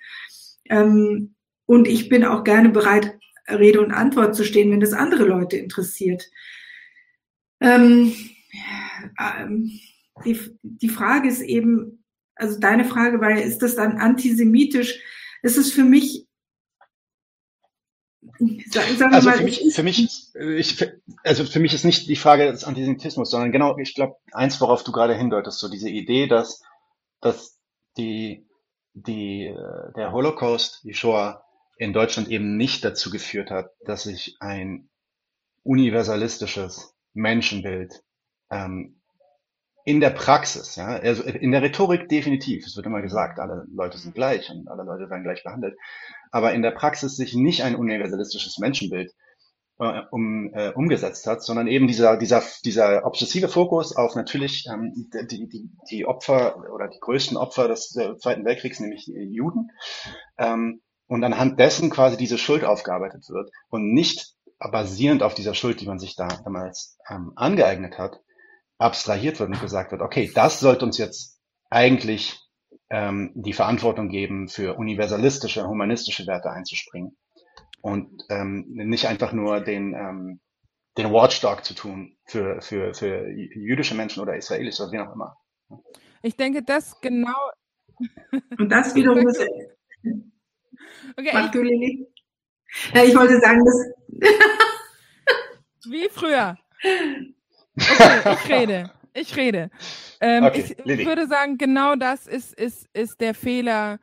Ähm, 0.65 1.35
und 1.65 1.87
ich 1.87 2.09
bin 2.09 2.25
auch 2.25 2.43
gerne 2.43 2.69
bereit, 2.69 3.17
Rede 3.47 3.81
und 3.81 3.91
Antwort 3.91 4.35
zu 4.35 4.43
stehen, 4.43 4.71
wenn 4.71 4.79
das 4.79 4.93
andere 4.93 5.23
Leute 5.25 5.57
interessiert. 5.57 6.29
Ähm, 7.59 8.13
ähm, 9.19 9.71
die, 10.25 10.39
die 10.63 10.89
Frage 10.89 11.27
ist 11.27 11.41
eben, 11.41 12.03
also 12.35 12.59
deine 12.59 12.85
Frage 12.85 13.19
war, 13.21 13.31
ist 13.31 13.59
das 13.59 13.75
dann 13.75 13.97
antisemitisch? 13.97 14.99
es 15.41 15.57
ist 15.57 15.73
für 15.73 15.83
mich 15.83 16.25
Sagen 18.69 19.13
also 19.13 19.29
mal, 19.29 19.37
für 19.37 19.43
mich, 19.43 19.73
für 19.73 19.83
mich, 19.83 20.33
ich, 20.33 20.91
also 21.23 21.43
für 21.43 21.59
mich 21.59 21.73
ist 21.73 21.83
nicht 21.83 22.07
die 22.07 22.15
Frage 22.15 22.51
des 22.51 22.63
Antisemitismus, 22.63 23.29
sondern 23.29 23.51
genau, 23.51 23.77
ich 23.77 23.95
glaube, 23.95 24.15
eins, 24.31 24.59
worauf 24.61 24.83
du 24.83 24.91
gerade 24.91 25.15
hindeutest, 25.15 25.59
so 25.59 25.69
diese 25.69 25.89
Idee, 25.89 26.27
dass, 26.27 26.63
dass 27.19 27.59
die, 27.97 28.47
die, 28.93 29.47
äh, 29.47 29.93
der 29.95 30.11
Holocaust, 30.11 30.81
die 30.83 30.93
Shoah 30.93 31.43
in 31.77 31.93
Deutschland 31.93 32.29
eben 32.29 32.55
nicht 32.55 32.83
dazu 32.85 33.09
geführt 33.09 33.51
hat, 33.51 33.71
dass 33.85 34.03
sich 34.03 34.37
ein 34.39 34.89
universalistisches 35.63 36.95
Menschenbild 37.13 38.03
ähm, 38.49 38.98
in 39.85 39.99
der 39.99 40.09
Praxis, 40.09 40.75
ja, 40.75 40.87
also 40.87 41.23
in 41.23 41.51
der 41.51 41.61
Rhetorik 41.61 42.09
definitiv. 42.09 42.65
Es 42.65 42.75
wird 42.75 42.85
immer 42.85 43.01
gesagt, 43.01 43.39
alle 43.39 43.65
Leute 43.73 43.97
sind 43.97 44.15
gleich 44.15 44.49
und 44.49 44.67
alle 44.67 44.83
Leute 44.83 45.09
werden 45.09 45.23
gleich 45.23 45.43
behandelt. 45.43 45.77
Aber 46.31 46.53
in 46.53 46.61
der 46.61 46.71
Praxis 46.71 47.15
sich 47.15 47.33
nicht 47.33 47.63
ein 47.63 47.75
universalistisches 47.75 48.59
Menschenbild 48.59 49.13
äh, 49.79 50.01
um, 50.11 50.53
äh, 50.53 50.69
umgesetzt 50.71 51.25
hat, 51.25 51.41
sondern 51.41 51.67
eben 51.67 51.87
dieser, 51.87 52.17
dieser, 52.17 52.43
dieser 52.65 53.05
obsessive 53.05 53.47
Fokus 53.47 53.95
auf 53.95 54.15
natürlich 54.15 54.65
ähm, 54.71 54.93
die, 54.93 55.47
die, 55.47 55.69
die 55.89 56.05
Opfer 56.05 56.57
oder 56.73 56.87
die 56.87 56.99
größten 56.99 57.37
Opfer 57.37 57.67
des 57.67 57.95
äh, 57.95 58.17
Zweiten 58.17 58.45
Weltkriegs, 58.45 58.79
nämlich 58.79 59.05
die 59.05 59.13
Juden. 59.13 59.71
Ähm, 60.37 60.81
und 61.07 61.23
anhand 61.23 61.59
dessen 61.59 61.89
quasi 61.89 62.17
diese 62.17 62.37
Schuld 62.37 62.63
aufgearbeitet 62.63 63.27
wird 63.29 63.49
und 63.69 63.93
nicht 63.93 64.35
basierend 64.59 65.23
auf 65.23 65.33
dieser 65.33 65.55
Schuld, 65.55 65.81
die 65.81 65.87
man 65.87 65.97
sich 65.97 66.15
da 66.15 66.27
damals 66.27 66.97
ähm, 67.09 67.31
angeeignet 67.35 67.97
hat, 67.97 68.19
abstrahiert 68.79 69.39
wird 69.39 69.49
und 69.49 69.61
gesagt 69.61 69.91
wird, 69.91 70.01
okay, 70.01 70.31
das 70.33 70.59
sollte 70.59 70.85
uns 70.85 70.97
jetzt 70.97 71.39
eigentlich 71.69 72.39
ähm, 72.89 73.31
die 73.35 73.53
Verantwortung 73.53 74.09
geben, 74.09 74.47
für 74.47 74.77
universalistische, 74.77 75.67
humanistische 75.67 76.25
Werte 76.25 76.49
einzuspringen 76.49 77.15
und 77.81 78.23
ähm, 78.29 78.65
nicht 78.67 79.05
einfach 79.07 79.33
nur 79.33 79.61
den, 79.61 79.93
ähm, 79.93 80.39
den 80.97 81.11
Watchdog 81.11 81.63
zu 81.63 81.75
tun 81.75 82.17
für, 82.25 82.61
für, 82.61 82.93
für 82.93 83.29
jüdische 83.29 83.95
Menschen 83.95 84.23
oder 84.23 84.35
israelische 84.35 84.83
oder 84.83 84.91
wie 84.91 84.99
auch 84.99 85.13
immer. 85.13 85.37
Ich 86.23 86.35
denke, 86.35 86.63
das 86.63 86.99
genau. 87.01 87.37
Und 88.57 88.69
das 88.69 88.95
wiederum 88.95 89.19
ist. 89.27 89.45
Okay. 91.17 91.31
Mach 91.33 91.51
du, 91.51 91.61
Lili? 91.61 92.07
Ja, 92.93 93.03
ich 93.03 93.15
wollte 93.15 93.39
sagen, 93.39 93.63
dass. 93.63 94.31
Wie 95.85 96.09
früher. 96.09 96.57
Okay, 97.79 98.33
ich 98.33 98.49
rede. 98.49 98.91
Ich 99.13 99.35
rede. 99.35 99.69
Ähm, 100.21 100.43
okay, 100.43 100.75
ich 100.85 101.05
würde 101.05 101.27
sagen, 101.27 101.57
genau 101.57 101.95
das 101.95 102.27
ist, 102.27 102.53
ist, 102.53 102.87
ist 102.93 103.19
der 103.19 103.33
Fehler 103.33 103.99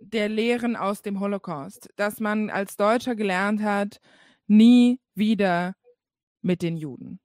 der 0.00 0.28
Lehren 0.28 0.76
aus 0.76 1.02
dem 1.02 1.20
Holocaust, 1.20 1.88
dass 1.96 2.20
man 2.20 2.50
als 2.50 2.76
Deutscher 2.76 3.14
gelernt 3.14 3.62
hat, 3.62 4.00
nie 4.46 5.00
wieder 5.14 5.74
mit 6.42 6.62
den 6.62 6.76
Juden. 6.76 7.20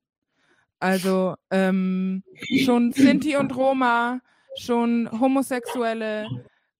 Also 0.79 1.35
ähm, 1.51 2.23
schon 2.63 2.93
Sinti 2.93 3.35
und 3.35 3.55
Roma, 3.55 4.21
schon 4.57 5.09
Homosexuelle, 5.19 6.27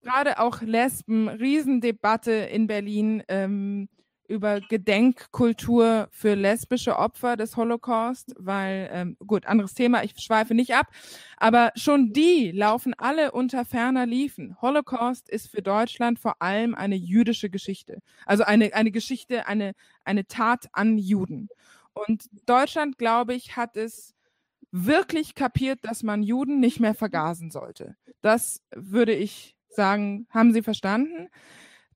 gerade 0.02 0.38
auch 0.38 0.62
Lesben, 0.62 1.28
Riesendebatte 1.28 2.32
in 2.32 2.66
Berlin 2.66 3.22
ähm, 3.28 3.88
über 4.30 4.60
Gedenkkultur 4.60 6.08
für 6.12 6.34
lesbische 6.34 6.96
Opfer 6.96 7.36
des 7.36 7.56
Holocaust, 7.56 8.32
weil, 8.38 8.88
ähm, 8.92 9.16
gut, 9.26 9.44
anderes 9.44 9.74
Thema, 9.74 10.04
ich 10.04 10.14
schweife 10.18 10.54
nicht 10.54 10.72
ab, 10.74 10.86
aber 11.36 11.72
schon 11.74 12.12
die 12.12 12.52
laufen 12.52 12.94
alle 12.94 13.32
unter 13.32 13.64
ferner 13.64 14.06
Liefen. 14.06 14.56
Holocaust 14.62 15.28
ist 15.28 15.50
für 15.50 15.62
Deutschland 15.62 16.20
vor 16.20 16.40
allem 16.40 16.74
eine 16.74 16.94
jüdische 16.94 17.50
Geschichte, 17.50 17.98
also 18.24 18.44
eine, 18.44 18.72
eine 18.72 18.92
Geschichte, 18.92 19.48
eine, 19.48 19.72
eine 20.04 20.26
Tat 20.26 20.68
an 20.72 20.96
Juden. 20.96 21.48
Und 21.92 22.24
Deutschland, 22.46 22.98
glaube 22.98 23.34
ich, 23.34 23.56
hat 23.56 23.76
es 23.76 24.14
wirklich 24.70 25.34
kapiert, 25.34 25.80
dass 25.82 26.04
man 26.04 26.22
Juden 26.22 26.60
nicht 26.60 26.78
mehr 26.78 26.94
vergasen 26.94 27.50
sollte. 27.50 27.96
Das 28.22 28.62
würde 28.70 29.12
ich 29.12 29.56
sagen, 29.68 30.28
haben 30.30 30.52
Sie 30.52 30.62
verstanden? 30.62 31.28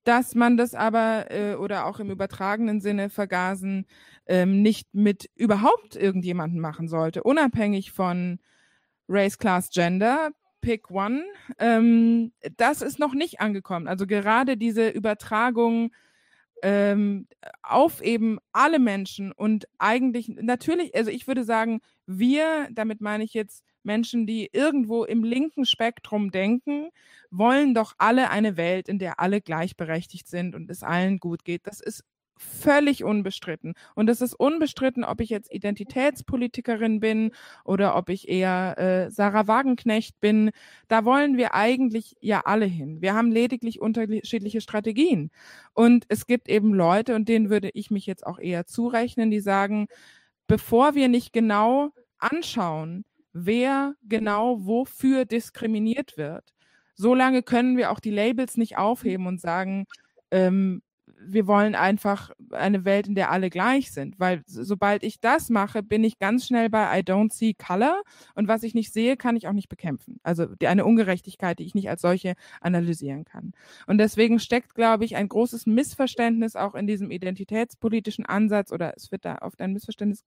Dass 0.05 0.33
man 0.35 0.55
das 0.55 0.73
aber 0.73 1.29
äh, 1.29 1.55
oder 1.55 1.85
auch 1.85 1.99
im 1.99 2.09
übertragenen 2.09 2.79
Sinne 2.79 3.09
vergasen 3.09 3.85
ähm, 4.27 4.61
nicht 4.61 4.93
mit 4.93 5.29
überhaupt 5.35 5.97
irgendjemanden 5.97 6.61
machen 6.61 6.87
sollte, 6.87 7.23
unabhängig 7.23 7.91
von 7.91 8.39
Race, 9.09 9.37
Class, 9.37 9.69
Gender. 9.69 10.31
Pick 10.61 10.89
One, 10.89 11.23
ähm, 11.59 12.31
das 12.57 12.81
ist 12.81 12.97
noch 12.97 13.13
nicht 13.13 13.39
angekommen. 13.39 13.87
Also 13.87 14.07
gerade 14.07 14.57
diese 14.57 14.89
Übertragung 14.89 15.91
ähm, 16.63 17.27
auf 17.61 18.01
eben 18.01 18.39
alle 18.51 18.79
Menschen 18.79 19.31
und 19.31 19.67
eigentlich 19.77 20.27
natürlich, 20.27 20.95
also 20.95 21.11
ich 21.11 21.27
würde 21.27 21.43
sagen, 21.43 21.81
wir, 22.07 22.67
damit 22.71 23.01
meine 23.01 23.23
ich 23.23 23.33
jetzt 23.33 23.63
Menschen, 23.83 24.25
die 24.25 24.49
irgendwo 24.51 25.03
im 25.03 25.23
linken 25.23 25.65
Spektrum 25.65 26.31
denken, 26.31 26.89
wollen 27.29 27.73
doch 27.73 27.93
alle 27.97 28.29
eine 28.29 28.57
Welt, 28.57 28.89
in 28.89 28.99
der 28.99 29.19
alle 29.19 29.41
gleichberechtigt 29.41 30.27
sind 30.27 30.55
und 30.55 30.69
es 30.69 30.83
allen 30.83 31.19
gut 31.19 31.45
geht. 31.45 31.67
Das 31.67 31.81
ist 31.81 32.03
völlig 32.37 33.03
unbestritten. 33.03 33.75
Und 33.95 34.09
es 34.09 34.21
ist 34.21 34.33
unbestritten, 34.33 35.03
ob 35.03 35.21
ich 35.21 35.29
jetzt 35.29 35.53
Identitätspolitikerin 35.53 36.99
bin 36.99 37.31
oder 37.63 37.95
ob 37.95 38.09
ich 38.09 38.27
eher 38.27 38.77
äh, 38.77 39.11
Sarah 39.11 39.47
Wagenknecht 39.47 40.19
bin. 40.19 40.51
Da 40.87 41.05
wollen 41.05 41.37
wir 41.37 41.53
eigentlich 41.53 42.15
ja 42.19 42.41
alle 42.45 42.65
hin. 42.65 43.01
Wir 43.01 43.13
haben 43.13 43.31
lediglich 43.31 43.79
unterschiedliche 43.79 44.61
Strategien. 44.61 45.31
Und 45.73 46.05
es 46.09 46.27
gibt 46.27 46.49
eben 46.49 46.73
Leute, 46.73 47.15
und 47.15 47.29
denen 47.29 47.49
würde 47.49 47.69
ich 47.73 47.89
mich 47.91 48.05
jetzt 48.05 48.25
auch 48.25 48.39
eher 48.39 48.65
zurechnen, 48.65 49.31
die 49.31 49.39
sagen, 49.39 49.87
bevor 50.47 50.95
wir 50.95 51.07
nicht 51.07 51.33
genau 51.33 51.91
anschauen, 52.17 53.05
wer 53.33 53.95
genau 54.03 54.65
wofür 54.65 55.25
diskriminiert 55.25 56.17
wird, 56.17 56.53
solange 56.95 57.43
können 57.43 57.77
wir 57.77 57.91
auch 57.91 57.99
die 57.99 58.11
Labels 58.11 58.57
nicht 58.57 58.77
aufheben 58.77 59.27
und 59.27 59.41
sagen, 59.41 59.85
ähm, 60.31 60.81
wir 61.27 61.47
wollen 61.47 61.75
einfach 61.75 62.31
eine 62.51 62.85
Welt, 62.85 63.07
in 63.07 63.15
der 63.15 63.31
alle 63.31 63.49
gleich 63.49 63.91
sind. 63.91 64.19
Weil 64.19 64.43
sobald 64.45 65.03
ich 65.03 65.19
das 65.19 65.49
mache, 65.49 65.83
bin 65.83 66.03
ich 66.03 66.19
ganz 66.19 66.47
schnell 66.47 66.69
bei 66.69 66.99
I 66.99 67.01
don't 67.01 67.33
see 67.33 67.53
color. 67.53 68.01
Und 68.33 68.47
was 68.47 68.63
ich 68.63 68.73
nicht 68.73 68.93
sehe, 68.93 69.17
kann 69.17 69.35
ich 69.35 69.47
auch 69.47 69.53
nicht 69.53 69.69
bekämpfen. 69.69 70.19
Also 70.23 70.45
die, 70.45 70.67
eine 70.67 70.85
Ungerechtigkeit, 70.85 71.59
die 71.59 71.65
ich 71.65 71.75
nicht 71.75 71.89
als 71.89 72.01
solche 72.01 72.35
analysieren 72.61 73.25
kann. 73.25 73.53
Und 73.87 73.97
deswegen 73.97 74.39
steckt, 74.39 74.75
glaube 74.75 75.05
ich, 75.05 75.15
ein 75.15 75.29
großes 75.29 75.65
Missverständnis 75.65 76.55
auch 76.55 76.75
in 76.75 76.87
diesem 76.87 77.11
identitätspolitischen 77.11 78.25
Ansatz 78.25 78.71
oder 78.71 78.93
es 78.95 79.11
wird 79.11 79.25
da 79.25 79.39
oft 79.41 79.61
ein 79.61 79.73
Missverständnis, 79.73 80.23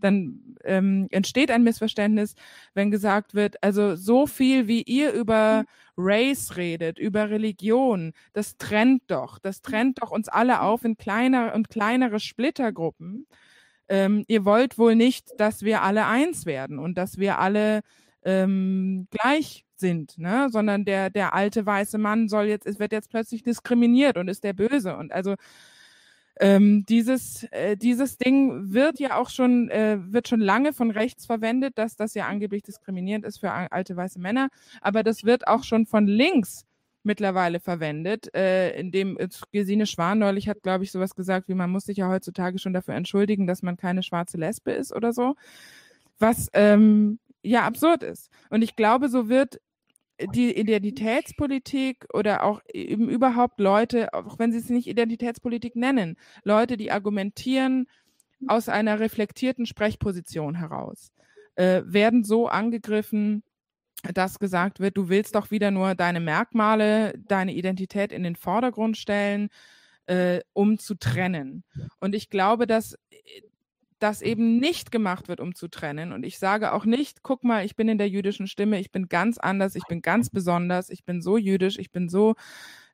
dann 0.00 0.56
ähm, 0.64 1.08
entsteht 1.10 1.50
ein 1.50 1.62
Missverständnis, 1.62 2.34
wenn 2.74 2.90
gesagt 2.90 3.34
wird, 3.34 3.62
also 3.62 3.96
so 3.96 4.26
viel 4.26 4.68
wie 4.68 4.82
ihr 4.82 5.12
über 5.12 5.64
Race 5.96 6.56
redet, 6.56 6.98
über 6.98 7.30
Religion, 7.30 8.12
das 8.32 8.56
trennt 8.58 9.02
doch, 9.08 9.38
das 9.38 9.62
trennt 9.62 10.02
doch 10.02 10.10
uns 10.10 10.28
alle 10.36 10.60
auf 10.60 10.84
in 10.84 10.96
kleiner 10.96 11.54
und 11.54 11.70
kleinere 11.70 12.20
Splittergruppen. 12.20 13.26
Ähm, 13.88 14.24
ihr 14.28 14.44
wollt 14.44 14.78
wohl 14.78 14.96
nicht, 14.96 15.30
dass 15.38 15.62
wir 15.62 15.82
alle 15.82 16.06
eins 16.06 16.46
werden 16.46 16.78
und 16.78 16.98
dass 16.98 17.18
wir 17.18 17.38
alle 17.38 17.80
ähm, 18.24 19.08
gleich 19.10 19.64
sind, 19.76 20.18
ne? 20.18 20.48
sondern 20.50 20.84
der, 20.84 21.10
der 21.10 21.34
alte 21.34 21.64
weiße 21.64 21.98
Mann 21.98 22.28
soll 22.28 22.46
jetzt, 22.46 22.66
es 22.66 22.78
wird 22.78 22.92
jetzt 22.92 23.10
plötzlich 23.10 23.42
diskriminiert 23.42 24.16
und 24.16 24.28
ist 24.28 24.44
der 24.44 24.52
Böse. 24.54 24.96
Und 24.96 25.12
also 25.12 25.36
ähm, 26.38 26.84
dieses, 26.86 27.44
äh, 27.50 27.76
dieses 27.76 28.18
Ding 28.18 28.72
wird 28.72 28.98
ja 28.98 29.18
auch 29.18 29.30
schon, 29.30 29.70
äh, 29.70 29.98
wird 30.00 30.28
schon 30.28 30.40
lange 30.40 30.72
von 30.74 30.90
rechts 30.90 31.24
verwendet, 31.24 31.78
dass 31.78 31.96
das 31.96 32.14
ja 32.14 32.26
angeblich 32.26 32.62
diskriminierend 32.62 33.24
ist 33.24 33.38
für 33.38 33.50
alte 33.50 33.96
weiße 33.96 34.18
Männer. 34.18 34.48
Aber 34.82 35.02
das 35.02 35.24
wird 35.24 35.46
auch 35.48 35.64
schon 35.64 35.86
von 35.86 36.06
links 36.06 36.65
mittlerweile 37.06 37.60
verwendet, 37.60 38.34
äh, 38.34 38.78
indem 38.78 39.16
Gesine 39.52 39.86
Schwan 39.86 40.18
neulich 40.18 40.48
hat, 40.48 40.62
glaube 40.62 40.84
ich, 40.84 40.92
sowas 40.92 41.14
gesagt, 41.14 41.48
wie 41.48 41.54
man 41.54 41.70
muss 41.70 41.84
sich 41.84 41.98
ja 41.98 42.08
heutzutage 42.08 42.58
schon 42.58 42.74
dafür 42.74 42.94
entschuldigen, 42.94 43.46
dass 43.46 43.62
man 43.62 43.76
keine 43.76 44.02
schwarze 44.02 44.36
Lesbe 44.36 44.72
ist 44.72 44.94
oder 44.94 45.12
so. 45.12 45.34
Was 46.18 46.48
ähm, 46.52 47.18
ja 47.42 47.62
absurd 47.62 48.02
ist. 48.02 48.30
Und 48.50 48.62
ich 48.62 48.76
glaube, 48.76 49.08
so 49.08 49.28
wird 49.28 49.60
die 50.34 50.56
Identitätspolitik 50.56 52.06
oder 52.12 52.42
auch 52.42 52.60
eben 52.72 53.08
überhaupt 53.08 53.60
Leute, 53.60 54.12
auch 54.14 54.38
wenn 54.38 54.52
sie 54.52 54.58
es 54.58 54.70
nicht 54.70 54.86
Identitätspolitik 54.86 55.76
nennen, 55.76 56.16
Leute, 56.42 56.76
die 56.76 56.90
argumentieren 56.90 57.86
aus 58.46 58.68
einer 58.68 59.00
reflektierten 59.00 59.66
Sprechposition 59.66 60.54
heraus, 60.54 61.12
äh, 61.56 61.82
werden 61.84 62.24
so 62.24 62.48
angegriffen, 62.48 63.42
dass 64.02 64.38
gesagt 64.38 64.80
wird, 64.80 64.96
du 64.96 65.08
willst 65.08 65.34
doch 65.34 65.50
wieder 65.50 65.70
nur 65.70 65.94
deine 65.94 66.20
Merkmale, 66.20 67.14
deine 67.18 67.54
Identität 67.54 68.12
in 68.12 68.22
den 68.22 68.36
Vordergrund 68.36 68.96
stellen, 68.96 69.48
äh, 70.06 70.40
um 70.52 70.78
zu 70.78 70.94
trennen. 70.94 71.64
Und 72.00 72.14
ich 72.14 72.30
glaube, 72.30 72.66
dass 72.66 72.96
das 73.98 74.20
eben 74.20 74.58
nicht 74.58 74.92
gemacht 74.92 75.28
wird, 75.28 75.40
um 75.40 75.54
zu 75.54 75.68
trennen. 75.68 76.12
Und 76.12 76.24
ich 76.24 76.38
sage 76.38 76.72
auch 76.72 76.84
nicht, 76.84 77.22
guck 77.22 77.44
mal, 77.44 77.64
ich 77.64 77.76
bin 77.76 77.88
in 77.88 77.98
der 77.98 78.08
jüdischen 78.08 78.46
Stimme, 78.46 78.78
ich 78.78 78.92
bin 78.92 79.08
ganz 79.08 79.38
anders, 79.38 79.74
ich 79.74 79.84
bin 79.84 80.02
ganz 80.02 80.28
besonders, 80.28 80.90
ich 80.90 81.04
bin 81.04 81.22
so 81.22 81.38
jüdisch, 81.38 81.78
ich 81.78 81.90
bin 81.90 82.08
so 82.08 82.34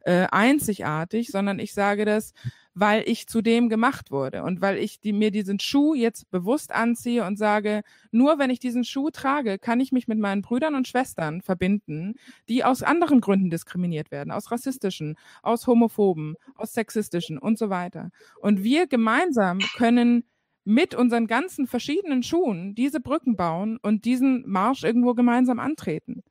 äh, 0.04 0.26
einzigartig, 0.30 1.28
sondern 1.28 1.58
ich 1.58 1.74
sage 1.74 2.04
das, 2.04 2.32
weil 2.74 3.03
ich 3.07 3.27
zu 3.27 3.43
dem 3.43 3.69
gemacht 3.69 4.11
wurde 4.11 4.43
und 4.43 4.61
weil 4.61 4.78
ich 4.78 5.01
die, 5.01 5.12
mir 5.12 5.31
diesen 5.31 5.59
Schuh 5.59 5.94
jetzt 5.94 6.31
bewusst 6.31 6.73
anziehe 6.73 7.24
und 7.24 7.36
sage, 7.36 7.82
nur 8.11 8.39
wenn 8.39 8.51
ich 8.51 8.59
diesen 8.59 8.85
Schuh 8.85 9.11
trage, 9.11 9.59
kann 9.59 9.81
ich 9.81 9.93
mich 9.93 10.09
mit 10.09 10.19
meinen 10.19 10.43
Brüdern 10.43 10.74
und 10.74 10.89
Schwestern 10.89 11.43
verbinden, 11.43 12.15
die 12.49 12.65
aus 12.65 12.82
anderen 12.82 13.20
Gründen 13.20 13.51
diskriminiert 13.51 14.11
werden, 14.11 14.31
aus 14.31 14.51
rassistischen, 14.51 15.16
aus 15.43 15.66
homophoben, 15.66 16.36
aus 16.55 16.73
sexistischen 16.73 17.39
und 17.39 17.59
so 17.59 17.69
weiter. 17.70 18.11
Und 18.40 18.62
wir 18.62 18.86
gemeinsam 18.86 19.59
können 19.77 20.24
mit 20.65 20.94
unseren 20.94 21.27
ganzen 21.27 21.66
verschiedenen 21.66 22.23
Schuhen 22.23 22.74
diese 22.74 23.01
Brücken 23.01 23.36
bauen 23.36 23.78
und 23.82 24.05
diesen 24.05 24.44
Marsch 24.49 24.85
irgendwo 24.85 25.15
gemeinsam 25.15 25.59
antreten. 25.59 26.23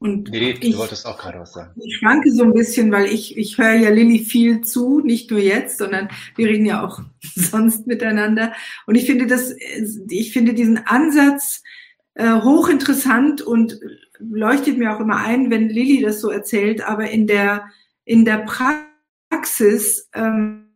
Und 0.00 0.30
nee, 0.30 0.52
ich, 0.58 0.72
du 0.72 0.78
wolltest 0.78 1.04
auch 1.04 1.18
gerade 1.18 1.40
was 1.40 1.52
sagen. 1.52 1.78
Ich 1.78 1.98
schwanke 1.98 2.32
so 2.32 2.42
ein 2.42 2.54
bisschen, 2.54 2.90
weil 2.90 3.06
ich, 3.06 3.36
ich 3.36 3.58
höre 3.58 3.74
ja 3.74 3.90
Lilly 3.90 4.20
viel 4.20 4.62
zu, 4.62 5.00
nicht 5.00 5.30
nur 5.30 5.40
jetzt, 5.40 5.76
sondern 5.76 6.08
wir 6.36 6.48
reden 6.48 6.64
ja 6.64 6.82
auch 6.82 7.00
sonst 7.34 7.86
miteinander. 7.86 8.54
Und 8.86 8.94
ich 8.94 9.04
finde 9.04 9.26
das, 9.26 9.54
ich 10.08 10.32
finde 10.32 10.54
diesen 10.54 10.78
Ansatz 10.78 11.62
äh, 12.14 12.40
hochinteressant 12.40 13.42
und 13.42 13.78
leuchtet 14.18 14.78
mir 14.78 14.96
auch 14.96 15.00
immer 15.00 15.18
ein, 15.18 15.50
wenn 15.50 15.68
Lilly 15.68 16.02
das 16.02 16.22
so 16.22 16.30
erzählt, 16.30 16.80
aber 16.82 17.10
in 17.10 17.26
der, 17.26 17.66
in 18.06 18.24
der 18.24 18.46
Praxis, 19.30 20.08
ähm, 20.14 20.70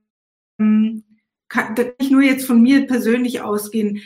kann 1.48 1.74
nicht 1.98 2.10
nur 2.10 2.22
jetzt 2.22 2.46
von 2.46 2.60
mir 2.60 2.86
persönlich 2.86 3.40
ausgehen. 3.40 4.02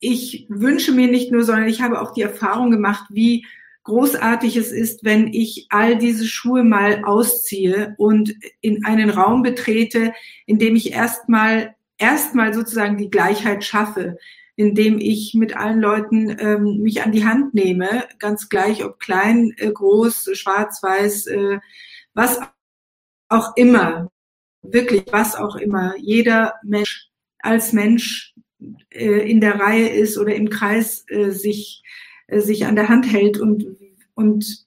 Ich 0.00 0.46
wünsche 0.48 0.92
mir 0.92 1.08
nicht 1.08 1.32
nur, 1.32 1.44
sondern 1.44 1.68
ich 1.68 1.80
habe 1.80 2.00
auch 2.00 2.12
die 2.12 2.22
Erfahrung 2.22 2.70
gemacht, 2.70 3.04
wie 3.10 3.46
großartig 3.90 4.56
es 4.56 4.72
ist, 4.72 5.04
wenn 5.04 5.32
ich 5.32 5.66
all 5.70 5.98
diese 5.98 6.26
Schuhe 6.26 6.64
mal 6.64 7.04
ausziehe 7.04 7.94
und 7.98 8.34
in 8.60 8.84
einen 8.84 9.10
Raum 9.10 9.42
betrete, 9.42 10.12
in 10.46 10.58
dem 10.58 10.76
ich 10.76 10.92
erstmal 10.92 11.74
erstmal 11.98 12.54
sozusagen 12.54 12.96
die 12.96 13.10
Gleichheit 13.10 13.62
schaffe, 13.62 14.16
indem 14.56 14.98
ich 14.98 15.34
mit 15.34 15.56
allen 15.56 15.80
Leuten 15.80 16.36
ähm, 16.38 16.78
mich 16.82 17.02
an 17.02 17.12
die 17.12 17.24
Hand 17.24 17.52
nehme, 17.52 18.04
ganz 18.18 18.48
gleich 18.48 18.84
ob 18.84 18.98
klein, 18.98 19.52
äh, 19.58 19.70
groß, 19.70 20.30
schwarz, 20.32 20.82
weiß, 20.82 21.26
äh, 21.26 21.58
was 22.14 22.40
auch 23.28 23.56
immer 23.56 24.10
wirklich 24.62 25.04
was 25.10 25.36
auch 25.36 25.56
immer, 25.56 25.94
jeder 25.98 26.54
Mensch 26.62 27.08
als 27.38 27.72
Mensch 27.72 28.34
äh, 28.90 29.30
in 29.30 29.40
der 29.40 29.58
Reihe 29.58 29.88
ist 29.88 30.18
oder 30.18 30.34
im 30.34 30.50
Kreis 30.50 31.04
äh, 31.08 31.30
sich, 31.30 31.82
äh, 32.26 32.40
sich 32.40 32.66
an 32.66 32.76
der 32.76 32.88
Hand 32.88 33.10
hält 33.10 33.38
und, 33.38 33.64
und 34.20 34.66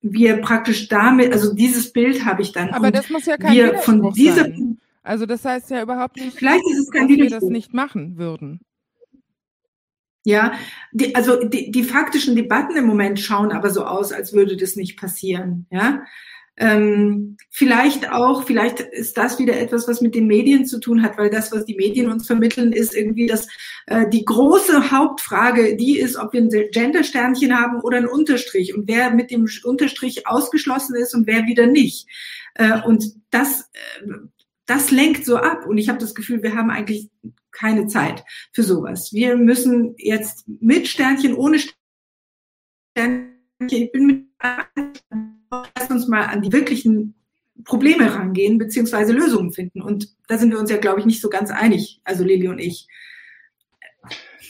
wir 0.00 0.40
praktisch 0.40 0.88
damit, 0.88 1.32
also 1.32 1.54
dieses 1.54 1.92
Bild 1.92 2.24
habe 2.24 2.42
ich 2.42 2.52
dann. 2.52 2.70
Aber 2.70 2.90
das 2.90 3.10
muss 3.10 3.26
ja 3.26 3.36
kein 3.36 3.54
wir 3.54 3.78
von 3.78 4.12
dieser, 4.12 4.44
sein. 4.44 4.78
Also 5.02 5.26
das 5.26 5.44
heißt 5.44 5.70
ja 5.70 5.82
überhaupt 5.82 6.16
nicht, 6.16 6.36
vielleicht 6.36 6.64
ist 6.70 6.78
es 6.78 6.90
kein 6.90 7.08
dass 7.08 7.16
wir 7.16 7.30
das 7.30 7.42
nicht 7.44 7.74
machen 7.74 8.16
würden. 8.16 8.60
Ja, 10.24 10.54
die, 10.90 11.14
also 11.14 11.44
die, 11.44 11.70
die 11.70 11.84
faktischen 11.84 12.34
Debatten 12.34 12.76
im 12.76 12.86
Moment 12.86 13.20
schauen 13.20 13.52
aber 13.52 13.70
so 13.70 13.84
aus, 13.84 14.10
als 14.10 14.32
würde 14.32 14.56
das 14.56 14.74
nicht 14.74 14.98
passieren. 14.98 15.66
Ja, 15.70 16.02
ähm, 16.58 17.36
vielleicht 17.50 18.10
auch, 18.10 18.44
vielleicht 18.44 18.80
ist 18.80 19.16
das 19.18 19.38
wieder 19.38 19.58
etwas, 19.58 19.86
was 19.88 20.00
mit 20.00 20.14
den 20.14 20.26
Medien 20.26 20.64
zu 20.64 20.80
tun 20.80 21.02
hat, 21.02 21.18
weil 21.18 21.28
das, 21.28 21.52
was 21.52 21.66
die 21.66 21.74
Medien 21.74 22.10
uns 22.10 22.26
vermitteln, 22.26 22.72
ist 22.72 22.94
irgendwie 22.94 23.26
das, 23.26 23.46
äh, 23.86 24.08
die 24.08 24.24
große 24.24 24.90
Hauptfrage, 24.90 25.76
die 25.76 25.98
ist, 25.98 26.16
ob 26.16 26.32
wir 26.32 26.40
ein 26.40 26.50
Gendersternchen 26.72 27.58
haben 27.58 27.80
oder 27.82 27.98
einen 27.98 28.06
Unterstrich 28.06 28.74
und 28.74 28.88
wer 28.88 29.10
mit 29.10 29.30
dem 29.30 29.46
Unterstrich 29.64 30.26
ausgeschlossen 30.26 30.96
ist 30.96 31.14
und 31.14 31.26
wer 31.26 31.46
wieder 31.46 31.66
nicht. 31.66 32.08
Äh, 32.54 32.80
und 32.82 33.04
das, 33.30 33.70
äh, 33.72 34.12
das 34.64 34.90
lenkt 34.90 35.26
so 35.26 35.36
ab. 35.36 35.66
Und 35.66 35.76
ich 35.76 35.90
habe 35.90 35.98
das 35.98 36.14
Gefühl, 36.14 36.42
wir 36.42 36.54
haben 36.54 36.70
eigentlich 36.70 37.10
keine 37.52 37.86
Zeit 37.86 38.24
für 38.52 38.62
sowas. 38.62 39.12
Wir 39.12 39.36
müssen 39.36 39.94
jetzt 39.98 40.46
mit 40.46 40.88
Sternchen, 40.88 41.34
ohne 41.34 41.58
Sternchen, 42.94 43.35
ich 43.60 43.92
bin 43.92 44.06
mit 44.06 44.26
lass 45.50 45.90
uns 45.90 46.08
mal 46.08 46.26
an 46.26 46.42
die 46.42 46.52
wirklichen 46.52 47.14
Probleme 47.64 48.14
rangehen, 48.14 48.58
beziehungsweise 48.58 49.12
Lösungen 49.12 49.52
finden. 49.52 49.82
Und 49.82 50.08
da 50.28 50.38
sind 50.38 50.50
wir 50.50 50.58
uns 50.58 50.70
ja, 50.70 50.76
glaube 50.76 51.00
ich, 51.00 51.06
nicht 51.06 51.20
so 51.20 51.28
ganz 51.28 51.50
einig, 51.50 52.00
also 52.04 52.24
Lili 52.24 52.48
und 52.48 52.58
ich. 52.58 52.86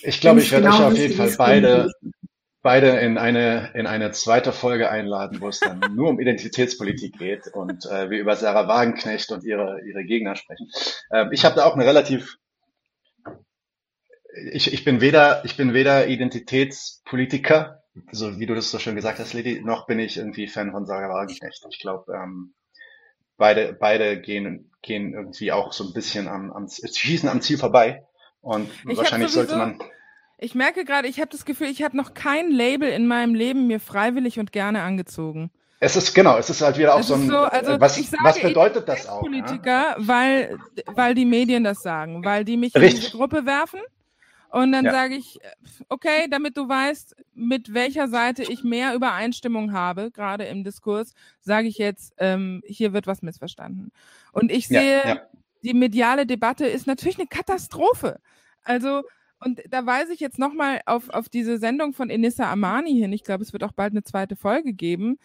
Ich 0.02 0.20
glaube, 0.20 0.40
ich 0.40 0.50
werde 0.50 0.66
genau 0.66 0.78
euch 0.78 0.92
auf 0.92 0.98
jeden 0.98 1.14
Fall 1.14 1.34
beide, 1.38 1.92
beide 2.62 2.88
in 2.98 3.18
eine, 3.18 3.72
in 3.74 3.86
eine 3.86 4.10
zweite 4.10 4.52
Folge 4.52 4.90
einladen, 4.90 5.40
wo 5.40 5.48
es 5.48 5.60
dann 5.60 5.80
nur 5.94 6.10
um 6.10 6.20
Identitätspolitik 6.20 7.18
geht 7.18 7.48
und 7.48 7.86
äh, 7.86 8.10
wir 8.10 8.18
über 8.18 8.36
Sarah 8.36 8.68
Wagenknecht 8.68 9.30
und 9.30 9.44
ihre, 9.44 9.80
ihre 9.86 10.04
Gegner 10.04 10.36
sprechen. 10.36 10.68
Ähm, 11.12 11.28
ich 11.32 11.44
habe 11.44 11.56
da 11.56 11.64
auch 11.64 11.74
eine 11.74 11.86
relativ 11.86 12.38
ich, 14.52 14.72
ich 14.72 14.84
bin 14.84 15.00
weder, 15.00 15.44
ich 15.46 15.56
bin 15.56 15.72
weder 15.72 16.08
Identitätspolitiker 16.08 17.82
so 18.12 18.38
wie 18.38 18.46
du 18.46 18.54
das 18.54 18.70
so 18.70 18.78
schön 18.78 18.96
gesagt 18.96 19.18
hast, 19.18 19.32
Lady, 19.32 19.60
noch 19.62 19.86
bin 19.86 19.98
ich 19.98 20.16
irgendwie 20.16 20.48
Fan 20.48 20.72
von 20.72 20.86
Sarah 20.86 21.08
Wagenknecht. 21.08 21.64
Ich 21.70 21.80
glaube, 21.80 22.12
ähm, 22.12 22.54
beide, 23.36 23.72
beide 23.72 24.20
gehen, 24.20 24.70
gehen 24.82 25.14
irgendwie 25.14 25.52
auch 25.52 25.72
so 25.72 25.84
ein 25.84 25.92
bisschen 25.92 26.28
am, 26.28 26.52
am 26.52 26.68
schießen 26.68 27.28
am 27.28 27.40
Ziel 27.40 27.58
vorbei. 27.58 28.04
Und 28.40 28.70
ich 28.88 28.96
wahrscheinlich 28.96 29.30
sowieso, 29.30 29.48
sollte 29.48 29.56
man. 29.56 29.80
Ich 30.38 30.54
merke 30.54 30.84
gerade, 30.84 31.08
ich 31.08 31.18
habe 31.20 31.30
das 31.30 31.44
Gefühl, 31.44 31.68
ich 31.68 31.82
habe 31.82 31.96
noch 31.96 32.14
kein 32.14 32.50
Label 32.50 32.88
in 32.88 33.06
meinem 33.06 33.34
Leben 33.34 33.66
mir 33.66 33.80
freiwillig 33.80 34.38
und 34.38 34.52
gerne 34.52 34.82
angezogen. 34.82 35.50
Es 35.78 35.96
ist 35.96 36.14
genau, 36.14 36.38
es 36.38 36.48
ist 36.48 36.62
halt 36.62 36.78
wieder 36.78 36.94
auch 36.94 37.02
so 37.02 37.14
ein. 37.14 37.28
So, 37.28 37.38
also 37.38 37.80
was, 37.80 37.98
was 38.22 38.40
bedeutet 38.40 38.88
das 38.88 39.06
auch? 39.08 39.20
Politiker, 39.20 39.68
ja? 39.68 39.96
weil, 39.98 40.58
weil 40.86 41.14
die 41.14 41.26
Medien 41.26 41.64
das 41.64 41.82
sagen, 41.82 42.24
weil 42.24 42.44
die 42.44 42.56
mich 42.56 42.74
Richtig. 42.74 42.94
in 42.94 43.00
diese 43.00 43.16
Gruppe 43.16 43.44
werfen 43.44 43.80
und 44.56 44.72
dann 44.72 44.86
ja. 44.86 44.90
sage 44.90 45.16
ich, 45.16 45.38
okay, 45.90 46.28
damit 46.30 46.56
du 46.56 46.66
weißt, 46.66 47.14
mit 47.34 47.74
welcher 47.74 48.08
Seite 48.08 48.42
ich 48.42 48.64
mehr 48.64 48.94
Übereinstimmung 48.94 49.74
habe, 49.74 50.10
gerade 50.10 50.44
im 50.44 50.64
Diskurs, 50.64 51.12
sage 51.42 51.68
ich 51.68 51.76
jetzt, 51.76 52.14
ähm, 52.16 52.62
hier 52.64 52.94
wird 52.94 53.06
was 53.06 53.20
missverstanden. 53.20 53.92
Und 54.32 54.50
ich 54.50 54.66
sehe, 54.66 55.02
ja, 55.04 55.08
ja. 55.16 55.20
die 55.62 55.74
mediale 55.74 56.24
Debatte 56.24 56.66
ist 56.66 56.86
natürlich 56.86 57.18
eine 57.18 57.26
Katastrophe. 57.26 58.18
Also, 58.62 59.02
und 59.40 59.60
da 59.68 59.84
weise 59.84 60.14
ich 60.14 60.20
jetzt 60.20 60.38
nochmal 60.38 60.80
auf, 60.86 61.10
auf 61.10 61.28
diese 61.28 61.58
Sendung 61.58 61.92
von 61.92 62.08
Enissa 62.08 62.50
Amani 62.50 62.94
hin. 62.94 63.12
Ich 63.12 63.24
glaube, 63.24 63.44
es 63.44 63.52
wird 63.52 63.62
auch 63.62 63.72
bald 63.72 63.92
eine 63.92 64.04
zweite 64.04 64.36
Folge 64.36 64.72
geben. 64.72 65.18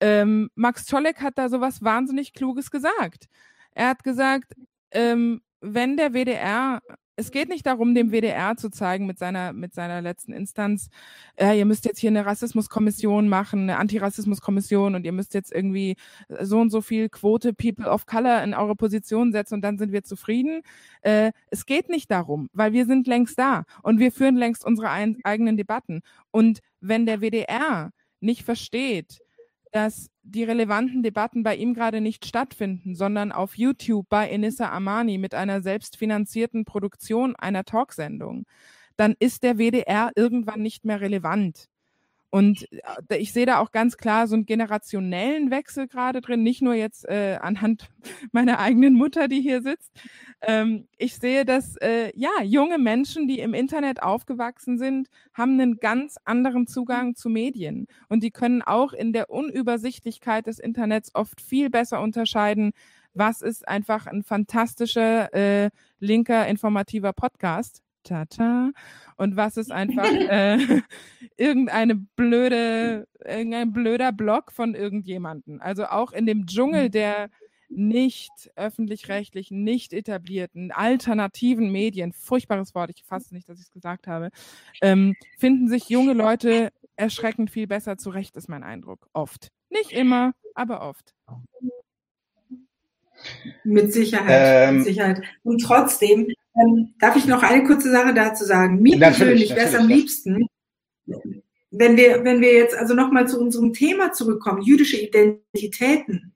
Ähm, 0.00 0.50
Max 0.56 0.86
Czolek 0.86 1.20
hat 1.20 1.38
da 1.38 1.48
sowas 1.48 1.84
wahnsinnig 1.84 2.32
Kluges 2.32 2.72
gesagt. 2.72 3.28
Er 3.76 3.90
hat 3.90 4.02
gesagt, 4.02 4.54
ähm, 4.90 5.40
wenn 5.60 5.96
der 5.96 6.14
WDR 6.14 6.82
es 7.16 7.30
geht 7.30 7.48
nicht 7.48 7.66
darum, 7.66 7.94
dem 7.94 8.10
WDR 8.10 8.56
zu 8.56 8.70
zeigen 8.70 9.06
mit 9.06 9.18
seiner, 9.18 9.52
mit 9.52 9.74
seiner 9.74 10.00
letzten 10.00 10.32
Instanz, 10.32 10.88
äh, 11.36 11.58
ihr 11.58 11.66
müsst 11.66 11.84
jetzt 11.84 11.98
hier 11.98 12.10
eine 12.10 12.24
Rassismuskommission 12.24 13.28
machen, 13.28 13.62
eine 13.62 13.78
Antirassismuskommission 13.78 14.94
und 14.94 15.04
ihr 15.04 15.12
müsst 15.12 15.34
jetzt 15.34 15.52
irgendwie 15.52 15.96
so 16.40 16.58
und 16.60 16.70
so 16.70 16.80
viel 16.80 17.08
Quote 17.08 17.52
People 17.52 17.88
of 17.88 18.06
Color 18.06 18.42
in 18.42 18.54
eure 18.54 18.76
Position 18.76 19.32
setzen 19.32 19.54
und 19.54 19.62
dann 19.62 19.78
sind 19.78 19.92
wir 19.92 20.04
zufrieden. 20.04 20.62
Äh, 21.02 21.32
es 21.50 21.66
geht 21.66 21.88
nicht 21.88 22.10
darum, 22.10 22.48
weil 22.52 22.72
wir 22.72 22.86
sind 22.86 23.06
längst 23.06 23.38
da 23.38 23.64
und 23.82 23.98
wir 23.98 24.12
führen 24.12 24.36
längst 24.36 24.64
unsere 24.64 24.90
ein, 24.90 25.18
eigenen 25.24 25.56
Debatten. 25.56 26.02
Und 26.30 26.60
wenn 26.80 27.06
der 27.06 27.20
WDR 27.20 27.90
nicht 28.20 28.44
versteht, 28.44 29.21
dass 29.72 30.08
die 30.22 30.44
relevanten 30.44 31.02
Debatten 31.02 31.42
bei 31.42 31.56
ihm 31.56 31.74
gerade 31.74 32.00
nicht 32.00 32.26
stattfinden, 32.26 32.94
sondern 32.94 33.32
auf 33.32 33.56
YouTube 33.58 34.08
bei 34.08 34.28
Enissa 34.28 34.70
Amani 34.70 35.18
mit 35.18 35.34
einer 35.34 35.62
selbstfinanzierten 35.62 36.64
Produktion 36.64 37.36
einer 37.36 37.64
Talksendung, 37.64 38.46
dann 38.96 39.14
ist 39.18 39.42
der 39.42 39.58
WDR 39.58 40.12
irgendwann 40.16 40.62
nicht 40.62 40.84
mehr 40.84 41.00
relevant. 41.00 41.68
Und 42.32 42.66
äh, 43.10 43.18
ich 43.18 43.34
sehe 43.34 43.44
da 43.44 43.58
auch 43.58 43.72
ganz 43.72 43.98
klar 43.98 44.26
so 44.26 44.34
einen 44.34 44.46
generationellen 44.46 45.50
Wechsel 45.50 45.86
gerade 45.86 46.22
drin, 46.22 46.42
nicht 46.42 46.62
nur 46.62 46.72
jetzt 46.72 47.06
äh, 47.06 47.38
anhand 47.38 47.90
meiner 48.32 48.58
eigenen 48.58 48.94
Mutter, 48.94 49.28
die 49.28 49.42
hier 49.42 49.60
sitzt. 49.60 49.92
Ähm, 50.40 50.88
ich 50.96 51.16
sehe, 51.16 51.44
dass 51.44 51.76
äh, 51.76 52.10
ja 52.16 52.30
junge 52.42 52.78
Menschen, 52.78 53.28
die 53.28 53.38
im 53.40 53.52
Internet 53.52 54.02
aufgewachsen 54.02 54.78
sind, 54.78 55.08
haben 55.34 55.60
einen 55.60 55.76
ganz 55.76 56.16
anderen 56.24 56.66
Zugang 56.66 57.16
zu 57.16 57.28
Medien 57.28 57.86
und 58.08 58.22
die 58.22 58.30
können 58.30 58.62
auch 58.62 58.94
in 58.94 59.12
der 59.12 59.28
Unübersichtlichkeit 59.28 60.46
des 60.46 60.58
Internets 60.58 61.14
oft 61.14 61.38
viel 61.38 61.68
besser 61.68 62.00
unterscheiden, 62.00 62.72
was 63.12 63.42
ist 63.42 63.68
einfach 63.68 64.06
ein 64.06 64.22
fantastischer 64.22 65.34
äh, 65.34 65.68
linker 66.00 66.46
informativer 66.46 67.12
Podcast 67.12 67.82
Tata. 68.02 68.72
Und 69.16 69.36
was 69.36 69.56
ist 69.56 69.70
einfach 69.70 70.04
äh, 70.28 70.58
irgendeine 71.36 71.96
blöde, 71.96 73.06
irgendein 73.24 73.72
blöder 73.72 74.12
Blog 74.12 74.52
von 74.52 74.74
irgendjemanden. 74.74 75.60
Also 75.60 75.86
auch 75.86 76.12
in 76.12 76.26
dem 76.26 76.46
Dschungel 76.46 76.90
der 76.90 77.28
nicht 77.74 78.50
öffentlich-rechtlichen, 78.54 79.64
nicht 79.64 79.92
etablierten, 79.92 80.72
alternativen 80.72 81.72
Medien, 81.72 82.12
furchtbares 82.12 82.74
Wort, 82.74 82.90
ich 82.94 83.02
fasse 83.04 83.34
nicht, 83.34 83.48
dass 83.48 83.58
ich 83.58 83.64
es 83.64 83.70
gesagt 83.70 84.06
habe, 84.06 84.30
ähm, 84.82 85.14
finden 85.38 85.68
sich 85.68 85.88
junge 85.88 86.12
Leute 86.12 86.70
erschreckend 86.96 87.50
viel 87.50 87.66
besser 87.66 87.96
zurecht, 87.96 88.36
ist 88.36 88.48
mein 88.48 88.62
Eindruck. 88.62 89.08
Oft. 89.12 89.48
Nicht 89.70 89.92
immer, 89.92 90.32
aber 90.54 90.82
oft. 90.82 91.14
Mit 93.64 93.92
Sicherheit, 93.92 94.68
ähm, 94.68 94.76
mit 94.76 94.84
Sicherheit. 94.84 95.22
Und 95.42 95.62
trotzdem 95.62 96.28
ähm, 96.54 96.94
darf 96.98 97.16
ich 97.16 97.26
noch 97.26 97.42
eine 97.42 97.64
kurze 97.64 97.90
Sache 97.90 98.14
dazu 98.14 98.44
sagen. 98.44 98.80
Mir 98.80 98.98
persönlich 98.98 99.50
wäre 99.50 99.68
es 99.68 99.74
am 99.74 99.88
liebsten, 99.88 100.46
wenn 101.70 101.96
wir, 101.96 102.24
wenn 102.24 102.40
wir 102.40 102.52
jetzt 102.52 102.76
also 102.76 102.94
nochmal 102.94 103.28
zu 103.28 103.40
unserem 103.40 103.72
Thema 103.72 104.12
zurückkommen, 104.12 104.62
jüdische 104.62 104.98
Identitäten. 104.98 106.34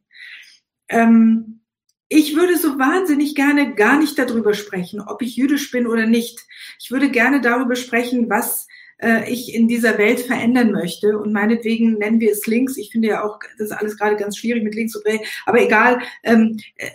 Ähm, 0.88 1.60
ich 2.08 2.36
würde 2.36 2.56
so 2.56 2.78
wahnsinnig 2.78 3.34
gerne 3.34 3.74
gar 3.74 3.98
nicht 3.98 4.18
darüber 4.18 4.54
sprechen, 4.54 5.00
ob 5.00 5.22
ich 5.22 5.36
jüdisch 5.36 5.70
bin 5.70 5.86
oder 5.86 6.06
nicht. 6.06 6.40
Ich 6.78 6.90
würde 6.90 7.10
gerne 7.10 7.40
darüber 7.40 7.74
sprechen, 7.74 8.30
was 8.30 8.68
äh, 8.98 9.30
ich 9.30 9.54
in 9.54 9.68
dieser 9.68 9.98
Welt 9.98 10.20
verändern 10.20 10.72
möchte. 10.72 11.18
Und 11.18 11.32
meinetwegen 11.32 11.98
nennen 11.98 12.20
wir 12.20 12.32
es 12.32 12.46
links. 12.46 12.76
Ich 12.76 12.90
finde 12.90 13.08
ja 13.08 13.24
auch, 13.24 13.38
das 13.58 13.70
ist 13.70 13.76
alles 13.76 13.96
gerade 13.96 14.16
ganz 14.16 14.36
schwierig 14.36 14.62
mit 14.62 14.74
links 14.74 14.96
und 14.96 15.04
rechts. 15.06 15.28
Aber 15.46 15.60
egal, 15.60 16.00
ähm, 16.22 16.58
äh, 16.76 16.88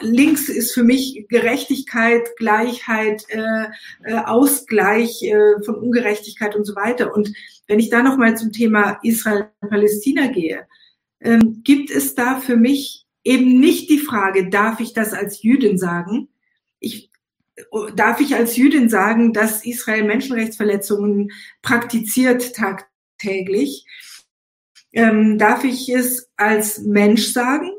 links 0.00 0.48
ist 0.48 0.72
für 0.72 0.82
mich 0.82 1.26
Gerechtigkeit, 1.28 2.22
Gleichheit, 2.36 3.24
äh, 3.28 3.66
äh, 4.04 4.14
Ausgleich 4.24 5.22
äh, 5.22 5.62
von 5.64 5.76
Ungerechtigkeit 5.76 6.56
und 6.56 6.64
so 6.64 6.74
weiter. 6.74 7.14
Und 7.14 7.32
wenn 7.66 7.78
ich 7.78 7.90
da 7.90 8.02
nochmal 8.02 8.36
zum 8.36 8.52
Thema 8.52 8.98
Israel-Palästina 9.02 10.28
gehe, 10.28 10.66
ähm, 11.20 11.60
gibt 11.62 11.90
es 11.90 12.14
da 12.14 12.40
für 12.40 12.56
mich 12.56 13.06
eben 13.24 13.60
nicht 13.60 13.88
die 13.90 13.98
Frage, 13.98 14.48
darf 14.48 14.80
ich 14.80 14.92
das 14.94 15.12
als 15.12 15.42
Jüdin 15.42 15.78
sagen? 15.78 16.28
Ich 16.80 17.11
darf 17.94 18.20
ich 18.20 18.34
als 18.34 18.56
Jüdin 18.56 18.88
sagen, 18.88 19.32
dass 19.32 19.64
Israel 19.64 20.04
Menschenrechtsverletzungen 20.04 21.30
praktiziert 21.62 22.54
tagtäglich? 22.54 23.86
Ähm, 24.92 25.38
darf 25.38 25.64
ich 25.64 25.88
es 25.88 26.30
als 26.36 26.80
Mensch 26.80 27.32
sagen? 27.32 27.70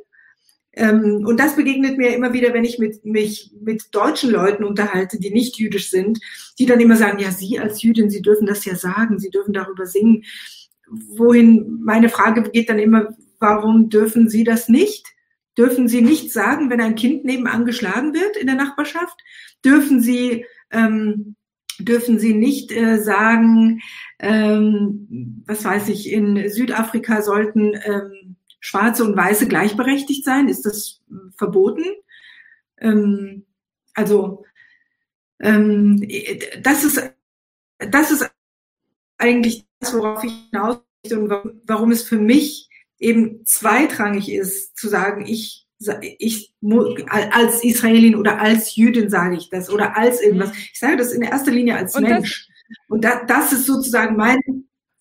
Ähm, 0.76 1.24
und 1.26 1.40
das 1.40 1.56
begegnet 1.56 1.98
mir 1.98 2.16
immer 2.16 2.34
wieder, 2.34 2.54
wenn 2.54 2.66
ich 2.66 2.80
mit, 2.80 3.06
mich 3.06 3.52
mit 3.62 3.94
deutschen 3.94 4.32
Leuten 4.32 4.64
unterhalte, 4.64 5.20
die 5.20 5.32
nicht 5.32 5.58
jüdisch 5.58 5.92
sind, 5.92 6.20
die 6.58 6.66
dann 6.66 6.80
immer 6.80 6.96
sagen, 6.96 7.20
ja, 7.20 7.32
Sie 7.32 7.60
als 7.60 7.84
Jüdin, 7.84 8.10
Sie 8.10 8.24
dürfen 8.24 8.48
das 8.48 8.66
ja 8.66 8.76
sagen, 8.76 9.20
Sie 9.20 9.30
dürfen 9.30 9.54
darüber 9.54 9.86
singen. 9.86 10.24
Wohin 10.88 11.80
meine 11.84 12.10
Frage 12.10 12.42
geht 12.50 12.70
dann 12.70 12.80
immer, 12.80 13.16
warum 13.40 13.90
dürfen 13.90 14.30
Sie 14.30 14.44
das 14.44 14.68
nicht? 14.68 15.06
Dürfen 15.58 15.88
Sie 15.88 16.02
nicht 16.02 16.32
sagen, 16.32 16.70
wenn 16.70 16.82
ein 16.82 16.96
Kind 16.96 17.26
nebenan 17.26 17.66
geschlagen 17.66 18.14
wird 18.14 18.38
in 18.38 18.48
der 18.48 18.56
Nachbarschaft? 18.56 19.20
dürfen 19.64 20.02
sie 20.02 20.46
ähm, 20.72 21.36
dürfen 21.80 22.20
sie 22.20 22.34
nicht 22.34 22.72
äh, 22.72 23.02
sagen, 23.02 23.82
ähm, 24.20 25.44
was 25.48 25.66
weiß 25.66 25.90
ich, 25.90 26.12
in 26.12 26.50
Südafrika 26.50 27.22
sollten 27.22 27.74
ähm, 27.84 28.36
Schwarze 28.60 29.04
und 29.04 29.18
Weiße 29.18 29.48
gleichberechtigt 29.48 30.24
sein. 30.24 30.48
Ist 30.48 30.66
das 30.66 31.02
verboten? 31.36 31.84
Ähm, 32.78 33.46
also 33.94 34.46
ähm, 35.40 36.08
das 36.62 36.84
ist 36.84 37.14
das 37.80 38.12
ist 38.12 38.32
eigentlich 39.18 39.66
das, 39.80 39.94
worauf 39.94 40.24
ich 40.24 40.34
hinaus 40.52 40.80
und 41.12 41.30
warum 41.66 41.92
es 41.92 42.04
für 42.04 42.18
mich 42.18 42.70
eben 43.04 43.46
zweitrangig 43.46 44.32
ist, 44.32 44.78
zu 44.78 44.88
sagen, 44.88 45.26
ich 45.26 45.68
ich 46.18 46.54
als 47.10 47.62
Israelin 47.62 48.16
oder 48.16 48.40
als 48.40 48.78
Jüdin 48.78 49.10
sage 49.10 49.36
ich 49.36 49.50
das 49.50 49.70
oder 49.70 49.98
als 49.98 50.22
irgendwas. 50.22 50.50
Mhm. 50.50 50.58
Ich 50.72 50.80
sage 50.80 50.96
das 50.96 51.12
in 51.12 51.22
erster 51.24 51.52
Linie 51.52 51.76
als 51.76 51.94
und 51.96 52.04
Mensch. 52.04 52.48
Das, 52.48 52.78
und 52.88 53.04
da, 53.04 53.26
das 53.26 53.52
ist 53.52 53.66
sozusagen 53.66 54.16
mein 54.16 54.40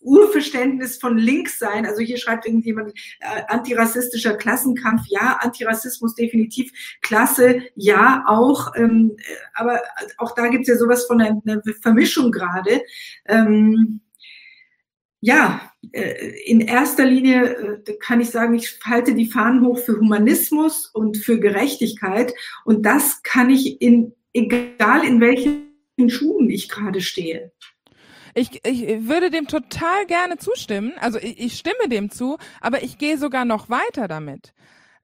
Urverständnis 0.01 0.99
von 0.99 1.17
links 1.17 1.61
sein. 1.61 1.87
Also 1.87 2.01
hier 2.01 2.19
schreibt 2.19 2.47
irgendjemand 2.47 2.93
äh, 3.21 3.43
antirassistischer 3.47 4.35
Klassenkampf. 4.35 5.03
Ja, 5.07 5.39
Antirassismus 5.41 6.17
definitiv 6.17 6.73
Klasse. 7.01 7.63
Ja, 7.77 8.25
auch. 8.27 8.75
Ähm, 8.75 9.17
aber 9.55 9.81
auch 10.19 10.35
da 10.35 10.49
gibt 10.49 10.63
es 10.63 10.69
ja 10.69 10.77
sowas 10.77 11.05
von 11.07 11.21
einer, 11.21 11.41
einer 11.47 11.63
Vermischung 11.81 12.33
gerade. 12.33 12.83
Ähm, 13.27 14.01
ja, 15.23 15.73
äh, 15.93 16.43
in 16.45 16.61
erster 16.61 17.07
Linie 17.07 17.79
äh, 17.87 17.97
kann 18.01 18.21
ich 18.21 18.31
sagen, 18.31 18.55
ich 18.55 18.81
halte 18.85 19.15
die 19.15 19.31
Fahnen 19.31 19.65
hoch 19.65 19.79
für 19.79 19.99
Humanismus 19.99 20.87
und 20.87 21.17
für 21.17 21.39
Gerechtigkeit. 21.39 22.35
Und 22.65 22.85
das 22.85 23.23
kann 23.23 23.49
ich 23.49 23.81
in, 23.81 24.13
egal 24.35 25.05
in 25.05 25.21
welchen 25.21 25.71
Schuhen 26.09 26.51
ich 26.51 26.69
gerade 26.69 27.01
stehe. 27.01 27.53
Ich, 28.35 28.65
ich 28.67 29.09
würde 29.09 29.31
dem 29.31 29.47
total 29.47 30.07
gerne 30.07 30.39
zustimmen. 30.39 30.93
Also 30.99 31.19
ich, 31.19 31.39
ich 31.39 31.57
stimme 31.57 31.89
dem 31.89 32.11
zu, 32.11 32.37
aber 32.61 32.83
ich 32.83 32.99
gehe 32.99 33.17
sogar 33.17 33.45
noch 33.45 33.71
weiter 33.71 34.09
damit. 34.09 34.53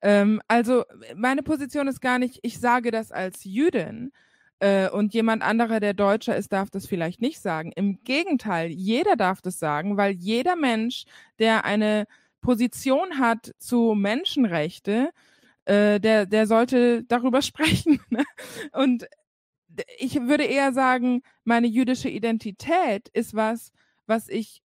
Ähm, 0.03 0.43
also 0.49 0.85
meine 1.15 1.45
Position 1.45 1.87
ist 1.87 2.01
gar 2.01 2.19
nicht, 2.19 2.41
ich 2.43 2.59
sage 2.59 2.91
das 2.91 3.13
als 3.13 3.45
Jüdin, 3.45 4.11
äh, 4.61 4.89
und 4.91 5.15
jemand 5.15 5.43
anderer, 5.43 5.81
der 5.81 5.95
Deutscher 5.95 6.37
ist, 6.37 6.53
darf 6.53 6.71
das 6.71 6.87
vielleicht 6.87 7.21
nicht 7.21 7.41
sagen. 7.41 7.73
Im 7.75 8.03
Gegenteil, 8.05 8.71
jeder 8.71 9.17
darf 9.17 9.41
das 9.41 9.59
sagen, 9.59 9.97
weil 9.97 10.13
jeder 10.13 10.57
Mensch, 10.57 11.05
der 11.39 11.65
eine 11.65 12.07
Position 12.41 13.19
hat 13.19 13.55
zu 13.59 13.95
Menschenrechte, 13.95 15.11
äh, 15.65 16.01
der, 16.01 16.27
der 16.27 16.47
sollte 16.47 17.05
darüber 17.05 17.43
sprechen. 17.43 18.01
Ne? 18.11 18.25
Und 18.73 19.07
ich 19.99 20.15
würde 20.23 20.45
eher 20.45 20.73
sagen, 20.73 21.23
meine 21.45 21.67
jüdische 21.67 22.09
Identität 22.09 23.09
ist 23.11 23.35
was, 23.35 23.73
was 24.07 24.29
ich 24.29 24.63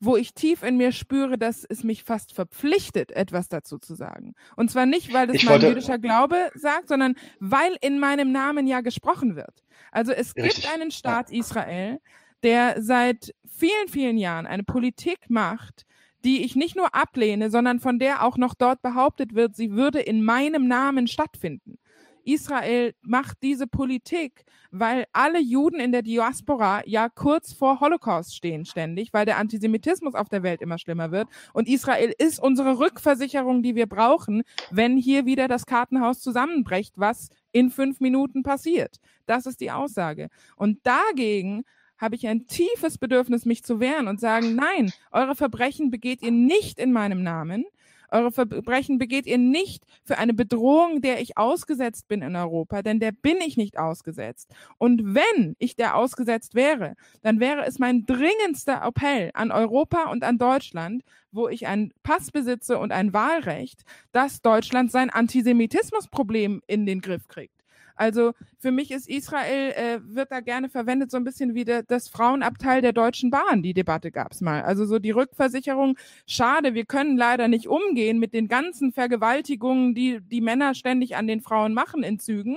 wo 0.00 0.16
ich 0.16 0.32
tief 0.34 0.62
in 0.62 0.78
mir 0.78 0.92
spüre, 0.92 1.36
dass 1.38 1.64
es 1.64 1.84
mich 1.84 2.04
fast 2.04 2.32
verpflichtet, 2.32 3.12
etwas 3.12 3.48
dazu 3.48 3.78
zu 3.78 3.94
sagen. 3.94 4.34
Und 4.56 4.70
zwar 4.70 4.86
nicht, 4.86 5.12
weil 5.12 5.26
das 5.26 5.36
ich 5.36 5.44
mein 5.44 5.54
wollte... 5.54 5.68
jüdischer 5.68 5.98
Glaube 5.98 6.50
sagt, 6.54 6.88
sondern 6.88 7.14
weil 7.38 7.76
in 7.82 7.98
meinem 7.98 8.32
Namen 8.32 8.66
ja 8.66 8.80
gesprochen 8.80 9.36
wird. 9.36 9.62
Also 9.92 10.12
es 10.12 10.34
Richtig. 10.34 10.62
gibt 10.62 10.74
einen 10.74 10.90
Staat 10.90 11.30
Israel, 11.30 12.00
der 12.42 12.82
seit 12.82 13.34
vielen, 13.46 13.88
vielen 13.88 14.16
Jahren 14.16 14.46
eine 14.46 14.62
Politik 14.62 15.28
macht, 15.28 15.84
die 16.24 16.44
ich 16.44 16.56
nicht 16.56 16.76
nur 16.76 16.94
ablehne, 16.94 17.50
sondern 17.50 17.80
von 17.80 17.98
der 17.98 18.24
auch 18.24 18.36
noch 18.36 18.54
dort 18.54 18.82
behauptet 18.82 19.34
wird, 19.34 19.54
sie 19.54 19.72
würde 19.72 20.00
in 20.00 20.22
meinem 20.22 20.66
Namen 20.66 21.06
stattfinden. 21.08 21.78
Israel 22.24 22.94
macht 23.02 23.38
diese 23.42 23.66
Politik, 23.66 24.44
weil 24.70 25.06
alle 25.12 25.40
Juden 25.40 25.80
in 25.80 25.92
der 25.92 26.02
Diaspora 26.02 26.82
ja 26.86 27.08
kurz 27.08 27.52
vor 27.52 27.80
Holocaust 27.80 28.34
stehen 28.34 28.64
ständig, 28.64 29.12
weil 29.12 29.26
der 29.26 29.38
Antisemitismus 29.38 30.14
auf 30.14 30.28
der 30.28 30.42
Welt 30.42 30.60
immer 30.62 30.78
schlimmer 30.78 31.10
wird. 31.10 31.28
Und 31.52 31.68
Israel 31.68 32.14
ist 32.18 32.40
unsere 32.40 32.78
Rückversicherung, 32.78 33.62
die 33.62 33.74
wir 33.74 33.86
brauchen, 33.86 34.42
wenn 34.70 34.96
hier 34.96 35.26
wieder 35.26 35.48
das 35.48 35.66
Kartenhaus 35.66 36.20
zusammenbricht, 36.20 36.94
was 36.96 37.28
in 37.52 37.70
fünf 37.70 38.00
Minuten 38.00 38.42
passiert. 38.42 38.96
Das 39.26 39.46
ist 39.46 39.60
die 39.60 39.70
Aussage. 39.70 40.28
Und 40.56 40.78
dagegen 40.84 41.64
habe 41.98 42.16
ich 42.16 42.26
ein 42.26 42.46
tiefes 42.46 42.96
Bedürfnis, 42.96 43.44
mich 43.44 43.62
zu 43.62 43.78
wehren 43.78 44.08
und 44.08 44.20
sagen, 44.20 44.54
nein, 44.54 44.90
eure 45.12 45.36
Verbrechen 45.36 45.90
begeht 45.90 46.22
ihr 46.22 46.30
nicht 46.30 46.78
in 46.78 46.92
meinem 46.92 47.22
Namen. 47.22 47.64
Eure 48.10 48.32
Verbrechen 48.32 48.98
begeht 48.98 49.26
ihr 49.26 49.38
nicht 49.38 49.84
für 50.04 50.18
eine 50.18 50.34
Bedrohung, 50.34 51.00
der 51.00 51.20
ich 51.20 51.38
ausgesetzt 51.38 52.08
bin 52.08 52.22
in 52.22 52.36
Europa, 52.36 52.82
denn 52.82 53.00
der 53.00 53.12
bin 53.12 53.36
ich 53.38 53.56
nicht 53.56 53.78
ausgesetzt. 53.78 54.52
Und 54.78 55.14
wenn 55.14 55.54
ich 55.58 55.76
der 55.76 55.96
ausgesetzt 55.96 56.54
wäre, 56.54 56.94
dann 57.22 57.40
wäre 57.40 57.64
es 57.66 57.78
mein 57.78 58.06
dringendster 58.06 58.82
Appell 58.82 59.30
an 59.34 59.52
Europa 59.52 60.10
und 60.10 60.24
an 60.24 60.38
Deutschland, 60.38 61.02
wo 61.32 61.48
ich 61.48 61.66
einen 61.66 61.92
Pass 62.02 62.30
besitze 62.32 62.78
und 62.78 62.92
ein 62.92 63.12
Wahlrecht, 63.12 63.82
dass 64.12 64.42
Deutschland 64.42 64.90
sein 64.90 65.10
Antisemitismusproblem 65.10 66.62
in 66.66 66.86
den 66.86 67.00
Griff 67.00 67.28
kriegt. 67.28 67.59
Also 68.00 68.32
für 68.58 68.70
mich 68.72 68.90
ist 68.92 69.10
Israel, 69.10 69.72
äh, 69.72 69.98
wird 70.02 70.32
da 70.32 70.40
gerne 70.40 70.70
verwendet, 70.70 71.10
so 71.10 71.18
ein 71.18 71.24
bisschen 71.24 71.54
wie 71.54 71.66
der, 71.66 71.82
das 71.82 72.08
Frauenabteil 72.08 72.80
der 72.80 72.94
Deutschen 72.94 73.30
Bahn. 73.30 73.62
Die 73.62 73.74
Debatte 73.74 74.10
gab's 74.10 74.40
mal. 74.40 74.62
Also 74.62 74.86
so 74.86 74.98
die 74.98 75.10
Rückversicherung, 75.10 75.98
schade, 76.26 76.72
wir 76.72 76.86
können 76.86 77.18
leider 77.18 77.46
nicht 77.46 77.68
umgehen 77.68 78.18
mit 78.18 78.32
den 78.32 78.48
ganzen 78.48 78.90
Vergewaltigungen, 78.92 79.94
die 79.94 80.18
die 80.22 80.40
Männer 80.40 80.74
ständig 80.74 81.14
an 81.14 81.26
den 81.26 81.42
Frauen 81.42 81.74
machen 81.74 82.02
in 82.02 82.18
Zügen. 82.18 82.56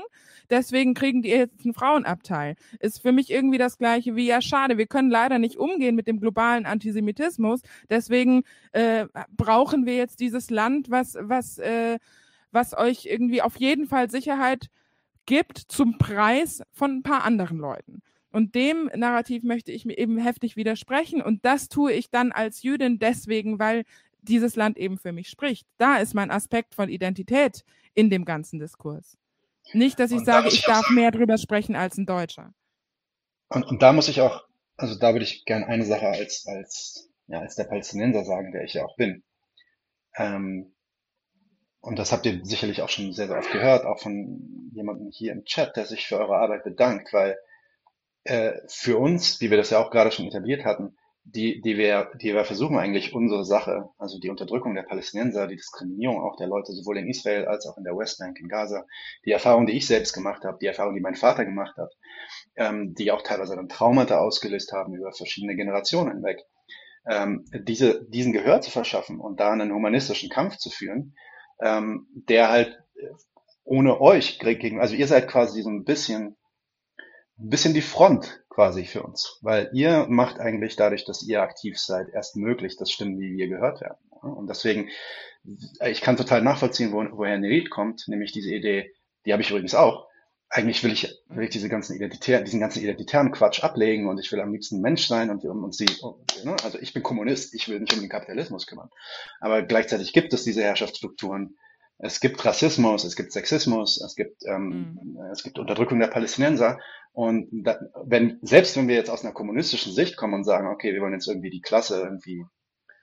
Deswegen 0.50 0.94
kriegen 0.94 1.22
die 1.22 1.32
jetzt 1.32 1.66
einen 1.66 1.74
Frauenabteil. 1.74 2.56
Ist 2.80 3.02
für 3.02 3.12
mich 3.12 3.30
irgendwie 3.30 3.58
das 3.58 3.78
gleiche 3.78 4.16
wie, 4.16 4.28
ja, 4.28 4.42
schade, 4.42 4.78
wir 4.78 4.88
können 4.88 5.10
leider 5.10 5.40
nicht 5.40 5.58
umgehen 5.58 5.96
mit 5.96 6.08
dem 6.08 6.22
globalen 6.22 6.66
Antisemitismus. 6.66 7.64
Deswegen 7.90 8.44
äh, 8.72 9.08
brauchen 9.36 9.86
wir 9.86 9.98
jetzt 9.98 10.22
dieses 10.22 10.50
Land, 10.50 10.90
was, 10.90 11.18
was, 11.20 11.58
äh, 11.58 12.00
was 12.54 12.78
euch 12.78 13.08
irgendwie 13.08 13.42
auf 13.42 13.58
jeden 13.58 13.88
Fall 13.88 14.10
Sicherheit 14.10 14.70
gibt 15.26 15.58
zum 15.58 15.98
Preis 15.98 16.62
von 16.72 16.98
ein 16.98 17.04
paar 17.04 17.24
anderen 17.24 17.58
Leuten. 17.58 18.02
Und 18.32 18.56
dem 18.56 18.90
Narrativ 18.96 19.44
möchte 19.44 19.72
ich 19.72 19.86
mir 19.86 19.98
eben 19.98 20.18
heftig 20.18 20.56
widersprechen. 20.56 21.22
Und 21.22 21.46
das 21.46 21.70
tue 21.70 21.94
ich 21.94 22.10
dann 22.10 22.32
als 22.32 22.64
Jüdin 22.64 22.98
deswegen, 22.98 23.60
weil 23.60 23.84
dieses 24.22 24.56
Land 24.56 24.78
eben 24.78 24.98
für 24.98 25.12
mich 25.12 25.30
spricht. 25.30 25.68
Da 25.78 25.98
ist 25.98 26.16
mein 26.16 26.32
Aspekt 26.32 26.74
von 26.74 26.90
Identität 26.90 27.64
in 27.94 28.10
dem 28.10 28.26
ganzen 28.26 28.60
Diskurs. 28.60 29.18
Nicht, 29.72 30.00
dass 30.00 30.12
ich 30.12 30.20
und 30.20 30.26
sage, 30.26 30.48
ich 30.50 30.64
darf 30.64 30.90
mehr 30.90 31.12
drüber 31.12 31.38
sprechen 31.38 31.76
als 31.76 31.98
ein 31.98 32.06
Deutscher. 32.06 32.54
Und, 33.50 33.66
und 33.66 33.82
da 33.82 33.94
muss 33.94 34.08
ich 34.08 34.20
auch, 34.22 34.46
also 34.78 34.98
da 34.98 35.14
würde 35.14 35.26
ich 35.26 35.46
gerne 35.46 35.68
eine 35.68 35.86
Sache 35.86 36.08
als, 36.08 36.46
als, 36.48 37.10
ja, 37.28 37.40
als 37.40 37.56
der 37.56 37.66
Palästinenser 37.66 38.26
sagen, 38.26 38.52
der 38.52 38.64
ich 38.64 38.74
ja 38.74 38.84
auch 38.84 38.96
bin. 38.96 39.24
Ähm, 40.16 40.73
und 41.84 42.00
das 42.00 42.14
habt 42.14 42.26
ihr 42.26 42.40
sicherlich 42.44 42.82
auch 42.82 42.88
schon 42.88 43.12
sehr, 43.12 43.28
sehr 43.28 43.38
oft 43.38 43.52
gehört, 43.52 43.86
auch 43.86 44.00
von 44.00 44.72
jemandem 44.74 45.10
hier 45.12 45.34
im 45.34 45.44
Chat, 45.44 45.76
der 45.76 45.86
sich 45.86 46.08
für 46.08 46.18
eure 46.18 46.38
Arbeit 46.38 46.64
bedankt, 46.64 47.12
weil 47.12 47.38
äh, 48.24 48.54
für 48.70 48.98
uns, 48.98 49.42
wie 49.42 49.50
wir 49.50 49.58
das 49.58 49.70
ja 49.70 49.80
auch 49.80 49.92
gerade 49.92 50.10
schon 50.10 50.26
etabliert 50.26 50.64
hatten, 50.64 50.96
die, 51.26 51.60
die 51.60 51.78
wir, 51.78 52.10
die 52.22 52.34
wir 52.34 52.46
versuchen 52.46 52.78
eigentlich 52.78 53.14
unsere 53.14 53.44
Sache, 53.44 53.90
also 53.98 54.18
die 54.18 54.30
Unterdrückung 54.30 54.76
der 54.76 54.84
Palästinenser, 54.84 55.48
die 55.48 55.58
Diskriminierung 55.58 56.22
auch 56.22 56.38
der 56.38 56.48
Leute 56.48 56.72
sowohl 56.72 57.00
in 57.00 57.10
Israel 57.10 57.48
als 57.48 57.66
auch 57.66 57.78
in 57.78 57.84
der 57.84 57.98
Westbank, 57.98 58.40
in 58.40 58.48
Gaza, 58.48 58.86
die 59.26 59.32
Erfahrung, 59.32 59.66
die 59.66 59.74
ich 59.74 59.86
selbst 59.86 60.14
gemacht 60.14 60.46
habe, 60.46 60.60
die 60.62 60.68
Erfahrung, 60.68 60.96
die 60.96 61.02
mein 61.02 61.16
Vater 61.16 61.44
gemacht 61.44 61.76
hat, 61.76 61.92
ähm, 62.56 62.94
die 62.94 63.12
auch 63.12 63.24
teilweise 63.24 63.58
dann 63.58 63.68
Traumata 63.68 64.20
ausgelöst 64.20 64.72
haben 64.72 64.96
über 64.96 65.12
verschiedene 65.12 65.58
Generationen 65.58 66.14
hinweg, 66.14 66.46
ähm, 67.10 67.44
diese, 67.54 68.06
diesen 68.10 68.32
Gehör 68.32 68.62
zu 68.62 68.72
verschaffen 68.72 69.20
und 69.20 69.42
da 69.42 69.52
einen 69.52 69.74
humanistischen 69.74 70.30
Kampf 70.30 70.56
zu 70.56 70.70
führen, 70.70 71.14
ähm, 71.64 72.08
der 72.14 72.50
halt 72.50 72.78
äh, 72.96 73.08
ohne 73.64 74.02
euch 74.02 74.40
gegen, 74.40 74.82
also 74.82 74.96
ihr 74.96 75.08
seid 75.08 75.28
quasi 75.28 75.62
so 75.62 75.70
ein 75.70 75.86
bisschen, 75.86 76.36
ein 77.40 77.50
bisschen 77.50 77.74
die 77.74 77.82
Front 77.82 78.44
quasi 78.50 78.86
für 78.86 79.04
uns, 79.04 79.40
weil 79.42 79.70
ihr 79.74 80.06
macht 80.10 80.40
eigentlich 80.40 80.76
dadurch, 80.76 81.06
dass 81.06 81.24
ihr 81.24 81.42
aktiv 81.42 81.80
seid, 81.80 82.10
erst 82.10 82.36
möglich, 82.36 82.78
dass 82.78 82.92
Stimmen 82.92 83.20
wie 83.20 83.36
wir 83.36 83.48
gehört 83.48 83.82
werden. 83.82 83.98
Und 84.22 84.50
deswegen, 84.50 84.90
ich 85.86 86.02
kann 86.02 86.18
total 86.18 86.42
nachvollziehen, 86.42 86.92
wo, 86.92 87.04
woher 87.18 87.38
Nerit 87.38 87.70
kommt, 87.70 88.08
nämlich 88.08 88.32
diese 88.32 88.54
Idee, 88.54 88.94
die 89.26 89.34
habe 89.34 89.42
ich 89.42 89.50
übrigens 89.50 89.76
auch. 89.76 90.08
Eigentlich 90.56 90.84
will 90.84 90.92
ich, 90.92 91.20
will 91.30 91.46
ich 91.46 91.50
diese 91.50 91.68
ganzen 91.68 91.96
identitären, 91.96 92.46
diesen 92.46 92.60
ganzen 92.60 92.84
identitären 92.84 93.32
Quatsch 93.32 93.64
ablegen 93.64 94.08
und 94.08 94.20
ich 94.20 94.32
will 94.32 94.40
am 94.40 94.52
liebsten 94.52 94.82
Mensch 94.82 95.08
sein 95.08 95.32
und, 95.32 95.44
und 95.44 95.74
sie, 95.74 95.88
ne? 96.44 96.56
also 96.64 96.78
ich 96.80 96.94
bin 96.94 97.02
Kommunist, 97.02 97.56
ich 97.56 97.68
will 97.70 97.80
mich 97.80 97.92
um 97.92 98.02
den 98.02 98.10
Kapitalismus 98.10 98.68
kümmern. 98.68 98.92
Aber 99.40 99.64
gleichzeitig 99.64 100.14
gibt 100.14 100.32
es 100.32 100.44
diese 100.44 100.62
Herrschaftsstrukturen, 100.62 101.56
es 101.98 102.20
gibt 102.20 102.44
Rassismus, 102.44 103.04
es 103.04 103.16
gibt 103.16 103.32
Sexismus, 103.32 104.02
es 104.02 104.16
gibt, 104.16 104.44
ähm, 104.46 104.98
mhm. 105.02 105.18
es 105.32 105.42
gibt 105.42 105.58
Unterdrückung 105.58 106.00
der 106.00 106.08
Palästinenser. 106.08 106.80
Und 107.14 107.48
da, 107.52 107.80
wenn, 108.04 108.40
selbst 108.42 108.76
wenn 108.76 108.88
wir 108.88 108.96
jetzt 108.96 109.10
aus 109.10 109.24
einer 109.24 109.34
kommunistischen 109.34 109.94
Sicht 109.94 110.18
kommen 110.18 110.34
und 110.34 110.44
sagen, 110.44 110.68
okay, 110.68 110.94
wir 110.94 111.02
wollen 111.02 111.14
jetzt 111.14 111.28
irgendwie 111.28 111.50
die 111.50 111.62
Klasse 111.62 112.02
irgendwie 112.02 112.46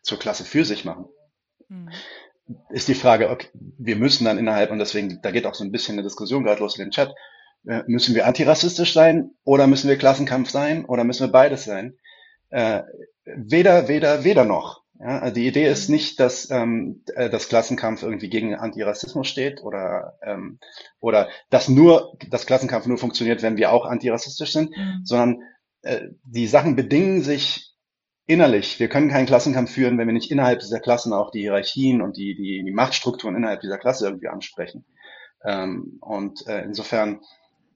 zur 0.03 0.19
Klasse 0.19 0.45
für 0.45 0.65
sich 0.65 0.85
machen, 0.85 1.07
mhm. 1.69 1.89
ist 2.69 2.89
die 2.89 2.95
Frage, 2.95 3.31
okay, 3.31 3.49
wir 3.55 3.97
müssen 3.97 4.25
dann 4.25 4.39
innerhalb, 4.39 4.71
und 4.71 4.79
deswegen, 4.79 5.21
da 5.23 5.31
geht 5.31 5.47
auch 5.47 5.55
so 5.55 5.65
ein 5.65 5.73
bisschen 5.73 5.95
eine 5.95 6.03
Diskussion 6.03 6.45
gerade 6.45 6.61
los 6.61 6.77
in 6.77 6.85
den 6.85 6.91
Chat, 6.91 7.15
Äh, 7.67 7.83
müssen 7.87 8.15
wir 8.15 8.27
antirassistisch 8.27 8.93
sein 8.93 9.33
oder 9.45 9.67
müssen 9.67 9.89
wir 9.89 9.99
Klassenkampf 9.99 10.51
sein 10.51 10.85
oder 10.85 11.05
müssen 11.05 11.27
wir 11.27 11.33
beides 11.33 11.65
sein? 11.65 11.99
Äh, 12.51 12.83
weder, 13.25 13.89
weder, 13.89 14.25
weder 14.25 14.45
noch. 14.45 14.81
Ja, 14.99 15.19
also 15.21 15.35
die 15.35 15.47
Idee 15.47 15.67
ist 15.67 15.89
nicht, 15.89 16.21
dass 16.21 16.51
ähm, 16.51 17.03
äh, 17.15 17.31
das 17.31 17.49
Klassenkampf 17.49 18.03
irgendwie 18.03 18.29
gegen 18.29 18.55
Antirassismus 18.55 19.29
steht 19.29 19.63
oder 19.63 20.19
ähm, 20.23 20.59
oder 21.01 21.29
dass 21.49 21.71
nur 21.71 22.19
das 22.29 22.45
Klassenkampf 22.45 22.87
nur 22.87 22.99
funktioniert, 22.99 23.43
wenn 23.43 23.57
wir 23.57 23.73
auch 23.73 23.87
antirassistisch 23.87 24.53
sind, 24.53 24.77
mhm. 24.77 25.01
sondern 25.05 25.43
äh, 25.83 26.09
die 26.25 26.47
Sachen 26.47 26.77
bedingen 26.77 27.23
sich 27.23 27.75
innerlich. 28.27 28.79
Wir 28.79 28.89
können 28.89 29.09
keinen 29.09 29.27
Klassenkampf 29.27 29.73
führen, 29.73 29.97
wenn 29.97 30.07
wir 30.07 30.13
nicht 30.13 30.31
innerhalb 30.31 30.61
dieser 30.61 30.81
Klassen 30.81 31.15
auch 31.15 31.31
die 31.31 31.41
Hierarchien 31.41 32.03
und 32.03 32.19
die 32.19 32.35
die, 32.35 32.63
die 32.63 32.73
Machtstrukturen 32.73 33.37
innerhalb 33.37 33.63
dieser 33.63 33.79
Klasse 33.79 34.07
irgendwie 34.07 34.29
ansprechen. 34.29 34.85
Ähm, 35.43 35.97
und 36.03 36.47
äh, 36.47 36.63
insofern 36.63 37.21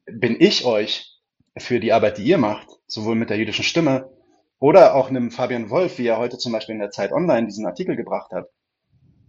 bin 0.07 0.37
ich 0.41 0.65
euch 0.65 1.21
für 1.57 1.81
die 1.81 1.93
Arbeit, 1.93 2.19
die 2.19 2.25
ihr 2.25 2.39
macht, 2.39 2.69
sowohl 2.87 3.15
mit 3.15 3.31
der 3.31 3.39
jüdischen 3.39 3.65
Stimme 3.65 4.11
oder 4.59 4.95
auch 4.95 5.09
einem 5.09 5.31
Fabian 5.31 5.71
Wolf, 5.71 5.99
wie 5.99 6.07
er 6.07 6.19
heute 6.19 6.39
zum 6.39 6.53
Beispiel 6.53 6.75
in 6.75 6.81
der 6.81 6.91
Zeit 6.91 7.13
Online 7.13 7.47
diesen 7.47 7.67
Artikel 7.67 7.97
gebracht 7.97 8.33
hat. 8.33 8.49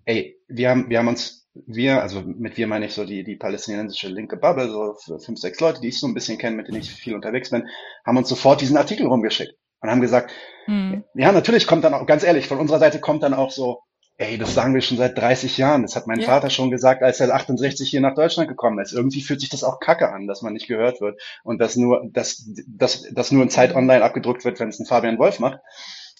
Ey, 0.06 0.40
wir 0.48 0.70
haben, 0.70 0.90
wir 0.90 1.00
haben 1.00 1.08
uns, 1.08 1.50
wir, 1.54 2.02
also 2.02 2.22
mit 2.22 2.58
wir 2.58 2.68
meine 2.68 2.86
ich 2.86 2.94
so 2.94 3.06
die, 3.06 3.24
die 3.24 3.36
palästinensische 3.36 4.08
linke 4.08 4.38
Bubble, 4.38 4.70
so 4.70 4.96
fünf, 5.18 5.40
sechs 5.40 5.60
Leute, 5.60 5.82
die 5.82 5.90
ich 5.90 6.00
so 6.00 6.08
ein 6.08 6.14
bisschen 6.14 6.38
kenne, 6.38 6.56
mit 6.56 6.68
denen 6.68 6.80
ich 6.80 6.92
viel 6.92 7.16
unterwegs 7.16 7.50
bin, 7.50 7.68
haben 8.06 8.18
uns 8.18 8.30
sofort 8.30 8.62
diesen 8.62 8.78
Artikel 8.78 9.08
rumgeschickt 9.08 9.56
und 9.82 9.90
haben 9.90 10.02
gesagt, 10.02 10.32
mhm. 10.68 11.04
ja, 11.16 11.32
natürlich 11.32 11.68
kommt 11.68 11.84
dann 11.84 11.94
auch, 11.94 12.06
ganz 12.06 12.24
ehrlich, 12.24 12.48
von 12.48 12.60
unserer 12.60 12.80
Seite 12.80 13.00
kommt 13.00 13.24
dann 13.24 13.34
auch 13.34 13.52
so, 13.52 13.82
Ey, 14.18 14.38
das 14.38 14.54
sagen 14.54 14.74
wir 14.74 14.82
schon 14.82 14.98
seit 14.98 15.18
30 15.18 15.58
Jahren. 15.58 15.82
Das 15.82 15.98
hat 15.98 16.08
mein 16.08 16.22
ja. 16.22 16.28
Vater 16.28 16.50
schon 16.50 16.72
gesagt, 16.72 17.04
als 17.04 17.20
er 17.20 17.34
68 17.36 17.90
hier 17.90 18.00
nach 18.00 18.16
Deutschland 18.16 18.48
gekommen 18.48 18.80
ist. 18.80 18.94
Irgendwie 18.94 19.22
fühlt 19.22 19.42
sich 19.42 19.50
das 19.50 19.66
auch 19.66 19.82
kacke 19.82 20.10
an, 20.12 20.26
dass 20.26 20.42
man 20.42 20.54
nicht 20.54 20.68
gehört 20.68 21.02
wird 21.02 21.22
und 21.44 21.60
dass 21.60 21.76
nur, 21.76 22.02
dass, 22.12 22.50
dass, 22.66 23.04
dass 23.12 23.32
nur 23.32 23.44
in 23.44 23.50
Zeit 23.50 23.76
online 23.76 24.04
abgedruckt 24.04 24.46
wird, 24.46 24.60
wenn 24.60 24.70
es 24.70 24.80
ein 24.80 24.86
Fabian 24.86 25.20
Wolf 25.20 25.40
macht. 25.40 25.60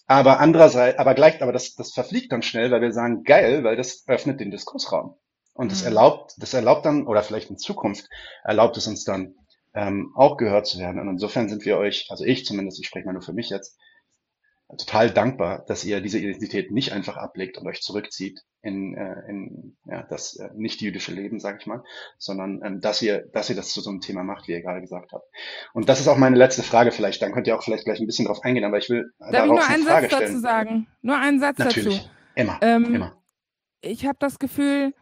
Aber 0.08 0.40
andererseits, 0.40 1.00
aber 1.00 1.16
gleich, 1.16 1.42
aber 1.42 1.54
das, 1.54 1.74
das 1.76 1.94
verfliegt 1.94 2.32
dann 2.32 2.44
schnell, 2.44 2.70
weil 2.70 2.82
wir 2.82 2.92
sagen, 2.92 3.24
geil, 3.24 3.64
weil 3.64 3.78
das 3.78 4.04
öffnet 4.08 4.42
den 4.42 4.52
Diskursraum. 4.52 5.16
Und 5.54 5.72
das 5.72 5.82
mhm. 5.82 5.88
erlaubt, 5.88 6.34
das 6.38 6.54
erlaubt 6.54 6.86
dann, 6.86 7.08
oder 7.08 7.24
vielleicht 7.24 7.50
in 7.50 7.58
Zukunft, 7.58 8.10
erlaubt 8.44 8.76
es 8.76 8.88
uns 8.88 9.06
dann, 9.06 9.36
ähm, 9.74 10.12
auch 10.16 10.36
gehört 10.36 10.68
zu 10.68 10.80
werden. 10.80 11.00
Und 11.00 11.10
insofern 11.10 11.50
sind 11.50 11.66
wir 11.66 11.78
euch, 11.78 12.08
also 12.10 12.26
ich 12.26 12.46
zumindest, 12.46 12.80
ich 12.80 12.88
spreche 12.88 13.06
mal 13.06 13.14
nur 13.14 13.22
für 13.22 13.34
mich 13.34 13.50
jetzt, 13.50 13.78
total 14.70 15.12
dankbar, 15.12 15.64
dass 15.68 15.86
ihr 15.86 16.02
diese 16.02 16.20
Identität 16.20 16.72
nicht 16.72 16.92
einfach 16.92 17.18
ablegt 17.18 17.58
und 17.58 17.68
euch 17.68 17.82
zurückzieht 17.82 18.42
in, 18.62 18.96
äh, 18.96 19.30
in 19.30 19.78
ja, 19.86 20.04
das 20.04 20.38
äh, 20.38 20.50
nicht 20.56 20.82
jüdische 20.82 21.14
Leben, 21.14 21.40
sage 21.40 21.60
ich 21.62 21.68
mal, 21.68 21.84
sondern 22.18 22.62
ähm, 22.64 22.82
dass 22.82 23.02
ihr, 23.02 23.28
dass 23.32 23.50
ihr 23.50 23.56
das 23.56 23.70
zu 23.70 23.82
so 23.82 23.92
einem 23.92 24.02
Thema 24.02 24.24
macht, 24.24 24.48
wie 24.48 24.54
ihr 24.54 24.62
gerade 24.62 24.82
gesagt 24.82 25.12
habt. 25.14 25.26
Und 25.74 25.88
das 25.88 26.00
ist 26.00 26.08
auch 26.08 26.18
meine 26.18 26.36
letzte 26.36 26.64
Frage 26.64 26.92
vielleicht. 26.92 27.22
Dann 27.22 27.32
könnt 27.32 27.46
ihr 27.48 27.56
auch 27.56 27.64
vielleicht 27.64 27.86
gleich 27.86 28.00
ein 28.00 28.08
bisschen 28.08 28.26
drauf 28.26 28.44
eingehen, 28.44 28.64
aber 28.64 28.80
ich 28.80 28.90
will 28.90 29.12
Darf 29.20 29.32
darauf 29.32 29.46
ich 29.46 29.52
nur 29.52 29.70
einen 29.70 29.84
Frage 29.84 30.10
Satz 30.10 30.16
stellen. 30.16 30.32
dazu 30.32 30.42
sagen? 30.42 30.88
Nur 31.02 31.18
einen 31.18 31.40
Satz 31.40 31.58
Natürlich. 31.60 31.98
dazu. 32.00 32.10
Immer. 32.36 32.60
Ähm, 32.62 32.96
immer. 32.96 33.22
Ich 33.82 34.06
habe 34.08 34.18
das 34.20 34.40
Gefühl, 34.40 34.94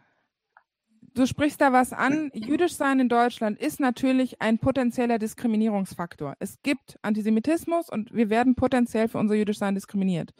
du 1.14 1.26
sprichst 1.26 1.60
da 1.60 1.72
was 1.72 1.92
an. 1.92 2.30
Jüdisch 2.34 2.74
sein 2.74 3.00
in 3.00 3.08
Deutschland 3.08 3.58
ist 3.58 3.80
natürlich 3.80 4.40
ein 4.40 4.58
potenzieller 4.58 5.18
Diskriminierungsfaktor. 5.18 6.34
Es 6.38 6.60
gibt 6.62 6.98
Antisemitismus 7.02 7.88
und 7.88 8.12
wir 8.12 8.30
werden 8.30 8.54
potenziell 8.54 9.08
für 9.08 9.18
unser 9.18 9.34
Jüdisch 9.34 9.58
sein 9.58 9.74
diskriminiert. 9.74 10.32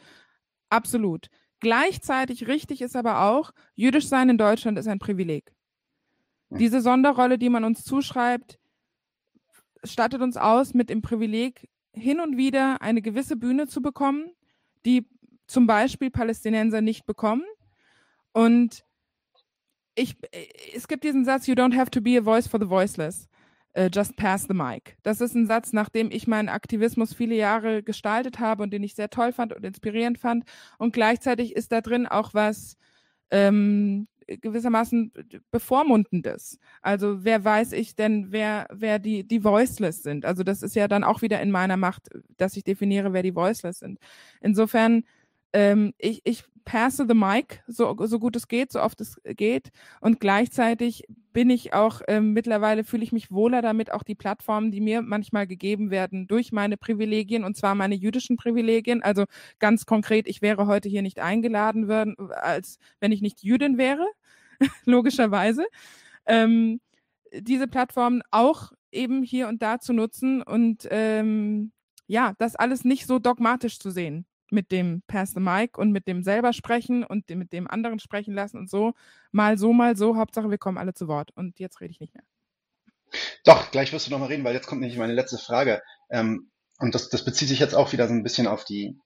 Absolut. 0.69 1.29
Gleichzeitig 1.59 2.47
richtig 2.47 2.81
ist 2.81 2.95
aber 2.95 3.21
auch, 3.21 3.51
Jüdisch 3.75 4.07
sein 4.07 4.29
in 4.29 4.37
Deutschland 4.37 4.77
ist 4.77 4.87
ein 4.87 4.99
Privileg. 4.99 5.53
Diese 6.49 6.81
Sonderrolle, 6.81 7.37
die 7.37 7.49
man 7.49 7.63
uns 7.63 7.83
zuschreibt, 7.83 8.59
stattet 9.83 10.21
uns 10.21 10.37
aus, 10.37 10.73
mit 10.73 10.89
dem 10.89 11.01
Privileg 11.01 11.69
hin 11.91 12.19
und 12.19 12.37
wieder 12.37 12.81
eine 12.81 13.01
gewisse 13.01 13.35
Bühne 13.35 13.67
zu 13.67 13.81
bekommen, 13.81 14.31
die 14.85 15.07
zum 15.47 15.67
Beispiel 15.67 16.11
Palästinenser 16.11 16.81
nicht 16.81 17.05
bekommen. 17.05 17.43
Und 18.31 18.85
ich, 19.95 20.15
äh, 20.31 20.45
es 20.75 20.87
gibt 20.87 21.03
diesen 21.03 21.25
Satz, 21.25 21.47
you 21.47 21.55
don't 21.55 21.75
have 21.75 21.91
to 21.91 22.01
be 22.01 22.17
a 22.17 22.21
voice 22.21 22.47
for 22.47 22.59
the 22.59 22.69
voiceless. 22.69 23.27
Uh, 23.77 23.89
just 23.91 24.15
pass 24.15 24.47
the 24.47 24.53
mic. 24.53 24.95
Das 25.03 25.19
ist 25.19 25.35
ein 25.35 25.47
Satz, 25.47 25.73
nachdem 25.73 26.09
ich 26.09 26.27
meinen 26.27 26.47
Aktivismus 26.47 27.13
viele 27.13 27.35
Jahre 27.35 27.83
gestaltet 27.83 28.39
habe 28.39 28.63
und 28.63 28.71
den 28.71 28.83
ich 28.83 28.95
sehr 28.95 29.09
toll 29.09 29.33
fand 29.33 29.51
und 29.51 29.65
inspirierend 29.65 30.17
fand. 30.17 30.45
Und 30.77 30.93
gleichzeitig 30.93 31.57
ist 31.57 31.73
da 31.73 31.81
drin 31.81 32.07
auch 32.07 32.33
was 32.33 32.77
ähm, 33.31 34.07
gewissermaßen 34.27 35.11
bevormundendes. 35.51 36.57
Also 36.81 37.25
wer 37.25 37.43
weiß 37.43 37.73
ich 37.73 37.95
denn, 37.95 38.31
wer, 38.31 38.67
wer 38.71 38.97
die, 38.97 39.27
die 39.27 39.43
voiceless 39.43 40.03
sind? 40.03 40.25
Also 40.25 40.43
das 40.43 40.63
ist 40.63 40.75
ja 40.75 40.87
dann 40.87 41.03
auch 41.03 41.21
wieder 41.21 41.41
in 41.41 41.51
meiner 41.51 41.77
Macht, 41.77 42.07
dass 42.37 42.55
ich 42.55 42.63
definiere, 42.63 43.13
wer 43.13 43.23
die 43.23 43.35
voiceless 43.35 43.79
sind. 43.79 43.99
Insofern, 44.41 45.03
ähm, 45.53 45.93
ich, 45.97 46.21
ich 46.23 46.43
passe 46.65 47.05
the 47.07 47.13
mic, 47.13 47.63
so, 47.67 47.95
so 48.05 48.19
gut 48.19 48.35
es 48.35 48.47
geht, 48.47 48.71
so 48.71 48.81
oft 48.81 48.99
es 48.99 49.21
geht. 49.23 49.69
Und 50.01 50.19
gleichzeitig 50.19 51.05
bin 51.31 51.49
ich 51.49 51.73
auch, 51.73 52.01
ähm, 52.07 52.33
mittlerweile 52.33 52.83
fühle 52.83 53.03
ich 53.03 53.11
mich 53.11 53.31
wohler 53.31 53.61
damit, 53.61 53.91
auch 53.91 54.03
die 54.03 54.15
Plattformen, 54.15 54.71
die 54.71 54.81
mir 54.81 55.01
manchmal 55.01 55.47
gegeben 55.47 55.91
werden, 55.91 56.27
durch 56.27 56.51
meine 56.51 56.75
Privilegien, 56.75 57.43
und 57.43 57.55
zwar 57.55 57.75
meine 57.75 57.95
jüdischen 57.95 58.35
Privilegien. 58.35 59.03
Also 59.03 59.25
ganz 59.59 59.85
konkret, 59.85 60.27
ich 60.27 60.41
wäre 60.41 60.67
heute 60.67 60.89
hier 60.89 61.03
nicht 61.03 61.19
eingeladen 61.19 61.87
worden, 61.87 62.15
als 62.31 62.79
wenn 62.99 63.11
ich 63.11 63.21
nicht 63.21 63.43
Jüdin 63.43 63.77
wäre, 63.77 64.05
logischerweise. 64.85 65.65
Ähm, 66.25 66.81
diese 67.31 67.67
Plattformen 67.67 68.23
auch 68.31 68.71
eben 68.91 69.23
hier 69.23 69.47
und 69.47 69.61
da 69.61 69.79
zu 69.79 69.93
nutzen 69.93 70.41
und 70.41 70.87
ähm, 70.89 71.71
ja, 72.07 72.33
das 72.37 72.55
alles 72.55 72.85
nicht 72.85 73.07
so 73.07 73.19
dogmatisch 73.19 73.79
zu 73.79 73.91
sehen 73.91 74.25
mit 74.51 74.71
dem 74.71 75.01
Pass 75.07 75.31
the 75.31 75.39
Mic 75.39 75.77
und 75.77 75.91
mit 75.91 76.07
dem 76.07 76.23
selber 76.23 76.53
sprechen 76.53 77.03
und 77.03 77.29
mit 77.29 77.53
dem 77.53 77.67
anderen 77.67 77.99
sprechen 77.99 78.33
lassen 78.33 78.57
und 78.57 78.69
so. 78.69 78.93
Mal 79.31 79.57
so, 79.57 79.73
mal 79.73 79.95
so. 79.95 80.15
Hauptsache, 80.17 80.49
wir 80.49 80.57
kommen 80.57 80.77
alle 80.77 80.93
zu 80.93 81.07
Wort. 81.07 81.31
Und 81.35 81.59
jetzt 81.59 81.81
rede 81.81 81.91
ich 81.91 81.99
nicht 81.99 82.13
mehr. 82.13 82.23
Doch, 83.43 83.71
gleich 83.71 83.93
wirst 83.93 84.07
du 84.07 84.11
noch 84.11 84.19
mal 84.19 84.27
reden, 84.27 84.43
weil 84.43 84.53
jetzt 84.53 84.67
kommt 84.67 84.81
nämlich 84.81 84.97
meine 84.97 85.13
letzte 85.13 85.37
Frage. 85.37 85.81
Ähm, 86.09 86.49
und 86.79 86.95
das, 86.95 87.09
das 87.09 87.23
bezieht 87.23 87.47
sich 87.47 87.59
jetzt 87.59 87.75
auch 87.75 87.93
wieder 87.93 88.07
so 88.07 88.13
ein 88.13 88.23
bisschen 88.23 88.47
auf 88.47 88.65
die, 88.65 88.97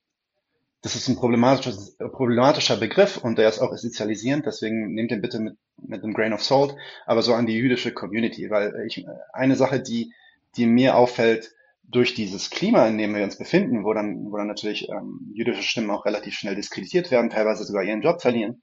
das 0.81 0.95
ist 0.95 1.07
ein 1.07 1.17
problematischer, 1.17 1.77
problematischer 2.09 2.77
Begriff 2.77 3.17
und 3.17 3.37
der 3.37 3.49
ist 3.49 3.59
auch 3.59 3.73
essentialisierend, 3.73 4.45
deswegen 4.45 4.93
nehmt 4.93 5.11
den 5.11 5.21
bitte 5.21 5.39
mit, 5.39 5.57
mit 5.77 6.03
einem 6.03 6.13
Grain 6.13 6.33
of 6.33 6.43
Salt, 6.43 6.75
aber 7.05 7.21
so 7.21 7.33
an 7.33 7.45
die 7.45 7.55
jüdische 7.55 7.93
Community, 7.93 8.49
weil 8.49 8.85
ich, 8.87 9.05
eine 9.33 9.55
Sache, 9.55 9.81
die, 9.81 10.13
die 10.55 10.65
mir 10.65 10.95
auffällt, 10.95 11.51
durch 11.91 12.13
dieses 12.13 12.49
Klima, 12.49 12.87
in 12.87 12.97
dem 12.97 13.15
wir 13.15 13.23
uns 13.23 13.37
befinden, 13.37 13.83
wo 13.83 13.93
dann, 13.93 14.31
wo 14.31 14.37
dann 14.37 14.47
natürlich 14.47 14.89
ähm, 14.89 15.31
jüdische 15.33 15.63
Stimmen 15.63 15.89
auch 15.89 16.05
relativ 16.05 16.35
schnell 16.35 16.55
diskreditiert 16.55 17.09
werden, 17.11 17.29
teilweise 17.29 17.63
sogar 17.63 17.83
ihren 17.83 18.01
Job 18.01 18.21
verlieren. 18.21 18.61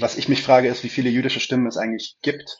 Was 0.00 0.16
ich 0.16 0.28
mich 0.28 0.42
frage, 0.42 0.68
ist, 0.68 0.84
wie 0.84 0.90
viele 0.90 1.10
jüdische 1.10 1.40
Stimmen 1.40 1.66
es 1.66 1.76
eigentlich 1.76 2.16
gibt, 2.22 2.58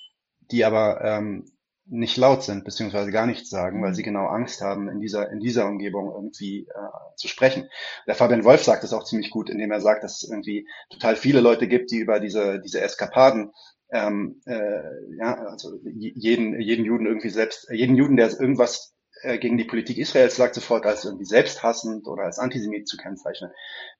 die 0.50 0.64
aber 0.64 1.04
ähm, 1.04 1.44
nicht 1.86 2.16
laut 2.16 2.42
sind, 2.42 2.64
beziehungsweise 2.64 3.10
gar 3.10 3.26
nichts 3.26 3.48
sagen, 3.48 3.82
weil 3.82 3.94
sie 3.94 4.02
genau 4.02 4.26
Angst 4.26 4.60
haben, 4.60 4.88
in 4.88 5.00
dieser, 5.00 5.30
in 5.30 5.40
dieser 5.40 5.66
Umgebung 5.66 6.10
irgendwie 6.12 6.66
äh, 6.66 7.16
zu 7.16 7.28
sprechen. 7.28 7.68
Der 8.06 8.14
Fabian 8.14 8.44
Wolf 8.44 8.62
sagt 8.62 8.84
es 8.84 8.92
auch 8.92 9.04
ziemlich 9.04 9.30
gut, 9.30 9.48
indem 9.50 9.70
er 9.70 9.80
sagt, 9.80 10.04
dass 10.04 10.22
es 10.22 10.28
irgendwie 10.28 10.66
total 10.90 11.16
viele 11.16 11.40
Leute 11.40 11.68
gibt, 11.68 11.90
die 11.90 11.98
über 11.98 12.20
diese, 12.20 12.60
diese 12.60 12.80
Eskapaden 12.80 13.52
ähm, 13.90 14.40
äh, 14.46 15.16
ja, 15.16 15.34
also 15.46 15.78
jeden, 15.84 16.60
jeden 16.60 16.84
Juden 16.84 17.06
irgendwie 17.06 17.30
selbst, 17.30 17.68
jeden 17.70 17.96
Juden, 17.96 18.16
der 18.16 18.28
irgendwas 18.38 18.94
gegen 19.38 19.58
die 19.58 19.64
Politik 19.64 19.98
Israels 19.98 20.36
sagt, 20.36 20.54
sofort 20.54 20.86
als 20.86 21.04
irgendwie 21.04 21.24
selbsthassend 21.24 22.06
oder 22.06 22.24
als 22.24 22.38
Antisemit 22.38 22.88
zu 22.88 22.96
kennzeichnen. 22.96 23.50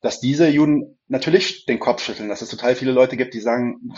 Dass 0.01 0.20
diese 0.20 0.49
Juden 0.49 0.99
natürlich 1.09 1.66
den 1.66 1.78
Kopf 1.78 2.03
schütteln, 2.03 2.28
dass 2.28 2.43
es 2.43 2.51
total 2.51 2.74
viele 2.74 2.93
Leute 2.93 3.16
gibt, 3.16 3.35
die 3.35 3.40
sagen, 3.40 3.93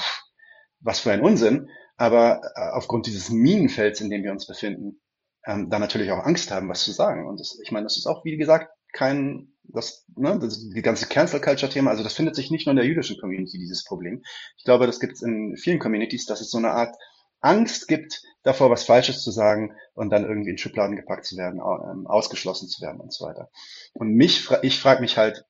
was 0.81 1.01
für 1.01 1.13
ein 1.13 1.21
Unsinn, 1.21 1.69
aber 1.97 2.41
äh, 2.55 2.71
aufgrund 2.73 3.07
dieses 3.07 3.31
Minenfelds, 3.31 4.01
in 4.01 4.09
dem 4.09 4.23
wir 4.23 4.33
uns 4.33 4.47
befinden, 4.47 5.01
ähm, 5.45 5.69
da 5.71 5.79
natürlich 5.79 6.11
auch 6.11 6.25
Angst 6.25 6.51
haben, 6.51 6.69
was 6.69 6.83
zu 6.83 6.93
sagen. 6.93 7.29
Und 7.29 7.41
das, 7.41 7.59
ich 7.63 7.73
meine, 7.73 7.85
das 7.85 7.97
ist 7.97 8.07
auch, 8.07 8.25
wie 8.25 8.37
gesagt, 8.37 8.71
kein, 8.93 9.53
das, 9.65 10.07
ne, 10.17 10.39
das, 10.41 10.69
die 10.69 10.83
ganze 10.83 11.07
Cancel 11.07 11.41
Culture 11.41 11.71
Thema, 11.71 11.91
also 11.91 12.03
das 12.03 12.15
findet 12.15 12.35
sich 12.35 12.51
nicht 12.51 12.67
nur 12.67 12.73
in 12.73 12.79
der 12.79 12.87
jüdischen 12.87 13.19
Community, 13.21 13.59
dieses 13.59 13.85
Problem. 13.85 14.23
Ich 14.57 14.65
glaube, 14.65 14.87
das 14.87 15.01
gibt 15.01 15.15
es 15.15 15.23
in 15.23 15.57
vielen 15.57 15.79
Communities, 15.79 16.27
dass 16.27 16.41
es 16.41 16.51
so 16.51 16.59
eine 16.59 16.71
Art 16.71 16.97
Angst 17.41 17.89
gibt, 17.89 18.23
davor 18.43 18.71
was 18.71 18.85
Falsches 18.85 19.23
zu 19.23 19.31
sagen 19.31 19.77
und 19.95 20.11
dann 20.11 20.25
irgendwie 20.25 20.51
in 20.51 20.59
Schubladen 20.59 20.97
gepackt 20.97 21.25
zu 21.25 21.37
werden, 21.37 21.61
ähm, 21.61 22.07
ausgeschlossen 22.07 22.69
zu 22.69 22.83
werden 22.83 23.01
und 23.01 23.13
so 23.13 23.25
weiter. 23.27 23.51
Und 23.93 24.15
mich, 24.15 24.49
ich 24.63 24.81
frage 24.81 25.01
mich 25.01 25.17
halt, 25.17 25.45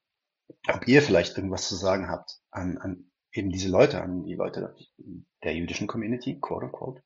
ob 0.68 0.88
ihr 0.88 1.02
vielleicht 1.02 1.36
irgendwas 1.36 1.68
zu 1.68 1.76
sagen 1.76 2.08
habt 2.08 2.38
an, 2.50 2.78
an 2.78 3.10
eben 3.32 3.50
diese 3.50 3.68
Leute, 3.68 4.02
an 4.02 4.24
die 4.24 4.34
Leute 4.34 4.74
der 5.44 5.54
jüdischen 5.54 5.86
Community, 5.86 6.38
quote 6.40 6.66
unquote. 6.66 7.02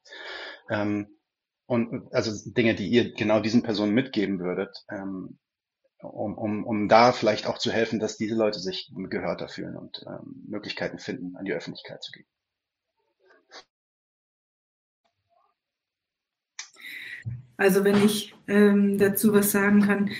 Ähm, 0.70 1.08
und 1.66 2.12
also 2.12 2.52
Dinge, 2.52 2.74
die 2.74 2.88
ihr 2.88 3.14
genau 3.14 3.40
diesen 3.40 3.62
Personen 3.62 3.94
mitgeben 3.94 4.38
würdet, 4.38 4.84
ähm, 4.90 5.38
um, 6.02 6.36
um, 6.36 6.64
um 6.66 6.88
da 6.88 7.12
vielleicht 7.12 7.46
auch 7.46 7.58
zu 7.58 7.72
helfen, 7.72 7.98
dass 7.98 8.18
diese 8.18 8.34
Leute 8.34 8.58
sich 8.58 8.92
gehörter 8.94 9.48
fühlen 9.48 9.76
und 9.76 10.04
ähm, 10.06 10.44
Möglichkeiten 10.46 10.98
finden, 10.98 11.36
an 11.36 11.46
die 11.46 11.52
Öffentlichkeit 11.52 12.02
zu 12.02 12.12
gehen. 12.12 12.26
Also 17.56 17.84
wenn 17.84 18.04
ich 18.04 18.34
ähm, 18.48 18.98
dazu 18.98 19.32
was 19.32 19.52
sagen 19.52 19.82
kann. 19.82 20.10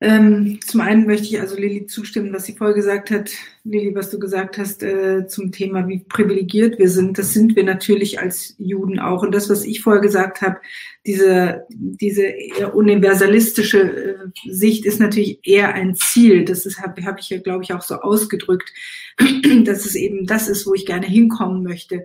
Ähm, 0.00 0.58
zum 0.66 0.82
einen 0.82 1.06
möchte 1.06 1.28
ich 1.28 1.40
also 1.40 1.56
Lilly 1.56 1.86
zustimmen, 1.86 2.32
was 2.32 2.44
sie 2.44 2.56
vorher 2.56 2.74
gesagt 2.74 3.10
hat. 3.10 3.30
Lilly, 3.62 3.94
was 3.94 4.10
du 4.10 4.18
gesagt 4.18 4.58
hast 4.58 4.82
äh, 4.82 5.26
zum 5.28 5.50
Thema, 5.50 5.88
wie 5.88 6.00
privilegiert 6.00 6.78
wir 6.78 6.90
sind. 6.90 7.16
Das 7.16 7.32
sind 7.32 7.56
wir 7.56 7.64
natürlich 7.64 8.18
als 8.20 8.54
Juden 8.58 8.98
auch. 8.98 9.22
Und 9.22 9.32
das, 9.32 9.48
was 9.48 9.64
ich 9.64 9.80
vorher 9.80 10.02
gesagt 10.02 10.42
habe, 10.42 10.60
diese, 11.06 11.64
diese 11.70 12.34
universalistische 12.74 13.80
äh, 13.80 14.50
Sicht 14.50 14.84
ist 14.84 15.00
natürlich 15.00 15.38
eher 15.42 15.72
ein 15.72 15.94
Ziel. 15.94 16.44
Das 16.44 16.66
habe 16.82 17.02
hab 17.06 17.18
ich 17.18 17.30
ja, 17.30 17.38
glaube 17.38 17.62
ich, 17.64 17.72
auch 17.72 17.82
so 17.82 17.94
ausgedrückt, 17.94 18.70
dass 19.64 19.86
es 19.86 19.94
eben 19.94 20.26
das 20.26 20.48
ist, 20.48 20.66
wo 20.66 20.74
ich 20.74 20.84
gerne 20.84 21.06
hinkommen 21.06 21.62
möchte. 21.62 22.04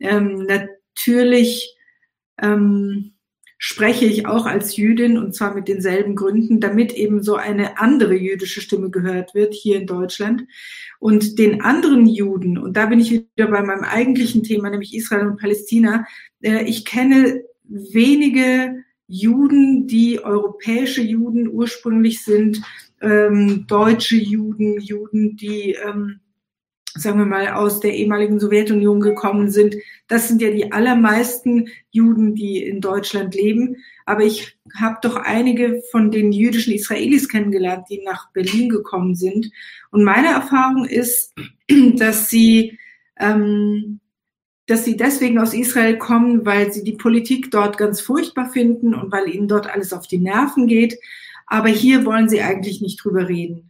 Ähm, 0.00 0.44
natürlich 0.44 1.74
ähm, 2.42 3.12
spreche 3.58 4.06
ich 4.06 4.26
auch 4.26 4.46
als 4.46 4.76
Jüdin 4.76 5.18
und 5.18 5.34
zwar 5.34 5.52
mit 5.52 5.66
denselben 5.66 6.14
Gründen, 6.14 6.60
damit 6.60 6.92
eben 6.92 7.22
so 7.22 7.34
eine 7.34 7.78
andere 7.78 8.14
jüdische 8.14 8.60
Stimme 8.60 8.88
gehört 8.88 9.34
wird 9.34 9.52
hier 9.52 9.80
in 9.80 9.86
Deutschland. 9.86 10.44
Und 11.00 11.38
den 11.38 11.60
anderen 11.60 12.06
Juden, 12.06 12.56
und 12.56 12.76
da 12.76 12.86
bin 12.86 13.00
ich 13.00 13.10
wieder 13.10 13.50
bei 13.50 13.62
meinem 13.62 13.82
eigentlichen 13.82 14.44
Thema, 14.44 14.70
nämlich 14.70 14.94
Israel 14.94 15.26
und 15.26 15.40
Palästina, 15.40 16.06
äh, 16.40 16.64
ich 16.64 16.84
kenne 16.84 17.42
wenige 17.64 18.84
Juden, 19.08 19.88
die 19.88 20.22
europäische 20.22 21.02
Juden 21.02 21.48
ursprünglich 21.48 22.22
sind, 22.22 22.62
ähm, 23.00 23.66
deutsche 23.66 24.16
Juden, 24.16 24.80
Juden, 24.80 25.36
die 25.36 25.76
ähm, 25.84 26.20
sagen 26.98 27.18
wir 27.18 27.26
mal, 27.26 27.48
aus 27.48 27.80
der 27.80 27.94
ehemaligen 27.94 28.40
Sowjetunion 28.40 29.00
gekommen 29.00 29.50
sind. 29.50 29.76
Das 30.08 30.28
sind 30.28 30.42
ja 30.42 30.50
die 30.50 30.72
allermeisten 30.72 31.68
Juden, 31.90 32.34
die 32.34 32.62
in 32.62 32.80
Deutschland 32.80 33.34
leben. 33.34 33.76
Aber 34.04 34.24
ich 34.24 34.58
habe 34.78 34.98
doch 35.02 35.16
einige 35.16 35.82
von 35.90 36.10
den 36.10 36.32
jüdischen 36.32 36.72
Israelis 36.72 37.28
kennengelernt, 37.28 37.86
die 37.90 38.02
nach 38.04 38.30
Berlin 38.32 38.68
gekommen 38.68 39.14
sind. 39.14 39.50
Und 39.90 40.04
meine 40.04 40.28
Erfahrung 40.28 40.84
ist, 40.84 41.34
dass 41.94 42.28
sie, 42.28 42.78
ähm, 43.18 44.00
dass 44.66 44.84
sie 44.84 44.96
deswegen 44.96 45.38
aus 45.38 45.54
Israel 45.54 45.98
kommen, 45.98 46.44
weil 46.44 46.72
sie 46.72 46.84
die 46.84 46.96
Politik 46.96 47.50
dort 47.50 47.78
ganz 47.78 48.00
furchtbar 48.00 48.50
finden 48.50 48.94
und 48.94 49.12
weil 49.12 49.28
ihnen 49.28 49.48
dort 49.48 49.72
alles 49.72 49.92
auf 49.92 50.06
die 50.06 50.18
Nerven 50.18 50.66
geht. 50.66 50.98
Aber 51.46 51.68
hier 51.68 52.04
wollen 52.04 52.28
sie 52.28 52.42
eigentlich 52.42 52.80
nicht 52.82 53.02
drüber 53.02 53.28
reden. 53.28 53.67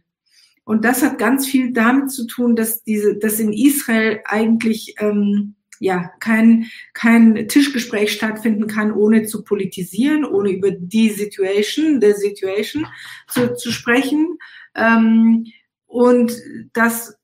Und 0.69 0.85
das 0.85 1.01
hat 1.01 1.17
ganz 1.17 1.47
viel 1.47 1.73
damit 1.73 2.11
zu 2.11 2.27
tun, 2.27 2.55
dass 2.55 2.83
diese, 2.83 3.17
dass 3.17 3.39
in 3.39 3.53
Israel 3.53 4.19
eigentlich 4.25 4.93
ähm, 4.99 5.55
ja 5.79 6.11
kein 6.19 6.67
kein 6.93 7.47
Tischgespräch 7.47 8.11
stattfinden 8.11 8.67
kann, 8.67 8.91
ohne 8.91 9.23
zu 9.23 9.43
politisieren, 9.43 10.25
ohne 10.25 10.51
über 10.51 10.69
die 10.69 11.09
Situation, 11.09 11.99
der 11.99 12.13
Situation 12.13 12.85
zu, 13.27 13.55
zu 13.55 13.71
sprechen. 13.71 14.37
Ähm, 14.75 15.47
und 15.87 16.33
dass 16.73 17.17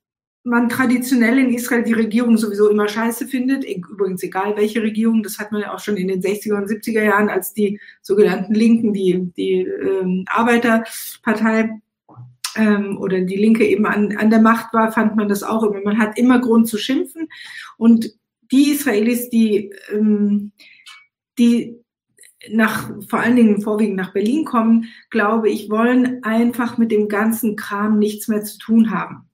man 0.44 0.68
traditionell 0.68 1.38
in 1.38 1.54
Israel 1.54 1.84
die 1.84 1.94
Regierung 1.94 2.38
sowieso 2.38 2.72
immer 2.72 2.88
scheiße 2.88 3.28
findet, 3.28 3.64
übrigens 3.64 4.24
egal 4.24 4.58
welche 4.58 4.82
Regierung, 4.82 5.22
das 5.22 5.38
hat 5.38 5.52
man 5.52 5.62
ja 5.62 5.72
auch 5.72 5.80
schon 5.80 5.98
in 5.98 6.08
den 6.08 6.24
60er 6.24 6.56
und 6.58 6.68
70er 6.68 7.04
Jahren, 7.04 7.30
als 7.30 7.54
die 7.54 7.80
sogenannten 8.02 8.56
Linken, 8.56 8.92
die, 8.92 9.32
die 9.38 9.60
ähm, 9.62 10.26
Arbeiterpartei 10.30 11.80
ähm, 12.56 12.98
oder 12.98 13.22
die 13.22 13.36
Linke 13.36 13.66
eben 13.66 13.86
an, 13.86 14.16
an 14.18 14.30
der 14.30 14.42
Macht 14.42 14.74
war, 14.74 14.92
fand 14.92 15.16
man 15.16 15.28
das 15.28 15.44
auch 15.44 15.64
immer. 15.64 15.82
Man 15.84 16.00
hat 16.00 16.18
immer 16.18 16.40
Grund 16.40 16.68
zu 16.68 16.78
schimpfen. 16.78 17.28
Und 17.78 18.12
die 18.52 18.72
Israelis, 18.72 19.30
die, 19.30 19.72
ähm, 19.92 20.52
die 21.38 21.78
nach, 22.52 22.92
vor 23.08 23.20
allen 23.20 23.36
Dingen 23.36 23.62
vorwiegend 23.62 23.96
nach 23.96 24.14
Berlin 24.14 24.46
kommen, 24.46 24.86
glaube 25.10 25.50
ich, 25.50 25.70
wollen 25.70 26.24
einfach 26.24 26.78
mit 26.78 26.92
dem 26.92 27.08
ganzen 27.08 27.56
Kram 27.56 27.98
nichts 28.00 28.28
mehr 28.28 28.44
zu 28.44 28.58
tun 28.58 28.92
haben. 28.92 29.30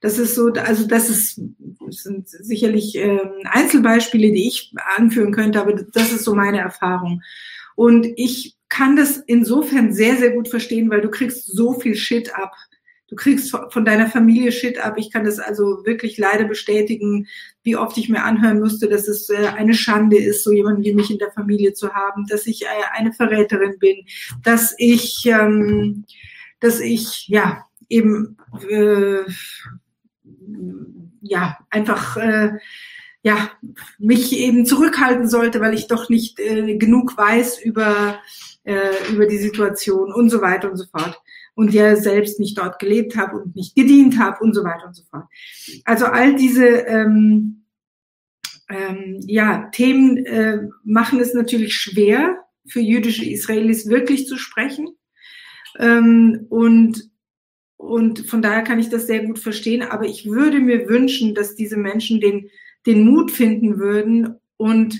Das 0.00 0.18
ist 0.18 0.34
so, 0.34 0.52
also 0.52 0.86
das 0.86 1.08
ist, 1.08 1.40
das 1.86 2.02
sind 2.02 2.28
sicherlich 2.28 2.96
äh, 2.96 3.20
Einzelbeispiele, 3.44 4.32
die 4.32 4.46
ich 4.46 4.74
anführen 4.96 5.32
könnte, 5.32 5.60
aber 5.60 5.74
das 5.74 6.12
ist 6.12 6.24
so 6.24 6.34
meine 6.34 6.58
Erfahrung. 6.58 7.22
Und 7.74 8.06
ich 8.16 8.56
kann 8.74 8.96
das 8.96 9.18
insofern 9.18 9.92
sehr, 9.92 10.16
sehr 10.16 10.32
gut 10.32 10.48
verstehen, 10.48 10.90
weil 10.90 11.00
du 11.00 11.08
kriegst 11.08 11.46
so 11.46 11.78
viel 11.78 11.94
Shit 11.94 12.34
ab. 12.34 12.52
Du 13.06 13.14
kriegst 13.14 13.56
von 13.70 13.84
deiner 13.84 14.08
Familie 14.08 14.50
Shit 14.50 14.84
ab. 14.84 14.94
Ich 14.96 15.12
kann 15.12 15.24
das 15.24 15.38
also 15.38 15.84
wirklich 15.84 16.18
leider 16.18 16.44
bestätigen, 16.44 17.28
wie 17.62 17.76
oft 17.76 17.96
ich 17.98 18.08
mir 18.08 18.24
anhören 18.24 18.58
musste, 18.58 18.88
dass 18.88 19.06
es 19.06 19.30
äh, 19.30 19.46
eine 19.46 19.74
Schande 19.74 20.16
ist, 20.16 20.42
so 20.42 20.50
jemanden 20.50 20.82
wie 20.82 20.92
mich 20.92 21.08
in 21.12 21.18
der 21.18 21.30
Familie 21.30 21.72
zu 21.72 21.94
haben, 21.94 22.26
dass 22.26 22.46
ich 22.46 22.62
äh, 22.62 22.66
eine 22.90 23.12
Verräterin 23.12 23.78
bin, 23.78 24.06
dass 24.42 24.74
ich, 24.76 25.24
ähm, 25.26 26.04
dass 26.58 26.80
ich, 26.80 27.28
ja, 27.28 27.66
eben, 27.88 28.36
äh, 28.68 29.22
ja, 31.20 31.58
einfach, 31.70 32.16
äh, 32.16 32.54
ja, 33.24 33.50
mich 33.98 34.36
eben 34.36 34.66
zurückhalten 34.66 35.28
sollte, 35.28 35.60
weil 35.60 35.74
ich 35.74 35.88
doch 35.88 36.10
nicht 36.10 36.38
äh, 36.38 36.76
genug 36.76 37.16
weiß 37.16 37.58
über 37.60 38.20
äh, 38.64 39.12
über 39.12 39.26
die 39.26 39.38
Situation 39.38 40.12
und 40.12 40.30
so 40.30 40.40
weiter 40.40 40.70
und 40.70 40.76
so 40.76 40.84
fort. 40.86 41.20
Und 41.54 41.72
ja 41.72 41.94
selbst 41.96 42.40
nicht 42.40 42.58
dort 42.58 42.78
gelebt 42.80 43.16
habe 43.16 43.36
und 43.36 43.54
nicht 43.54 43.76
gedient 43.76 44.18
habe 44.18 44.42
und 44.42 44.54
so 44.54 44.64
weiter 44.64 44.86
und 44.86 44.94
so 44.94 45.04
fort. 45.10 45.24
Also 45.84 46.06
all 46.06 46.34
diese 46.34 46.66
ähm, 46.66 47.64
ähm, 48.68 49.20
ja, 49.26 49.68
Themen 49.72 50.26
äh, 50.26 50.66
machen 50.82 51.20
es 51.20 51.32
natürlich 51.32 51.76
schwer 51.76 52.44
für 52.66 52.80
jüdische 52.80 53.24
Israelis 53.24 53.88
wirklich 53.88 54.26
zu 54.26 54.36
sprechen. 54.36 54.88
Ähm, 55.78 56.46
und, 56.48 57.08
und 57.76 58.28
von 58.28 58.42
daher 58.42 58.62
kann 58.62 58.80
ich 58.80 58.88
das 58.88 59.06
sehr 59.06 59.24
gut 59.24 59.38
verstehen. 59.38 59.82
Aber 59.82 60.06
ich 60.06 60.26
würde 60.26 60.58
mir 60.58 60.88
wünschen, 60.88 61.34
dass 61.34 61.54
diese 61.54 61.76
Menschen 61.76 62.20
den, 62.20 62.50
den 62.86 63.04
Mut 63.04 63.30
finden 63.30 63.78
würden 63.78 64.40
und 64.56 64.98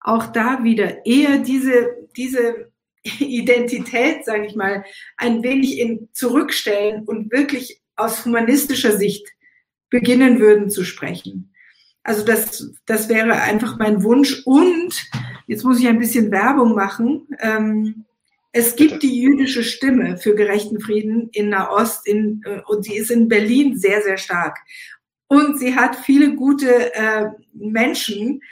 auch 0.00 0.26
da 0.26 0.64
wieder 0.64 1.04
eher 1.04 1.38
diese, 1.38 1.90
diese 2.16 2.70
Identität, 3.18 4.24
sage 4.24 4.46
ich 4.46 4.56
mal, 4.56 4.84
ein 5.16 5.42
wenig 5.42 5.78
in 5.78 6.08
zurückstellen 6.12 7.04
und 7.04 7.30
wirklich 7.32 7.80
aus 7.96 8.24
humanistischer 8.24 8.96
Sicht 8.96 9.26
beginnen 9.90 10.38
würden 10.38 10.70
zu 10.70 10.84
sprechen. 10.84 11.52
Also 12.02 12.24
das, 12.24 12.72
das 12.86 13.08
wäre 13.08 13.42
einfach 13.42 13.78
mein 13.78 14.02
Wunsch. 14.02 14.42
Und 14.46 15.06
jetzt 15.46 15.64
muss 15.64 15.80
ich 15.80 15.88
ein 15.88 15.98
bisschen 15.98 16.30
Werbung 16.30 16.74
machen. 16.74 17.28
Ähm, 17.40 18.06
es 18.52 18.74
gibt 18.74 19.02
die 19.02 19.20
jüdische 19.20 19.62
Stimme 19.62 20.16
für 20.16 20.34
gerechten 20.34 20.80
Frieden 20.80 21.28
in 21.32 21.50
Nahost 21.50 22.06
in, 22.06 22.42
äh, 22.44 22.62
und 22.66 22.84
sie 22.84 22.96
ist 22.96 23.10
in 23.10 23.28
Berlin 23.28 23.78
sehr, 23.78 24.02
sehr 24.02 24.16
stark. 24.16 24.58
Und 25.30 25.60
sie 25.60 25.76
hat 25.76 25.94
viele 25.94 26.34
gute 26.34 26.92
äh, 26.92 27.26
Menschen, 27.52 28.42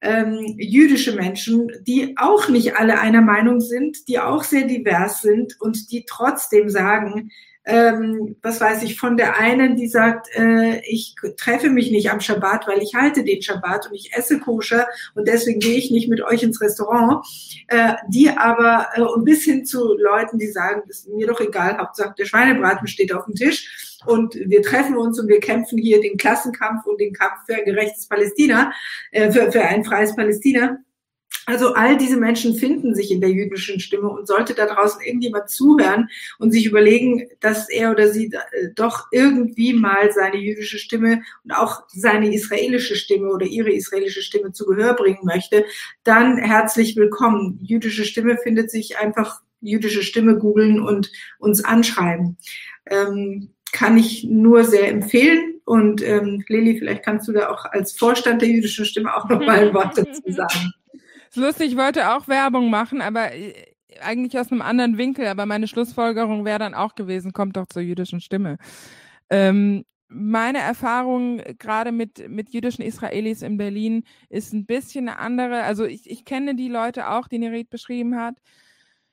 ähm, 0.00 0.56
jüdische 0.56 1.14
Menschen, 1.14 1.70
die 1.86 2.14
auch 2.16 2.48
nicht 2.48 2.76
alle 2.76 2.98
einer 2.98 3.20
Meinung 3.20 3.60
sind, 3.60 4.08
die 4.08 4.18
auch 4.18 4.42
sehr 4.42 4.66
divers 4.66 5.20
sind 5.20 5.60
und 5.60 5.92
die 5.92 6.06
trotzdem 6.08 6.70
sagen, 6.70 7.30
ähm, 7.66 8.34
was 8.40 8.62
weiß 8.62 8.82
ich, 8.82 8.98
von 8.98 9.18
der 9.18 9.36
einen, 9.38 9.76
die 9.76 9.88
sagt, 9.88 10.26
äh, 10.34 10.80
ich 10.86 11.14
treffe 11.36 11.68
mich 11.68 11.90
nicht 11.90 12.10
am 12.10 12.20
Schabbat, 12.20 12.66
weil 12.66 12.80
ich 12.80 12.94
halte 12.94 13.24
den 13.24 13.42
Schabbat 13.42 13.88
und 13.88 13.94
ich 13.94 14.14
esse 14.14 14.40
koscher 14.40 14.86
und 15.14 15.28
deswegen 15.28 15.60
gehe 15.60 15.76
ich 15.76 15.90
nicht 15.90 16.08
mit 16.08 16.22
euch 16.22 16.42
ins 16.42 16.62
Restaurant, 16.62 17.26
äh, 17.68 17.92
die 18.08 18.30
aber, 18.30 18.88
äh, 18.94 19.02
und 19.02 19.26
bis 19.26 19.44
hin 19.44 19.66
zu 19.66 19.98
Leuten, 19.98 20.38
die 20.38 20.50
sagen, 20.50 20.80
ist 20.88 21.10
mir 21.10 21.26
doch 21.26 21.40
egal, 21.40 21.76
Hauptsache 21.76 22.14
der 22.18 22.24
Schweinebraten 22.24 22.88
steht 22.88 23.12
auf 23.12 23.26
dem 23.26 23.34
Tisch 23.34 23.91
und 24.06 24.34
wir 24.34 24.62
treffen 24.62 24.96
uns 24.96 25.18
und 25.18 25.28
wir 25.28 25.40
kämpfen 25.40 25.78
hier 25.78 26.00
den 26.00 26.16
Klassenkampf 26.16 26.86
und 26.86 27.00
den 27.00 27.12
Kampf 27.12 27.46
für 27.46 27.56
ein 27.56 27.64
gerechtes 27.64 28.06
Palästina, 28.06 28.72
äh, 29.10 29.30
für, 29.30 29.50
für 29.52 29.62
ein 29.62 29.84
freies 29.84 30.14
Palästina. 30.14 30.78
Also 31.44 31.74
all 31.74 31.96
diese 31.96 32.18
Menschen 32.18 32.54
finden 32.54 32.94
sich 32.94 33.10
in 33.10 33.20
der 33.20 33.30
jüdischen 33.30 33.80
Stimme 33.80 34.08
und 34.08 34.28
sollte 34.28 34.54
da 34.54 34.66
draußen 34.66 35.00
irgendjemand 35.00 35.50
zuhören 35.50 36.08
und 36.38 36.52
sich 36.52 36.66
überlegen, 36.66 37.28
dass 37.40 37.68
er 37.68 37.90
oder 37.90 38.12
sie 38.12 38.26
äh, 38.26 38.68
doch 38.76 39.06
irgendwie 39.10 39.72
mal 39.72 40.12
seine 40.12 40.36
jüdische 40.36 40.78
Stimme 40.78 41.22
und 41.42 41.50
auch 41.50 41.82
seine 41.88 42.32
israelische 42.32 42.94
Stimme 42.94 43.28
oder 43.28 43.46
ihre 43.46 43.72
israelische 43.72 44.22
Stimme 44.22 44.52
zu 44.52 44.66
Gehör 44.66 44.94
bringen 44.94 45.24
möchte, 45.24 45.64
dann 46.04 46.36
herzlich 46.36 46.94
willkommen. 46.94 47.58
Jüdische 47.60 48.04
Stimme 48.04 48.38
findet 48.38 48.70
sich 48.70 48.98
einfach 48.98 49.40
jüdische 49.60 50.02
Stimme 50.02 50.38
googeln 50.38 50.80
und 50.80 51.10
uns 51.38 51.64
anschreiben. 51.64 52.36
Ähm, 52.86 53.50
kann 53.72 53.96
ich 53.96 54.24
nur 54.24 54.64
sehr 54.64 54.88
empfehlen. 54.88 55.60
Und 55.64 56.02
ähm, 56.02 56.44
Lili, 56.48 56.78
vielleicht 56.78 57.02
kannst 57.02 57.28
du 57.28 57.32
da 57.32 57.48
auch 57.48 57.64
als 57.66 57.92
Vorstand 57.92 58.42
der 58.42 58.48
jüdischen 58.48 58.84
Stimme 58.84 59.16
auch 59.16 59.28
noch 59.28 59.40
mal 59.40 59.58
ein 59.68 59.74
Wort 59.74 59.96
dazu 59.96 60.22
sagen. 60.26 60.72
ist 61.28 61.36
lustig, 61.36 61.72
ich 61.72 61.76
wollte 61.76 62.10
auch 62.10 62.28
Werbung 62.28 62.70
machen, 62.70 63.00
aber 63.00 63.32
äh, 63.32 63.54
eigentlich 64.00 64.38
aus 64.38 64.52
einem 64.52 64.62
anderen 64.62 64.98
Winkel. 64.98 65.26
Aber 65.26 65.46
meine 65.46 65.68
Schlussfolgerung 65.68 66.44
wäre 66.44 66.58
dann 66.58 66.74
auch 66.74 66.94
gewesen, 66.94 67.32
kommt 67.32 67.56
doch 67.56 67.66
zur 67.66 67.82
jüdischen 67.82 68.20
Stimme. 68.20 68.58
Ähm, 69.30 69.84
meine 70.08 70.58
Erfahrung 70.58 71.40
gerade 71.58 71.90
mit, 71.90 72.28
mit 72.28 72.50
jüdischen 72.50 72.82
Israelis 72.82 73.40
in 73.40 73.56
Berlin 73.56 74.04
ist 74.28 74.52
ein 74.52 74.66
bisschen 74.66 75.08
eine 75.08 75.18
andere. 75.18 75.62
Also 75.62 75.84
ich, 75.84 76.10
ich 76.10 76.24
kenne 76.24 76.54
die 76.54 76.68
Leute 76.68 77.08
auch, 77.10 77.28
die 77.28 77.38
Nerit 77.38 77.70
beschrieben 77.70 78.16
hat. 78.16 78.34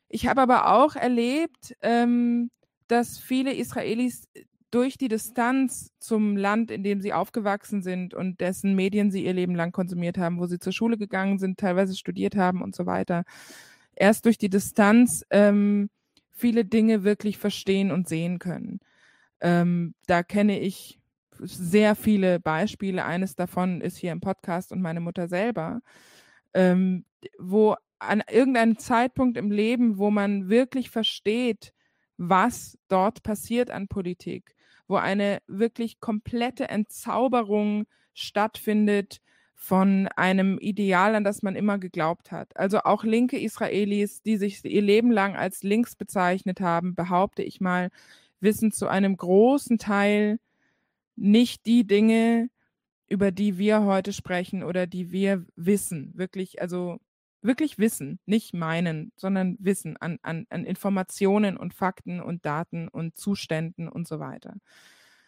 Ich 0.10 0.28
habe 0.28 0.42
aber 0.42 0.74
auch 0.74 0.96
erlebt, 0.96 1.76
ähm, 1.82 2.50
dass 2.92 3.18
viele 3.18 3.54
Israelis 3.54 4.28
durch 4.72 4.98
die 4.98 5.08
Distanz 5.08 5.92
zum 6.00 6.38
Land, 6.38 6.70
in 6.70 6.84
dem 6.84 7.02
sie 7.02 7.14
aufgewachsen 7.14 7.82
sind 7.82 8.14
und 8.14 8.40
dessen 8.40 8.76
Medien 8.76 9.10
sie 9.10 9.26
ihr 9.26 9.34
Leben 9.34 9.56
lang 9.56 9.72
konsumiert 9.72 10.18
haben, 10.18 10.40
wo 10.40 10.46
sie 10.46 10.60
zur 10.60 10.74
Schule 10.74 10.98
gegangen 10.98 11.40
sind, 11.40 11.60
teilweise 11.60 11.96
studiert 11.96 12.36
haben 12.36 12.62
und 12.62 12.76
so 12.76 12.86
weiter, 12.86 13.24
erst 13.96 14.26
durch 14.26 14.38
die 14.38 14.50
Distanz 14.50 15.26
ähm, 15.32 15.90
viele 16.30 16.66
Dinge 16.66 17.04
wirklich 17.04 17.38
verstehen 17.38 17.92
und 17.92 18.08
sehen 18.08 18.40
können. 18.40 18.80
Ähm, 19.42 19.96
da 20.06 20.24
kenne 20.24 20.60
ich 20.60 21.00
sehr 21.40 21.96
viele 21.96 22.40
Beispiele. 22.40 23.06
Eines 23.06 23.36
davon 23.36 23.82
ist 23.82 23.98
hier 23.98 24.12
im 24.12 24.22
Podcast 24.22 24.72
und 24.72 24.82
meine 24.82 25.00
Mutter 25.00 25.28
selber, 25.28 25.82
ähm, 26.54 27.06
wo 27.38 27.76
an 27.98 28.24
irgendeinem 28.30 28.78
Zeitpunkt 28.78 29.38
im 29.38 29.52
Leben, 29.52 29.98
wo 29.98 30.12
man 30.12 30.50
wirklich 30.50 30.90
versteht, 30.90 31.74
was 32.20 32.78
dort 32.90 33.24
passiert 33.24 33.72
an 33.72 33.88
Politik, 33.88 34.54
wo 34.88 34.98
eine 34.98 35.40
wirklich 35.48 36.02
komplette 36.02 36.68
Entzauberung 36.68 37.86
stattfindet 38.14 39.22
von 39.56 40.10
einem 40.16 40.58
Ideal, 40.58 41.16
an 41.16 41.24
das 41.24 41.44
man 41.44 41.56
immer 41.56 41.80
geglaubt 41.80 42.32
hat. 42.32 42.56
Also 42.58 42.80
auch 42.80 43.06
linke 43.06 43.40
Israelis, 43.40 44.22
die 44.22 44.36
sich 44.36 44.64
ihr 44.66 44.82
Leben 44.82 45.12
lang 45.12 45.36
als 45.38 45.64
links 45.64 45.96
bezeichnet 45.96 46.60
haben, 46.60 46.94
behaupte 46.94 47.42
ich 47.42 47.62
mal, 47.62 47.90
wissen 48.42 48.72
zu 48.72 48.88
einem 48.88 49.16
großen 49.16 49.78
Teil 49.78 50.40
nicht 51.16 51.66
die 51.66 51.88
Dinge, 51.88 52.50
über 53.08 53.32
die 53.32 53.58
wir 53.58 53.84
heute 53.84 54.12
sprechen 54.12 54.64
oder 54.64 54.88
die 54.88 55.12
wir 55.12 55.46
wissen. 55.56 56.12
Wirklich, 56.16 56.62
also 56.62 57.00
wirklich 57.42 57.78
wissen, 57.78 58.20
nicht 58.26 58.54
meinen, 58.54 59.12
sondern 59.16 59.58
wissen 59.60 59.98
an, 59.98 60.20
an, 60.22 60.46
an 60.50 60.66
Informationen 60.66 61.58
und 61.58 61.74
Fakten 61.74 62.22
und 62.22 62.46
Daten 62.46 62.88
und 62.88 63.18
Zuständen 63.18 63.88
und 63.88 64.08
so 64.08 64.20
weiter. 64.20 64.56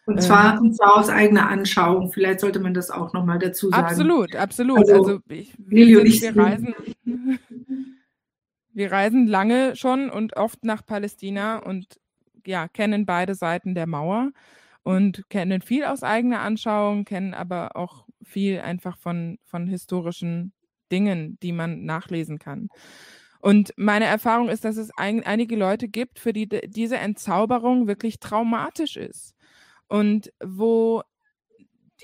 Und 0.04 0.20
zwar, 0.20 0.54
ähm, 0.54 0.62
und 0.62 0.74
zwar 0.74 0.96
aus 0.96 1.08
eigener 1.08 1.48
Anschauung. 1.48 2.10
Vielleicht 2.12 2.40
sollte 2.40 2.60
man 2.60 2.74
das 2.74 2.90
auch 2.90 3.12
nochmal 3.12 3.38
dazu 3.38 3.70
sagen. 3.70 3.84
Absolut, 3.84 4.34
absolut. 4.34 4.78
Also, 4.78 4.94
also 4.94 5.20
ich, 5.28 5.54
wir, 5.58 5.86
wir, 6.04 6.36
reisen, 6.36 6.74
wir 8.72 8.92
reisen 8.92 9.26
lange 9.26 9.76
schon 9.76 10.10
und 10.10 10.36
oft 10.36 10.64
nach 10.64 10.84
Palästina 10.84 11.58
und 11.58 12.00
ja, 12.44 12.66
kennen 12.66 13.06
beide 13.06 13.36
Seiten 13.36 13.74
der 13.74 13.86
Mauer 13.86 14.32
und 14.82 15.28
kennen 15.30 15.62
viel 15.62 15.84
aus 15.84 16.02
eigener 16.02 16.40
Anschauung, 16.40 17.04
kennen 17.04 17.34
aber 17.34 17.76
auch 17.76 18.04
viel 18.24 18.58
einfach 18.60 18.98
von, 18.98 19.38
von 19.44 19.68
historischen 19.68 20.52
Dingen, 20.92 21.38
die 21.42 21.52
man 21.52 21.84
nachlesen 21.84 22.38
kann. 22.38 22.68
Und 23.40 23.72
meine 23.76 24.04
Erfahrung 24.04 24.48
ist, 24.48 24.64
dass 24.64 24.76
es 24.76 24.90
ein, 24.96 25.24
einige 25.24 25.56
Leute 25.56 25.88
gibt, 25.88 26.20
für 26.20 26.32
die 26.32 26.48
diese 26.48 26.98
Entzauberung 26.98 27.88
wirklich 27.88 28.20
traumatisch 28.20 28.96
ist. 28.96 29.34
Und 29.88 30.32
wo 30.40 31.02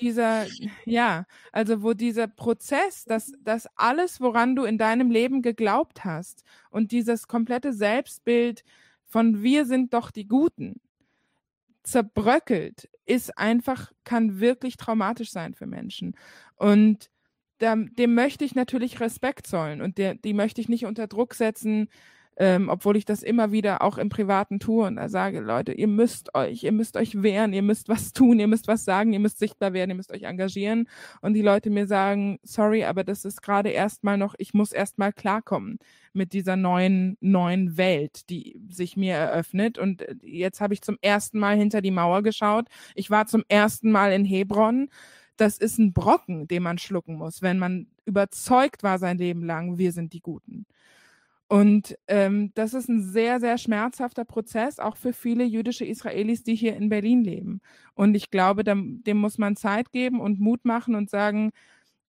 dieser, 0.01 0.45
ja, 0.85 1.25
also 1.51 1.81
wo 1.81 1.93
dieser 1.93 2.27
Prozess, 2.27 3.05
dass, 3.05 3.31
dass 3.41 3.67
alles, 3.75 4.19
woran 4.19 4.55
du 4.55 4.63
in 4.63 4.77
deinem 4.77 5.11
Leben 5.11 5.41
geglaubt 5.41 6.03
hast 6.03 6.43
und 6.69 6.91
dieses 6.91 7.27
komplette 7.27 7.73
Selbstbild 7.73 8.63
von 9.05 9.41
wir 9.41 9.65
sind 9.65 9.93
doch 9.93 10.11
die 10.11 10.27
Guten 10.27 10.81
zerbröckelt, 11.83 12.89
ist 13.05 13.37
einfach, 13.37 13.91
kann 14.03 14.39
wirklich 14.39 14.77
traumatisch 14.77 15.31
sein 15.31 15.53
für 15.53 15.65
Menschen. 15.65 16.15
Und 16.55 17.09
dem, 17.61 17.95
dem 17.95 18.13
möchte 18.15 18.45
ich 18.45 18.55
natürlich 18.55 18.99
Respekt 18.99 19.47
zollen 19.47 19.81
und 19.81 19.97
der, 19.97 20.15
die 20.15 20.33
möchte 20.33 20.61
ich 20.61 20.69
nicht 20.69 20.85
unter 20.85 21.07
Druck 21.07 21.33
setzen, 21.33 21.89
ähm, 22.39 22.69
obwohl 22.69 22.95
ich 22.95 23.03
das 23.03 23.21
immer 23.21 23.51
wieder 23.51 23.81
auch 23.81 23.97
im 23.97 24.07
Privaten 24.07 24.59
tue 24.61 24.87
und 24.87 24.95
da 24.95 25.09
sage, 25.09 25.41
Leute, 25.41 25.73
ihr 25.73 25.89
müsst 25.89 26.33
euch, 26.35 26.63
ihr 26.63 26.71
müsst 26.71 26.95
euch 26.95 27.21
wehren, 27.21 27.51
ihr 27.51 27.61
müsst 27.61 27.89
was 27.89 28.13
tun, 28.13 28.39
ihr 28.39 28.47
müsst 28.47 28.69
was 28.69 28.85
sagen, 28.85 29.11
ihr 29.11 29.19
müsst 29.19 29.39
sichtbar 29.39 29.73
werden, 29.73 29.89
ihr 29.89 29.97
müsst 29.97 30.13
euch 30.13 30.23
engagieren. 30.23 30.87
Und 31.21 31.33
die 31.33 31.41
Leute 31.41 31.69
mir 31.69 31.85
sagen, 31.85 32.39
sorry, 32.43 32.85
aber 32.85 33.03
das 33.03 33.25
ist 33.25 33.41
gerade 33.41 33.69
erstmal 33.69 34.17
noch, 34.17 34.35
ich 34.37 34.53
muss 34.53 34.71
erstmal 34.71 35.11
klarkommen 35.11 35.79
mit 36.13 36.31
dieser 36.31 36.55
neuen, 36.55 37.17
neuen 37.19 37.77
Welt, 37.77 38.29
die 38.29 38.57
sich 38.69 38.95
mir 38.95 39.15
eröffnet. 39.15 39.77
Und 39.77 40.05
jetzt 40.23 40.61
habe 40.61 40.73
ich 40.73 40.81
zum 40.81 40.97
ersten 41.01 41.39
Mal 41.39 41.57
hinter 41.57 41.81
die 41.81 41.91
Mauer 41.91 42.23
geschaut. 42.23 42.67
Ich 42.95 43.09
war 43.11 43.27
zum 43.27 43.43
ersten 43.49 43.91
Mal 43.91 44.13
in 44.13 44.23
Hebron 44.23 44.87
das 45.39 45.57
ist 45.57 45.77
ein 45.79 45.93
Brocken, 45.93 46.47
den 46.47 46.63
man 46.63 46.77
schlucken 46.77 47.15
muss, 47.15 47.41
wenn 47.41 47.59
man 47.59 47.87
überzeugt 48.05 48.83
war 48.83 48.99
sein 48.99 49.17
Leben 49.17 49.43
lang, 49.43 49.77
wir 49.77 49.91
sind 49.93 50.13
die 50.13 50.21
Guten. 50.21 50.65
Und 51.47 51.97
ähm, 52.07 52.51
das 52.53 52.75
ist 52.75 52.89
ein 52.89 53.01
sehr, 53.01 53.39
sehr 53.39 53.57
schmerzhafter 53.57 54.23
Prozess, 54.25 54.79
auch 54.79 54.97
für 54.97 55.13
viele 55.13 55.43
jüdische 55.45 55.85
Israelis, 55.85 56.43
die 56.43 56.55
hier 56.55 56.75
in 56.75 56.89
Berlin 56.89 57.23
leben. 57.23 57.61
Und 57.95 58.15
ich 58.15 58.29
glaube, 58.29 58.63
dem, 58.63 59.03
dem 59.03 59.17
muss 59.17 59.39
man 59.39 59.55
Zeit 59.55 59.91
geben 59.91 60.21
und 60.21 60.39
Mut 60.39 60.63
machen 60.65 60.93
und 60.93 61.09
sagen, 61.09 61.51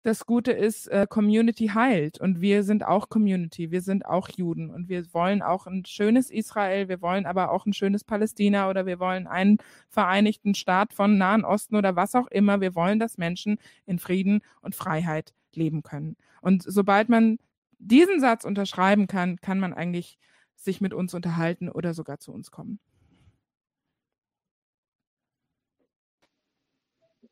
das 0.02 0.24
Gute 0.24 0.52
ist, 0.52 0.86
äh, 0.89 1.06
Community 1.09 1.68
heilt. 1.68 2.20
Und 2.20 2.40
wir 2.40 2.62
sind 2.64 2.85
auch 2.85 3.09
Community, 3.09 3.70
wir 3.70 3.82
sind 3.82 4.06
auch 4.06 4.28
Juden. 4.31 4.70
Und 4.70 4.89
wir 4.89 5.12
wollen 5.12 5.43
auch 5.43 5.66
ein 5.66 5.85
schönes 5.85 6.31
Israel, 6.31 6.89
wir 6.89 7.02
wollen 7.02 7.27
aber 7.27 7.51
auch 7.51 7.66
ein 7.66 7.72
schönes 7.72 8.05
Palästina 8.05 8.70
oder 8.70 8.86
wir 8.86 8.98
wollen 8.98 9.27
einen 9.27 9.59
vereinigten 9.90 10.55
Staat 10.55 10.94
von 10.94 11.18
Nahen 11.18 11.44
Osten 11.44 11.77
oder 11.77 11.97
was 11.97 12.14
auch 12.14 12.28
immer. 12.28 12.60
Wir 12.60 12.74
wollen, 12.74 12.98
dass 12.98 13.18
Menschen 13.18 13.59
in 13.86 13.98
Frieden 13.98 14.40
und 14.62 14.74
Freiheit 14.74 15.35
leben 15.55 15.82
können. 15.82 16.16
Und 16.40 16.62
sobald 16.62 17.09
man 17.09 17.39
diesen 17.78 18.20
Satz 18.20 18.44
unterschreiben 18.44 19.06
kann, 19.06 19.36
kann 19.40 19.59
man 19.59 19.74
eigentlich 19.74 20.18
sich 20.55 20.81
mit 20.81 20.94
uns 20.94 21.14
unterhalten 21.14 21.68
oder 21.68 21.94
sogar 21.94 22.20
zu 22.20 22.32
uns 22.32 22.51
kommen. 22.51 22.78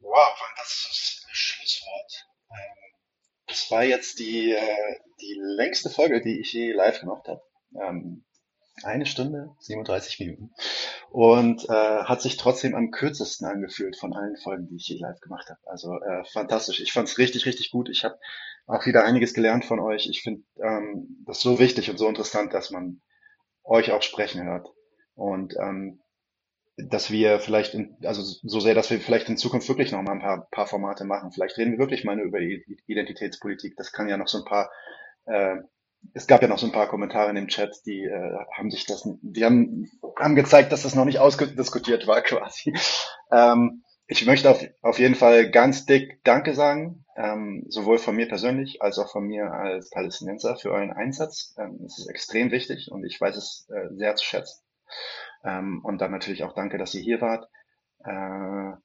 Wow, 0.01 0.39
fantastisches 0.39 1.27
Schlusswort. 1.31 2.28
Ähm, 2.51 2.93
das 3.47 3.71
war 3.71 3.85
jetzt 3.85 4.19
die, 4.19 4.53
äh, 4.53 4.97
die 5.21 5.37
längste 5.41 5.91
Folge, 5.91 6.21
die 6.21 6.41
ich 6.41 6.53
je 6.53 6.73
live 6.73 7.01
gemacht 7.01 7.29
habe. 7.29 7.43
Ähm, 7.75 8.25
eine 8.85 9.07
Stunde, 9.07 9.55
37 9.61 10.21
Minuten. 10.21 10.51
Und 11.11 11.65
äh, 11.69 12.05
hat 12.05 12.23
sich 12.23 12.37
trotzdem 12.37 12.75
am 12.75 12.91
kürzesten 12.91 13.47
angefühlt 13.47 13.97
von 13.97 14.13
allen 14.13 14.37
Folgen, 14.37 14.69
die 14.69 14.77
ich 14.77 14.89
je 14.89 14.99
live 14.99 15.21
gemacht 15.21 15.49
habe. 15.49 15.61
Also 15.65 15.95
äh, 16.01 16.25
fantastisch. 16.25 16.81
Ich 16.81 16.93
fand 16.93 17.09
es 17.09 17.19
richtig, 17.19 17.47
richtig 17.47 17.71
gut. 17.71 17.89
Ich 17.89 18.05
habe 18.05 18.19
auch 18.67 18.87
wieder 18.87 19.05
einiges 19.05 19.35
gelernt 19.35 19.65
von 19.65 19.81
euch. 19.81 20.09
Ich 20.09 20.23
finde 20.23 20.43
ähm, 20.63 21.25
das 21.27 21.41
so 21.41 21.59
wichtig 21.59 21.91
und 21.91 21.99
so 21.99 22.09
interessant, 22.09 22.53
dass 22.53 22.71
man 22.71 23.01
euch 23.65 23.91
auch 23.93 24.03
sprechen 24.03 24.45
hört. 24.45 24.69
Und 25.15 25.55
ähm, 25.59 26.01
dass 26.79 27.11
wir 27.11 27.41
vielleicht, 27.41 27.75
in, 27.75 27.97
also 28.05 28.23
so 28.23 28.61
sehr, 28.61 28.75
dass 28.75 28.91
wir 28.91 29.01
vielleicht 29.01 29.29
in 29.29 29.37
Zukunft 29.37 29.69
wirklich 29.69 29.93
noch 29.93 30.03
mal 30.03 30.13
ein 30.13 30.21
paar, 30.21 30.49
paar 30.51 30.67
Formate 30.67 31.05
machen. 31.05 31.33
Vielleicht 31.33 31.59
reden 31.59 31.73
wir 31.73 31.79
wirklich 31.79 32.05
mal 32.05 32.17
nur 32.17 32.27
über 32.27 32.41
Identitätspolitik. 32.87 33.77
Das 33.77 33.93
kann 33.93 34.09
ja 34.09 34.17
noch 34.17 34.29
so 34.29 34.39
ein 34.39 34.45
paar 34.45 34.71
äh, 35.27 35.57
es 36.15 36.27
gab 36.27 36.43
ja 36.43 36.49
noch 36.49 36.59
so 36.59 36.67
ein 36.67 36.73
paar 36.73 36.89
Kommentare 36.89 37.31
in 37.31 37.37
dem 37.37 37.49
Chat, 37.49 37.75
die 37.87 38.05
äh, 38.05 38.37
haben 38.57 38.71
sich 38.71 38.87
das, 38.87 39.09
die 39.23 39.45
haben, 39.45 39.91
haben 40.17 40.37
gezeigt, 40.37 40.73
dass 40.73 40.83
das 40.83 40.95
noch 40.95 41.05
nicht 41.05 41.19
ausdiskutiert 41.19 42.07
war 42.07 42.23
quasi. 42.23 42.75
Ähm, 43.33 43.83
ich 44.07 44.25
möchte 44.25 44.51
auf, 44.51 44.65
auf 44.81 44.99
jeden 44.99 45.15
Fall 45.15 45.51
ganz 45.51 45.85
dick 45.85 46.25
Danke 46.25 46.55
sagen, 46.55 47.05
ähm, 47.17 47.67
sowohl 47.69 47.99
von 47.99 48.17
mir 48.17 48.27
persönlich 48.27 48.81
als 48.81 48.99
auch 48.99 49.11
von 49.11 49.25
mir 49.25 49.53
als 49.53 49.91
Palästinenser 49.91 50.57
für 50.57 50.71
euren 50.71 50.93
Einsatz. 50.93 51.55
Ähm, 51.59 51.81
es 51.85 51.99
ist 51.99 52.09
extrem 52.09 52.51
wichtig 52.51 52.91
und 52.91 53.05
ich 53.05 53.21
weiß 53.21 53.37
es 53.37 53.69
äh, 53.69 53.95
sehr 53.95 54.15
zu 54.15 54.25
schätzen. 54.25 54.63
Ähm, 55.45 55.85
und 55.85 56.01
dann 56.01 56.11
natürlich 56.11 56.45
auch 56.45 56.55
danke, 56.55 56.79
dass 56.79 56.95
ihr 56.95 57.03
hier 57.03 57.21
wart. 57.21 57.49
Äh, 58.05 58.77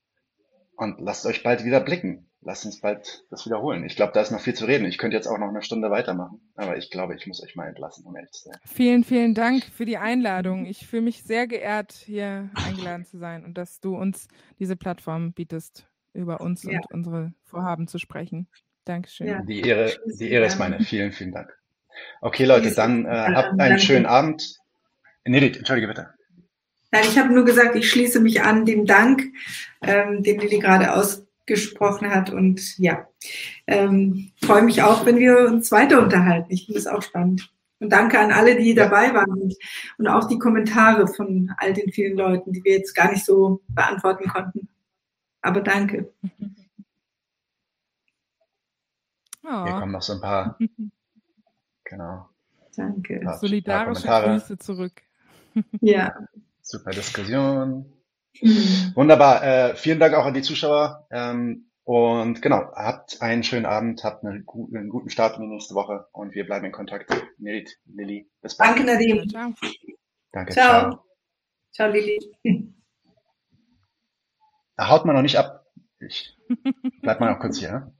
und 0.75 0.99
lasst 0.99 1.25
euch 1.25 1.43
bald 1.43 1.63
wieder 1.63 1.79
blicken 1.79 2.29
lasst 2.45 2.65
uns 2.65 2.79
bald 2.79 3.23
das 3.29 3.45
wiederholen. 3.45 3.83
Ich 3.85 3.95
glaube, 3.95 4.13
da 4.13 4.21
ist 4.21 4.31
noch 4.31 4.39
viel 4.39 4.53
zu 4.53 4.65
reden. 4.65 4.85
Ich 4.85 4.97
könnte 4.97 5.15
jetzt 5.15 5.27
auch 5.27 5.37
noch 5.37 5.49
eine 5.49 5.61
Stunde 5.61 5.89
weitermachen, 5.89 6.41
aber 6.55 6.77
ich 6.77 6.89
glaube, 6.89 7.15
ich 7.15 7.27
muss 7.27 7.41
euch 7.43 7.55
mal 7.55 7.67
entlassen, 7.67 8.05
um 8.05 8.15
ehrlich 8.15 8.31
zu 8.31 8.49
sein. 8.49 8.57
Vielen, 8.65 9.03
vielen 9.03 9.33
Dank 9.33 9.63
für 9.63 9.85
die 9.85 9.97
Einladung. 9.97 10.65
Ich 10.65 10.87
fühle 10.87 11.03
mich 11.03 11.23
sehr 11.23 11.47
geehrt, 11.47 11.93
hier 11.93 12.49
eingeladen 12.53 13.05
zu 13.05 13.17
sein 13.17 13.43
und 13.43 13.57
dass 13.57 13.79
du 13.79 13.95
uns 13.95 14.27
diese 14.59 14.75
Plattform 14.75 15.33
bietest, 15.33 15.87
über 16.13 16.41
uns 16.41 16.63
ja. 16.63 16.77
und 16.77 16.91
unsere 16.91 17.33
Vorhaben 17.43 17.87
zu 17.87 17.97
sprechen. 17.97 18.47
Dankeschön. 18.85 19.27
Ja. 19.27 19.41
Die 19.41 19.61
Ehre, 19.61 19.93
die 20.19 20.29
Ehre 20.29 20.45
ist 20.45 20.59
meine. 20.59 20.79
Vielen, 20.81 21.11
vielen 21.11 21.31
Dank. 21.31 21.57
Okay, 22.21 22.45
Leute, 22.45 22.73
dann 22.73 23.05
äh, 23.05 23.09
habt 23.09 23.59
einen 23.59 23.79
schönen 23.79 24.05
Abend. 24.05 24.59
Nee, 25.25 25.47
entschuldige 25.47 25.87
bitte. 25.87 26.13
Nein, 26.93 27.05
ich 27.07 27.17
habe 27.17 27.33
nur 27.33 27.43
gesagt, 27.43 27.75
ich 27.75 27.89
schließe 27.89 28.19
mich 28.19 28.43
an 28.43 28.67
dem 28.67 28.85
Dank, 28.85 29.23
ähm, 29.81 30.21
den 30.21 30.39
Lili 30.39 30.59
gerade 30.59 30.93
aus 30.93 31.25
gesprochen 31.47 32.13
hat. 32.13 32.29
Und 32.29 32.77
ja, 32.77 33.07
ähm, 33.65 34.31
freue 34.45 34.61
mich 34.61 34.83
auch, 34.83 35.03
wenn 35.03 35.17
wir 35.17 35.47
uns 35.47 35.71
weiter 35.71 35.99
unterhalten. 35.99 36.53
Ich 36.53 36.67
finde 36.67 36.77
es 36.77 36.85
auch 36.85 37.01
spannend. 37.01 37.51
Und 37.79 37.89
danke 37.89 38.19
an 38.19 38.31
alle, 38.31 38.57
die 38.57 38.75
dabei 38.75 39.11
waren 39.11 39.31
und, 39.41 39.55
und 39.97 40.07
auch 40.07 40.27
die 40.27 40.37
Kommentare 40.37 41.07
von 41.07 41.51
all 41.57 41.73
den 41.73 41.91
vielen 41.91 42.15
Leuten, 42.15 42.53
die 42.53 42.63
wir 42.63 42.73
jetzt 42.73 42.93
gar 42.93 43.11
nicht 43.11 43.25
so 43.25 43.63
beantworten 43.69 44.29
konnten. 44.29 44.69
Aber 45.41 45.61
danke. 45.61 46.13
Oh. 49.45 49.65
Hier 49.65 49.73
kommen 49.73 49.91
noch 49.91 50.01
so 50.01 50.13
ein 50.13 50.21
paar. 50.21 50.57
Genau. 51.83 52.29
Danke. 52.77 53.19
Paar, 53.19 53.37
Solidarische 53.39 54.07
paar 54.07 54.23
Grüße 54.23 54.57
zurück. 54.57 55.01
Ja. 55.81 56.15
Super 56.63 56.91
Diskussion. 56.91 57.93
Wunderbar. 58.95 59.43
Äh, 59.43 59.75
vielen 59.75 59.99
Dank 59.99 60.15
auch 60.15 60.25
an 60.25 60.33
die 60.33 60.41
Zuschauer. 60.41 61.07
Ähm, 61.11 61.69
und 61.83 62.41
genau, 62.41 62.71
habt 62.73 63.21
einen 63.21 63.43
schönen 63.43 63.65
Abend, 63.65 64.03
habt 64.05 64.23
einen 64.23 64.45
guten, 64.45 64.77
einen 64.77 64.89
guten 64.89 65.09
Start 65.09 65.35
in 65.35 65.43
die 65.43 65.49
nächste 65.49 65.75
Woche 65.75 66.07
und 66.13 66.33
wir 66.33 66.45
bleiben 66.45 66.65
in 66.65 66.71
Kontakt. 66.71 67.11
Nerit, 67.37 67.77
Lilly, 67.85 68.29
bis 68.41 68.55
bald. 68.55 68.71
Danke, 68.71 68.85
Nadim. 68.85 69.29
Ciao. 69.29 69.53
Danke, 70.31 70.53
ciao. 70.53 70.81
Ciao, 70.91 71.05
ciao 71.73 71.91
Lilly. 71.91 72.19
Da 74.77 74.89
haut 74.89 75.05
man 75.05 75.15
noch 75.15 75.21
nicht 75.21 75.37
ab. 75.37 75.67
Ich 75.99 76.35
bleib 77.01 77.19
mal 77.19 77.31
noch 77.31 77.39
kurz 77.39 77.59
hier. 77.59 77.93